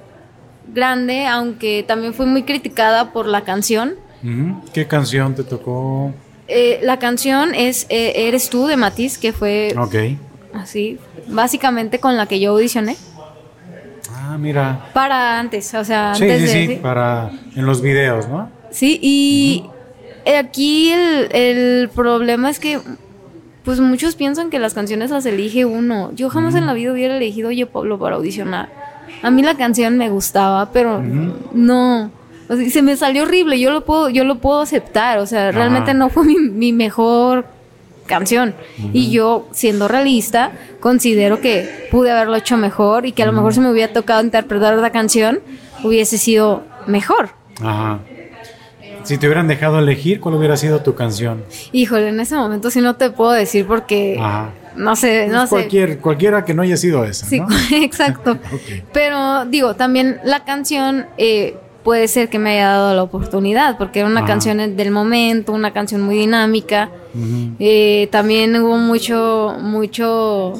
grande, 0.75 1.27
aunque 1.27 1.83
también 1.89 2.13
fue 2.13 2.27
muy 2.27 2.43
criticada 2.43 3.13
por 3.13 3.27
la 3.27 3.41
canción. 3.43 3.95
¿Qué 4.75 4.87
canción 4.87 5.35
te 5.35 5.45
tocó? 5.45 6.13
Eh, 6.47 6.81
la 6.83 6.99
canción 6.99 7.55
es 7.55 7.87
eh, 7.89 8.27
Eres 8.29 8.51
tú 8.51 8.67
de 8.67 8.77
Matiz, 8.77 9.17
que 9.17 9.33
fue 9.33 9.75
Ok. 9.79 9.95
así, 10.53 10.99
básicamente 11.29 12.01
con 12.01 12.17
la 12.19 12.27
que 12.27 12.39
yo 12.39 12.51
audicioné. 12.51 12.97
Ah, 14.13 14.37
mira. 14.39 14.91
Para 14.93 15.39
antes, 15.39 15.73
o 15.73 15.85
sea, 15.85 16.15
Sí, 16.15 16.25
antes 16.25 16.51
sí, 16.51 16.59
de... 16.59 16.67
sí, 16.67 16.75
sí. 16.75 16.81
para 16.83 17.31
en 17.57 17.65
los 17.65 17.81
videos, 17.81 18.29
¿no? 18.29 18.51
Sí, 18.71 18.99
y 19.01 19.65
aquí 20.37 20.91
el, 20.91 21.29
el 21.33 21.89
problema 21.89 22.51
es 22.51 22.59
que 22.59 22.81
pues 23.69 23.81
muchos 23.81 24.15
piensan 24.15 24.49
que 24.49 24.59
las 24.59 24.73
canciones 24.73 25.11
las 25.11 25.27
elige 25.27 25.67
uno. 25.67 26.11
Yo 26.15 26.31
jamás 26.31 26.55
en 26.55 26.65
la 26.65 26.73
vida 26.73 26.91
hubiera 26.91 27.17
elegido 27.17 27.51
Oye 27.51 27.67
Pablo 27.67 27.99
para 27.99 28.17
audicionar. 28.17 28.71
A 29.23 29.31
mí 29.31 29.43
la 29.43 29.59
canción 29.59 29.99
me 29.99 30.09
gustaba, 30.09 30.73
pero 30.73 31.03
no. 31.53 32.11
O 32.49 32.57
sea, 32.57 32.71
se 32.71 32.81
me 32.81 32.97
salió 32.97 33.25
horrible, 33.25 33.61
yo 33.61 33.71
lo 33.71 33.85
puedo, 33.85 34.09
yo 34.09 34.25
lo 34.25 34.39
puedo 34.39 34.63
aceptar. 34.63 35.19
O 35.19 35.27
sea, 35.27 35.51
realmente 35.51 35.93
no 35.93 36.09
fue 36.09 36.25
mi, 36.25 36.39
mi 36.39 36.73
mejor 36.73 37.45
canción. 38.07 38.55
Y 38.95 39.11
yo, 39.11 39.47
siendo 39.53 39.87
realista, 39.87 40.53
considero 40.81 41.43
que 41.43 41.89
pude 41.91 42.11
haberlo 42.11 42.37
hecho 42.37 42.57
mejor 42.57 43.05
y 43.05 43.13
que 43.13 43.23
a 43.23 43.27
lo 43.27 43.33
mejor 43.33 43.53
si 43.53 43.61
me 43.61 43.71
hubiera 43.71 43.93
tocado 43.93 44.23
interpretar 44.23 44.75
otra 44.75 44.91
canción, 44.91 45.41
hubiese 45.85 46.17
sido 46.17 46.63
mejor. 46.87 47.29
Ajá. 47.61 47.99
Si 49.09 49.17
te 49.17 49.27
hubieran 49.27 49.49
dejado 49.49 49.79
elegir, 49.79 50.21
¿cuál 50.21 50.35
hubiera 50.35 50.57
sido 50.59 50.81
tu 50.83 50.95
canción? 50.95 51.43
Híjole, 51.73 52.09
en 52.09 52.21
ese 52.21 52.35
momento 52.37 52.71
sí 52.71 52.83
no 52.83 52.97
te 52.97 53.09
puedo 53.09 53.31
decir 53.33 53.67
porque 53.67 54.19
Ajá. 54.21 54.51
no 54.77 54.95
sé, 54.97 55.29
no 55.29 55.39
Pues 55.39 55.45
sé. 55.45 55.49
cualquier, 55.49 55.99
cualquiera 55.99 56.45
que 56.45 56.53
no 56.53 56.61
haya 56.61 56.77
sido 56.77 57.05
esa, 57.07 57.25
Sí, 57.27 57.41
¿no? 57.41 57.47
exacto. 57.83 58.37
Pero 58.93 59.47
digo, 59.47 59.75
también 59.77 60.19
la 60.25 60.45
canción 60.45 61.07
eh, 61.17 61.57
puede 61.85 62.07
ser 62.07 62.29
que 62.29 62.39
me 62.39 62.51
haya 62.51 62.69
dado 62.69 62.95
la 62.95 63.03
oportunidad 63.03 63.79
porque 63.79 64.01
era 64.01 64.09
una 64.11 64.21
Ajá. 64.21 64.29
canción 64.29 64.77
del 64.77 64.91
momento, 64.91 65.53
una 65.53 65.73
canción 65.73 66.03
muy 66.03 66.17
dinámica. 66.19 66.91
Eh, 67.59 68.09
también 68.13 68.55
hubo 68.61 68.77
mucho, 68.77 69.57
mucho, 69.59 70.53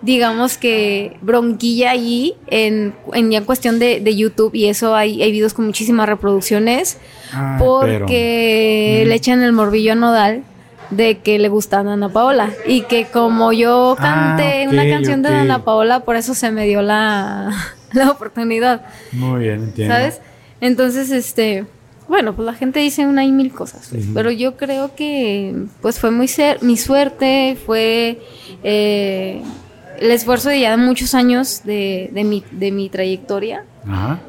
digamos 0.00 0.56
que 0.56 1.18
bronquilla 1.20 1.90
allí 1.90 2.36
en, 2.46 2.94
en 3.12 3.44
cuestión 3.44 3.78
de, 3.78 4.00
de 4.00 4.16
YouTube 4.16 4.54
y 4.54 4.66
eso 4.68 4.94
hay, 4.96 5.22
hay 5.22 5.30
videos 5.30 5.52
con 5.52 5.66
muchísimas 5.66 6.08
reproducciones 6.08 6.96
Ah, 7.32 7.56
porque 7.58 8.96
pero- 9.00 9.08
le 9.08 9.14
echan 9.14 9.42
el 9.42 9.52
morbillo 9.52 9.92
a 9.92 9.94
Nodal 9.96 10.42
de 10.90 11.18
que 11.18 11.38
le 11.38 11.48
gusta 11.48 11.78
a 11.78 11.80
Ana 11.80 12.08
Paola 12.10 12.50
y 12.66 12.82
que 12.82 13.06
como 13.06 13.52
yo 13.52 13.96
Ah, 13.98 14.34
canté 14.36 14.68
una 14.68 14.86
canción 14.88 15.22
de 15.22 15.28
Ana 15.30 15.64
Paola, 15.64 16.00
por 16.00 16.16
eso 16.16 16.34
se 16.34 16.50
me 16.50 16.66
dio 16.66 16.82
la, 16.82 17.50
la 17.92 18.10
oportunidad, 18.10 18.82
Muy 19.12 19.40
bien, 19.44 19.62
entiendo. 19.64 19.94
¿sabes? 19.94 20.20
Entonces, 20.60 21.10
este, 21.10 21.64
bueno, 22.08 22.34
pues 22.34 22.44
la 22.44 22.52
gente 22.54 22.78
dice 22.80 23.06
una 23.06 23.24
y 23.24 23.32
mil 23.32 23.52
cosas, 23.52 23.88
pues, 23.90 24.04
pero 24.12 24.30
yo 24.30 24.56
creo 24.58 24.94
que 24.94 25.54
pues 25.80 25.98
fue 25.98 26.10
muy 26.10 26.28
ser, 26.28 26.62
mi 26.62 26.76
suerte, 26.76 27.56
fue 27.64 28.20
eh, 28.62 29.42
el 29.98 30.10
esfuerzo 30.10 30.50
de 30.50 30.60
ya 30.60 30.76
muchos 30.76 31.14
años 31.14 31.62
de, 31.64 32.10
de, 32.12 32.24
mi, 32.24 32.44
de 32.50 32.70
mi 32.70 32.88
trayectoria. 32.90 33.64
Ajá. 33.88 34.20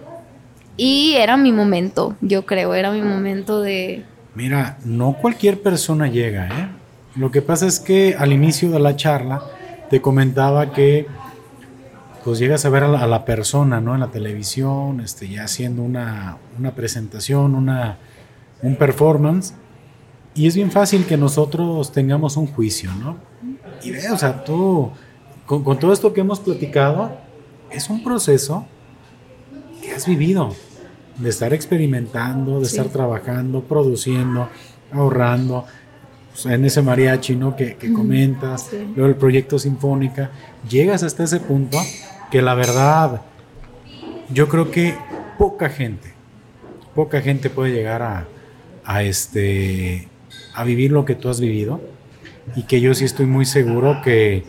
Y 0.77 1.13
era 1.15 1.37
mi 1.37 1.51
momento, 1.51 2.15
yo 2.21 2.45
creo, 2.45 2.73
era 2.73 2.91
mi 2.91 3.01
momento 3.01 3.61
de... 3.61 4.03
Mira, 4.35 4.77
no 4.83 5.13
cualquier 5.13 5.61
persona 5.61 6.07
llega, 6.07 6.47
¿eh? 6.47 6.67
Lo 7.15 7.29
que 7.29 7.43
pasa 7.43 7.67
es 7.67 7.79
que 7.79 8.15
al 8.17 8.33
inicio 8.33 8.71
de 8.71 8.79
la 8.79 8.95
charla 8.95 9.43
te 9.91 10.01
comentaba 10.01 10.71
que 10.71 11.05
pues 12.23 12.39
llegas 12.39 12.65
a 12.65 12.69
ver 12.69 12.83
a 12.83 12.87
la, 12.87 12.99
a 13.01 13.07
la 13.07 13.25
persona, 13.25 13.81
¿no? 13.81 13.93
En 13.93 13.99
la 13.99 14.09
televisión, 14.09 15.01
este, 15.01 15.27
ya 15.27 15.43
haciendo 15.43 15.83
una, 15.83 16.37
una 16.57 16.71
presentación, 16.71 17.53
una, 17.53 17.97
un 18.63 18.75
performance, 18.77 19.53
y 20.33 20.47
es 20.47 20.55
bien 20.55 20.71
fácil 20.71 21.05
que 21.05 21.17
nosotros 21.17 21.91
tengamos 21.91 22.37
un 22.37 22.47
juicio, 22.47 22.91
¿no? 22.93 23.17
Y 23.83 23.91
ve, 23.91 24.09
o 24.09 24.17
sea, 24.17 24.43
tú, 24.43 24.89
con, 25.45 25.63
con 25.63 25.77
todo 25.77 25.93
esto 25.93 26.13
que 26.13 26.21
hemos 26.21 26.39
platicado, 26.39 27.11
es 27.69 27.89
un 27.89 28.03
proceso 28.03 28.65
que 29.84 29.91
has 29.91 30.07
vivido, 30.07 30.55
de 31.18 31.30
estar 31.30 31.53
experimentando, 31.53 32.60
de 32.60 32.65
Sí. 32.65 32.77
estar 32.77 32.91
trabajando, 32.91 33.61
produciendo, 33.64 34.49
ahorrando, 34.91 35.65
pues, 36.31 36.45
en 36.47 36.65
ese 36.65 36.81
mariachi, 36.81 37.35
¿no? 37.35 37.55
Que, 37.55 37.76
que 37.76 37.91
comentas, 37.93 38.68
sí. 38.72 38.77
luego 38.95 39.10
el 39.10 39.15
proyecto 39.15 39.60
Sinfónica, 39.60 40.31
llegas 40.69 41.03
hasta 41.03 41.23
ese 41.23 41.39
punto 41.39 41.77
que 42.31 42.41
la 42.41 42.55
verdad, 42.55 43.22
yo 44.31 44.47
creo 44.49 44.72
que 44.72 44.95
poca 45.38 45.69
gente, 45.69 46.14
poca 46.95 47.22
gente 47.22 47.49
puede 47.49 47.72
llegar 47.73 48.01
a, 48.01 48.27
a 48.85 49.03
este, 49.03 50.07
a 50.55 50.64
vivir 50.64 50.91
lo 50.91 51.05
que 51.05 51.14
tú 51.15 51.30
has 51.30 51.39
vivido 51.39 51.80
y 52.55 52.64
que 52.64 52.81
yo 52.81 52.93
sí 52.95 53.05
estoy 53.05 53.26
muy 53.27 53.45
seguro 53.45 54.01
que, 54.03 54.43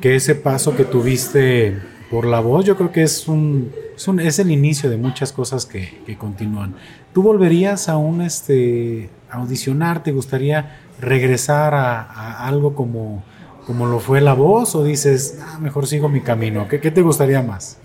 que 0.00 0.14
ese 0.14 0.34
paso 0.36 0.76
que 0.76 0.84
tuviste 0.84 1.76
por 2.10 2.26
la 2.26 2.40
voz, 2.40 2.64
yo 2.64 2.76
creo 2.76 2.92
que 2.92 3.02
es 3.02 3.26
un, 3.28 3.72
es, 3.96 4.06
un- 4.08 4.20
es 4.20 4.38
el 4.38 4.50
inicio 4.50 4.88
de 4.90 4.96
muchas 4.96 5.32
cosas 5.32 5.66
que, 5.66 6.00
que 6.06 6.16
continúan. 6.16 6.74
¿Tú 7.12 7.22
volverías 7.22 7.88
a 7.88 7.96
un 7.96 8.20
este 8.22 9.10
audicionar? 9.30 10.02
¿Te 10.02 10.12
gustaría 10.12 10.78
regresar 11.00 11.74
a, 11.74 12.00
a 12.02 12.46
algo 12.46 12.74
como, 12.74 13.24
como 13.66 13.86
lo 13.86 13.98
fue 13.98 14.20
la 14.20 14.34
voz? 14.34 14.74
¿O 14.76 14.84
dices, 14.84 15.38
"Ah, 15.44 15.58
mejor 15.58 15.86
sigo 15.86 16.08
mi 16.08 16.20
camino? 16.20 16.68
¿Qué, 16.68 16.80
qué 16.80 16.90
te 16.90 17.02
gustaría 17.02 17.42
más? 17.42 17.78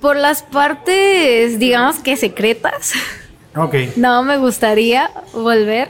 Por 0.00 0.16
las 0.16 0.42
partes, 0.42 1.58
digamos 1.58 1.98
que 1.98 2.16
secretas, 2.16 2.92
Ok. 3.56 3.74
no 3.96 4.22
me 4.22 4.36
gustaría 4.36 5.10
volver, 5.32 5.88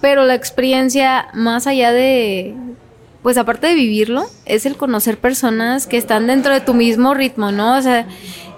pero 0.00 0.24
la 0.24 0.34
experiencia 0.34 1.28
más 1.34 1.66
allá 1.66 1.92
de, 1.92 2.54
pues 3.22 3.38
aparte 3.38 3.68
de 3.68 3.74
vivirlo, 3.74 4.24
es 4.44 4.66
el 4.66 4.76
conocer 4.76 5.18
personas 5.18 5.86
que 5.86 5.96
están 5.96 6.26
dentro 6.26 6.52
de 6.52 6.60
tu 6.60 6.74
mismo 6.74 7.14
ritmo, 7.14 7.52
¿no? 7.52 7.78
O 7.78 7.82
sea, 7.82 8.06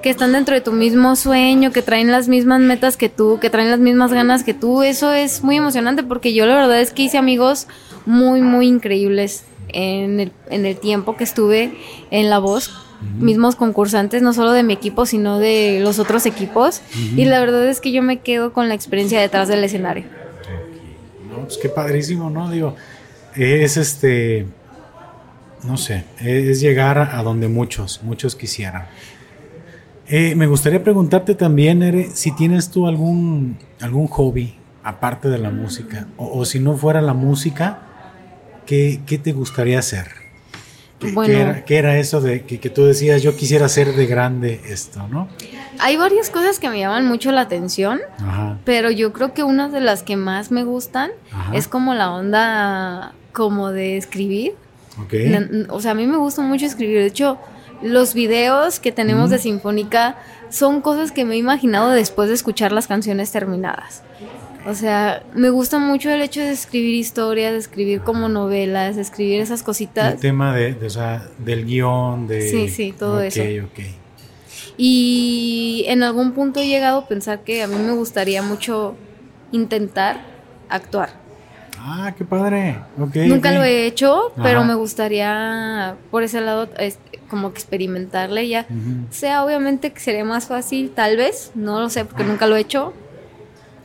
que 0.02 0.10
están 0.10 0.32
dentro 0.32 0.54
de 0.54 0.60
tu 0.60 0.72
mismo 0.72 1.16
sueño, 1.16 1.72
que 1.72 1.82
traen 1.82 2.10
las 2.10 2.28
mismas 2.28 2.60
metas 2.60 2.96
que 2.96 3.08
tú, 3.08 3.38
que 3.40 3.50
traen 3.50 3.70
las 3.70 3.80
mismas 3.80 4.12
ganas 4.12 4.42
que 4.42 4.54
tú. 4.54 4.82
Eso 4.82 5.12
es 5.12 5.42
muy 5.42 5.56
emocionante 5.56 6.02
porque 6.02 6.34
yo 6.34 6.46
la 6.46 6.54
verdad 6.54 6.80
es 6.80 6.92
que 6.92 7.04
hice 7.04 7.18
amigos 7.18 7.66
muy, 8.06 8.42
muy 8.42 8.66
increíbles 8.66 9.44
en 9.68 10.20
el, 10.20 10.32
en 10.50 10.66
el 10.66 10.76
tiempo 10.76 11.16
que 11.16 11.24
estuve 11.24 11.78
en 12.10 12.30
La 12.30 12.38
Voz. 12.38 12.70
Mismos 13.18 13.54
concursantes, 13.54 14.22
no 14.22 14.32
solo 14.32 14.52
de 14.52 14.62
mi 14.62 14.72
equipo, 14.72 15.04
sino 15.04 15.38
de 15.38 15.80
los 15.82 15.98
otros 15.98 16.24
equipos. 16.24 16.80
Y 17.16 17.26
la 17.26 17.38
verdad 17.38 17.66
es 17.68 17.82
que 17.82 17.92
yo 17.92 18.02
me 18.02 18.20
quedo 18.20 18.54
con 18.54 18.68
la 18.68 18.74
experiencia 18.74 19.20
detrás 19.20 19.48
del 19.48 19.62
escenario. 19.62 20.04
No, 21.30 21.44
pues 21.44 21.58
qué 21.58 21.68
padrísimo, 21.68 22.30
¿no? 22.30 22.50
Digo, 22.50 22.76
es 23.36 23.76
este, 23.76 24.46
no 25.64 25.76
sé, 25.76 26.04
es 26.20 26.60
llegar 26.60 26.98
a 26.98 27.22
donde 27.22 27.48
muchos, 27.48 28.00
muchos 28.02 28.36
quisieran. 28.36 28.86
Eh, 30.06 30.34
me 30.34 30.46
gustaría 30.46 30.82
preguntarte 30.82 31.34
también, 31.34 31.82
Ere, 31.82 32.10
si 32.10 32.30
tienes 32.32 32.70
tú 32.70 32.86
algún, 32.86 33.56
algún 33.80 34.06
hobby 34.08 34.54
aparte 34.82 35.28
de 35.30 35.38
la 35.38 35.50
música, 35.50 36.06
o, 36.18 36.38
o 36.40 36.44
si 36.44 36.60
no 36.60 36.76
fuera 36.76 37.00
la 37.00 37.14
música, 37.14 37.78
¿qué, 38.66 39.00
qué 39.06 39.16
te 39.16 39.32
gustaría 39.32 39.78
hacer? 39.78 40.08
¿Qué, 40.98 41.10
Bueno. 41.12 41.32
qué 41.32 41.40
era, 41.40 41.64
qué 41.64 41.76
era 41.78 41.98
eso 41.98 42.20
de 42.20 42.42
que, 42.42 42.60
que 42.60 42.68
tú 42.68 42.84
decías, 42.84 43.22
yo 43.22 43.34
quisiera 43.34 43.64
hacer 43.66 43.94
de 43.94 44.06
grande 44.06 44.60
esto, 44.68 45.08
¿no? 45.08 45.28
Hay 45.80 45.96
varias 45.96 46.28
cosas 46.30 46.60
que 46.60 46.68
me 46.68 46.78
llaman 46.78 47.06
mucho 47.06 47.32
la 47.32 47.40
atención, 47.40 47.98
Ajá, 48.18 48.58
pero 48.66 48.90
yo 48.90 49.12
creo 49.14 49.32
que 49.32 49.42
una 49.42 49.70
de 49.70 49.80
las 49.80 50.02
que 50.02 50.16
más 50.16 50.50
me 50.50 50.64
gustan 50.64 51.10
Ajá. 51.32 51.56
es 51.56 51.66
como 51.66 51.94
la 51.94 52.12
onda 52.12 53.14
como 53.34 53.70
de 53.72 53.98
escribir. 53.98 54.54
ok. 55.02 55.12
O 55.70 55.80
sea, 55.82 55.90
a 55.90 55.94
mí 55.94 56.06
me 56.06 56.16
gusta 56.16 56.40
mucho 56.40 56.64
escribir. 56.64 56.98
De 57.00 57.06
hecho, 57.06 57.36
los 57.82 58.14
videos 58.14 58.80
que 58.80 58.92
tenemos 58.92 59.28
de 59.28 59.38
Sinfónica 59.38 60.16
son 60.48 60.80
cosas 60.80 61.12
que 61.12 61.24
me 61.26 61.34
he 61.34 61.38
imaginado 61.38 61.90
después 61.90 62.28
de 62.28 62.34
escuchar 62.34 62.72
las 62.72 62.86
canciones 62.86 63.30
terminadas. 63.32 64.02
O 64.66 64.74
sea, 64.74 65.22
me 65.34 65.50
gusta 65.50 65.78
mucho 65.78 66.08
el 66.10 66.22
hecho 66.22 66.40
de 66.40 66.50
escribir 66.52 66.94
historias, 66.94 67.52
de 67.52 67.58
escribir 67.58 68.00
como 68.00 68.30
novelas, 68.30 68.96
de 68.96 69.02
escribir 69.02 69.42
esas 69.42 69.60
El 69.60 69.66
cositas. 69.66 70.20
tema 70.20 70.54
de, 70.54 70.72
de, 70.72 70.86
o 70.86 70.90
sea, 70.90 71.28
del 71.36 71.66
guion, 71.66 72.26
de... 72.26 72.48
Sí, 72.48 72.68
sí, 72.70 72.94
todo 72.98 73.16
Ok, 73.18 73.24
eso. 73.24 73.42
ok. 73.66 73.84
Y 74.78 75.84
en 75.88 76.02
algún 76.02 76.32
punto 76.32 76.60
he 76.60 76.66
llegado 76.66 77.00
a 77.00 77.08
pensar 77.08 77.40
que 77.44 77.62
a 77.62 77.66
mí 77.66 77.76
me 77.76 77.92
gustaría 77.92 78.42
mucho 78.42 78.96
intentar 79.52 80.20
actuar. 80.68 81.10
Ah, 81.86 82.14
qué 82.16 82.24
padre. 82.24 82.78
Nunca 82.96 83.52
lo 83.52 83.62
he 83.62 83.86
hecho, 83.86 84.32
pero 84.42 84.60
Ajá. 84.60 84.68
me 84.68 84.74
gustaría 84.74 85.96
por 86.10 86.22
ese 86.22 86.40
lado 86.40 86.68
es- 86.78 86.98
como 87.28 87.52
que 87.52 87.58
experimentarle 87.58 88.48
ya. 88.48 88.66
Sea 89.10 89.44
obviamente 89.44 89.92
que 89.92 90.00
sería 90.00 90.24
más 90.24 90.46
fácil, 90.46 90.90
tal 90.94 91.16
vez, 91.16 91.50
no 91.54 91.80
lo 91.80 91.90
sé 91.90 92.04
porque 92.04 92.24
nunca 92.24 92.46
lo 92.46 92.56
he 92.56 92.60
hecho 92.60 92.92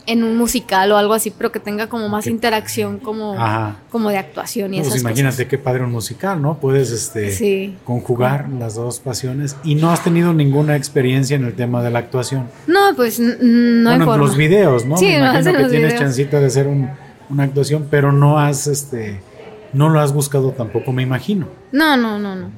en 0.05 0.23
un 0.23 0.37
musical 0.37 0.91
o 0.91 0.97
algo 0.97 1.13
así, 1.13 1.29
pero 1.31 1.51
que 1.51 1.59
tenga 1.59 1.87
como 1.87 2.09
más 2.09 2.25
interacción 2.27 2.99
como, 2.99 3.33
Ajá. 3.39 3.77
como 3.91 4.09
de 4.09 4.17
actuación 4.17 4.73
y 4.73 4.77
No, 4.77 4.83
pues 4.83 4.95
esas 4.95 5.01
imagínate 5.01 5.47
qué 5.47 5.57
padre 5.57 5.83
un 5.83 5.91
musical, 5.91 6.41
¿no? 6.41 6.57
Puedes 6.57 6.91
este. 6.91 7.31
Sí. 7.31 7.77
conjugar 7.83 8.47
las 8.59 8.75
dos 8.75 8.99
pasiones 8.99 9.55
y 9.63 9.75
no 9.75 9.91
has 9.91 10.03
tenido 10.03 10.33
ninguna 10.33 10.75
experiencia 10.75 11.35
en 11.35 11.43
el 11.45 11.53
tema 11.53 11.83
de 11.83 11.91
la 11.91 11.99
actuación. 11.99 12.47
No, 12.67 12.95
pues 12.95 13.19
no 13.19 13.27
hay 13.33 13.37
bueno, 13.41 13.93
en 13.93 13.99
forma. 14.05 14.17
los 14.17 14.37
videos, 14.37 14.85
¿no? 14.85 14.95
Sí, 14.97 15.05
Me 15.07 15.19
no, 15.19 15.25
imagino 15.25 15.51
que 15.51 15.57
tienes 15.65 15.71
videos. 15.71 15.99
chancita 15.99 16.39
de 16.39 16.45
hacer 16.47 16.67
un- 16.67 16.89
una 17.29 17.43
actuación, 17.43 17.87
pero 17.89 18.11
no 18.11 18.39
has, 18.39 18.67
este, 18.67 19.19
no 19.73 19.89
lo 19.89 19.99
has 19.99 20.13
buscado 20.13 20.51
tampoco, 20.51 20.91
me 20.91 21.03
imagino. 21.03 21.47
No, 21.71 21.95
no, 21.97 22.17
no, 22.19 22.35
no. 22.35 22.49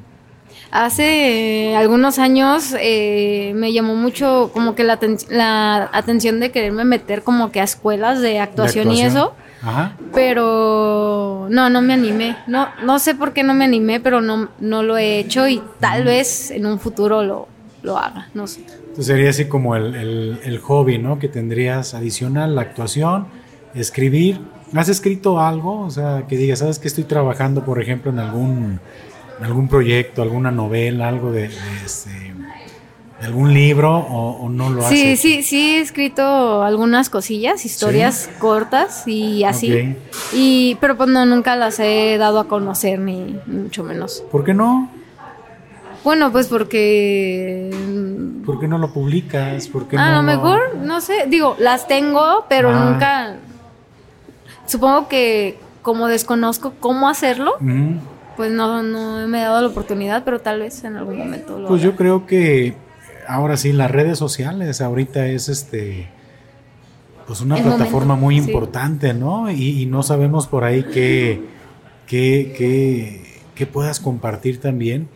Hace 0.71 1.71
eh, 1.71 1.75
algunos 1.75 2.17
años 2.17 2.73
eh, 2.79 3.51
me 3.55 3.73
llamó 3.73 3.95
mucho 3.95 4.51
como 4.53 4.73
que 4.75 4.83
la, 4.85 4.97
aten- 4.99 5.27
la 5.29 5.89
atención 5.91 6.39
de 6.39 6.51
quererme 6.51 6.85
meter 6.85 7.23
como 7.23 7.51
que 7.51 7.59
a 7.59 7.63
escuelas 7.65 8.21
de 8.21 8.39
actuación, 8.39 8.89
y 8.91 9.01
eso, 9.01 9.33
Ajá. 9.61 9.97
pero 10.13 11.47
no, 11.49 11.69
no 11.69 11.81
me 11.81 11.93
animé. 11.93 12.37
No, 12.47 12.69
no 12.83 12.99
sé 12.99 13.15
por 13.15 13.33
qué 13.33 13.43
no 13.43 13.53
me 13.53 13.65
animé, 13.65 13.99
pero 13.99 14.21
no, 14.21 14.49
no 14.61 14.81
lo 14.83 14.97
he 14.97 15.19
hecho 15.19 15.47
y 15.47 15.61
tal 15.81 16.05
vez 16.05 16.51
en 16.51 16.65
un 16.65 16.79
futuro 16.79 17.21
lo, 17.23 17.47
lo 17.83 17.97
haga, 17.97 18.29
no 18.33 18.47
sé. 18.47 18.61
Entonces 18.79 19.05
sería 19.07 19.29
así 19.29 19.45
como 19.45 19.75
el, 19.75 19.93
el- 19.95 20.39
el 20.43 20.59
hobby, 20.59 20.97
¿no? 20.99 21.19
Que 21.19 21.27
tendrías 21.27 21.93
adicional, 21.93 22.55
la 22.55 22.61
actuación, 22.61 23.27
escribir. 23.75 24.39
¿Has 24.75 24.89
escrito 24.89 25.39
algo? 25.39 25.81
O 25.81 25.89
sea, 25.89 26.25
que 26.27 26.37
digas, 26.37 26.59
¿sabes 26.59 26.79
que 26.79 26.87
estoy 26.87 27.03
trabajando, 27.03 27.63
por 27.65 27.81
ejemplo, 27.81 28.11
en 28.11 28.19
algún, 28.19 28.79
en 29.39 29.45
algún 29.45 29.67
proyecto, 29.67 30.21
alguna 30.21 30.51
novela, 30.51 31.07
algo 31.09 31.31
de, 31.31 31.49
de 31.49 31.55
este, 31.85 32.09
de 33.19 33.25
algún 33.27 33.53
libro 33.53 33.97
o, 33.97 34.45
o 34.45 34.49
no 34.49 34.69
lo 34.69 34.81
has 34.83 34.89
Sí, 34.89 35.09
hecho? 35.11 35.21
sí, 35.21 35.43
sí 35.43 35.75
he 35.75 35.81
escrito 35.81 36.63
algunas 36.63 37.09
cosillas, 37.09 37.65
historias 37.65 38.29
cortas 38.39 39.07
y 39.07 39.43
así. 39.43 39.95
Y, 40.33 40.75
pero 40.79 40.95
pues 40.95 41.09
no, 41.09 41.25
nunca 41.25 41.55
las 41.57 41.79
he 41.79 42.17
dado 42.17 42.39
a 42.39 42.47
conocer 42.47 42.99
ni, 42.99 43.37
ni 43.47 43.57
mucho 43.63 43.83
menos. 43.83 44.23
¿Por 44.31 44.43
qué 44.45 44.53
no? 44.53 44.89
Bueno, 46.03 46.31
pues 46.31 46.47
porque 46.47 47.69
¿Por 48.45 48.59
qué 48.59 48.67
no 48.67 48.77
lo 48.79 48.91
publicas? 48.91 49.67
¿Por 49.67 49.87
qué 49.87 49.97
a 49.97 50.09
no 50.11 50.15
lo 50.17 50.23
mejor, 50.23 50.77
no 50.81 50.99
sé, 51.01 51.25
digo, 51.27 51.55
las 51.59 51.87
tengo, 51.87 52.45
pero 52.49 52.69
Ah. 52.71 52.89
nunca. 52.89 53.35
Supongo 54.71 55.07
que 55.09 55.57
como 55.81 56.07
desconozco 56.07 56.73
cómo 56.79 57.09
hacerlo, 57.09 57.53
pues 58.37 58.51
no, 58.51 58.81
no 58.83 59.27
me 59.27 59.39
he 59.39 59.41
dado 59.43 59.61
la 59.61 59.67
oportunidad, 59.67 60.23
pero 60.23 60.39
tal 60.39 60.59
vez 60.61 60.83
en 60.85 60.95
algún 60.95 61.17
momento 61.17 61.59
lo 61.59 61.67
Pues 61.67 61.81
haga. 61.81 61.91
yo 61.91 61.97
creo 61.97 62.25
que 62.25 62.73
ahora 63.27 63.57
sí, 63.57 63.73
las 63.73 63.91
redes 63.91 64.17
sociales 64.17 64.79
ahorita 64.79 65.25
es 65.27 65.49
este 65.49 66.07
pues 67.27 67.41
una 67.41 67.55
plataforma 67.57 68.15
momento, 68.15 68.25
muy 68.25 68.39
sí. 68.39 68.45
importante, 68.45 69.13
¿no? 69.13 69.49
Y, 69.51 69.81
y 69.81 69.85
no 69.85 70.03
sabemos 70.03 70.47
por 70.47 70.63
ahí 70.63 70.83
qué, 70.83 71.41
qué, 72.07 72.53
qué- 72.57 73.41
qué 73.55 73.65
puedas 73.67 73.99
compartir 73.99 74.59
también. 74.59 75.07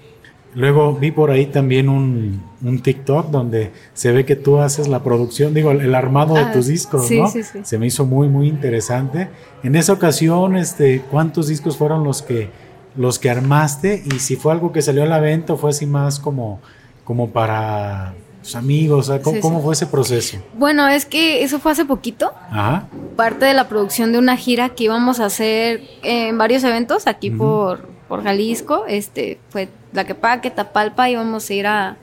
Luego 0.55 0.93
vi 0.93 1.11
por 1.11 1.31
ahí 1.31 1.47
también 1.47 1.89
un, 1.89 2.41
un 2.63 2.79
TikTok 2.81 3.27
donde 3.29 3.71
se 3.93 4.11
ve 4.13 4.25
que 4.25 4.37
tú 4.37 4.59
haces 4.59 4.87
la 4.87 5.03
producción, 5.03 5.53
digo, 5.53 5.71
el, 5.71 5.81
el 5.81 5.93
armado 5.93 6.33
de 6.35 6.41
Ah, 6.41 6.51
tus 6.53 6.67
discos, 6.67 7.07
sí, 7.07 7.19
¿no? 7.19 7.27
sí, 7.29 7.43
sí. 7.43 7.59
Se 7.63 7.77
me 7.77 7.87
hizo 7.87 8.05
muy, 8.05 8.29
muy 8.29 8.47
interesante. 8.47 9.27
En 9.63 9.75
esa 9.75 9.91
ocasión, 9.93 10.55
este, 10.55 11.01
¿cuántos 11.11 11.47
discos 11.49 11.75
fueron 11.75 12.05
los 12.05 12.21
que, 12.21 12.49
los 12.95 13.19
que 13.19 13.29
armaste 13.29 14.01
y 14.05 14.19
si 14.19 14.37
fue 14.37 14.53
algo 14.53 14.71
que 14.71 14.81
salió 14.81 15.03
a 15.03 15.07
la 15.07 15.19
venta 15.19 15.53
o 15.53 15.57
fue 15.57 15.71
así 15.71 15.85
más 15.85 16.19
como, 16.19 16.61
como 17.03 17.29
para 17.31 18.13
tus 18.41 18.55
amigos, 18.55 19.11
¿cómo, 19.23 19.41
¿cómo 19.41 19.61
fue 19.61 19.73
ese 19.73 19.87
proceso? 19.87 20.37
Bueno, 20.57 20.87
es 20.87 21.05
que 21.05 21.43
eso 21.43 21.59
fue 21.59 21.71
hace 21.73 21.83
poquito. 21.83 22.31
Ajá. 22.49 22.87
Parte 23.17 23.45
de 23.45 23.53
la 23.55 23.67
producción 23.67 24.11
de 24.13 24.19
una 24.19 24.37
gira 24.37 24.69
que 24.69 24.85
íbamos 24.85 25.19
a 25.19 25.25
hacer 25.25 25.81
en 26.03 26.37
varios 26.37 26.63
eventos 26.63 27.07
aquí 27.07 27.31
por, 27.31 27.87
por 28.07 28.23
Jalisco. 28.23 28.85
Este 28.87 29.39
fue 29.49 29.67
Tlaquepaque, 29.95 30.51
Tapalpa, 30.51 31.09
íbamos 31.09 31.49
a 31.49 31.53
ir 31.53 31.65
a, 31.67 31.95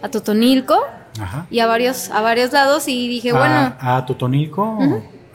a 0.00 0.08
Totonilco 0.08 0.78
Ajá. 1.20 1.46
y 1.50 1.58
a 1.58 1.66
varios, 1.66 2.08
a 2.10 2.20
varios 2.20 2.52
lados 2.52 2.86
y 2.86 3.08
dije, 3.08 3.32
bueno, 3.32 3.74
¿A, 3.80 4.06
Totonilco? 4.06 4.78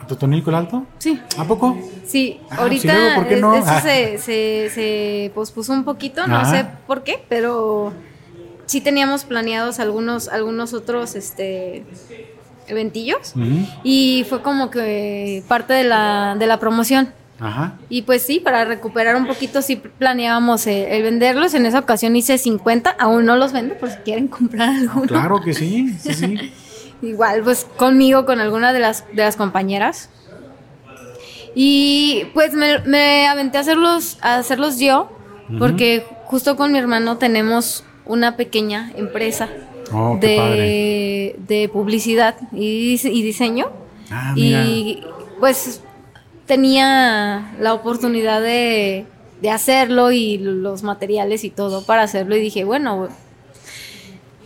¿A 0.02 0.06
Totonilco 0.06 0.48
el 0.48 0.56
Alto? 0.56 0.86
sí, 0.98 1.20
¿A 1.36 1.44
poco? 1.44 1.76
sí, 2.06 2.40
Ah, 2.50 2.56
ahorita 2.60 2.80
sí, 2.80 2.88
luego, 2.98 3.14
¿por 3.16 3.28
qué 3.28 3.34
es- 3.34 3.40
no? 3.42 3.54
eso 3.54 3.66
Ah. 3.68 3.80
se, 3.82 4.16
se, 4.18 4.70
se 4.70 5.30
pospuso 5.34 5.74
un 5.74 5.84
poquito, 5.84 6.26
no 6.26 6.36
Ajá. 6.36 6.50
sé 6.50 6.66
por 6.86 7.02
qué, 7.02 7.22
pero 7.28 7.92
sí 8.64 8.80
teníamos 8.80 9.24
planeados 9.26 9.78
algunos, 9.78 10.28
algunos 10.28 10.72
otros 10.72 11.14
este 11.16 11.84
eventillos 12.66 13.34
y 13.84 14.24
fue 14.28 14.40
como 14.42 14.70
que 14.70 15.44
parte 15.48 15.74
de 15.74 15.84
la, 15.84 16.34
de 16.38 16.46
la 16.46 16.58
promoción. 16.58 17.12
Ajá. 17.38 17.74
Y 17.90 18.02
pues 18.02 18.22
sí, 18.22 18.40
para 18.40 18.64
recuperar 18.64 19.14
un 19.16 19.26
poquito 19.26 19.60
sí 19.62 19.76
planeábamos 19.76 20.66
eh, 20.66 20.96
el 20.96 21.02
venderlos. 21.02 21.52
En 21.54 21.66
esa 21.66 21.80
ocasión 21.80 22.16
hice 22.16 22.38
50, 22.38 22.90
aún 22.98 23.24
no 23.26 23.36
los 23.36 23.52
vendo 23.52 23.74
por 23.76 23.90
si 23.90 23.96
quieren 23.98 24.28
comprar 24.28 24.70
alguno. 24.70 25.06
Claro 25.06 25.40
que 25.42 25.52
sí, 25.52 25.94
sí, 26.00 26.14
sí. 26.14 26.52
Igual 27.02 27.42
pues 27.42 27.66
conmigo, 27.76 28.24
con 28.24 28.40
alguna 28.40 28.72
de 28.72 28.78
las, 28.80 29.04
de 29.12 29.22
las 29.22 29.36
compañeras. 29.36 30.08
Y 31.54 32.24
pues 32.34 32.52
me, 32.54 32.80
me 32.80 33.26
aventé 33.26 33.58
a 33.58 33.62
hacerlos, 33.62 34.18
a 34.20 34.36
hacerlos 34.36 34.78
yo, 34.78 35.10
porque 35.58 36.04
justo 36.24 36.56
con 36.56 36.72
mi 36.72 36.78
hermano 36.78 37.16
tenemos 37.18 37.84
una 38.04 38.36
pequeña 38.36 38.92
empresa 38.96 39.48
Oh, 39.92 40.18
de, 40.20 41.36
de 41.46 41.68
publicidad 41.68 42.34
y, 42.50 42.94
dise- 42.96 43.12
y 43.12 43.22
diseño. 43.22 43.68
Ah, 44.10 44.32
mira. 44.34 44.64
Y 44.64 45.04
pues 45.38 45.80
tenía 46.46 47.52
la 47.60 47.74
oportunidad 47.74 48.40
de, 48.40 49.06
de 49.42 49.50
hacerlo 49.50 50.12
y 50.12 50.38
los 50.38 50.82
materiales 50.82 51.44
y 51.44 51.50
todo 51.50 51.84
para 51.84 52.02
hacerlo 52.02 52.36
y 52.36 52.40
dije, 52.40 52.64
bueno, 52.64 53.08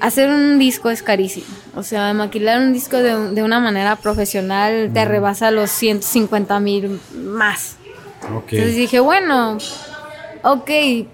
hacer 0.01 0.31
un 0.31 0.59
disco 0.59 0.91
es 0.91 1.03
carísimo. 1.03 1.47
O 1.77 1.83
sea, 1.83 2.13
maquilar 2.15 2.61
un 2.61 2.73
disco 2.73 2.97
de, 2.97 3.31
de 3.35 3.43
una 3.43 3.61
manera 3.61 3.97
profesional 3.97 4.91
te 4.93 5.05
rebasa 5.05 5.51
los 5.51 5.71
150 5.71 6.59
mil 6.61 7.01
más. 7.15 7.77
Entonces 8.23 8.77
dije, 8.77 9.01
bueno, 9.01 9.59
ok, 10.43 10.71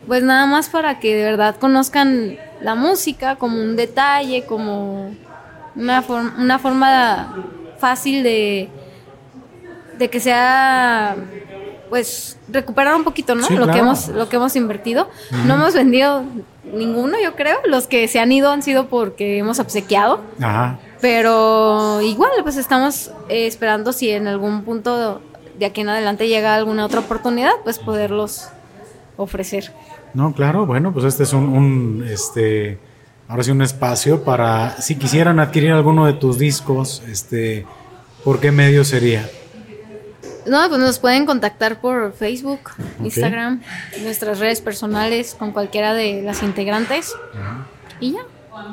pues 0.07 0.23
nada 0.23 0.47
más 0.47 0.69
para 0.69 0.99
que 0.99 1.15
de 1.15 1.25
verdad 1.25 1.57
conozcan 1.57 2.37
la 2.61 2.75
música 2.75 3.37
como 3.37 3.61
un 3.61 3.77
detalle, 3.77 4.45
como 4.45 5.15
una, 5.75 6.03
forma 6.03 6.35
una 6.39 6.59
forma 6.59 7.45
fácil 7.79 8.23
de, 8.23 8.69
de 9.99 10.11
que 10.11 10.21
sea, 10.21 11.17
pues, 11.89 12.39
recuperar 12.49 12.95
un 12.95 13.05
poquito, 13.05 13.35
¿no? 13.35 13.47
Sí, 13.47 13.55
lo, 13.55 13.71
que 13.71 13.79
hemos, 13.79 14.09
lo 14.09 14.29
que 14.29 14.37
hemos 14.37 14.57
invertido. 14.57 15.09
No 15.47 15.55
hemos 15.55 15.75
vendido 15.75 16.25
ninguno, 16.65 17.17
yo 17.23 17.35
creo. 17.35 17.59
Los 17.67 17.87
que 17.87 18.09
se 18.09 18.19
han 18.19 18.33
ido 18.33 18.51
han 18.51 18.63
sido 18.63 18.87
porque 18.89 19.39
hemos 19.39 19.59
obsequiado. 19.59 20.21
Ajá. 20.41 20.79
Pero 21.01 22.01
igual, 22.03 22.31
pues 22.43 22.57
estamos 22.57 23.11
eh, 23.29 23.47
esperando 23.47 23.93
si 23.93 24.11
en 24.11 24.27
algún 24.27 24.63
punto 24.63 25.21
de 25.59 25.67
aquí 25.67 25.83
en 25.83 25.89
adelante 25.89 26.29
llega 26.29 26.55
alguna 26.55 26.85
otra 26.85 27.01
oportunidad, 27.01 27.53
pues 27.65 27.79
poderlos 27.79 28.49
ofrecer. 29.17 29.73
No, 30.15 30.33
claro, 30.33 30.67
bueno, 30.67 30.93
pues 30.93 31.05
este 31.05 31.25
es 31.25 31.33
un, 31.33 31.49
un, 31.49 32.07
este, 32.09 32.79
ahora 33.29 33.43
sí 33.43 33.51
un 33.51 33.63
espacio 33.63 34.25
para, 34.25 34.81
si 34.81 34.97
quisieran 34.97 35.41
adquirir 35.41 35.73
alguno 35.73 36.07
de 36.07 36.15
tus 36.15 36.39
discos, 36.39 37.03
este, 37.09 37.67
¿por 38.25 38.41
qué 38.41 38.51
medio 38.51 38.85
sería? 38.85 39.29
No, 40.47 40.69
pues 40.69 40.81
nos 40.81 40.99
pueden 40.99 41.27
contactar 41.27 41.81
por 41.81 42.13
Facebook, 42.15 42.61
Ok. 42.99 43.07
Instagram, 43.07 43.63
nuestras 44.03 44.39
redes 44.39 44.61
personales 44.61 45.35
con 45.39 45.53
cualquiera 45.53 45.95
de 45.95 46.23
las 46.23 46.43
integrantes. 46.43 47.15
Y 48.01 48.13
ya, 48.13 48.21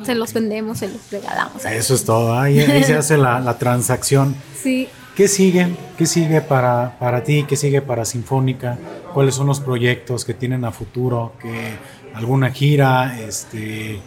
se 0.03 0.15
los 0.15 0.33
vendemos, 0.33 0.79
se 0.79 0.87
los 0.87 1.11
regalamos. 1.11 1.65
Eso 1.65 1.95
es 1.95 2.05
todo, 2.05 2.37
ahí, 2.37 2.59
ahí 2.59 2.83
se 2.83 2.95
hace 2.95 3.17
la, 3.17 3.39
la 3.39 3.57
transacción. 3.57 4.35
Sí. 4.63 4.87
¿Qué 5.13 5.27
sigue? 5.27 5.75
¿Qué 5.97 6.05
sigue 6.05 6.39
para, 6.39 6.97
para 6.97 7.21
ti? 7.23 7.45
¿Qué 7.45 7.57
sigue 7.57 7.81
para 7.81 8.05
Sinfónica? 8.05 8.77
¿Cuáles 9.13 9.35
son 9.35 9.45
los 9.45 9.59
proyectos 9.59 10.23
que 10.23 10.33
tienen 10.33 10.63
a 10.63 10.71
futuro? 10.71 11.33
¿Qué, 11.41 11.73
¿Alguna 12.15 12.49
gira? 12.49 13.19
Este, 13.19 13.99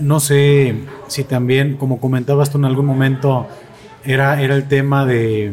no 0.00 0.20
sé 0.20 0.74
si 1.06 1.24
también, 1.24 1.76
como 1.76 2.00
comentabas 2.00 2.50
tú 2.50 2.58
en 2.58 2.64
algún 2.64 2.86
momento, 2.86 3.46
era, 4.04 4.40
era 4.40 4.54
el 4.54 4.66
tema 4.66 5.04
de, 5.04 5.52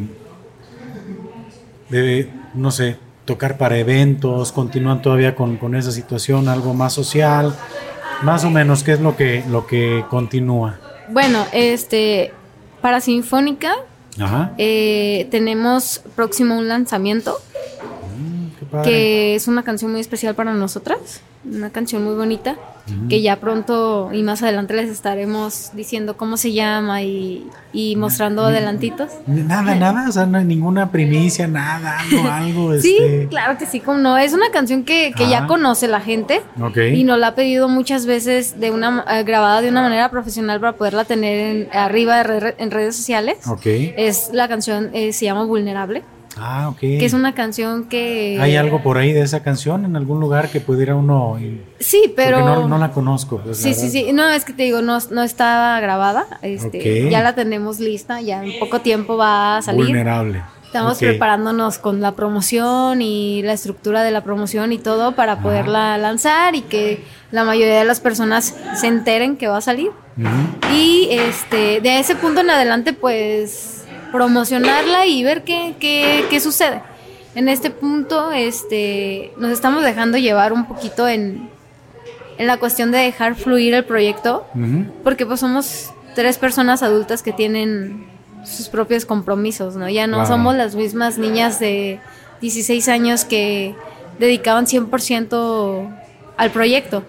de, 1.90 2.30
no 2.54 2.72
sé, 2.72 2.98
tocar 3.26 3.58
para 3.58 3.78
eventos, 3.78 4.52
continúan 4.52 5.02
todavía 5.02 5.36
con, 5.36 5.58
con 5.58 5.76
esa 5.76 5.92
situación, 5.92 6.48
algo 6.48 6.74
más 6.74 6.94
social, 6.94 7.56
más 8.22 8.44
o 8.44 8.50
menos, 8.50 8.84
¿qué 8.84 8.94
es 8.94 9.00
lo 9.00 9.16
que, 9.16 9.44
lo 9.50 9.66
que 9.68 10.06
continúa? 10.10 10.80
Bueno, 11.10 11.46
este, 11.52 12.34
para 12.82 13.02
Sinfónica 13.02 13.74
Ajá. 14.20 14.54
eh, 14.58 15.28
tenemos 15.32 16.02
próximo 16.16 16.58
un 16.58 16.68
lanzamiento. 16.68 17.40
Que 18.84 19.36
es 19.36 19.48
una 19.48 19.64
canción 19.64 19.92
muy 19.92 20.02
especial 20.02 20.36
para 20.36 20.54
nosotras, 20.54 21.22
una 21.50 21.70
canción 21.70 22.04
muy 22.04 22.16
bonita, 22.16 22.56
que 23.10 23.22
ya 23.22 23.40
pronto 23.40 24.10
y 24.14 24.22
más 24.24 24.44
adelante 24.44 24.74
les 24.76 24.90
estaremos 24.90 25.72
diciendo 25.74 26.18
cómo 26.18 26.38
se 26.38 26.54
llama 26.54 27.02
y, 27.02 27.48
y 27.74 27.96
mostrando 27.96 28.46
adelantitos. 28.46 29.10
Nada, 29.28 29.74
nada, 29.76 30.08
o 30.08 30.12
sea, 30.12 30.26
no 30.28 30.38
hay 30.38 30.46
ninguna 30.46 30.92
primicia, 30.92 31.48
nada, 31.48 32.00
algo, 32.00 32.28
algo. 32.32 32.78
Sí, 32.80 32.98
este... 33.00 33.28
claro 33.30 33.58
que 33.58 33.66
sí, 33.66 33.80
como 33.80 34.00
no, 34.00 34.18
es 34.18 34.34
una 34.34 34.50
canción 34.52 34.84
que, 34.84 35.14
que 35.16 35.28
ya 35.30 35.40
Ajá. 35.40 35.48
conoce 35.48 35.88
la 35.88 36.00
gente 36.02 36.42
y 36.94 37.04
nos 37.04 37.18
la 37.20 37.28
ha 37.28 37.36
pedido 37.36 37.68
muchas 37.70 38.06
veces 38.06 38.60
de 38.60 38.72
una 38.72 39.04
eh, 39.10 39.24
grabada 39.24 39.62
de 39.62 39.70
una 39.70 39.82
manera 39.82 40.10
profesional 40.10 40.60
para 40.60 40.74
poderla 40.74 41.06
tener 41.06 41.56
en- 41.56 41.70
arriba 41.76 42.18
de 42.18 42.40
re- 42.40 42.56
en 42.60 42.70
redes 42.72 42.96
sociales. 42.96 43.38
Ok. 43.48 43.66
Es 43.66 44.30
la 44.32 44.48
canción 44.48 44.90
eh, 44.94 45.12
se 45.14 45.26
llama 45.26 45.44
Vulnerable, 45.46 46.04
Ah, 46.38 46.70
ok. 46.70 46.80
que 46.80 47.06
es 47.06 47.14
una 47.14 47.34
canción 47.34 47.86
que 47.86 48.38
¿Hay 48.42 48.56
algo 48.56 48.84
por 48.84 48.98
ahí 48.98 49.14
de 49.14 49.22
esa 49.22 49.42
canción 49.44 49.86
en 49.86 49.96
algún 49.96 50.20
lugar 50.20 50.50
que 50.50 50.60
pudiera 50.60 50.96
uno... 50.96 51.38
Sí, 51.80 52.12
pero 52.16 52.40
Porque 52.40 52.50
no, 52.62 52.68
no 52.68 52.78
la 52.78 52.92
conozco. 52.92 53.38
pues, 53.40 53.58
Sí, 53.58 53.70
la 53.70 53.76
sí, 53.76 53.90
sí. 53.90 54.12
No, 54.14 54.28
es 54.30 54.44
que 54.46 54.54
te 54.54 54.64
digo, 54.64 54.82
no, 54.82 54.98
no 55.12 55.24
estaba 55.24 55.80
grabada. 55.80 56.26
Este, 56.42 57.06
Ok. 57.06 57.12
Ya 57.12 57.22
la 57.24 57.36
tenemos 57.36 57.80
lista, 57.80 58.22
ya 58.22 58.44
en 58.44 58.60
poco 58.60 58.82
tiempo 58.82 59.18
va 59.18 59.58
a 59.58 59.62
salir. 59.62 59.86
Vulnerable. 59.86 60.44
Estamos 60.66 60.94
Ok. 60.98 61.00
preparándonos 61.00 61.78
con 61.78 62.02
la 62.02 62.16
promoción 62.16 63.02
y 63.02 63.42
la 63.44 63.54
estructura 63.54 64.04
de 64.04 64.12
la 64.12 64.26
promoción 64.26 64.74
y 64.74 64.78
todo 64.78 65.16
para 65.16 65.40
poderla 65.40 65.98
lanzar 65.98 66.54
y 66.56 66.62
que 66.64 67.02
la 67.32 67.46
mayoría 67.46 67.80
de 67.80 67.86
las 67.86 68.02
personas 68.02 68.54
se 68.76 68.88
enteren 68.88 69.38
que 69.38 69.48
va 69.48 69.58
a 69.58 69.62
salir. 69.62 69.92
Ujú. 70.18 70.74
Y 70.76 71.08
este, 71.12 71.80
de 71.80 72.00
ese 72.00 72.16
punto 72.16 72.42
en 72.42 72.50
adelante, 72.50 72.92
pues 72.92 73.75
promocionarla 74.16 75.06
y 75.06 75.24
ver 75.24 75.44
qué, 75.44 75.76
qué, 75.80 76.26
qué 76.30 76.40
sucede. 76.40 76.82
En 77.36 77.50
este 77.50 77.70
punto, 77.70 78.32
este, 78.32 79.34
nos 79.38 79.52
estamos 79.52 79.84
dejando 79.84 80.18
llevar 80.18 80.54
un 80.54 80.66
poquito 80.66 81.08
en, 81.08 81.50
en 82.38 82.48
la 82.48 82.58
cuestión 82.58 82.92
de 82.92 83.00
dejar 83.00 83.36
fluir 83.36 83.74
el 83.74 83.84
proyecto, 83.84 84.46
porque 85.04 85.26
pues 85.26 85.42
somos 85.42 85.92
tres 86.16 86.38
personas 86.38 86.82
adultas 86.82 87.22
que 87.24 87.34
tienen 87.34 88.08
sus 88.46 88.70
propios 88.70 89.06
compromisos, 89.06 89.76
¿no? 89.76 89.90
Ya 89.90 90.08
no 90.08 90.26
somos 90.26 90.56
las 90.56 90.76
mismas 90.76 91.18
niñas 91.18 91.60
de 91.60 92.00
16 92.40 92.88
años 92.88 93.26
que 93.26 93.76
dedicaban 94.18 94.66
100% 94.66 96.05
al 96.38 96.52
proyecto. 96.52 97.04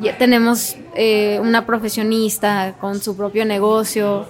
Ya 0.00 0.16
tenemos 0.18 0.76
eh, 0.94 1.38
una 1.40 1.66
profesionista 1.66 2.74
con 2.80 3.00
su 3.00 3.16
propio 3.16 3.44
negocio, 3.44 4.26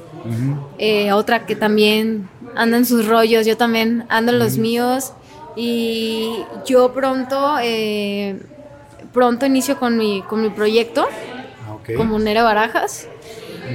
eh, 0.78 1.12
otra 1.12 1.46
que 1.46 1.56
también 1.56 2.28
anda 2.54 2.76
en 2.76 2.86
sus 2.86 3.06
rollos, 3.06 3.46
yo 3.46 3.56
también 3.56 4.04
ando 4.08 4.32
en 4.32 4.38
los 4.38 4.56
míos 4.58 5.12
y 5.56 6.36
yo 6.66 6.92
pronto, 6.92 7.56
eh, 7.62 8.38
pronto 9.12 9.46
inicio 9.46 9.78
con 9.78 9.96
mi, 9.98 10.22
con 10.22 10.42
mi 10.42 10.50
proyecto 10.50 11.06
Ah, 11.66 11.74
ok. 11.74 11.94
como 11.96 12.18
Nere 12.18 12.42
Barajas, 12.42 13.08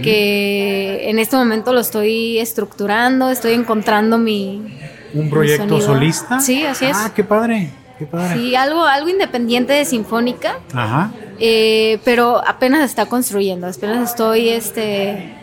que 0.04 1.10
en 1.10 1.20
este 1.20 1.36
momento 1.36 1.74
lo 1.74 1.80
estoy 1.80 2.40
estructurando, 2.40 3.30
estoy 3.30 3.54
encontrando 3.54 4.18
mi... 4.18 4.78
¿Un 5.14 5.30
proyecto 5.30 5.80
solista? 5.82 6.40
Sí, 6.40 6.66
así 6.66 6.86
es. 6.86 6.98
Ah, 6.98 7.12
qué 7.16 7.24
padre. 7.24 7.70
Qué 7.98 8.06
padre. 8.06 8.36
Sí, 8.36 8.56
algo, 8.56 8.84
algo 8.84 9.10
independiente 9.10 9.74
de 9.74 9.86
Sinfónica, 9.86 10.60
Ajá. 10.74 11.12
eh, 11.40 12.00
pero 12.04 12.42
apenas 12.48 12.84
está 12.84 13.08
construyendo, 13.08 13.68
apenas 13.68 14.12
estoy 14.12 14.50
este 14.50 15.34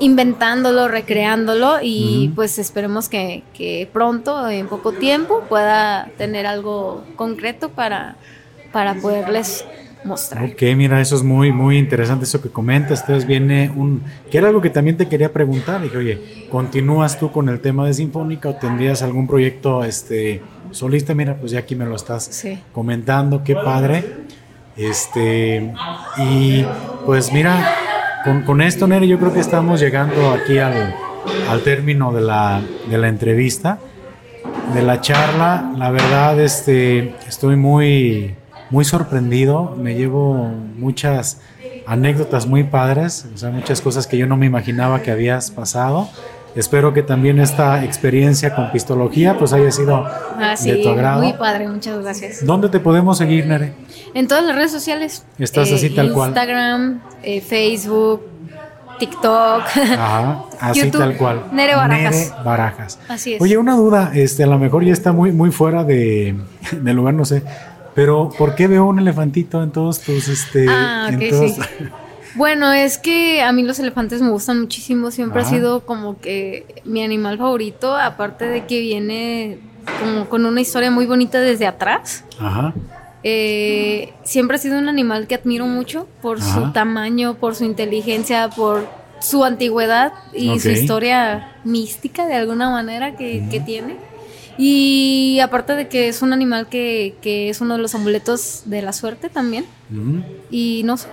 inventándolo, 0.00 0.88
recreándolo 0.88 1.78
y 1.82 2.32
pues 2.34 2.58
esperemos 2.58 3.08
que, 3.08 3.42
que, 3.52 3.88
pronto, 3.92 4.48
en 4.48 4.66
poco 4.66 4.92
tiempo, 4.92 5.42
pueda 5.48 6.08
tener 6.16 6.46
algo 6.46 7.04
concreto 7.16 7.68
para, 7.68 8.16
para 8.72 8.94
poderles 8.94 9.64
mostrar. 10.04 10.44
Ok, 10.44 10.62
mira, 10.76 11.00
eso 11.00 11.16
es 11.16 11.22
muy, 11.22 11.52
muy 11.52 11.78
interesante 11.78 12.24
eso 12.24 12.40
que 12.40 12.48
comentas. 12.48 13.00
Entonces 13.00 13.26
viene 13.26 13.70
un, 13.74 14.02
que 14.30 14.38
era 14.38 14.48
algo 14.48 14.60
que 14.60 14.70
también 14.70 14.96
te 14.96 15.08
quería 15.08 15.32
preguntar. 15.32 15.82
Dije, 15.82 15.96
oye, 15.96 16.46
¿continúas 16.50 17.18
tú 17.18 17.30
con 17.32 17.48
el 17.48 17.60
tema 17.60 17.86
de 17.86 17.94
Sinfónica 17.94 18.48
o 18.48 18.54
tendrías 18.56 19.02
algún 19.02 19.26
proyecto 19.26 19.84
este, 19.84 20.42
solista? 20.70 21.14
Mira, 21.14 21.36
pues 21.36 21.52
ya 21.52 21.60
aquí 21.60 21.74
me 21.76 21.86
lo 21.86 21.96
estás 21.96 22.44
comentando, 22.72 23.42
qué 23.44 23.54
padre. 23.54 24.04
Este, 24.76 25.74
y 26.18 26.64
pues 27.04 27.32
mira, 27.32 27.76
con, 28.46 28.60
esto, 28.60 28.86
Nere, 28.86 29.08
yo 29.08 29.18
creo 29.18 29.32
que 29.32 29.40
estamos 29.40 29.80
llegando 29.80 30.30
aquí 30.30 30.58
al, 30.58 30.94
término 31.64 32.12
de 32.12 32.20
la, 32.20 32.62
de 32.88 32.98
la 32.98 33.08
entrevista, 33.08 33.78
de 34.74 34.82
la 34.82 35.00
charla. 35.00 35.72
La 35.76 35.90
verdad, 35.90 36.40
este, 36.40 37.14
estoy 37.26 37.56
muy, 37.56 38.34
muy 38.70 38.84
sorprendido. 38.84 39.76
Me 39.76 39.94
llevo 39.94 40.34
muchas 40.76 41.40
anécdotas 41.86 42.46
muy 42.46 42.64
padres, 42.64 43.26
o 43.34 43.38
sea, 43.38 43.50
muchas 43.50 43.80
cosas 43.80 44.06
que 44.06 44.16
yo 44.16 44.26
no 44.26 44.36
me 44.36 44.46
imaginaba 44.46 45.02
que 45.02 45.10
habías 45.10 45.50
pasado. 45.50 46.08
Espero 46.56 46.92
que 46.92 47.02
también 47.02 47.38
esta 47.38 47.84
experiencia 47.84 48.54
con 48.56 48.72
pistología 48.72 49.38
pues 49.38 49.52
haya 49.52 49.70
sido 49.70 50.04
ah, 50.04 50.56
de 50.60 50.76
tu 50.76 50.88
agrado. 50.88 51.22
Muy 51.22 51.32
padre, 51.34 51.68
muchas 51.68 52.02
gracias. 52.02 52.44
¿Dónde 52.44 52.68
te 52.68 52.80
podemos 52.80 53.18
seguir, 53.18 53.46
Nere? 53.46 53.72
En 54.14 54.26
todas 54.26 54.44
las 54.44 54.56
redes 54.56 54.72
sociales. 54.72 55.24
Estás 55.38 55.70
así 55.70 55.90
tal 55.90 56.12
cual. 56.12 56.30
Instagram, 56.30 57.02
eh, 57.22 57.40
Facebook, 57.40 58.22
TikTok. 58.98 59.62
Ajá, 59.76 60.44
así 60.60 60.90
tal 60.90 61.16
cual. 61.16 61.44
Nere 61.52 61.76
Barajas. 61.76 62.16
Nere 62.16 62.44
Barajas. 62.44 62.98
Así 63.08 63.34
es. 63.34 63.40
Oye, 63.40 63.56
una 63.56 63.76
duda, 63.76 64.10
este, 64.14 64.42
a 64.42 64.46
lo 64.46 64.58
mejor 64.58 64.84
ya 64.84 64.92
está 64.92 65.12
muy, 65.12 65.30
muy 65.32 65.52
fuera 65.52 65.84
de, 65.84 66.36
del 66.72 66.96
lugar, 66.96 67.14
no 67.14 67.24
sé. 67.24 67.42
Pero, 68.00 68.30
¿por 68.30 68.54
qué 68.54 68.66
veo 68.66 68.86
un 68.86 68.98
elefantito 68.98 69.62
en 69.62 69.72
todos 69.72 70.00
tus, 70.00 70.28
este, 70.28 70.64
ah, 70.70 71.10
en 71.12 71.28
todos... 71.28 71.50
sí. 71.50 71.60
Bueno, 72.34 72.72
es 72.72 72.96
que 72.96 73.42
a 73.42 73.52
mí 73.52 73.62
los 73.62 73.78
elefantes 73.78 74.22
me 74.22 74.30
gustan 74.30 74.58
muchísimo, 74.58 75.10
siempre 75.10 75.42
ha 75.42 75.44
sido 75.44 75.84
como 75.84 76.18
que 76.18 76.80
mi 76.86 77.02
animal 77.02 77.36
favorito, 77.36 77.94
aparte 77.94 78.46
de 78.46 78.64
que 78.64 78.80
viene 78.80 79.58
como 80.00 80.30
con 80.30 80.46
una 80.46 80.62
historia 80.62 80.90
muy 80.90 81.04
bonita 81.04 81.40
desde 81.40 81.66
atrás. 81.66 82.24
Ajá. 82.38 82.72
Eh, 83.22 84.14
siempre 84.24 84.54
ha 84.54 84.58
sido 84.58 84.78
un 84.78 84.88
animal 84.88 85.26
que 85.26 85.34
admiro 85.34 85.66
mucho 85.66 86.06
por 86.22 86.40
su 86.40 86.72
tamaño, 86.72 87.34
por 87.34 87.54
su 87.54 87.64
inteligencia, 87.64 88.48
por 88.48 88.88
su 89.20 89.44
antigüedad 89.44 90.14
y 90.32 90.58
su 90.58 90.70
historia 90.70 91.52
mística 91.64 92.26
de 92.26 92.36
alguna 92.36 92.70
manera 92.70 93.14
que, 93.14 93.62
tiene. 93.66 93.98
Y 94.62 95.40
aparte 95.40 95.74
de 95.74 95.88
que 95.88 96.08
es 96.08 96.20
un 96.20 96.34
animal 96.34 96.68
que, 96.68 97.16
es 97.22 97.60
uno 97.60 97.76
de 97.76 97.82
los 97.82 97.94
amuletos 97.94 98.64
de 98.66 98.82
la 98.82 98.92
suerte 98.92 99.30
también. 99.30 99.64
Y 100.50 100.82
no 100.84 100.96
sé, 100.98 101.08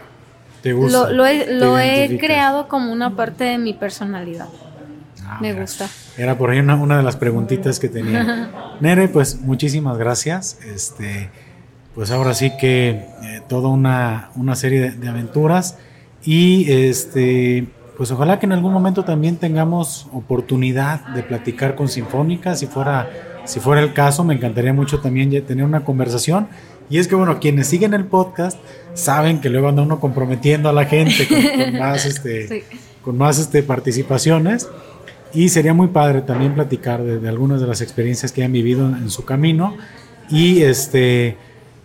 lo, 0.64 1.28
he, 1.28 2.18
creado 2.20 2.68
como 2.68 2.92
una 2.92 3.16
parte 3.16 3.46
de 3.46 3.58
mi 3.58 3.74
personalidad. 3.74 4.48
Ah, 5.24 5.40
Me 5.42 5.54
gusta. 5.54 5.88
Era 6.18 6.38
por 6.38 6.50
ahí 6.50 6.60
una, 6.60 6.98
de 6.98 7.04
las 7.04 7.16
preguntitas 7.16 7.80
que 7.80 7.90
tenía. 7.90 8.50
Nere, 8.80 9.08
pues 9.08 9.40
muchísimas 9.42 9.98
gracias. 9.98 10.60
Este, 10.66 11.30
pues 11.96 12.12
ahora 12.12 12.34
sí 12.34 12.52
que 12.60 12.90
eh, 12.90 13.42
toda 13.48 13.70
una, 13.70 14.56
serie 14.56 14.92
de, 14.92 15.10
aventuras. 15.10 15.78
Y 16.24 16.72
este, 16.72 17.68
pues 17.98 18.12
ojalá 18.12 18.40
que 18.40 18.46
en 18.46 18.52
algún 18.52 18.74
momento 18.74 19.04
también 19.04 19.38
tengamos 19.38 20.08
oportunidad 20.12 21.08
de 21.10 21.24
platicar 21.24 21.76
con 21.76 21.88
Sinfónica. 21.88 22.56
Si 22.56 22.68
fuera, 22.68 23.10
si 23.48 23.60
fuera 23.60 23.82
el 23.82 23.94
caso, 23.94 24.24
me 24.24 24.36
encantaría 24.36 24.74
mucho 24.74 25.00
también 25.00 25.30
tener 25.46 25.66
una 25.66 25.84
conversación 25.84 26.48
y 26.90 27.00
es 27.00 27.08
que, 27.08 27.16
bueno, 27.16 27.40
quienes 27.40 27.68
siguen 27.68 27.94
el 27.94 28.06
podcast 28.06 28.58
saben 28.94 29.42
que 29.42 29.50
luego 29.50 29.68
anda 29.68 29.82
uno 29.82 30.00
comprometiendo 30.00 30.70
a 30.70 30.74
la 30.74 30.86
gente 30.86 31.28
con, 31.28 31.78
más, 31.80 32.06
este, 32.06 32.64
con 33.04 33.18
más 33.18 33.40
este, 33.40 33.64
participaciones. 33.64 34.70
Y 35.34 35.50
sería 35.50 35.74
muy 35.74 35.88
padre 35.88 36.22
también 36.22 36.54
platicar 36.54 37.04
de, 37.04 37.28
algunas 37.28 37.60
de 37.60 37.68
las 37.68 37.82
experiencias 37.82 38.32
que 38.32 38.44
han 38.44 38.54
vivido 38.54 38.88
en, 38.88 39.10
su 39.10 39.26
camino. 39.26 39.76
Y 40.30 40.62
este, 40.62 41.36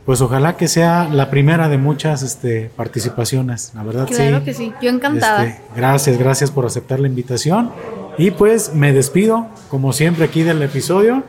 pues 0.06 0.20
ojalá 0.20 0.56
que 0.56 0.68
sea 0.68 1.08
la 1.08 1.28
primera 1.28 1.68
de 1.68 1.78
muchas 1.78 2.22
este, 2.22 2.70
participaciones. 2.76 3.72
La 3.74 3.82
verdad, 3.82 4.06
claro 4.06 4.44
que 4.44 4.54
sí, 4.54 4.72
yo 4.80 4.90
encantada. 4.90 5.44
Este, 5.44 5.62
gracias, 5.74 6.16
gracias 6.16 6.52
por 6.52 6.64
aceptar 6.64 7.00
la 7.00 7.08
invitación. 7.08 7.72
Y 8.18 8.30
pues 8.30 8.72
me 8.72 8.92
despido, 8.92 9.48
como 9.68 9.92
siempre, 9.92 10.24
aquí 10.24 10.44
del 10.44 10.62
episodio. 10.62 11.24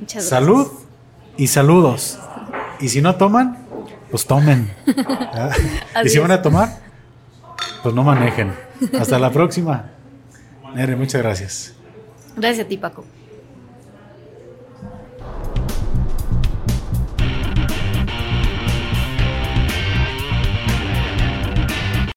Muchas 0.00 0.24
Salud 0.24 0.68
y 1.36 1.46
saludos. 1.46 2.18
Y 2.80 2.88
si 2.88 3.02
no 3.02 3.16
toman, 3.16 3.58
pues 4.10 4.26
tomen. 4.26 4.72
y 6.04 6.08
si 6.08 6.18
van 6.18 6.32
a 6.32 6.42
tomar, 6.42 6.78
pues 7.82 7.94
no 7.94 8.02
manejen. 8.02 8.52
Hasta 8.98 9.18
la 9.18 9.30
próxima. 9.30 9.90
Nere, 10.74 10.96
muchas 10.96 11.22
gracias. 11.22 11.74
Gracias 12.36 12.64
a 12.66 12.68
ti, 12.68 12.76
Paco. 12.76 13.04